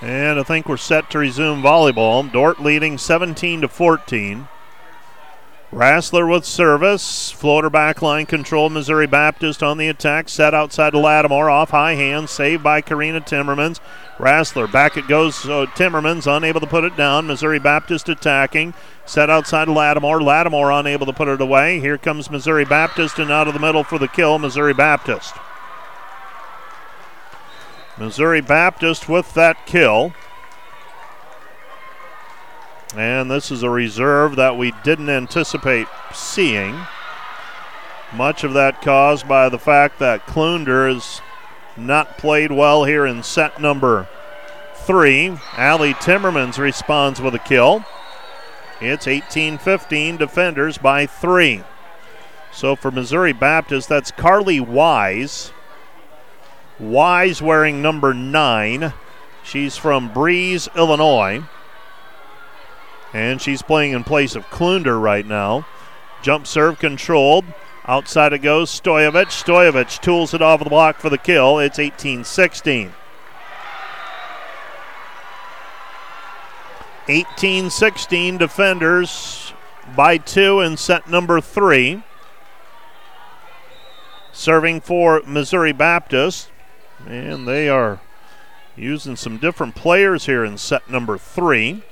And 0.01 0.39
I 0.39 0.43
think 0.43 0.69
we're 0.69 0.77
set 0.77 1.11
to 1.11 1.19
resume 1.19 1.63
volleyball. 1.63 2.31
Dordt 2.31 2.61
leading 2.61 2.99
17 2.99 3.63
to 3.63 3.69
14. 3.69 4.49
Rassler 5.77 6.27
with 6.27 6.47
service. 6.47 7.31
Floater 7.31 7.69
back 7.69 8.01
line 8.01 8.25
control. 8.25 8.71
Missouri 8.71 9.07
Baptist 9.07 9.63
on 9.63 9.77
the 9.77 9.89
attack. 9.89 10.31
Set 10.31 10.55
outside 10.55 10.95
to 10.95 10.99
Lattimore. 10.99 11.51
Off 11.51 11.69
high 11.69 11.93
hand. 11.93 12.31
Saved 12.31 12.63
by 12.63 12.81
Karina 12.81 13.21
Timmermans. 13.21 13.79
Rassler 14.17 14.73
back 14.73 14.97
it 14.97 15.07
goes. 15.07 15.35
So 15.35 15.67
Timmermans 15.67 16.27
unable 16.35 16.61
to 16.61 16.67
put 16.67 16.85
it 16.85 16.97
down. 16.97 17.27
Missouri 17.27 17.59
Baptist 17.59 18.09
attacking. 18.09 18.73
Set 19.05 19.29
outside 19.29 19.69
Lattimore. 19.69 20.23
Lattimore 20.23 20.71
unable 20.71 21.05
to 21.05 21.13
put 21.13 21.29
it 21.29 21.43
away. 21.43 21.79
Here 21.79 21.99
comes 21.99 22.31
Missouri 22.31 22.65
Baptist 22.65 23.19
and 23.19 23.31
out 23.31 23.47
of 23.47 23.53
the 23.53 23.61
middle 23.61 23.85
for 23.85 23.99
the 23.99 24.09
kill. 24.09 24.39
Missouri 24.39 24.73
Baptist. 24.73 25.35
Missouri 27.99 28.41
Baptist 28.41 29.11
with 29.11 29.35
that 29.35 29.67
kill. 29.67 30.15
And 32.95 33.31
this 33.31 33.51
is 33.51 33.63
a 33.63 33.71
reserve 33.71 34.37
that 34.37 34.57
we 34.57 34.73
didn't 34.85 35.11
anticipate 35.11 35.87
seeing. 36.13 36.87
Much 38.15 38.45
of 38.45 38.55
that 38.55 38.81
caused 38.81 39.27
by 39.27 39.49
the 39.49 39.59
fact 39.59 39.99
that 39.99 40.27
Klunder 40.27 40.93
has 40.93 41.21
not 41.77 42.17
played 42.17 42.53
well 42.53 42.85
here 42.85 43.05
in 43.05 43.23
set 43.23 43.61
number 43.61 44.09
three. 44.75 45.37
Allie 45.55 45.95
Timmermans 45.95 46.59
responds 46.59 47.21
with 47.21 47.35
a 47.35 47.41
kill. 47.41 47.85
It's 48.81 49.07
18 49.07 49.59
15, 49.59 50.17
defenders 50.17 50.79
by 50.79 51.07
three. 51.07 51.65
So 52.53 52.77
for 52.77 52.91
Missouri 52.91 53.33
Baptist, 53.33 53.89
that's 53.89 54.11
Carly 54.11 54.61
Wise. 54.61 55.53
Wise 56.79 57.43
wearing 57.43 57.83
number 57.83 58.15
nine. 58.15 58.93
She's 59.43 59.77
from 59.77 60.13
Breese, 60.13 60.69
Illinois. 60.77 61.43
And 63.17 63.41
she's 63.41 63.63
playing 63.63 63.93
in 63.93 64.05
place 64.05 64.37
of 64.37 64.51
Klunder 64.51 65.01
right 65.01 65.25
now. 65.25 65.67
Jump 66.21 66.47
serve 66.47 66.79
controlled. 66.79 67.47
Outside 67.87 68.35
it 68.35 68.41
goes 68.41 68.69
Stoyevich. 68.69 69.29
Stoyevich 69.29 70.03
tools 70.03 70.35
it 70.35 70.43
off 70.43 70.63
the 70.63 70.69
block 70.69 70.99
for 71.01 71.09
the 71.09 71.17
kill. 71.17 71.59
It's 71.59 71.79
18 71.79 72.25
16. 72.25 72.93
18 77.09 77.71
16 77.71 78.37
defenders 78.37 79.55
by 79.97 80.19
two 80.19 80.61
in 80.61 80.77
set 80.77 81.09
number 81.09 81.41
three. 81.41 82.03
Serving 84.31 84.83
for 84.83 85.23
Missouri 85.27 85.73
Baptist. 85.73 86.51
And 87.07 87.49
they 87.49 87.71
are 87.71 87.99
using 88.77 89.17
some 89.17 89.39
different 89.39 89.75
players 89.75 90.27
here 90.27 90.45
in 90.45 90.59
set 90.59 90.91
number 90.91 91.17
three. 91.17 91.83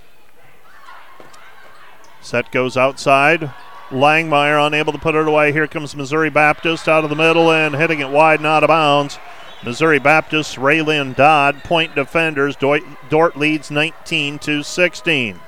Set 2.25 2.51
goes 2.51 2.75
outside. 2.75 3.53
Langmeyer 3.91 4.67
unable 4.67 4.95
to 4.95 4.99
put 4.99 5.15
it 5.15 5.29
away. 5.29 5.53
Here 5.53 5.67
comes 5.67 5.95
Missouri 5.95 6.31
Baptist 6.31 6.89
out 6.89 7.05
of 7.05 7.11
the 7.11 7.17
middle 7.17 7.53
and 7.53 7.77
hitting 7.77 8.01
it 8.01 8.09
wide 8.09 8.41
and 8.41 8.47
out 8.47 8.65
of 8.65 8.69
bounds. 8.69 9.19
Missouri 9.63 9.99
Baptist, 9.99 10.57
Raylyn 10.57 11.15
Dodd, 11.15 11.63
point 11.65 11.95
defenders. 11.95 12.57
Dordt 12.57 13.37
leads 13.37 13.71
19 13.71 14.39
to 14.39 14.63
16. 14.63 15.39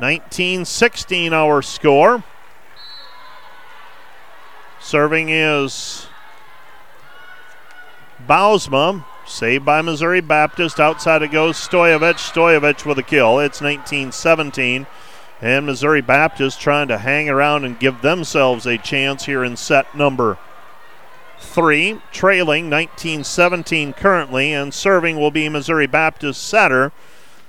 19 0.00 0.64
16 0.64 1.32
our 1.34 1.60
score. 1.60 2.24
Serving 4.80 5.28
is 5.28 6.06
Bausma. 8.26 9.04
Saved 9.26 9.64
by 9.64 9.80
Missouri 9.80 10.20
Baptist. 10.20 10.80
Outside 10.80 11.22
it 11.22 11.30
goes 11.30 11.56
Stoyevich. 11.56 12.16
Stoyevich 12.16 12.84
with 12.84 12.98
a 12.98 13.02
kill. 13.02 13.38
It's 13.38 13.60
19 13.60 14.10
17. 14.12 14.86
And 15.42 15.64
Missouri 15.64 16.02
Baptist 16.02 16.60
trying 16.60 16.88
to 16.88 16.98
hang 16.98 17.28
around 17.28 17.64
and 17.64 17.78
give 17.78 18.02
themselves 18.02 18.66
a 18.66 18.76
chance 18.76 19.24
here 19.24 19.42
in 19.42 19.56
set 19.56 19.94
number 19.94 20.38
three, 21.38 22.00
trailing 22.12 22.68
19 22.68 23.24
17 23.24 23.94
currently, 23.94 24.52
and 24.52 24.72
serving 24.72 25.18
will 25.18 25.30
be 25.30 25.48
Missouri 25.48 25.86
Baptist 25.86 26.46
setter 26.46 26.92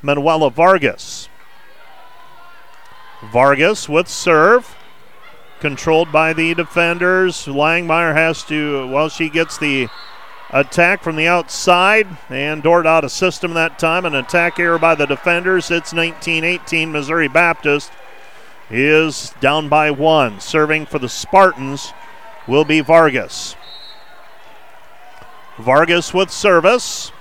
Manuela 0.02 0.50
Vargas. 0.50 1.28
Vargas 3.32 3.88
with 3.88 4.08
serve, 4.08 4.76
controlled 5.60 6.12
by 6.12 6.34
the 6.34 6.56
defenders. 6.56 7.46
Langmeyer 7.46 8.16
has 8.16 8.44
to, 8.44 8.88
well, 8.88 9.10
she 9.10 9.30
gets 9.30 9.58
the 9.58 9.90
attack 10.52 11.02
from 11.02 11.16
the 11.16 11.28
outside, 11.28 12.08
and 12.30 12.62
Dordt 12.62 12.86
out 12.86 13.04
of 13.04 13.12
system 13.12 13.54
that 13.54 13.80
time. 13.80 14.06
An 14.06 14.16
attack 14.16 14.60
error 14.60 14.80
by 14.80 14.96
the 14.96 15.06
defenders. 15.06 15.72
It's 15.72 15.94
19 15.94 16.44
18. 16.44 16.92
Missouri 16.92 17.28
Baptist 17.28 17.92
is 18.70 19.34
down 19.40 19.70
by 19.70 19.92
one. 19.92 20.40
Serving 20.40 20.86
for 20.86 21.00
the 21.00 21.10
Spartans 21.10 21.94
will 22.48 22.66
be 22.66 22.82
Vargas. 22.82 23.56
Vargas 25.58 26.14
with 26.14 26.32
service. 26.32 27.12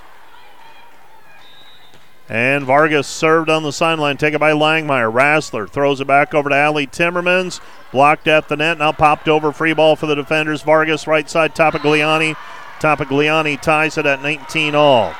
And 2.28 2.64
Vargas 2.64 3.08
served 3.08 3.50
on 3.50 3.64
the 3.64 3.72
sideline, 3.72 4.16
taken 4.16 4.38
by 4.38 4.52
Langmeyer. 4.52 5.12
Rassler 5.12 5.68
throws 5.68 6.00
it 6.00 6.06
back 6.06 6.32
over 6.32 6.48
to 6.48 6.54
Allie 6.54 6.86
Timmermans. 6.86 7.60
Blocked 7.90 8.28
at 8.28 8.48
the 8.48 8.56
net, 8.56 8.78
now 8.78 8.92
popped 8.92 9.28
over. 9.28 9.50
Free 9.50 9.72
ball 9.72 9.96
for 9.96 10.06
the 10.06 10.14
defenders. 10.14 10.62
Vargas 10.62 11.08
right 11.08 11.28
side, 11.28 11.56
Topigliani. 11.56 12.36
Topigliani 12.80 13.60
ties 13.60 13.98
it 13.98 14.06
at 14.06 14.22
19 14.22 14.74
all. 14.74 15.14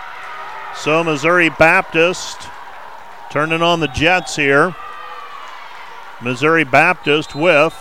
So 0.75 1.05
Missouri 1.05 1.51
Baptist 1.51 2.39
turning 3.31 3.63
on 3.63 3.81
the 3.81 3.89
Jets 3.89 4.37
here. 4.37 4.75
Missouri 6.23 6.65
Baptist 6.65 7.35
with 7.35 7.75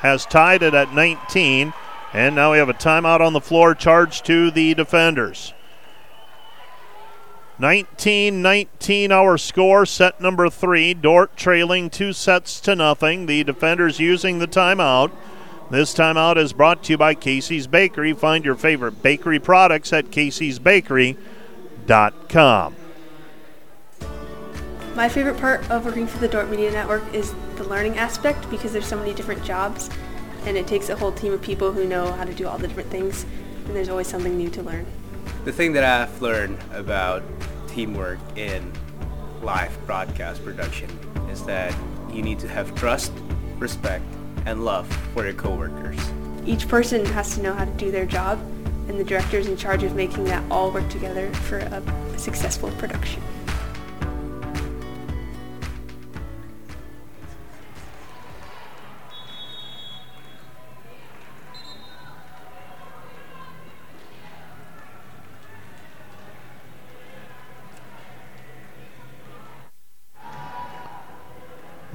has 0.00 0.26
tied 0.26 0.62
it 0.62 0.74
at 0.74 0.92
19. 0.92 1.72
And 2.12 2.34
now 2.34 2.52
we 2.52 2.58
have 2.58 2.68
a 2.68 2.74
timeout 2.74 3.20
on 3.20 3.32
the 3.32 3.40
floor 3.40 3.74
charged 3.74 4.26
to 4.26 4.50
the 4.50 4.74
defenders. 4.74 5.54
19 7.60 8.40
19 8.40 9.12
our 9.12 9.36
score, 9.36 9.84
set 9.84 10.20
number 10.20 10.48
three. 10.48 10.94
Dordt 10.94 11.36
trailing 11.36 11.90
two 11.90 12.12
sets 12.12 12.58
to 12.62 12.74
nothing. 12.74 13.26
The 13.26 13.44
defenders 13.44 14.00
using 14.00 14.38
the 14.38 14.48
timeout. 14.48 15.12
This 15.70 15.94
timeout 15.94 16.36
is 16.36 16.52
brought 16.52 16.82
to 16.84 16.92
you 16.92 16.98
by 16.98 17.14
Casey's 17.14 17.66
Bakery. 17.68 18.12
Find 18.12 18.44
your 18.44 18.56
favorite 18.56 19.04
bakery 19.04 19.38
products 19.38 19.92
at 19.92 20.06
Casey'sBakery.com. 20.06 22.74
My 24.96 25.08
favorite 25.08 25.38
part 25.38 25.70
of 25.70 25.84
working 25.84 26.08
for 26.08 26.18
the 26.18 26.26
Dordt 26.26 26.50
Media 26.50 26.72
Network 26.72 27.04
is 27.14 27.32
the 27.54 27.62
learning 27.64 27.98
aspect 27.98 28.50
because 28.50 28.72
there's 28.72 28.86
so 28.86 28.98
many 28.98 29.14
different 29.14 29.44
jobs 29.44 29.88
and 30.44 30.56
it 30.56 30.66
takes 30.66 30.88
a 30.88 30.96
whole 30.96 31.12
team 31.12 31.32
of 31.32 31.40
people 31.40 31.70
who 31.70 31.86
know 31.86 32.10
how 32.12 32.24
to 32.24 32.34
do 32.34 32.48
all 32.48 32.58
the 32.58 32.66
different 32.66 32.90
things 32.90 33.24
and 33.66 33.76
there's 33.76 33.88
always 33.88 34.08
something 34.08 34.36
new 34.36 34.50
to 34.50 34.64
learn. 34.64 34.84
The 35.44 35.52
thing 35.52 35.72
that 35.74 35.84
I've 35.84 36.20
learned 36.20 36.58
about 36.72 37.22
teamwork 37.68 38.18
in 38.34 38.72
live 39.40 39.78
broadcast 39.86 40.44
production 40.44 40.90
is 41.30 41.44
that 41.44 41.72
you 42.12 42.22
need 42.22 42.40
to 42.40 42.48
have 42.48 42.74
trust, 42.74 43.12
respect, 43.60 44.04
and 44.46 44.64
love 44.64 44.86
for 45.14 45.24
your 45.24 45.34
coworkers. 45.34 45.98
Each 46.46 46.66
person 46.68 47.04
has 47.06 47.34
to 47.36 47.42
know 47.42 47.52
how 47.52 47.64
to 47.64 47.72
do 47.72 47.90
their 47.90 48.06
job 48.06 48.40
and 48.88 48.98
the 48.98 49.04
director 49.04 49.38
is 49.38 49.46
in 49.46 49.56
charge 49.56 49.84
of 49.84 49.94
making 49.94 50.24
that 50.24 50.42
all 50.50 50.72
work 50.72 50.88
together 50.90 51.32
for 51.32 51.58
a 51.58 52.18
successful 52.18 52.70
production. 52.72 53.22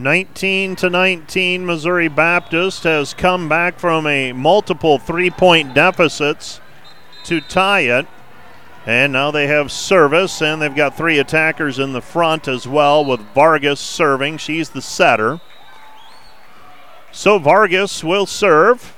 19 0.05 0.75
to 0.75 0.87
19, 0.91 1.65
Missouri 1.65 2.07
Baptist 2.07 2.83
has 2.83 3.15
come 3.15 3.49
back 3.49 3.79
from 3.79 4.05
a 4.05 4.33
multiple 4.33 4.99
three-point 4.99 5.73
deficits 5.73 6.61
to 7.23 7.41
tie 7.41 7.79
it. 7.79 8.05
And 8.85 9.11
now 9.11 9.31
they 9.31 9.47
have 9.47 9.71
service, 9.71 10.43
and 10.43 10.61
they've 10.61 10.75
got 10.75 10.95
three 10.95 11.17
attackers 11.17 11.79
in 11.79 11.93
the 11.93 12.03
front 12.03 12.47
as 12.47 12.67
well, 12.67 13.03
with 13.03 13.19
Vargas 13.33 13.79
serving. 13.79 14.37
She's 14.37 14.69
the 14.69 14.81
setter. 14.83 15.41
So 17.11 17.39
Vargas 17.39 18.03
will 18.03 18.27
serve. 18.27 18.95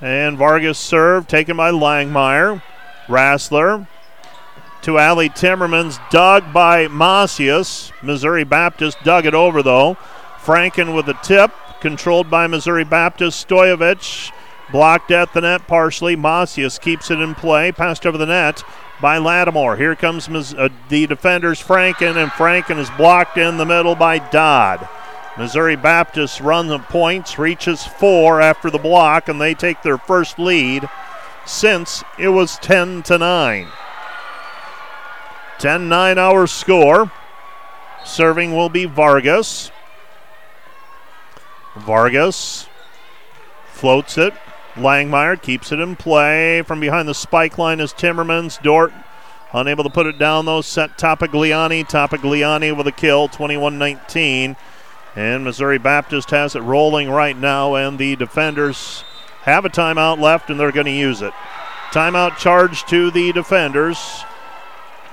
And 0.00 0.38
Vargas 0.38 0.78
serve 0.78 1.26
taken 1.26 1.56
by 1.56 1.72
Langmeyer. 1.72 2.62
Rassler 3.08 3.88
to 4.86 4.98
Allie 5.00 5.28
Timmermans, 5.28 5.98
dug 6.10 6.52
by 6.52 6.86
Macias. 6.86 7.90
Missouri 8.04 8.44
Baptist 8.44 8.96
dug 9.02 9.26
it 9.26 9.34
over 9.34 9.60
though. 9.60 9.96
Franken 10.38 10.94
with 10.94 11.08
a 11.08 11.18
tip 11.24 11.50
controlled 11.80 12.30
by 12.30 12.46
Missouri 12.46 12.84
Baptist. 12.84 13.48
Stoyevich 13.48 14.30
blocked 14.70 15.10
at 15.10 15.32
the 15.32 15.40
net 15.40 15.66
partially. 15.66 16.14
Macias 16.14 16.78
keeps 16.78 17.10
it 17.10 17.18
in 17.18 17.34
play, 17.34 17.72
passed 17.72 18.06
over 18.06 18.16
the 18.16 18.26
net 18.26 18.62
by 19.00 19.18
Lattimore. 19.18 19.76
Here 19.76 19.96
comes 19.96 20.28
uh, 20.54 20.68
the 20.88 21.08
defenders, 21.08 21.60
Franken, 21.60 22.14
and 22.16 22.30
Franken 22.30 22.78
is 22.78 22.90
blocked 22.90 23.38
in 23.38 23.56
the 23.56 23.66
middle 23.66 23.96
by 23.96 24.20
Dodd. 24.20 24.88
Missouri 25.36 25.74
Baptist 25.74 26.40
runs 26.40 26.68
the 26.68 26.78
points, 26.78 27.40
reaches 27.40 27.84
four 27.84 28.40
after 28.40 28.70
the 28.70 28.78
block, 28.78 29.28
and 29.28 29.40
they 29.40 29.52
take 29.52 29.82
their 29.82 29.98
first 29.98 30.38
lead 30.38 30.88
since 31.44 32.04
it 32.20 32.28
was 32.28 32.56
10 32.58 33.02
to 33.02 33.18
9. 33.18 33.66
10 35.58 35.88
9 35.88 36.18
hour 36.18 36.46
score. 36.46 37.10
Serving 38.04 38.54
will 38.54 38.68
be 38.68 38.84
Vargas. 38.84 39.70
Vargas 41.76 42.68
floats 43.72 44.16
it. 44.16 44.32
Langmeyer 44.74 45.40
keeps 45.40 45.72
it 45.72 45.80
in 45.80 45.96
play. 45.96 46.62
From 46.62 46.80
behind 46.80 47.08
the 47.08 47.14
spike 47.14 47.58
line 47.58 47.80
is 47.80 47.92
Timmermans. 47.92 48.62
Dordt 48.62 48.92
unable 49.52 49.84
to 49.84 49.90
put 49.90 50.06
it 50.06 50.18
down 50.18 50.44
though. 50.44 50.60
Set 50.60 50.98
Topigliani. 50.98 51.84
Topigliani 51.88 52.76
with 52.76 52.86
a 52.86 52.92
kill, 52.92 53.28
21 53.28 53.78
19. 53.78 54.56
And 55.16 55.44
Missouri 55.44 55.78
Baptist 55.78 56.30
has 56.30 56.54
it 56.54 56.60
rolling 56.60 57.08
right 57.08 57.36
now, 57.36 57.74
and 57.74 57.98
the 57.98 58.16
defenders 58.16 59.02
have 59.42 59.64
a 59.64 59.70
timeout 59.70 60.20
left, 60.20 60.50
and 60.50 60.60
they're 60.60 60.72
going 60.72 60.86
to 60.86 60.92
use 60.92 61.22
it. 61.22 61.32
Timeout 61.90 62.36
charge 62.36 62.84
to 62.86 63.10
the 63.10 63.32
defenders. 63.32 63.96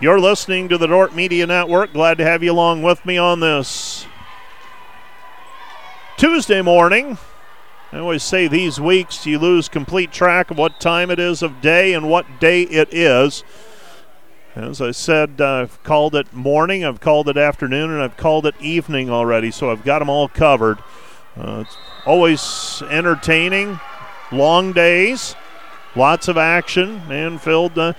You're 0.01 0.19
listening 0.19 0.69
to 0.69 0.77
the 0.77 0.87
Dordt 0.87 1.13
Media 1.13 1.45
Network. 1.45 1.93
Glad 1.93 2.17
to 2.17 2.25
have 2.25 2.41
you 2.41 2.51
along 2.51 2.81
with 2.81 3.05
me 3.05 3.17
on 3.17 3.39
this 3.39 4.07
Tuesday 6.17 6.63
morning. 6.63 7.19
I 7.91 7.99
always 7.99 8.23
say 8.23 8.47
these 8.47 8.81
weeks 8.81 9.27
you 9.27 9.37
lose 9.37 9.69
complete 9.69 10.11
track 10.11 10.49
of 10.49 10.57
what 10.57 10.79
time 10.79 11.11
it 11.11 11.19
is 11.19 11.43
of 11.43 11.61
day 11.61 11.93
and 11.93 12.09
what 12.09 12.25
day 12.39 12.63
it 12.63 12.91
is. 12.91 13.43
As 14.55 14.81
I 14.81 14.91
said, 14.91 15.39
I've 15.39 15.81
called 15.83 16.15
it 16.15 16.33
morning, 16.33 16.83
I've 16.83 16.99
called 16.99 17.29
it 17.29 17.37
afternoon, 17.37 17.91
and 17.91 18.01
I've 18.01 18.17
called 18.17 18.47
it 18.47 18.55
evening 18.59 19.11
already, 19.11 19.51
so 19.51 19.71
I've 19.71 19.85
got 19.85 19.99
them 19.99 20.09
all 20.09 20.27
covered. 20.27 20.79
Uh, 21.37 21.63
it's 21.65 21.77
always 22.05 22.81
entertaining, 22.89 23.79
long 24.31 24.73
days, 24.73 25.35
lots 25.95 26.27
of 26.27 26.37
action, 26.37 27.03
and 27.11 27.39
filled. 27.39 27.77
Uh, 27.77 27.93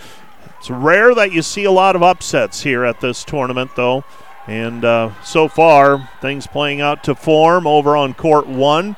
it's 0.65 0.71
rare 0.71 1.15
that 1.15 1.31
you 1.31 1.43
see 1.43 1.65
a 1.65 1.71
lot 1.71 1.95
of 1.95 2.03
upsets 2.03 2.63
here 2.63 2.87
at 2.87 2.99
this 2.99 3.23
tournament, 3.23 3.73
though. 3.77 4.03
And 4.47 4.83
uh, 4.83 5.11
so 5.23 5.47
far, 5.47 6.09
things 6.23 6.47
playing 6.47 6.81
out 6.81 7.05
to 7.05 7.15
form 7.15 7.67
over 7.67 7.95
on 7.95 8.15
court 8.15 8.47
one. 8.47 8.97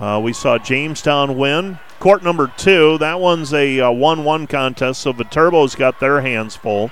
Uh, 0.00 0.20
we 0.20 0.32
saw 0.32 0.58
Jamestown 0.58 1.38
win. 1.38 1.78
Court 2.00 2.24
number 2.24 2.52
two, 2.56 2.98
that 2.98 3.20
one's 3.20 3.54
a 3.54 3.88
1 3.88 4.18
uh, 4.18 4.22
1 4.22 4.46
contest, 4.48 5.00
so 5.00 5.12
the 5.12 5.22
Turbos 5.22 5.76
got 5.76 6.00
their 6.00 6.22
hands 6.22 6.56
full. 6.56 6.90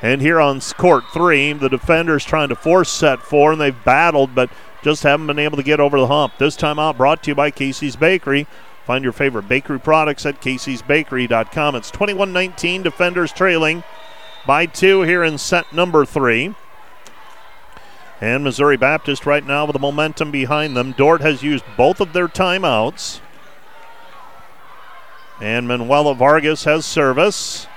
And 0.00 0.22
here 0.22 0.40
on 0.40 0.62
court 0.62 1.04
three, 1.12 1.52
the 1.52 1.68
defenders 1.68 2.24
trying 2.24 2.48
to 2.48 2.56
force 2.56 2.88
set 2.88 3.20
four, 3.20 3.52
and 3.52 3.60
they've 3.60 3.84
battled, 3.84 4.34
but 4.34 4.48
just 4.82 5.02
haven't 5.02 5.26
been 5.26 5.38
able 5.38 5.58
to 5.58 5.62
get 5.62 5.80
over 5.80 6.00
the 6.00 6.06
hump. 6.06 6.32
This 6.38 6.56
time 6.56 6.78
out 6.78 6.96
brought 6.96 7.24
to 7.24 7.32
you 7.32 7.34
by 7.34 7.50
Casey's 7.50 7.96
Bakery. 7.96 8.46
Find 8.90 9.04
your 9.04 9.12
favorite 9.12 9.46
bakery 9.46 9.78
products 9.78 10.26
at 10.26 10.40
caseysbakery.com. 10.40 11.76
It's 11.76 11.92
21 11.92 12.32
19, 12.32 12.82
defenders 12.82 13.32
trailing 13.32 13.84
by 14.48 14.66
two 14.66 15.02
here 15.02 15.22
in 15.22 15.38
set 15.38 15.72
number 15.72 16.04
three. 16.04 16.56
And 18.20 18.42
Missouri 18.42 18.76
Baptist 18.76 19.26
right 19.26 19.46
now 19.46 19.64
with 19.64 19.74
the 19.74 19.78
momentum 19.78 20.32
behind 20.32 20.76
them. 20.76 20.90
Dordt 20.90 21.20
has 21.20 21.40
used 21.40 21.64
both 21.76 22.00
of 22.00 22.12
their 22.12 22.26
timeouts. 22.26 23.20
And 25.40 25.68
Manuela 25.68 26.16
Vargas 26.16 26.64
has 26.64 26.84
service. 26.84 27.68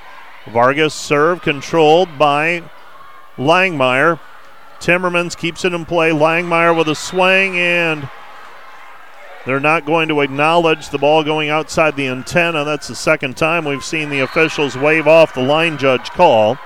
Vargas 0.47 0.95
serve 0.95 1.43
controlled 1.43 2.17
by 2.17 2.63
Langmeyer. 3.37 4.19
Timmermans 4.79 5.37
keeps 5.37 5.63
it 5.63 5.73
in 5.73 5.85
play. 5.85 6.09
Langmeyer 6.09 6.75
with 6.75 6.87
a 6.87 6.95
swing, 6.95 7.55
and 7.55 8.09
they're 9.45 9.59
not 9.59 9.85
going 9.85 10.07
to 10.07 10.21
acknowledge 10.21 10.89
the 10.89 10.97
ball 10.97 11.23
going 11.23 11.49
outside 11.49 11.95
the 11.95 12.07
antenna. 12.07 12.63
That's 12.63 12.87
the 12.87 12.95
second 12.95 13.35
time 13.35 13.65
we've 13.65 13.83
seen 13.83 14.09
the 14.09 14.21
officials 14.21 14.77
wave 14.77 15.07
off 15.07 15.33
the 15.33 15.43
line 15.43 15.77
judge 15.77 16.09
call. 16.11 16.57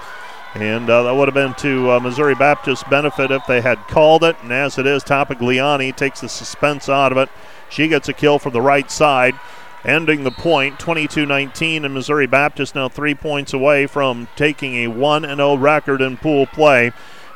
And 0.53 0.89
uh, 0.89 1.03
that 1.03 1.15
would 1.15 1.27
have 1.27 1.35
been 1.35 1.53
to 1.55 1.91
uh, 1.91 1.99
Missouri 1.99 2.35
Baptist 2.35 2.89
benefit 2.89 3.31
if 3.31 3.45
they 3.47 3.61
had 3.61 3.77
called 3.87 4.23
it. 4.23 4.35
And 4.41 4.51
as 4.51 4.77
it 4.77 4.85
is, 4.85 5.03
Topigliani 5.03 5.95
takes 5.95 6.21
the 6.21 6.29
suspense 6.29 6.87
out 6.87 7.11
of 7.11 7.17
it. 7.17 7.29
She 7.69 7.87
gets 7.87 8.09
a 8.09 8.13
kill 8.13 8.39
from 8.39 8.53
the 8.53 8.61
right 8.61 8.89
side, 8.89 9.35
ending 9.83 10.23
the 10.23 10.31
point 10.31 10.79
22 10.79 11.25
19. 11.25 11.83
And 11.83 11.93
Missouri 11.93 12.27
Baptist 12.27 12.75
now 12.75 12.89
three 12.89 13.13
points 13.13 13.53
away 13.53 13.87
from 13.87 14.27
taking 14.35 14.75
a 14.75 14.87
1 14.87 15.23
0 15.23 15.57
record 15.57 16.01
in 16.01 16.17
pool 16.17 16.45
play. 16.45 16.91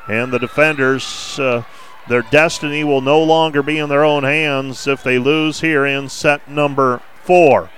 And 0.07 0.31
the 0.31 0.39
defenders, 0.39 1.39
uh, 1.39 1.63
their 2.07 2.21
destiny 2.23 2.83
will 2.83 3.01
no 3.01 3.21
longer 3.21 3.61
be 3.61 3.77
in 3.77 3.89
their 3.89 4.03
own 4.03 4.23
hands 4.23 4.87
if 4.87 5.03
they 5.03 5.19
lose 5.19 5.61
here 5.61 5.85
in 5.85 6.09
set 6.09 6.49
number 6.49 7.01
four. 7.23 7.69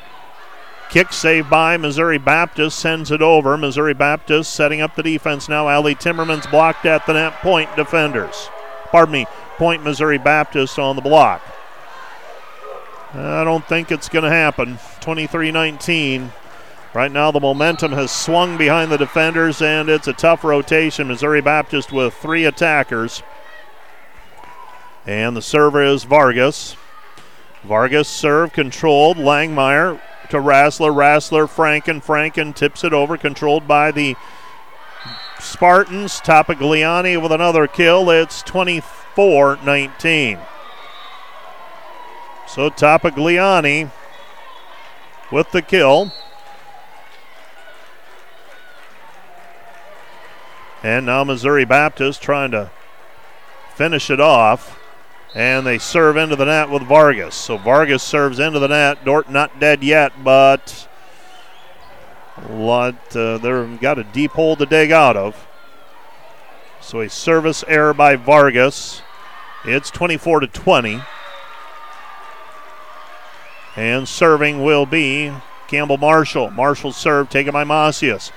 Kick 0.90 1.12
saved 1.12 1.50
by 1.50 1.76
Missouri 1.76 2.20
Baptist 2.20 2.78
sends 2.78 3.10
it 3.10 3.22
over. 3.22 3.58
Missouri 3.58 3.96
Baptist 3.96 4.54
setting 4.54 4.80
up 4.80 4.96
the 4.96 5.04
defense 5.04 5.50
now. 5.50 5.68
Allie 5.68 5.96
Timmermans 5.96 6.50
blocked 6.52 6.86
at 6.86 7.06
the 7.08 7.14
net. 7.14 7.34
Point 7.42 7.76
defenders. 7.76 8.48
Pardon 8.92 9.14
me. 9.14 9.26
Point 9.58 9.84
Missouri 9.84 10.20
Baptist 10.20 10.78
on 10.78 10.96
the 10.96 11.02
block. 11.02 11.42
I 13.14 13.44
don't 13.44 13.68
think 13.68 13.92
it's 13.92 14.10
going 14.10 14.24
to 14.24 14.30
happen. 14.30 14.80
23 15.02 15.52
19. 15.52 16.32
Right 16.94 17.12
now, 17.12 17.32
the 17.32 17.40
momentum 17.40 17.92
has 17.94 18.12
swung 18.12 18.56
behind 18.56 18.92
the 18.92 18.98
defenders, 18.98 19.64
and 19.64 19.90
it's 19.90 20.08
a 20.08 20.14
tough 20.14 20.44
rotation. 20.44 21.08
Missouri 21.08 21.42
Baptist 21.42 21.92
with 21.92 22.14
three 22.14 22.46
attackers. 22.46 23.24
And 25.06 25.36
the 25.36 25.42
server 25.42 25.84
is 25.84 26.06
Vargas. 26.06 26.78
Vargas 27.64 28.08
serve 28.08 28.54
controlled. 28.54 29.18
Langmeyer 29.18 30.00
to 30.30 30.38
Rassler. 30.38 30.94
Rassler, 30.94 31.48
Franken. 31.48 32.04
Franken 32.04 32.56
tips 32.56 32.84
it 32.84 32.94
over, 32.94 33.18
controlled 33.18 33.68
by 33.68 33.92
the 33.92 34.16
Spartans. 35.40 36.22
Topigliani 36.22 37.22
with 37.22 37.34
another 37.34 37.68
kill. 37.68 38.10
It's 38.10 38.42
24 38.44 39.60
19. 39.64 40.40
So 42.48 42.70
Topigliani 42.70 43.92
with 45.32 45.52
the 45.52 45.62
kill. 45.62 46.14
And 50.82 51.06
now 51.06 51.24
Missouri 51.24 51.66
Baptist 51.66 52.22
trying 52.22 52.52
to 52.52 52.72
finish 53.76 54.10
it 54.10 54.20
off. 54.20 54.80
And 55.36 55.66
they 55.66 55.80
serve 55.80 56.16
into 56.16 56.36
the 56.36 56.46
net 56.46 56.70
with 56.70 56.84
Vargas. 56.84 57.34
So 57.34 57.58
Vargas 57.58 58.04
serves 58.04 58.40
into 58.40 58.60
the 58.60 58.68
net. 58.68 59.04
Dordt 59.04 59.30
not 59.30 59.60
dead 59.60 59.84
yet, 59.84 60.14
but 60.24 60.88
lot, 62.50 63.16
uh, 63.16 63.38
they've 63.38 63.80
got 63.80 63.98
a 63.98 64.04
deep 64.04 64.32
hole 64.32 64.56
to 64.56 64.66
dig 64.66 64.92
out 64.92 65.18
of. 65.18 65.48
So 66.82 67.02
a 67.02 67.10
service 67.10 67.64
error 67.68 67.94
by 67.94 68.16
Vargas. 68.16 69.02
It's 69.66 69.90
24 69.90 70.42
to 70.42 70.48
20. 70.48 71.02
And 73.76 74.08
serving 74.08 74.64
will 74.64 74.86
be 74.86 75.32
Campbell 75.68 75.98
Marshall. 75.98 76.52
Marshall 76.52 76.92
serve 76.92 77.30
taken 77.30 77.54
by 77.54 77.64
Macias. 77.64 78.32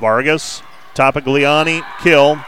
Vargas, 0.00 0.62
Topigliani, 0.94 1.84
kill. 2.00 2.38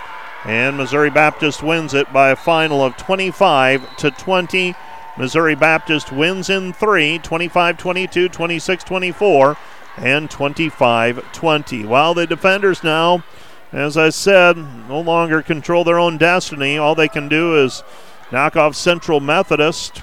And 0.44 0.76
Missouri 0.76 1.10
Baptist 1.10 1.62
wins 1.62 1.94
it 1.94 2.12
by 2.12 2.30
a 2.30 2.36
final 2.36 2.82
of 2.82 2.96
25 2.96 3.96
to 3.98 4.10
20. 4.10 4.74
Missouri 5.16 5.54
Baptist 5.56 6.12
wins 6.12 6.48
in 6.48 6.72
three 6.72 7.18
25 7.18 7.76
22, 7.76 8.28
26 8.28 8.84
24, 8.84 9.56
and 9.96 10.30
25 10.30 11.32
20. 11.32 11.86
While 11.86 12.14
the 12.14 12.26
defenders 12.26 12.84
now, 12.84 13.24
as 13.72 13.96
I 13.96 14.10
said, 14.10 14.56
no 14.88 15.00
longer 15.00 15.42
control 15.42 15.84
their 15.84 15.98
own 15.98 16.18
destiny. 16.18 16.78
All 16.78 16.94
they 16.94 17.08
can 17.08 17.28
do 17.28 17.56
is 17.62 17.82
knock 18.30 18.56
off 18.56 18.76
Central 18.76 19.20
Methodist 19.20 20.02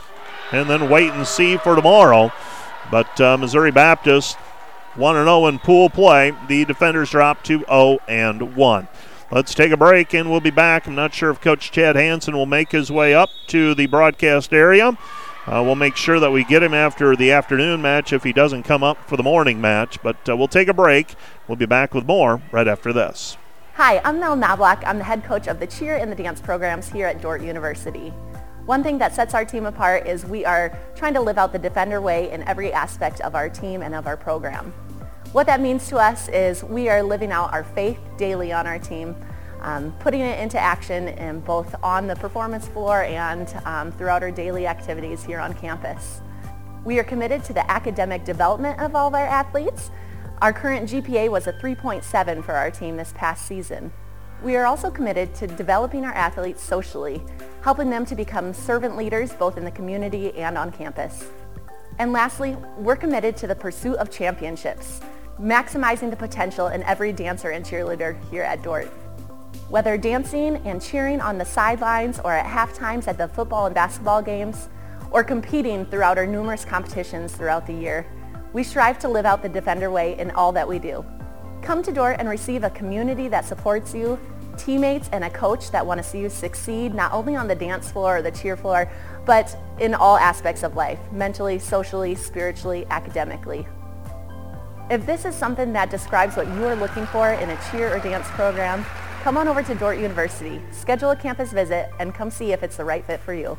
and 0.52 0.70
then 0.70 0.90
wait 0.90 1.12
and 1.14 1.26
see 1.26 1.58
for 1.58 1.76
tomorrow. 1.76 2.32
But 2.92 3.20
uh, 3.20 3.38
Missouri 3.38 3.72
Baptist 3.72 4.38
1 4.96 5.16
0 5.16 5.48
in 5.48 5.60
pool 5.60 5.90
play. 5.90 6.34
The 6.48 6.66
defenders 6.66 7.10
drop 7.10 7.44
to 7.44 7.60
0 7.68 8.00
and 8.08 8.56
1. 8.56 8.88
Let's 9.32 9.56
take 9.56 9.72
a 9.72 9.78
break 9.78 10.14
and 10.14 10.30
we'll 10.30 10.40
be 10.40 10.52
back. 10.52 10.88
I'm 10.88 10.94
not 10.94 11.14
sure 11.14 11.32
if 11.32 11.42
Coach 11.42 11.72
Chad 11.72 11.96
Hanson 11.96 12.36
will 12.36 12.46
make 12.46 12.72
his 12.72 12.92
way 12.92 13.16
up 13.16 13.30
to 13.48 13.74
the 13.74 13.88
broadcast 13.88 14.54
area. 14.54 14.98
Uh, 15.48 15.62
we'll 15.64 15.76
make 15.76 15.96
sure 15.96 16.20
that 16.20 16.32
we 16.32 16.44
get 16.44 16.62
him 16.62 16.74
after 16.74 17.16
the 17.16 17.32
afternoon 17.32 17.82
match 17.82 18.14
if 18.14 18.24
he 18.24 18.32
doesn't 18.32 18.64
come 18.64 18.84
up 18.84 18.98
for 19.08 19.18
the 19.18 19.24
morning 19.24 19.60
match. 19.60 20.02
But 20.04 20.18
uh, 20.30 20.38
we'll 20.38 20.48
take 20.48 20.68
a 20.68 20.74
break. 20.74 21.16
We'll 21.48 21.56
be 21.56 21.66
back 21.66 21.94
with 21.94 22.06
more 22.06 22.42
right 22.52 22.68
after 22.68 22.94
this. 22.94 23.36
Hi, 23.76 24.00
I'm 24.06 24.20
Mel 24.20 24.36
Knobloch. 24.36 24.84
I'm 24.86 25.00
the 25.00 25.04
head 25.04 25.24
coach 25.24 25.48
of 25.48 25.60
the 25.60 25.68
cheer 25.68 25.98
and 25.98 26.12
the 26.12 26.16
dance 26.16 26.40
programs 26.40 26.88
here 26.88 27.08
at 27.08 27.22
Dordt 27.22 27.42
University. 27.42 28.14
One 28.66 28.84
thing 28.84 28.98
that 29.00 29.14
sets 29.14 29.34
our 29.34 29.44
team 29.44 29.66
apart 29.66 30.08
is 30.08 30.26
we 30.26 30.46
are 30.46 30.78
trying 30.96 31.14
to 31.16 31.22
live 31.22 31.38
out 31.38 31.52
the 31.52 31.60
Defender 31.60 32.00
way 32.00 32.32
in 32.32 32.42
every 32.44 32.72
aspect 32.72 33.22
of 33.22 33.36
our 33.36 33.50
team 33.50 33.82
and 33.82 33.94
of 33.94 34.08
our 34.08 34.18
program. 34.18 34.74
What 35.36 35.48
that 35.48 35.60
means 35.60 35.90
to 35.90 35.98
us 35.98 36.30
is 36.30 36.64
we 36.64 36.88
are 36.88 37.04
living 37.04 37.34
out 37.34 37.52
our 37.52 37.66
faith 37.66 38.00
daily 38.16 38.54
on 38.54 38.66
our 38.66 38.80
team, 38.80 39.14
um, 39.60 39.92
putting 40.00 40.22
it 40.22 40.40
into 40.40 40.58
action 40.58 41.10
in 41.10 41.42
both 41.42 41.76
on 41.84 42.08
the 42.08 42.16
performance 42.16 42.70
floor 42.70 43.04
and 43.04 43.54
um, 43.66 43.92
throughout 43.92 44.24
our 44.24 44.32
daily 44.32 44.66
activities 44.66 45.26
here 45.26 45.42
on 45.42 45.54
campus. 45.54 46.22
We 46.86 47.00
are 47.00 47.04
committed 47.04 47.44
to 47.44 47.54
the 47.54 47.70
academic 47.70 48.24
development 48.24 48.80
of 48.80 48.96
all 48.96 49.10
of 49.10 49.14
our 49.14 49.26
athletes. 49.26 49.92
Our 50.42 50.54
current 50.54 50.90
GPA 50.90 51.30
was 51.30 51.48
a 51.48 51.52
3.7 51.52 52.42
for 52.42 52.54
our 52.54 52.72
team 52.72 52.96
this 52.96 53.12
past 53.14 53.46
season. 53.46 53.92
We 54.42 54.56
are 54.56 54.66
also 54.66 54.90
committed 54.90 55.36
to 55.36 55.48
developing 55.48 56.06
our 56.06 56.14
athletes 56.14 56.64
socially, 56.64 57.22
helping 57.62 57.90
them 57.90 58.06
to 58.06 58.16
become 58.16 58.54
servant 58.54 58.96
leaders 58.96 59.34
both 59.34 59.58
in 59.58 59.66
the 59.66 59.72
community 59.72 60.34
and 60.38 60.58
on 60.58 60.72
campus. 60.72 61.26
And 62.00 62.14
lastly, 62.14 62.56
we're 62.78 62.96
committed 62.96 63.36
to 63.38 63.48
the 63.48 63.56
pursuit 63.56 63.96
of 63.96 64.10
championships, 64.10 65.02
maximizing 65.40 66.10
the 66.10 66.16
potential 66.16 66.68
in 66.68 66.84
every 66.84 67.12
dancer 67.12 67.50
and 67.50 67.66
cheerleader 67.66 68.18
here 68.30 68.44
at 68.44 68.64
Dordt. 68.64 68.88
Whether 69.70 69.98
dancing 69.98 70.58
and 70.66 70.82
cheering 70.82 71.20
on 71.20 71.38
the 71.38 71.46
sidelines 71.46 72.20
or 72.20 72.32
at 72.32 72.46
half 72.46 72.74
times 72.74 73.08
at 73.08 73.18
the 73.18 73.28
football 73.28 73.66
and 73.66 73.76
basketball 73.76 74.22
games, 74.22 74.70
or 75.12 75.24
competing 75.24 75.86
throughout 75.86 76.18
our 76.18 76.28
numerous 76.28 76.66
competitions 76.66 77.34
throughout 77.34 77.66
the 77.66 77.74
year, 77.74 78.06
we 78.54 78.64
strive 78.64 79.00
to 79.00 79.08
live 79.08 79.26
out 79.26 79.42
the 79.42 79.50
Defender 79.50 79.90
way 79.90 80.18
in 80.20 80.32
all 80.32 80.52
that 80.52 80.68
we 80.68 80.80
do. 80.80 81.06
Come 81.62 81.82
to 81.84 81.92
Dordt 81.92 82.20
and 82.20 82.30
receive 82.30 82.64
a 82.64 82.70
community 82.70 83.28
that 83.30 83.46
supports 83.46 83.94
you, 83.94 84.20
teammates 84.58 85.10
and 85.12 85.24
a 85.24 85.30
coach 85.30 85.72
that 85.72 85.86
want 85.86 85.98
to 85.98 86.04
see 86.04 86.20
you 86.20 86.30
succeed 86.30 86.94
not 86.94 87.12
only 87.12 87.36
on 87.36 87.48
the 87.48 87.56
dance 87.56 87.92
floor 87.92 88.18
or 88.18 88.22
the 88.22 88.32
cheer 88.32 88.56
floor, 88.56 88.90
but 89.26 89.58
in 89.80 89.94
all 89.94 90.18
aspects 90.18 90.64
of 90.64 90.76
life, 90.76 91.00
mentally, 91.12 91.60
socially, 91.60 92.14
spiritually, 92.16 92.86
academically. 92.90 93.68
If 94.88 95.08
this 95.08 95.26
is 95.26 95.34
something 95.34 95.74
that 95.74 95.90
describes 95.90 96.38
what 96.38 96.46
you 96.48 96.64
are 96.66 96.76
looking 96.76 97.08
for 97.08 97.32
in 97.32 97.50
a 97.50 97.60
cheer 97.72 97.96
or 97.96 97.98
dance 97.98 98.28
program, 98.30 98.86
come 99.24 99.36
on 99.36 99.48
over 99.48 99.64
to 99.64 99.74
Dordt 99.74 99.98
University, 99.98 100.62
schedule 100.72 101.10
a 101.10 101.16
campus 101.16 101.52
visit, 101.52 101.90
and 102.00 102.14
come 102.14 102.30
see 102.30 102.52
if 102.52 102.62
it's 102.62 102.78
the 102.78 102.86
right 102.86 103.04
fit 103.04 103.20
for 103.20 103.34
you. 103.34 103.58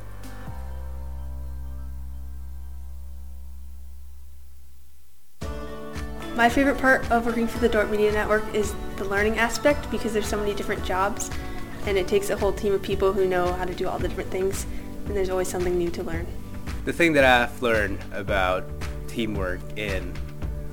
My 6.36 6.48
favorite 6.48 6.78
part 6.78 7.10
of 7.10 7.26
working 7.26 7.48
for 7.48 7.58
the 7.58 7.68
Dordt 7.68 7.90
Media 7.90 8.12
Network 8.12 8.44
is 8.54 8.72
the 8.94 9.04
learning 9.04 9.38
aspect 9.38 9.90
because 9.90 10.12
there's 10.12 10.28
so 10.28 10.36
many 10.36 10.54
different 10.54 10.84
jobs 10.84 11.28
and 11.86 11.98
it 11.98 12.06
takes 12.06 12.30
a 12.30 12.36
whole 12.36 12.52
team 12.52 12.72
of 12.72 12.82
people 12.82 13.12
who 13.12 13.26
know 13.26 13.52
how 13.54 13.64
to 13.64 13.74
do 13.74 13.88
all 13.88 13.98
the 13.98 14.06
different 14.06 14.30
things 14.30 14.64
and 15.06 15.16
there's 15.16 15.30
always 15.30 15.48
something 15.48 15.76
new 15.76 15.90
to 15.90 16.04
learn. 16.04 16.24
The 16.84 16.92
thing 16.92 17.14
that 17.14 17.24
I've 17.24 17.62
learned 17.62 17.98
about 18.12 18.64
teamwork 19.08 19.60
in 19.76 20.12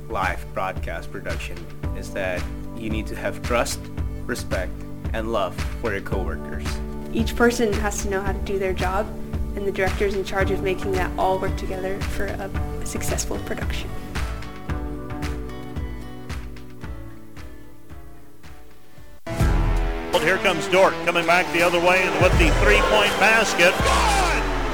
live 0.09 0.45
broadcast 0.53 1.11
production 1.11 1.57
is 1.97 2.11
that 2.13 2.43
you 2.77 2.89
need 2.89 3.07
to 3.07 3.15
have 3.15 3.41
trust, 3.41 3.80
respect, 4.25 4.71
and 5.13 5.31
love 5.31 5.55
for 5.81 5.91
your 5.91 6.01
coworkers. 6.01 6.67
Each 7.13 7.35
person 7.35 7.71
has 7.73 8.01
to 8.03 8.09
know 8.09 8.21
how 8.21 8.31
to 8.31 8.39
do 8.39 8.59
their 8.59 8.73
job 8.73 9.07
and 9.55 9.67
the 9.67 9.71
director 9.71 10.05
is 10.05 10.15
in 10.15 10.23
charge 10.23 10.51
of 10.51 10.63
making 10.63 10.93
that 10.93 11.11
all 11.17 11.38
work 11.39 11.55
together 11.57 11.99
for 11.99 12.25
a 12.25 12.85
successful 12.85 13.38
production. 13.39 13.89
Here 20.23 20.38
comes 20.38 20.65
Dordt 20.69 20.93
coming 21.05 21.27
back 21.27 21.45
the 21.51 21.61
other 21.61 21.80
way 21.80 22.01
and 22.01 22.23
with 22.23 22.31
the 22.39 22.49
three-point 22.63 23.11
basket. 23.19 23.73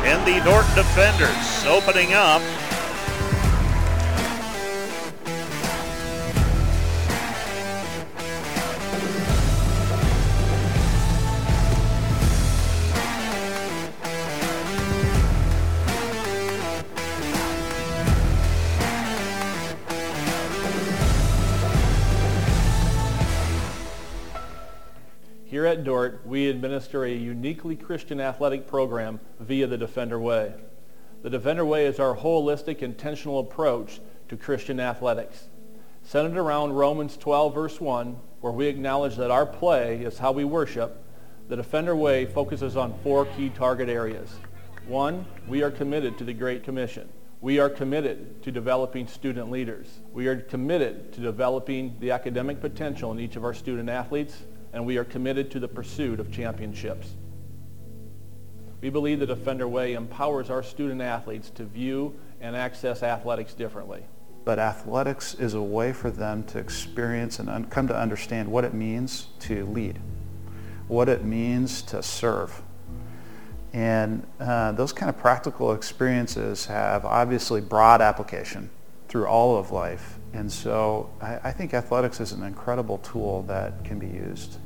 And 0.05 0.21
the 0.25 0.39
Dordt 0.45 0.67
defenders 0.75 1.65
opening 1.65 2.13
up. 2.13 2.41
At 25.69 25.83
Dordt, 25.83 26.25
we 26.25 26.49
administer 26.49 27.05
a 27.05 27.13
uniquely 27.13 27.75
Christian 27.75 28.19
athletic 28.19 28.65
program 28.65 29.19
via 29.39 29.67
the 29.67 29.77
Defender 29.77 30.19
Way. 30.19 30.51
The 31.21 31.29
Defender 31.29 31.63
Way 31.63 31.85
is 31.85 31.99
our 31.99 32.17
holistic, 32.17 32.79
intentional 32.79 33.37
approach 33.37 33.99
to 34.29 34.35
Christian 34.35 34.79
athletics. 34.79 35.47
Centered 36.01 36.39
around 36.39 36.73
Romans 36.73 37.17
12, 37.17 37.53
verse 37.53 37.79
1, 37.79 38.17
where 38.41 38.51
we 38.51 38.65
acknowledge 38.65 39.15
that 39.17 39.29
our 39.29 39.45
play 39.45 40.01
is 40.01 40.17
how 40.17 40.31
we 40.31 40.43
worship, 40.43 41.03
the 41.49 41.55
Defender 41.55 41.95
Way 41.95 42.25
focuses 42.25 42.75
on 42.75 42.97
four 43.03 43.25
key 43.25 43.49
target 43.49 43.89
areas. 43.89 44.37
One, 44.87 45.23
we 45.47 45.61
are 45.61 45.69
committed 45.69 46.17
to 46.17 46.23
the 46.23 46.33
Great 46.33 46.63
Commission. 46.63 47.07
We 47.41 47.59
are 47.59 47.69
committed 47.69 48.41
to 48.41 48.51
developing 48.51 49.05
student 49.05 49.51
leaders. 49.51 49.99
We 50.13 50.25
are 50.29 50.37
committed 50.37 51.13
to 51.13 51.21
developing 51.21 51.95
the 51.99 52.09
academic 52.09 52.59
potential 52.59 53.11
in 53.11 53.19
each 53.19 53.35
of 53.35 53.45
our 53.45 53.53
student 53.53 53.87
athletes 53.87 54.35
and 54.73 54.85
we 54.85 54.97
are 54.97 55.03
committed 55.03 55.51
to 55.51 55.59
the 55.59 55.67
pursuit 55.67 56.19
of 56.19 56.31
championships. 56.31 57.13
We 58.81 58.89
believe 58.89 59.19
the 59.19 59.25
Defender 59.25 59.67
Way 59.67 59.93
empowers 59.93 60.49
our 60.49 60.63
student 60.63 61.01
athletes 61.01 61.49
to 61.51 61.65
view 61.65 62.17
and 62.39 62.55
access 62.55 63.03
athletics 63.03 63.53
differently. 63.53 64.03
But 64.45 64.57
athletics 64.57 65.33
is 65.33 65.53
a 65.53 65.61
way 65.61 65.91
for 65.91 66.09
them 66.09 66.43
to 66.45 66.59
experience 66.59 67.39
and 67.39 67.49
un- 67.49 67.65
come 67.65 67.87
to 67.87 67.95
understand 67.95 68.49
what 68.49 68.63
it 68.63 68.73
means 68.73 69.27
to 69.41 69.65
lead, 69.65 69.99
what 70.87 71.09
it 71.09 71.25
means 71.25 71.81
to 71.83 72.01
serve. 72.01 72.61
And 73.73 74.25
uh, 74.39 74.71
those 74.71 74.93
kind 74.93 75.09
of 75.09 75.17
practical 75.17 75.73
experiences 75.73 76.65
have 76.67 77.05
obviously 77.05 77.61
broad 77.61 78.01
application 78.01 78.69
through 79.09 79.27
all 79.27 79.57
of 79.57 79.71
life. 79.71 80.18
And 80.33 80.51
so 80.51 81.09
I, 81.21 81.39
I, 81.45 81.51
think 81.51 81.73
athletics 81.73 82.19
is 82.19 82.33
an 82.33 82.43
incredible 82.43 82.99
tool 82.99 83.43
that 83.43 83.83
can 83.83 83.97
be 83.97 84.07
used 84.07 84.59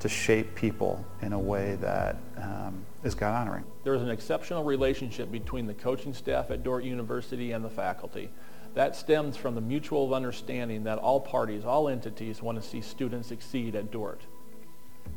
to 0.00 0.08
shape 0.08 0.54
people 0.54 1.04
in 1.22 1.32
a 1.32 1.38
way 1.38 1.76
that 1.76 2.16
um, 2.36 2.84
is 3.04 3.14
God 3.14 3.34
honoring. 3.34 3.64
There 3.84 3.94
is 3.94 4.02
an 4.02 4.10
exceptional 4.10 4.64
relationship 4.64 5.30
between 5.30 5.66
the 5.66 5.74
coaching 5.74 6.12
staff 6.12 6.50
at 6.50 6.62
Dordt 6.62 6.84
University 6.84 7.52
and 7.52 7.64
the 7.64 7.70
faculty. 7.70 8.30
That 8.74 8.94
stems 8.94 9.36
from 9.36 9.54
the 9.54 9.60
mutual 9.60 10.12
understanding 10.14 10.84
that 10.84 10.98
all 10.98 11.20
parties, 11.20 11.64
all 11.64 11.88
entities 11.88 12.42
want 12.42 12.60
to 12.60 12.68
see 12.68 12.82
students 12.82 13.28
succeed 13.28 13.74
at 13.74 13.90
Dordt. 13.90 14.20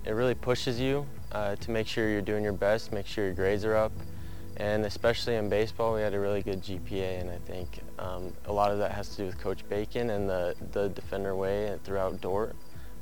It 0.05 0.11
really 0.11 0.35
pushes 0.35 0.79
you 0.79 1.05
uh, 1.33 1.55
to 1.57 1.71
make 1.71 1.87
sure 1.87 2.09
you're 2.09 2.21
doing 2.21 2.43
your 2.43 2.53
best, 2.53 2.93
make 2.93 3.05
sure 3.05 3.25
your 3.25 3.33
grades 3.33 3.65
are 3.65 3.75
up, 3.75 3.91
and 4.59 4.85
especially 4.85 5.35
in 5.35 5.47
baseball, 5.47 5.95
we 5.95 6.01
had 6.01 6.13
a 6.13 6.19
really 6.19 6.41
good 6.41 6.61
GPA, 6.61 7.21
and 7.21 7.29
I 7.29 7.37
think 7.37 7.79
um, 7.97 8.33
a 8.45 8.51
lot 8.51 8.71
of 8.71 8.77
that 8.79 8.91
has 8.91 9.09
to 9.11 9.17
do 9.17 9.25
with 9.25 9.37
Coach 9.39 9.67
Bacon 9.69 10.09
and 10.09 10.29
the, 10.29 10.53
the 10.73 10.89
defender 10.89 11.33
way 11.35 11.77
throughout 11.85 12.19
Dordt, 12.19 12.55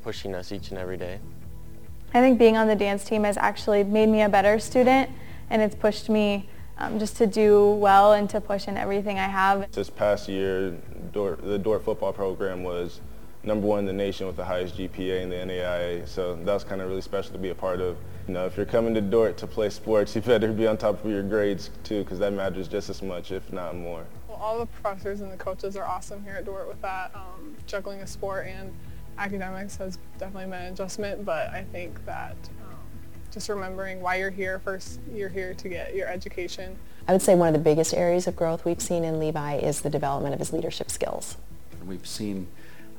pushing 0.03 0.35
us 0.35 0.51
each 0.51 0.69
and 0.69 0.77
every 0.77 0.97
day. 0.97 1.19
I 2.13 2.21
think 2.21 2.37
being 2.37 2.57
on 2.57 2.67
the 2.67 2.75
dance 2.75 3.03
team 3.03 3.23
has 3.23 3.37
actually 3.37 3.83
made 3.83 4.07
me 4.07 4.21
a 4.21 4.29
better 4.29 4.59
student, 4.59 5.09
and 5.49 5.61
it's 5.61 5.73
pushed 5.73 6.09
me 6.09 6.47
um, 6.77 6.99
just 6.99 7.17
to 7.17 7.25
do 7.25 7.71
well 7.71 8.13
and 8.13 8.29
to 8.29 8.39
push 8.39 8.67
in 8.67 8.77
everything 8.77 9.17
I 9.17 9.27
have. 9.27 9.71
This 9.71 9.89
past 9.89 10.29
year, 10.29 10.77
Dordt, 11.11 11.43
the 11.43 11.57
Dordt 11.57 11.83
football 11.83 12.13
program 12.13 12.61
was 12.61 13.01
number 13.41 13.65
one 13.65 13.79
in 13.79 13.85
the 13.85 13.93
nation 13.93 14.27
with 14.27 14.35
the 14.35 14.45
highest 14.45 14.77
GPA 14.77 15.21
in 15.23 15.29
the 15.31 15.37
NAIA, 15.37 16.07
so 16.07 16.35
that 16.35 16.53
was 16.53 16.63
kind 16.63 16.81
of 16.81 16.87
really 16.87 17.01
special 17.01 17.31
to 17.31 17.39
be 17.39 17.49
a 17.49 17.55
part 17.55 17.81
of. 17.81 17.97
You 18.27 18.33
know, 18.33 18.45
if 18.45 18.57
you're 18.57 18.65
coming 18.65 18.93
to 18.93 18.99
Dordt 18.99 19.37
to 19.37 19.47
play 19.47 19.69
sports, 19.69 20.13
you 20.13 20.21
better 20.21 20.51
be 20.51 20.67
on 20.67 20.75
top 20.75 21.03
of 21.03 21.09
your 21.09 21.23
grades 21.23 21.69
too, 21.85 22.03
because 22.03 22.19
that 22.19 22.33
matters 22.33 22.67
just 22.67 22.89
as 22.89 23.01
much, 23.01 23.31
if 23.31 23.53
not 23.53 23.75
more. 23.75 24.03
Well, 24.27 24.37
all 24.37 24.59
the 24.59 24.65
professors 24.65 25.21
and 25.21 25.31
the 25.31 25.37
coaches 25.37 25.77
are 25.77 25.85
awesome 25.85 26.23
here 26.23 26.33
at 26.33 26.43
Dordt 26.43 26.67
with 26.67 26.81
that, 26.81 27.11
um, 27.15 27.55
juggling 27.67 28.01
a 28.01 28.07
sport 28.07 28.47
and 28.47 28.73
academics 29.17 29.77
has 29.77 29.97
definitely 30.17 30.51
been 30.51 30.61
an 30.61 30.73
adjustment, 30.73 31.23
but 31.23 31.49
I 31.51 31.63
think 31.71 32.05
that 32.05 32.35
um, 32.65 32.75
just 33.31 33.47
remembering 33.47 34.01
why 34.01 34.17
you're 34.17 34.29
here, 34.29 34.59
first 34.59 34.99
you're 35.13 35.29
here 35.29 35.53
to 35.53 35.69
get 35.69 35.95
your 35.95 36.09
education. 36.09 36.75
I 37.07 37.13
would 37.13 37.21
say 37.21 37.33
one 37.33 37.47
of 37.47 37.53
the 37.53 37.59
biggest 37.59 37.93
areas 37.93 38.27
of 38.27 38.35
growth 38.35 38.65
we've 38.65 38.81
seen 38.81 39.05
in 39.05 39.19
Levi 39.19 39.55
is 39.55 39.81
the 39.81 39.89
development 39.89 40.33
of 40.33 40.39
his 40.39 40.51
leadership 40.51 40.91
skills. 40.91 41.37
We've 41.85 42.05
seen 42.05 42.47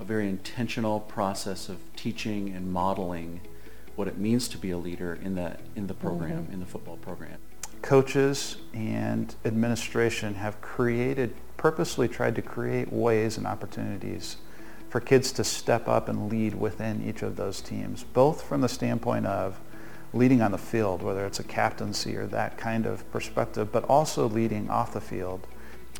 a 0.00 0.04
very 0.04 0.26
intentional 0.26 1.00
process 1.00 1.68
of 1.68 1.76
teaching 1.96 2.48
and 2.48 2.72
modeling 2.72 3.42
what 3.98 4.06
it 4.06 4.16
means 4.16 4.46
to 4.46 4.56
be 4.58 4.70
a 4.70 4.78
leader 4.78 5.18
in 5.22 5.34
the, 5.34 5.56
in 5.74 5.88
the 5.88 5.94
program, 5.94 6.44
mm-hmm. 6.44 6.52
in 6.52 6.60
the 6.60 6.66
football 6.66 6.96
program. 6.98 7.36
Coaches 7.82 8.58
and 8.72 9.34
administration 9.44 10.34
have 10.34 10.60
created, 10.60 11.34
purposely 11.56 12.06
tried 12.06 12.36
to 12.36 12.42
create 12.42 12.92
ways 12.92 13.36
and 13.36 13.44
opportunities 13.44 14.36
for 14.88 15.00
kids 15.00 15.32
to 15.32 15.42
step 15.42 15.88
up 15.88 16.08
and 16.08 16.30
lead 16.30 16.54
within 16.54 17.06
each 17.06 17.22
of 17.22 17.34
those 17.34 17.60
teams, 17.60 18.04
both 18.04 18.42
from 18.42 18.60
the 18.60 18.68
standpoint 18.68 19.26
of 19.26 19.58
leading 20.12 20.40
on 20.42 20.52
the 20.52 20.58
field, 20.58 21.02
whether 21.02 21.26
it's 21.26 21.40
a 21.40 21.44
captaincy 21.44 22.16
or 22.16 22.26
that 22.28 22.56
kind 22.56 22.86
of 22.86 23.10
perspective, 23.10 23.72
but 23.72 23.84
also 23.84 24.28
leading 24.28 24.70
off 24.70 24.92
the 24.92 25.00
field. 25.00 25.44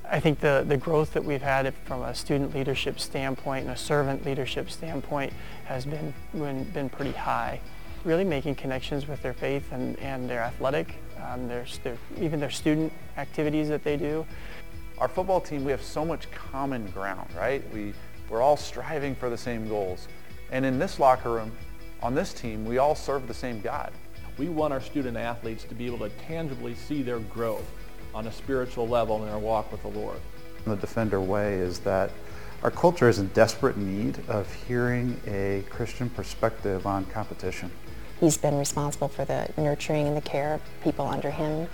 I 0.09 0.21
think 0.21 0.39
the, 0.39 0.65
the 0.67 0.77
growth 0.77 1.13
that 1.15 1.25
we've 1.25 1.43
had 1.43 1.75
from 1.85 2.03
a 2.03 2.15
student 2.15 2.55
leadership 2.55 3.01
standpoint 3.01 3.65
and 3.65 3.75
a 3.75 3.77
servant 3.77 4.25
leadership 4.25 4.71
standpoint 4.71 5.33
has 5.65 5.85
been, 5.85 6.15
been, 6.33 6.63
been 6.65 6.89
pretty 6.89 7.13
high. 7.13 7.61
Really 8.09 8.25
making 8.25 8.55
connections 8.55 9.07
with 9.07 9.21
their 9.21 9.35
faith 9.35 9.71
and, 9.71 9.99
and 9.99 10.31
their 10.31 10.41
athletic, 10.41 10.95
um, 11.23 11.47
their, 11.47 11.67
their, 11.83 11.99
even 12.19 12.41
their 12.41 12.49
student 12.49 12.91
activities 13.19 13.69
that 13.69 13.85
they 13.85 13.99
do. 13.99 14.25
Our 14.97 15.09
football 15.09 15.43
team, 15.43 15.63
we 15.63 15.73
have 15.73 15.83
so 15.83 16.07
much 16.07 16.31
common 16.31 16.87
ground, 16.93 17.29
right? 17.37 17.63
We, 17.71 17.93
we're 18.31 18.41
all 18.41 18.57
striving 18.57 19.15
for 19.15 19.29
the 19.29 19.37
same 19.37 19.69
goals. 19.69 20.09
And 20.51 20.65
in 20.65 20.79
this 20.79 20.99
locker 20.99 21.31
room, 21.31 21.53
on 22.03 22.15
this 22.15 22.33
team, 22.33 22.65
we 22.65 22.79
all 22.79 22.95
serve 22.95 23.29
the 23.29 23.35
same 23.35 23.61
God. 23.61 23.93
We 24.39 24.49
want 24.49 24.73
our 24.73 24.81
student 24.81 25.19
athletes 25.19 25.65
to 25.65 25.75
be 25.75 25.85
able 25.85 25.99
to 25.99 26.09
tangibly 26.27 26.77
see 26.77 27.03
their 27.03 27.19
growth 27.19 27.71
on 28.15 28.27
a 28.27 28.33
spiritual 28.33 28.89
level 28.89 29.23
in 29.23 29.29
our 29.29 29.39
walk 29.39 29.71
with 29.71 29.83
the 29.83 29.89
Lord. 29.89 30.19
The 30.65 30.77
Defender 30.77 31.21
Way 31.21 31.57
is 31.57 31.79
that 31.81 32.11
our 32.63 32.71
culture 32.71 33.11
is 33.11 33.19
in 33.19 33.27
desperate 33.29 33.77
need 33.77 34.19
of 34.29 34.51
hearing 34.67 35.21
a 35.27 35.63
Christian 35.69 36.09
perspective 36.09 36.87
on 36.87 37.05
competition. 37.05 37.71
He's 38.21 38.37
been 38.37 38.59
responsible 38.59 39.09
for 39.09 39.25
the 39.25 39.49
nurturing 39.57 40.09
and 40.09 40.17
the 40.17 40.21
care 40.21 40.55
of 40.55 40.61
people 40.83 41.07
under 41.07 41.31
him, 41.31 41.69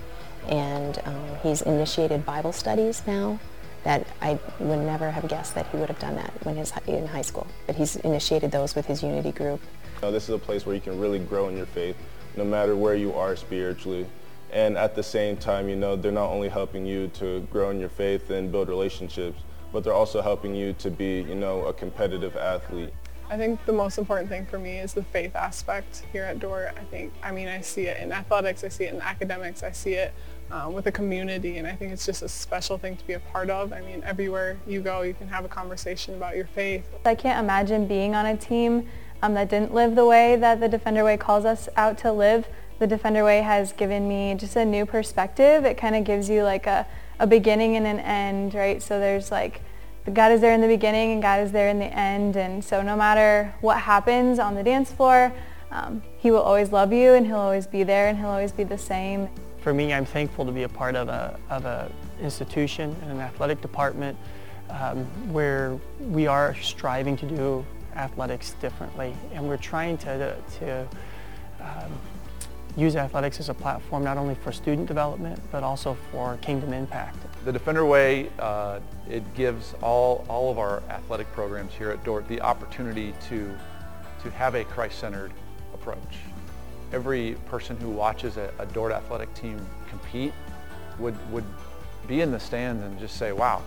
and 0.49 1.01
um, 1.05 1.25
he's 1.43 1.63
initiated 1.63 2.27
Bible 2.27 2.53
studies 2.53 3.03
now 3.07 3.39
that 3.85 4.07
I 4.21 4.39
would 4.59 4.81
never 4.81 5.11
have 5.11 5.29
guessed 5.29 5.55
that 5.55 5.67
he 5.69 5.77
would 5.77 5.89
have 5.89 5.99
done 5.99 6.17
that 6.17 6.33
when 6.45 6.57
he's 6.57 6.73
in 6.87 7.07
high 7.07 7.23
school. 7.23 7.47
But 7.67 7.77
he's 7.77 7.97
initiated 7.97 8.51
those 8.51 8.75
with 8.75 8.87
his 8.87 9.03
Unity 9.03 9.33
group. 9.33 9.61
This 10.01 10.25
is 10.25 10.31
a 10.31 10.39
place 10.39 10.67
where 10.67 10.75
you 10.75 10.81
can 10.83 10.99
really 10.99 11.19
grow 11.19 11.49
in 11.49 11.57
your 11.57 11.67
faith, 11.67 11.97
no 12.37 12.45
matter 12.45 12.77
where 12.77 12.95
you 12.95 13.15
are 13.15 13.37
spiritually. 13.37 14.07
And 14.53 14.77
at 14.77 14.95
the 14.95 15.03
same 15.03 15.37
time, 15.37 15.69
you 15.69 15.77
know, 15.77 15.97
they're 15.97 16.13
not 16.13 16.31
only 16.31 16.49
helping 16.49 16.85
you 16.85 17.09
to 17.09 17.41
grow 17.51 17.71
in 17.71 17.81
your 17.81 17.89
faith 17.89 18.31
and 18.31 18.53
build 18.53 18.69
relationships, 18.69 19.41
but 19.73 19.83
they're 19.83 19.95
also 19.95 20.21
helping 20.21 20.55
you 20.55 20.75
to 20.75 20.91
be, 20.91 21.23
you 21.23 21.35
know, 21.35 21.65
a 21.67 21.73
competitive 21.73 22.37
athlete. 22.37 22.93
I 23.31 23.37
think 23.37 23.65
the 23.65 23.73
most 23.73 23.99
important 23.99 24.29
thing 24.29 24.47
for 24.47 24.59
me 24.59 24.79
is 24.79 24.93
the 24.93 25.03
faith 25.03 25.35
aspect 25.35 26.05
here 26.13 26.25
at 26.25 26.39
Dordt. 26.39 26.75
I 26.77 26.85
think, 26.85 27.13
I 27.23 27.33
mean, 27.33 27.49
I 27.49 27.61
see 27.63 27.87
it 27.87 28.01
in 28.01 28.13
athletics, 28.13 28.65
I 28.65 28.69
see 28.69 28.85
it 28.85 28.95
in 28.95 29.01
academics, 29.01 29.63
I 29.63 29.73
see 29.73 29.95
it 29.95 30.13
um, 30.51 30.73
with 30.73 30.85
the 30.85 30.93
community, 30.93 31.59
and 31.59 31.67
I 31.67 31.75
think 31.75 31.93
it's 31.93 32.05
just 32.05 32.23
a 32.23 32.29
special 32.29 32.77
thing 32.79 32.97
to 32.97 33.07
be 33.07 33.15
a 33.15 33.21
part 33.21 33.51
of. 33.51 33.73
I 33.73 33.81
mean, 33.81 34.03
everywhere 34.05 34.59
you 34.67 34.81
go, 34.81 35.03
you 35.03 35.15
can 35.15 35.27
have 35.29 35.45
a 35.45 35.49
conversation 35.49 36.15
about 36.15 36.37
your 36.37 36.47
faith. 36.47 36.87
I 37.05 37.15
can't 37.15 37.43
imagine 37.43 37.87
being 37.87 38.15
on 38.15 38.27
a 38.27 38.37
team 38.37 38.89
um, 39.23 39.35
that 39.35 39.49
didn't 39.49 39.73
live 39.73 39.95
the 39.95 40.05
way 40.05 40.37
that 40.37 40.61
the 40.61 40.69
Defender 40.69 41.03
Way 41.03 41.17
calls 41.17 41.45
us 41.45 41.69
out 41.77 41.97
to 41.99 42.13
live. 42.13 42.47
The 42.79 42.87
Defender 42.87 43.25
Way 43.25 43.41
has 43.41 43.73
given 43.73 44.07
me 44.07 44.35
just 44.35 44.55
a 44.57 44.65
new 44.65 44.85
perspective. 44.85 45.65
It 45.65 45.79
kind 45.79 45.97
of 45.97 46.05
gives 46.05 46.29
you 46.29 46.43
like 46.43 46.67
a, 46.67 46.87
a 47.19 47.27
beginning 47.27 47.77
and 47.77 47.87
an 47.87 48.01
end, 48.01 48.55
right? 48.55 48.83
So 48.83 49.01
there's 49.01 49.31
like 49.31 49.63
God 50.13 50.33
is 50.33 50.41
there 50.41 50.53
in 50.53 50.61
the 50.61 50.69
beginning 50.69 51.13
and 51.13 51.23
God 51.23 51.41
is 51.41 51.51
there 51.51 51.69
in 51.69 51.79
the 51.79 51.87
end. 51.87 52.37
And 52.37 52.63
so 52.63 52.83
no 52.83 52.95
matter 52.95 53.55
what 53.61 53.79
happens 53.79 54.39
on 54.39 54.55
the 54.55 54.63
dance 54.63 54.93
floor, 54.93 55.33
um, 55.71 56.03
he 56.19 56.31
will 56.31 56.43
always 56.43 56.73
love 56.73 56.93
you 56.93 57.15
and 57.15 57.27
he'll 57.27 57.37
always 57.37 57.67
be 57.67 57.85
there 57.85 58.09
and 58.09 58.19
he'll 58.19 58.29
always 58.29 58.53
be 58.53 58.65
the 58.65 58.79
same. 58.79 59.29
For 59.61 59.73
me, 59.73 59.95
I'm 59.95 60.05
thankful 60.05 60.45
to 60.45 60.53
be 60.53 60.65
a 60.65 60.69
part 60.69 60.95
of 60.95 61.09
a, 61.09 61.39
of 61.49 61.65
a 61.65 61.91
institution 62.21 62.95
and 63.03 63.13
an 63.13 63.21
athletic 63.21 63.63
department 63.63 64.19
um, 64.69 65.05
where 65.33 65.79
we 66.01 66.27
are 66.27 66.55
striving 66.57 67.17
to 67.17 67.27
do 67.27 67.65
athletics 67.97 68.53
differently 68.61 69.15
and 69.33 69.47
we're 69.47 69.57
trying 69.57 69.97
to, 69.99 70.37
to 70.59 70.89
um, 71.61 71.93
use 72.77 72.97
athletics 72.97 73.41
as 73.41 73.49
a 73.49 73.55
platform 73.55 74.03
not 74.03 74.17
only 74.17 74.35
for 74.35 74.53
student 74.53 74.87
development 74.89 75.41
but 75.53 75.63
also 75.63 75.97
for 76.11 76.37
kingdom 76.39 76.73
impact. 76.73 77.17
The 77.45 77.53
Defender 77.53 77.85
Way, 77.85 78.31
uh, 78.39 78.81
it 79.07 79.35
gives 79.35 79.75
all, 79.83 80.25
all 80.31 80.51
of 80.51 80.59
our 80.59 80.83
athletic 80.89 81.31
programs 81.33 81.75
here 81.75 81.91
at 81.91 82.03
Dordt 82.03 82.27
the 82.27 82.41
opportunity 82.41 83.13
to, 83.29 83.55
to 84.23 84.31
have 84.31 84.55
a 84.55 84.65
Christ-centered 84.65 85.31
approach. 85.75 86.17
Every 86.95 87.37
person 87.45 87.77
who 87.77 87.91
watches 87.91 88.39
a, 88.39 88.51
a 88.59 88.65
Dordt 88.65 88.93
athletic 88.93 89.33
team 89.35 89.61
compete 89.91 90.33
would, 90.99 91.15
would 91.31 91.45
be 92.09 92.23
in 92.23 92.31
the 92.31 92.41
stands 92.41 92.83
and 92.83 92.99
just 92.99 93.19
say, 93.19 93.33
wow, 93.33 93.61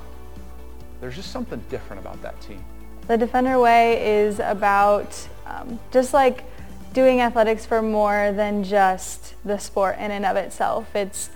there's 0.99 1.15
just 1.15 1.31
something 1.31 1.63
different 1.69 2.01
about 2.01 2.19
that 2.23 2.39
team. 2.41 2.63
The 3.07 3.17
Defender 3.17 3.59
Way 3.59 4.23
is 4.23 4.39
about 4.39 5.27
um, 5.45 5.79
just 5.91 6.15
like 6.15 6.45
doing 6.93 7.21
athletics 7.21 7.67
for 7.67 7.83
more 7.83 8.31
than 8.31 8.63
just 8.63 9.35
the 9.45 9.59
sport 9.59 9.97
in 9.99 10.09
and 10.09 10.25
of 10.25 10.35
itself. 10.35 10.95
It's 10.95 11.29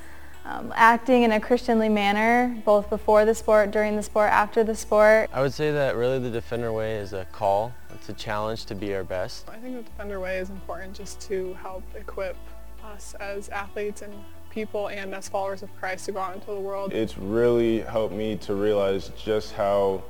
um, 0.51 0.73
acting 0.75 1.23
in 1.23 1.31
a 1.31 1.39
Christianly 1.39 1.89
manner, 1.89 2.61
both 2.65 2.89
before 2.89 3.25
the 3.25 3.33
sport, 3.35 3.71
during 3.71 3.95
the 3.95 4.03
sport, 4.03 4.31
after 4.31 4.63
the 4.63 4.75
sport. 4.75 5.29
I 5.33 5.41
would 5.41 5.53
say 5.53 5.71
that 5.71 5.95
really 5.95 6.19
the 6.19 6.29
Defender 6.29 6.73
Way 6.73 6.95
is 6.95 7.13
a 7.13 7.25
call. 7.31 7.73
It's 7.93 8.09
a 8.09 8.13
challenge 8.13 8.65
to 8.65 8.75
be 8.75 8.93
our 8.95 9.03
best. 9.03 9.47
I 9.49 9.57
think 9.57 9.77
the 9.77 9.83
Defender 9.83 10.19
Way 10.19 10.37
is 10.37 10.49
important 10.49 10.93
just 10.93 11.21
to 11.21 11.53
help 11.61 11.83
equip 11.95 12.35
us 12.83 13.15
as 13.19 13.49
athletes 13.49 14.01
and 14.01 14.13
people 14.49 14.87
and 14.87 15.13
as 15.15 15.29
followers 15.29 15.63
of 15.63 15.73
Christ 15.77 16.05
to 16.05 16.11
go 16.11 16.19
out 16.19 16.33
into 16.35 16.47
the 16.47 16.59
world. 16.59 16.93
It's 16.93 17.17
really 17.17 17.81
helped 17.81 18.13
me 18.13 18.35
to 18.37 18.55
realize 18.55 19.11
just 19.17 19.53
how 19.53 20.03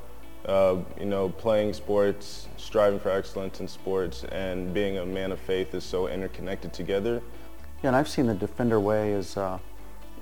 uh, 0.45 0.77
you 0.99 1.05
know, 1.05 1.29
playing 1.29 1.71
sports, 1.71 2.47
striving 2.57 2.99
for 2.99 3.11
excellence 3.11 3.59
in 3.59 3.67
sports, 3.67 4.23
and 4.31 4.73
being 4.73 4.97
a 4.97 5.05
man 5.05 5.31
of 5.31 5.39
faith 5.39 5.75
is 5.75 5.83
so 5.83 6.07
interconnected 6.07 6.73
together. 6.73 7.21
Yeah, 7.83 7.89
and 7.89 7.95
I've 7.95 8.09
seen 8.09 8.25
the 8.25 8.33
Defender 8.33 8.79
Way 8.79 9.13
as 9.13 9.37
uh, 9.37 9.59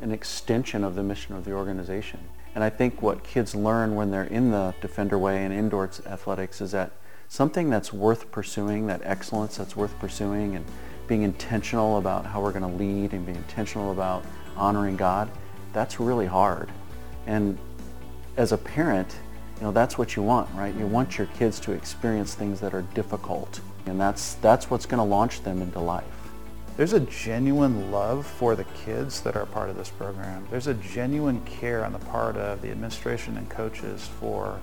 an 0.01 0.11
extension 0.11 0.83
of 0.83 0.95
the 0.95 1.03
mission 1.03 1.35
of 1.35 1.45
the 1.45 1.51
organization. 1.51 2.19
And 2.55 2.63
I 2.63 2.69
think 2.69 3.01
what 3.01 3.23
kids 3.23 3.53
learn 3.53 3.95
when 3.95 4.11
they're 4.11 4.23
in 4.23 4.51
the 4.51 4.73
Defender 4.81 5.17
Way 5.17 5.45
and 5.45 5.53
indoor 5.53 5.89
athletics 6.05 6.61
is 6.61 6.71
that 6.71 6.91
something 7.27 7.69
that's 7.69 7.93
worth 7.93 8.31
pursuing, 8.31 8.87
that 8.87 9.01
excellence 9.03 9.57
that's 9.57 9.75
worth 9.75 9.97
pursuing, 9.99 10.55
and 10.55 10.65
being 11.07 11.21
intentional 11.23 11.97
about 11.97 12.25
how 12.25 12.41
we're 12.41 12.51
going 12.51 12.69
to 12.69 12.77
lead 12.77 13.13
and 13.13 13.25
being 13.25 13.37
intentional 13.37 13.91
about 13.91 14.23
honoring 14.57 14.95
God, 14.95 15.29
that's 15.73 15.99
really 15.99 16.25
hard. 16.25 16.71
And 17.27 17.57
as 18.37 18.51
a 18.51 18.57
parent, 18.57 19.15
you 19.57 19.63
know, 19.63 19.71
that's 19.71 19.97
what 19.97 20.15
you 20.15 20.23
want, 20.23 20.49
right? 20.55 20.73
You 20.73 20.87
want 20.87 21.17
your 21.17 21.27
kids 21.27 21.59
to 21.61 21.73
experience 21.73 22.33
things 22.33 22.59
that 22.61 22.73
are 22.73 22.81
difficult. 22.93 23.59
And 23.85 23.99
that's, 23.99 24.35
that's 24.35 24.69
what's 24.69 24.85
going 24.85 24.99
to 24.99 25.03
launch 25.03 25.43
them 25.43 25.61
into 25.61 25.79
life. 25.79 26.03
There's 26.79 26.93
a 26.93 27.01
genuine 27.01 27.91
love 27.91 28.25
for 28.25 28.55
the 28.55 28.63
kids 28.63 29.19
that 29.23 29.35
are 29.35 29.45
part 29.45 29.69
of 29.69 29.75
this 29.75 29.89
program. 29.89 30.47
There's 30.49 30.67
a 30.67 30.75
genuine 30.75 31.41
care 31.41 31.83
on 31.83 31.91
the 31.91 31.99
part 31.99 32.37
of 32.37 32.61
the 32.61 32.71
administration 32.71 33.35
and 33.35 33.49
coaches 33.49 34.09
for 34.21 34.61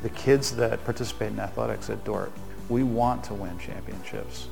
the 0.00 0.08
kids 0.10 0.54
that 0.54 0.84
participate 0.84 1.32
in 1.32 1.40
athletics 1.40 1.90
at 1.90 2.04
Dordt. 2.04 2.30
We 2.68 2.84
want 2.84 3.24
to 3.24 3.34
win 3.34 3.58
championships. 3.58 4.46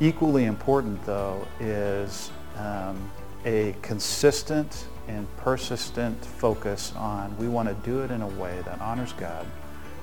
Equally 0.00 0.46
important, 0.46 1.00
though, 1.06 1.46
is 1.60 2.32
um, 2.56 3.12
a 3.44 3.76
consistent 3.80 4.88
and 5.06 5.24
persistent 5.36 6.24
focus 6.24 6.92
on 6.96 7.36
we 7.38 7.46
want 7.46 7.68
to 7.68 7.76
do 7.88 8.02
it 8.02 8.10
in 8.10 8.22
a 8.22 8.28
way 8.30 8.60
that 8.64 8.80
honors 8.80 9.12
God 9.12 9.46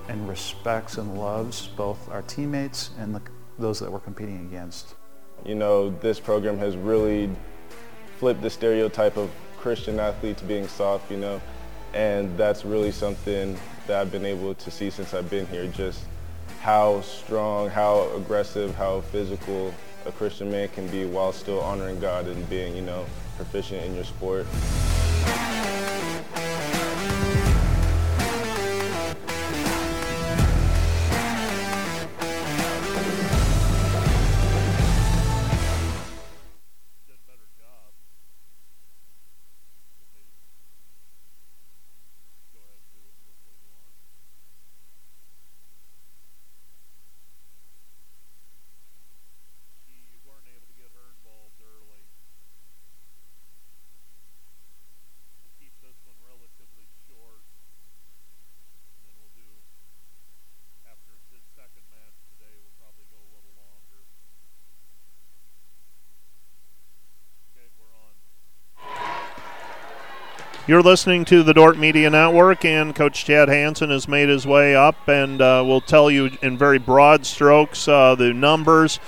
and 0.07 0.29
respects 0.29 0.97
and 0.97 1.17
loves 1.17 1.67
both 1.67 2.09
our 2.09 2.21
teammates 2.21 2.91
and 2.99 3.13
the, 3.13 3.21
those 3.59 3.81
that 3.81 3.91
we're 3.91 3.99
competing 3.99 4.47
against. 4.47 4.95
You 5.45 5.53
know, 5.53 5.91
this 6.01 6.19
program 6.19 6.57
has 6.57 6.75
really 6.75 7.29
flipped 8.17 8.41
the 8.41 8.49
stereotype 8.49 9.15
of 9.15 9.29
Christian 9.57 9.99
athletes 9.99 10.41
being 10.41 10.67
soft, 10.67 11.11
you 11.11 11.17
know, 11.17 11.39
and 11.93 12.35
that's 12.35 12.65
really 12.65 12.91
something 12.91 13.55
that 13.85 14.01
I've 14.01 14.11
been 14.11 14.25
able 14.25 14.55
to 14.55 14.71
see 14.71 14.89
since 14.89 15.13
I've 15.13 15.29
been 15.29 15.45
here, 15.47 15.67
just 15.67 16.05
how 16.61 17.01
strong, 17.01 17.69
how 17.69 18.09
aggressive, 18.15 18.73
how 18.73 19.01
physical 19.01 19.71
a 20.07 20.11
Christian 20.11 20.49
man 20.49 20.67
can 20.69 20.87
be 20.87 21.05
while 21.05 21.31
still 21.31 21.61
honoring 21.61 21.99
God 21.99 22.25
and 22.25 22.49
being, 22.49 22.75
you 22.75 22.81
know, 22.81 23.05
proficient 23.37 23.85
in 23.85 23.93
your 23.93 24.03
sport. 24.03 24.47
You're 70.67 70.81
listening 70.81 71.25
to 71.25 71.43
the 71.43 71.53
Dordt 71.53 71.77
Media 71.77 72.09
Network, 72.09 72.65
and 72.65 72.95
Coach 72.95 73.23
Chad 73.23 73.49
Hanson 73.49 73.91
has 73.91 74.07
made 74.07 74.29
his 74.29 74.47
way 74.47 74.75
up 74.75 75.07
and 75.07 75.39
uh, 75.39 75.63
will 75.63 75.79
tell 75.79 76.09
you 76.09 76.31
in 76.41 76.57
very 76.57 76.79
broad 76.79 77.27
strokes 77.27 77.87
uh, 77.87 78.15
the 78.15 78.33
numbers. 78.33 78.99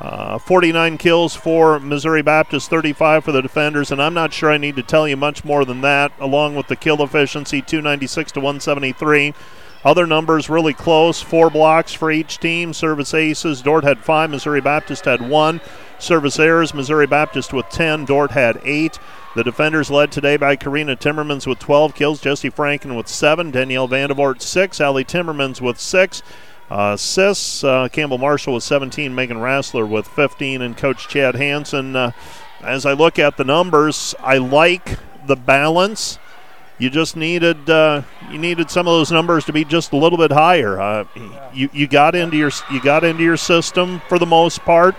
Uh, 0.00 0.38
49 0.38 0.96
kills 0.96 1.36
for 1.36 1.78
Missouri 1.78 2.22
Baptist, 2.22 2.70
35 2.70 3.24
for 3.24 3.32
the 3.32 3.42
defenders, 3.42 3.92
and 3.92 4.00
I'm 4.00 4.14
not 4.14 4.32
sure 4.32 4.50
I 4.50 4.56
need 4.56 4.76
to 4.76 4.82
tell 4.82 5.06
you 5.06 5.18
much 5.18 5.44
more 5.44 5.66
than 5.66 5.82
that, 5.82 6.12
along 6.18 6.54
with 6.54 6.68
the 6.68 6.76
kill 6.76 7.02
efficiency, 7.02 7.60
296 7.60 8.32
to 8.32 8.40
173. 8.40 9.34
Other 9.84 10.06
numbers 10.06 10.48
really 10.48 10.72
close, 10.72 11.20
four 11.20 11.50
blocks 11.50 11.92
for 11.92 12.10
each 12.10 12.38
team. 12.38 12.72
Service 12.72 13.12
aces, 13.12 13.60
Dordt 13.60 13.84
had 13.84 13.98
five, 13.98 14.30
Missouri 14.30 14.62
Baptist 14.62 15.04
had 15.04 15.28
one. 15.28 15.60
Service 15.98 16.38
errors, 16.38 16.72
Missouri 16.72 17.06
Baptist 17.06 17.52
with 17.52 17.68
10, 17.68 18.06
Dordt 18.06 18.30
had 18.30 18.62
eight. 18.64 18.98
The 19.34 19.44
defenders 19.44 19.90
led 19.90 20.12
today 20.12 20.36
by 20.36 20.56
Karina 20.56 20.94
Timmermans 20.94 21.46
with 21.46 21.58
12 21.58 21.94
kills, 21.94 22.20
Jesse 22.20 22.50
Franken 22.50 22.94
with 22.94 23.08
7, 23.08 23.50
Danielle 23.50 23.88
Vandevort 23.88 24.42
6, 24.42 24.78
Allie 24.78 25.06
Timmermans 25.06 25.58
with 25.58 25.80
6. 25.80 26.22
Uh, 26.70 26.92
assists, 26.94 27.64
uh, 27.64 27.88
Campbell 27.88 28.18
Marshall 28.18 28.54
with 28.54 28.62
17, 28.62 29.14
Megan 29.14 29.38
Rassler 29.38 29.88
with 29.88 30.06
15, 30.06 30.60
and 30.60 30.76
Coach 30.76 31.08
Chad 31.08 31.34
Hanson. 31.34 31.96
Uh, 31.96 32.12
as 32.62 32.84
I 32.84 32.92
look 32.92 33.18
at 33.18 33.38
the 33.38 33.44
numbers, 33.44 34.14
I 34.20 34.36
like 34.36 34.98
the 35.26 35.36
balance. 35.36 36.18
You 36.78 36.90
just 36.90 37.16
needed 37.16 37.70
uh, 37.70 38.02
you 38.30 38.38
needed 38.38 38.70
some 38.70 38.88
of 38.88 38.92
those 38.92 39.12
numbers 39.12 39.44
to 39.44 39.52
be 39.52 39.64
just 39.64 39.92
a 39.92 39.96
little 39.96 40.18
bit 40.18 40.32
higher. 40.32 40.80
Uh, 40.80 41.04
you 41.54 41.70
you 41.72 41.86
got 41.86 42.14
into 42.14 42.36
your 42.36 42.50
you 42.70 42.82
got 42.82 43.04
into 43.04 43.22
your 43.22 43.36
system 43.36 44.00
for 44.08 44.18
the 44.18 44.26
most 44.26 44.60
part 44.62 44.96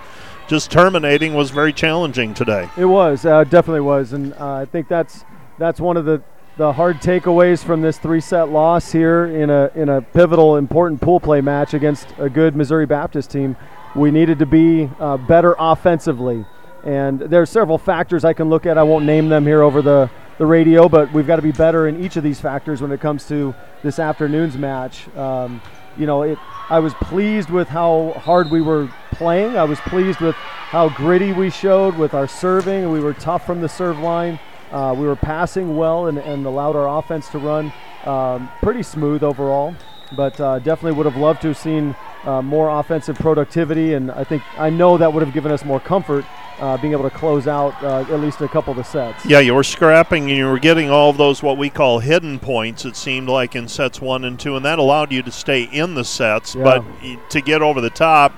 just 0.54 0.70
terminating 0.70 1.34
was 1.34 1.50
very 1.50 1.74
challenging 1.74 2.32
today. 2.32 2.70
It 2.78 2.86
was, 2.86 3.26
uh, 3.26 3.44
definitely 3.44 3.82
was, 3.82 4.14
and 4.14 4.34
uh, 4.34 4.54
I 4.54 4.66
think 4.66 4.88
that's 4.88 5.26
that's 5.58 5.80
one 5.80 5.98
of 5.98 6.06
the, 6.06 6.22
the 6.58 6.72
hard 6.74 6.98
takeaways 6.98 7.64
from 7.64 7.82
this 7.82 7.98
three-set 7.98 8.50
loss 8.50 8.92
here 8.92 9.26
in 9.26 9.50
a 9.50 9.72
in 9.74 9.90
a 9.90 10.04
pivotal, 10.04 10.58
important 10.58 11.02
pool 11.02 11.20
play 11.20 11.42
match 11.42 11.74
against 11.74 12.08
a 12.20 12.30
good 12.30 12.56
Missouri 12.56 12.86
Baptist 12.86 13.32
team. 13.32 13.56
We 13.96 14.12
needed 14.12 14.38
to 14.40 14.46
be 14.46 14.92
uh, 15.00 15.18
better 15.18 15.56
offensively, 15.58 16.46
and 16.84 17.20
there 17.20 17.42
are 17.42 17.48
several 17.48 17.80
factors 17.80 18.24
I 18.24 18.34
can 18.34 18.48
look 18.52 18.68
at. 18.68 18.78
I 18.78 18.84
won't 18.84 19.06
name 19.06 19.30
them 19.30 19.48
here 19.48 19.64
over 19.64 19.82
the 19.82 20.08
the 20.38 20.46
radio, 20.46 20.88
but 20.88 21.12
we've 21.14 21.26
got 21.26 21.38
to 21.38 21.42
be 21.42 21.52
better 21.52 21.88
in 21.88 22.04
each 22.04 22.16
of 22.16 22.24
these 22.24 22.40
factors 22.40 22.80
when 22.80 22.92
it 22.92 23.02
comes 23.02 23.28
to 23.30 23.56
this 23.82 23.98
afternoon's 23.98 24.56
match. 24.56 25.08
Um, 25.18 25.64
you 25.98 26.06
know, 26.06 26.22
it, 26.22 26.38
I 26.70 26.80
was 26.80 26.94
pleased 26.96 27.50
with 27.50 27.68
how 27.68 28.14
hard 28.18 28.50
we 28.50 28.62
were 28.62 28.90
playing. 29.12 29.58
I 29.58 29.64
was 29.66 29.80
pleased 29.82 30.22
with 30.22 30.36
how 30.36 30.90
gritty 30.90 31.34
we 31.34 31.50
showed 31.50 31.96
with 31.98 32.14
our 32.14 32.28
serving. 32.28 32.90
We 32.90 33.00
were 33.00 33.14
tough 33.14 33.46
from 33.46 33.62
the 33.62 33.70
serve 33.70 34.00
line. 34.00 34.40
Uh, 34.72 34.96
we 34.98 35.06
were 35.06 35.16
passing 35.16 35.76
well 35.76 36.08
and, 36.08 36.18
and, 36.18 36.46
allowed 36.46 36.76
our 36.76 36.98
offense 36.98 37.30
to 37.30 37.38
run 37.38 37.72
um, 38.06 38.50
pretty 38.60 38.82
smooth 38.82 39.22
overall. 39.22 39.76
But 40.16 40.40
uh, 40.40 40.60
definitely 40.60 40.94
would 40.94 41.06
have 41.06 41.18
loved 41.18 41.42
to 41.44 41.50
have 41.50 41.58
seen 41.58 41.96
uh, 42.24 42.42
more 42.42 42.70
offensive 42.70 43.18
productivity, 43.18 43.94
and 43.94 44.12
I 44.12 44.24
think 44.24 44.44
I 44.58 44.70
know 44.70 44.98
that 44.98 45.12
would 45.12 45.24
have 45.24 45.34
given 45.34 45.52
us 45.52 45.66
more 45.66 45.80
comfort 45.80 46.26
uh, 46.60 46.78
being 46.78 46.94
able 46.94 47.04
to 47.04 47.16
close 47.16 47.48
out 47.48 47.82
uh, 47.84 48.02
at 48.02 48.20
least 48.20 48.42
a 48.42 48.48
couple 48.48 48.72
of 48.72 48.78
the 48.78 48.84
sets. 48.84 49.26
Yeah, 49.26 49.40
you 49.40 49.54
were 49.54 49.64
scrapping 49.64 50.30
and 50.30 50.38
you 50.38 50.46
were 50.46 50.60
getting 50.60 50.90
all 50.90 51.10
of 51.10 51.18
those 51.18 51.42
what 51.44 51.58
we 51.58 51.70
call 51.70 52.00
hidden 52.00 52.40
points, 52.40 52.86
it 52.86 52.96
seemed 52.96 53.30
like 53.30 53.56
in 53.56 53.68
sets 53.68 54.02
one 54.02 54.24
and 54.24 54.40
two, 54.40 54.56
and 54.56 54.66
that 54.66 54.80
allowed 54.80 55.12
you 55.12 55.22
to 55.24 55.32
stay 55.32 55.64
in 55.64 55.96
the 55.96 56.04
sets. 56.04 56.56
Yeah. 56.56 56.64
But 56.64 57.30
to 57.30 57.42
get 57.42 57.62
over 57.62 57.82
the 57.82 57.90
top, 57.90 58.34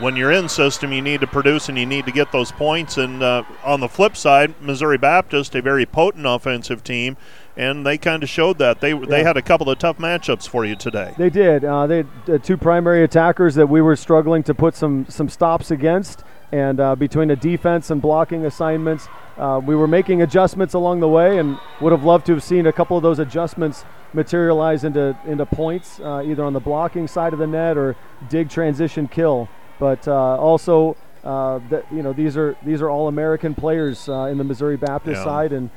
when 0.00 0.16
you're 0.16 0.32
in 0.32 0.48
system, 0.48 0.92
you 0.92 1.02
need 1.02 1.20
to 1.20 1.26
produce 1.26 1.68
and 1.68 1.78
you 1.78 1.86
need 1.86 2.06
to 2.06 2.12
get 2.12 2.32
those 2.32 2.52
points. 2.52 2.98
And 2.98 3.22
uh, 3.22 3.42
on 3.64 3.80
the 3.80 3.88
flip 3.88 4.16
side, 4.16 4.54
Missouri 4.60 4.98
Baptist, 4.98 5.54
a 5.54 5.62
very 5.62 5.86
potent 5.86 6.26
offensive 6.26 6.84
team, 6.84 7.16
and 7.56 7.84
they 7.84 7.98
kind 7.98 8.22
of 8.22 8.28
showed 8.28 8.58
that. 8.58 8.80
They, 8.80 8.92
yeah. 8.92 9.06
they 9.08 9.24
had 9.24 9.36
a 9.36 9.42
couple 9.42 9.68
of 9.68 9.78
tough 9.78 9.98
matchups 9.98 10.48
for 10.48 10.64
you 10.64 10.76
today. 10.76 11.14
They 11.18 11.30
did. 11.30 11.64
Uh, 11.64 11.86
they 11.86 11.96
had 11.98 12.06
uh, 12.28 12.38
two 12.38 12.56
primary 12.56 13.02
attackers 13.02 13.54
that 13.56 13.68
we 13.68 13.80
were 13.80 13.96
struggling 13.96 14.42
to 14.44 14.54
put 14.54 14.76
some, 14.76 15.06
some 15.08 15.28
stops 15.28 15.70
against. 15.70 16.22
And 16.50 16.80
uh, 16.80 16.96
between 16.96 17.28
the 17.28 17.36
defense 17.36 17.90
and 17.90 18.00
blocking 18.00 18.46
assignments, 18.46 19.08
uh, 19.36 19.60
we 19.64 19.76
were 19.76 19.86
making 19.86 20.22
adjustments 20.22 20.74
along 20.74 21.00
the 21.00 21.08
way, 21.08 21.38
and 21.38 21.58
would 21.80 21.92
have 21.92 22.04
loved 22.04 22.26
to 22.26 22.32
have 22.32 22.42
seen 22.42 22.66
a 22.66 22.72
couple 22.72 22.96
of 22.96 23.02
those 23.02 23.18
adjustments 23.18 23.84
materialize 24.14 24.84
into 24.84 25.16
into 25.26 25.44
points, 25.44 26.00
uh, 26.00 26.22
either 26.24 26.42
on 26.42 26.54
the 26.54 26.60
blocking 26.60 27.06
side 27.06 27.34
of 27.34 27.38
the 27.38 27.46
net 27.46 27.76
or 27.76 27.96
dig 28.30 28.48
transition 28.48 29.06
kill. 29.06 29.48
But 29.78 30.08
uh, 30.08 30.36
also, 30.38 30.96
uh, 31.22 31.60
that 31.68 31.84
you 31.92 32.02
know, 32.02 32.14
these 32.14 32.36
are 32.38 32.56
these 32.64 32.80
are 32.80 32.88
all 32.88 33.08
American 33.08 33.54
players 33.54 34.08
uh, 34.08 34.22
in 34.22 34.38
the 34.38 34.44
Missouri 34.44 34.78
Baptist 34.78 35.18
yeah. 35.18 35.24
side, 35.24 35.52
and 35.52 35.70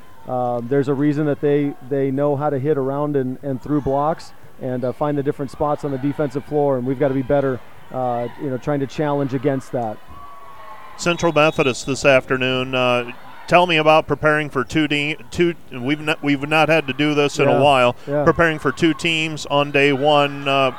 there's 0.70 0.88
a 0.88 0.94
reason 0.94 1.26
that 1.26 1.42
they 1.42 1.74
they 1.90 2.12
know 2.12 2.38
how 2.38 2.50
to 2.50 2.58
hit 2.58 2.78
around 2.78 3.18
and, 3.18 3.38
and 3.44 3.62
through 3.62 3.82
blocks 3.82 4.32
and 4.62 4.86
find 4.96 5.18
the 5.18 5.24
different 5.24 5.52
spots 5.52 5.84
on 5.84 5.92
the 5.92 5.98
defensive 5.98 6.46
floor, 6.46 6.78
and 6.78 6.88
we've 6.88 7.00
got 7.00 7.10
to 7.10 7.14
be 7.14 7.24
better, 7.24 7.60
you 7.92 8.50
know, 8.50 8.58
trying 8.62 8.80
to 8.80 8.88
challenge 8.88 9.34
against 9.34 9.74
that. 9.74 9.98
Central 11.02 11.34
Methodist 11.34 11.88
this 11.88 12.06
afternoon. 12.06 12.76
Uh, 12.76 13.12
tell 13.48 13.66
me 13.66 13.78
about 13.78 14.06
preparing 14.08 14.52
for 14.52 14.64
two 14.64 14.88
de- 14.88 15.18
two. 15.32 15.56
We've 15.72 16.00
not, 16.00 16.22
we've 16.22 16.48
not 16.48 16.70
had 16.70 16.86
to 16.88 16.94
do 16.94 17.16
this 17.16 17.40
in 17.40 17.50
yeah, 17.50 17.58
a 17.58 17.64
while. 17.64 17.96
Yeah. 18.08 18.24
Preparing 18.24 18.60
for 18.60 18.72
two 18.72 18.94
teams 18.94 19.48
on 19.48 19.72
day 19.72 19.94
one. 19.94 20.48
Uh, 20.48 20.72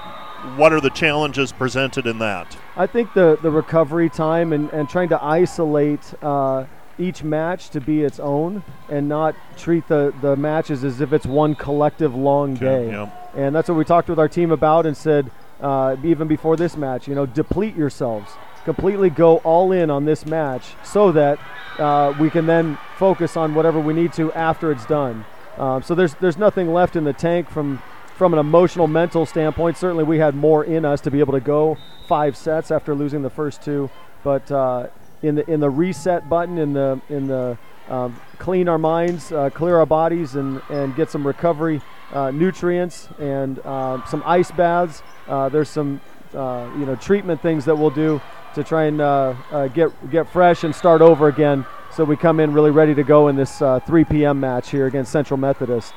what 0.57 0.73
are 0.73 0.81
the 0.81 0.91
challenges 0.91 1.51
presented 1.51 2.07
in 2.07 2.21
that? 2.21 2.57
I 2.77 2.87
think 2.87 3.13
the 3.15 3.37
the 3.43 3.51
recovery 3.51 4.09
time 4.09 4.53
and, 4.53 4.71
and 4.71 4.89
trying 4.89 5.09
to 5.11 5.23
isolate. 5.23 6.15
Uh, 6.23 6.67
each 6.99 7.25
match 7.25 7.71
to 7.71 7.81
be 7.81 8.03
its 8.03 8.21
own 8.21 8.63
and 8.91 9.09
not 9.09 9.35
treat 9.57 9.89
the, 9.89 10.13
the 10.21 10.37
matches 10.37 10.85
as 10.85 11.01
if 11.01 11.11
it's 11.15 11.25
one 11.25 11.55
collective 11.55 12.15
long 12.15 12.55
day. 12.55 12.89
Yeah, 12.89 13.11
and 13.35 13.57
that's 13.57 13.71
what 13.71 13.79
we 13.79 13.85
talked 13.85 14.11
with 14.11 14.19
our 14.19 14.29
team 14.29 14.53
about 14.53 14.85
and 14.85 14.95
said, 14.95 15.31
uh, 15.63 15.97
even 16.05 16.29
before 16.29 16.55
this 16.55 16.77
match, 16.77 17.09
you 17.09 17.15
know, 17.15 17.25
deplete 17.25 17.75
yourselves 17.75 18.31
completely 18.65 19.11
go 19.11 19.39
all 19.39 19.73
in 19.73 19.91
on 19.91 20.05
this 20.05 20.25
match 20.25 20.75
so 20.85 21.13
that 21.13 21.39
uh, 21.79 22.15
we 22.19 22.31
can 22.31 22.47
then 22.47 22.79
focus 22.97 23.37
on 23.37 23.55
whatever 23.55 23.81
we 23.81 23.93
need 23.93 24.13
to 24.15 24.33
after 24.33 24.71
it's 24.71 24.87
done. 24.87 25.25
Um, 25.59 25.83
so 25.83 25.95
there's 25.95 26.15
there's 26.15 26.39
nothing 26.39 26.73
left 26.73 26.97
in 26.97 27.05
the 27.05 27.13
tank 27.13 27.51
from 27.51 27.83
from 28.17 28.33
an 28.33 28.39
emotional 28.39 28.87
mental 28.87 29.27
standpoint. 29.27 29.77
Certainly 29.77 30.05
we 30.05 30.19
had 30.19 30.35
more 30.35 30.65
in 30.65 30.85
us 30.85 31.01
to 31.03 31.11
be 31.11 31.21
able 31.21 31.33
to 31.33 31.41
go 31.41 31.77
five 32.07 32.37
sets 32.37 32.71
after 32.71 32.95
losing 32.95 33.23
the 33.23 33.31
first 33.31 33.63
two, 33.63 33.91
but 34.23 34.51
uh, 34.51 34.89
in 35.23 35.35
the 35.35 35.51
in 35.51 35.61
the 35.61 35.71
reset 35.71 36.29
button 36.29 36.59
in 36.59 36.73
the 36.73 37.01
in 37.09 37.27
the 37.27 37.59
um, 37.89 38.19
clean 38.39 38.69
our 38.69 38.79
minds, 38.79 39.33
uh, 39.33 39.51
clear 39.51 39.79
our 39.79 39.87
bodies, 39.87 40.35
and 40.37 40.63
and 40.71 40.95
get 40.95 41.11
some 41.11 41.27
recovery 41.27 41.81
uh, 42.13 42.31
nutrients 42.31 43.09
and 43.19 43.59
uh, 43.61 44.05
some 44.07 44.23
ice 44.25 44.51
baths. 44.53 45.03
Uh, 45.27 45.49
there's 45.49 45.69
some 45.69 46.01
you 46.33 46.87
know 46.87 46.97
treatment 47.01 47.43
things 47.43 47.65
that 47.65 47.77
we'll 47.77 47.91
do 47.91 48.21
to 48.55 48.65
try 48.65 48.85
and 48.85 49.01
uh, 49.01 49.35
uh, 49.51 49.69
get 49.69 50.11
get 50.11 50.29
fresh 50.29 50.65
and 50.65 50.75
start 50.75 51.01
over 51.01 51.29
again. 51.29 51.67
So 51.95 52.05
we 52.05 52.17
come 52.17 52.41
in 52.41 52.53
really 52.53 52.71
ready 52.71 52.95
to 52.95 53.03
go 53.03 53.29
in 53.29 53.37
this 53.37 53.61
uh, 53.61 53.81
3 53.81 54.05
p.m. 54.05 54.41
match 54.41 54.71
here 54.71 54.87
against 54.87 55.13
Central 55.13 55.37
Methodist. 55.37 55.93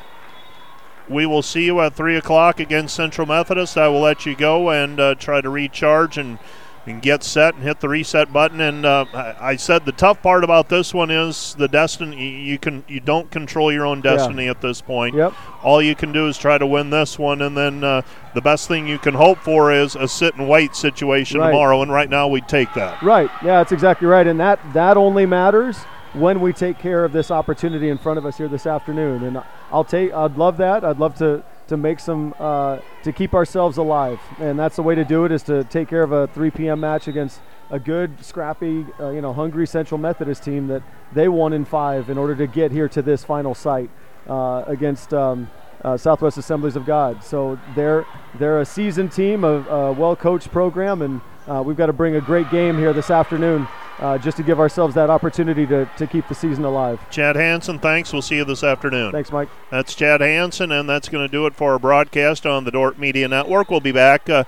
We 1.08 1.26
will 1.26 1.42
see 1.42 1.66
you 1.66 1.80
at 1.82 1.94
3 1.94 2.18
o'clock 2.18 2.60
against 2.60 2.96
Central 2.96 3.28
Methodist. 3.28 3.78
I 3.78 3.88
will 3.88 4.02
let 4.02 4.26
you 4.26 4.36
go 4.36 4.72
and 4.72 5.00
uh, 5.00 5.16
try 5.16 5.40
to 5.40 5.50
recharge 5.50 6.18
and 6.18 6.40
and 6.86 7.02
get 7.02 7.24
set 7.24 7.56
and 7.56 7.64
hit 7.64 7.80
the 7.80 7.90
reset 7.90 8.32
button. 8.32 8.62
And 8.62 8.86
uh, 8.86 9.06
I 9.40 9.56
said 9.56 9.86
the 9.86 9.92
tough 9.92 10.22
part 10.22 10.44
about 10.44 10.70
this 10.70 10.94
one 10.94 11.10
is 11.10 11.56
the 11.56 11.68
destiny. 11.68 12.42
You 12.44 12.58
can 12.60 12.84
you 12.88 13.00
don't 13.00 13.30
control 13.32 13.72
your 13.72 13.86
own 13.86 14.02
destiny 14.02 14.46
yeah. 14.46 14.52
at 14.52 14.62
this 14.62 14.82
point. 14.82 15.16
Yep. 15.16 15.34
All 15.64 15.82
you 15.82 15.96
can 15.96 16.12
do 16.12 16.28
is 16.28 16.38
try 16.38 16.58
to 16.58 16.68
win 16.68 16.90
this 16.90 17.18
one, 17.18 17.42
and 17.42 17.58
then 17.58 17.84
uh, 17.84 18.02
the 18.34 18.42
best 18.42 18.68
thing 18.68 18.88
you 18.88 19.00
can 19.00 19.16
hope 19.16 19.40
for 19.40 19.72
is 19.72 19.96
a 19.96 20.08
sit 20.08 20.36
and 20.36 20.48
wait 20.48 20.76
situation 20.76 21.40
right. 21.40 21.50
tomorrow. 21.50 21.82
And 21.82 21.92
right 21.92 22.10
now 22.10 22.28
we 22.28 22.42
take 22.42 22.74
that. 22.76 23.02
Right. 23.02 23.30
Yeah, 23.44 23.58
that's 23.58 23.72
exactly 23.72 24.08
right. 24.08 24.28
And 24.28 24.40
that 24.40 24.60
that 24.74 24.98
only 24.98 25.26
matters 25.26 25.78
when 26.14 26.40
we 26.40 26.54
take 26.54 26.80
care 26.80 27.04
of 27.04 27.12
this 27.12 27.30
opportunity 27.32 27.90
in 27.90 27.98
front 27.98 28.18
of 28.18 28.26
us 28.26 28.38
here 28.38 28.48
this 28.48 28.66
afternoon. 28.66 29.24
And 29.24 29.44
I'll 29.72 29.84
take. 29.84 30.14
I'd 30.14 30.38
love 30.38 30.58
that. 30.58 30.84
I'd 30.84 31.00
love 31.00 31.16
to 31.16 31.44
to 31.68 31.78
make 31.78 32.00
some 32.00 32.34
uh, 32.40 32.80
to 33.04 33.12
keep 33.12 33.34
ourselves 33.34 33.78
alive, 33.78 34.20
and 34.40 34.58
that's 34.58 34.76
the 34.76 34.84
way 34.84 34.96
to 34.96 35.04
do 35.04 35.26
it 35.26 35.32
is 35.32 35.44
to 35.44 35.64
take 35.66 35.88
care 35.88 36.04
of 36.04 36.12
a 36.12 36.28
3 36.28 36.52
p.m. 36.52 36.80
match 36.80 37.08
against 37.08 37.40
a 37.72 37.80
good, 37.80 38.24
scrappy, 38.24 38.86
uh, 39.00 39.10
you 39.10 39.22
know, 39.22 39.34
hungry 39.34 39.66
Central 39.66 39.98
Methodist 39.98 40.44
team 40.44 40.68
that 40.68 40.84
they 41.14 41.28
won 41.28 41.54
in 41.54 41.66
five 41.66 42.10
in 42.10 42.18
order 42.18 42.36
to 42.36 42.48
get 42.48 42.72
here 42.72 42.88
to 42.90 43.02
this 43.02 43.24
final 43.24 43.56
site 43.56 43.90
uh, 44.28 44.64
against 44.68 45.14
um, 45.14 45.50
uh, 45.84 45.98
Southwest 45.98 46.38
Assemblies 46.38 46.76
of 46.76 46.86
God. 46.86 47.24
So 47.24 47.60
they're 47.76 48.06
they're 48.38 48.60
a 48.60 48.66
seasoned 48.66 49.12
team, 49.12 49.44
a, 49.44 49.62
a 49.68 49.92
well-coached 49.94 50.52
program, 50.52 51.02
and 51.02 51.22
uh, 51.48 51.64
we've 51.66 51.78
got 51.78 51.88
to 51.88 51.94
bring 51.94 52.16
a 52.16 52.22
great 52.22 52.50
game 52.52 52.78
here 52.78 52.94
this 52.94 53.10
afternoon 53.10 53.68
uh, 54.00 54.18
just 54.18 54.38
to 54.38 54.44
give 54.44 54.60
ourselves 54.60 54.96
that 54.96 55.10
opportunity 55.10 55.66
to, 55.66 55.90
to 55.98 56.08
keep 56.08 56.28
the 56.28 56.36
season 56.36 56.66
alive. 56.66 57.00
Chad 57.10 57.36
Hanson, 57.36 57.80
thanks. 57.80 58.12
We'll 58.12 58.22
see 58.22 58.36
you 58.36 58.46
this 58.46 58.64
afternoon. 58.64 59.12
Thanks, 59.12 59.32
Mike. 59.32 59.50
That's 59.72 59.96
Chad 59.96 60.22
Hanson, 60.22 60.72
and 60.72 60.90
that's 60.90 61.10
going 61.10 61.26
to 61.26 61.32
do 61.32 61.46
it 61.46 61.56
for 61.56 61.74
our 61.74 61.80
broadcast 61.80 62.46
on 62.46 62.64
the 62.64 62.72
Dordt 62.72 62.98
Media 62.98 63.28
Network. 63.28 63.70
We'll 63.70 63.80
be 63.80 63.92
back. 63.92 64.30
Uh, 64.30 64.44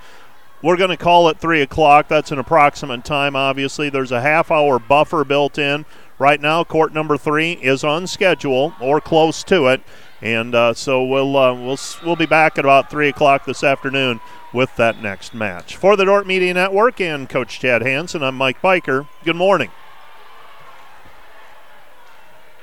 we're 0.61 0.77
going 0.77 0.89
to 0.89 0.97
call 0.97 1.29
it 1.29 1.39
3 1.39 1.61
o'clock. 1.61 2.07
That's 2.07 2.31
an 2.31 2.39
approximate 2.39 3.05
time, 3.05 3.35
obviously. 3.35 3.89
There's 3.89 4.11
a 4.11 4.21
half 4.21 4.49
hour 4.51 4.79
buffer 4.79 5.23
built 5.23 5.57
in 5.57 5.85
Right 6.19 6.41
now, 6.41 6.63
court 6.63 6.93
number 6.93 7.15
three 7.15 7.53
is 7.53 7.83
on 7.83 8.07
schedule 8.07 8.73
or 8.79 8.99
close 8.99 9.43
to 9.45 9.67
it, 9.67 9.81
and 10.21 10.55
uh, 10.55 10.73
so 10.73 11.03
we'll 11.03 11.35
uh, 11.35 11.53
we'll 11.53 11.79
we'll 12.03 12.15
be 12.15 12.25
back 12.25 12.57
at 12.57 12.65
about 12.65 12.89
three 12.89 13.09
o'clock 13.09 13.45
this 13.45 13.63
afternoon 13.63 14.19
with 14.53 14.75
that 14.77 15.01
next 15.01 15.33
match. 15.33 15.75
For 15.75 15.95
the 15.95 16.05
Dordt 16.05 16.25
Media 16.27 16.53
Network 16.53 16.99
and 17.01 17.27
Coach 17.29 17.59
Chad 17.59 17.81
Hanson, 17.81 18.23
I'm 18.23 18.35
Mike 18.35 18.61
Biker. 18.61 19.07
Good 19.23 19.35
morning. 19.35 19.71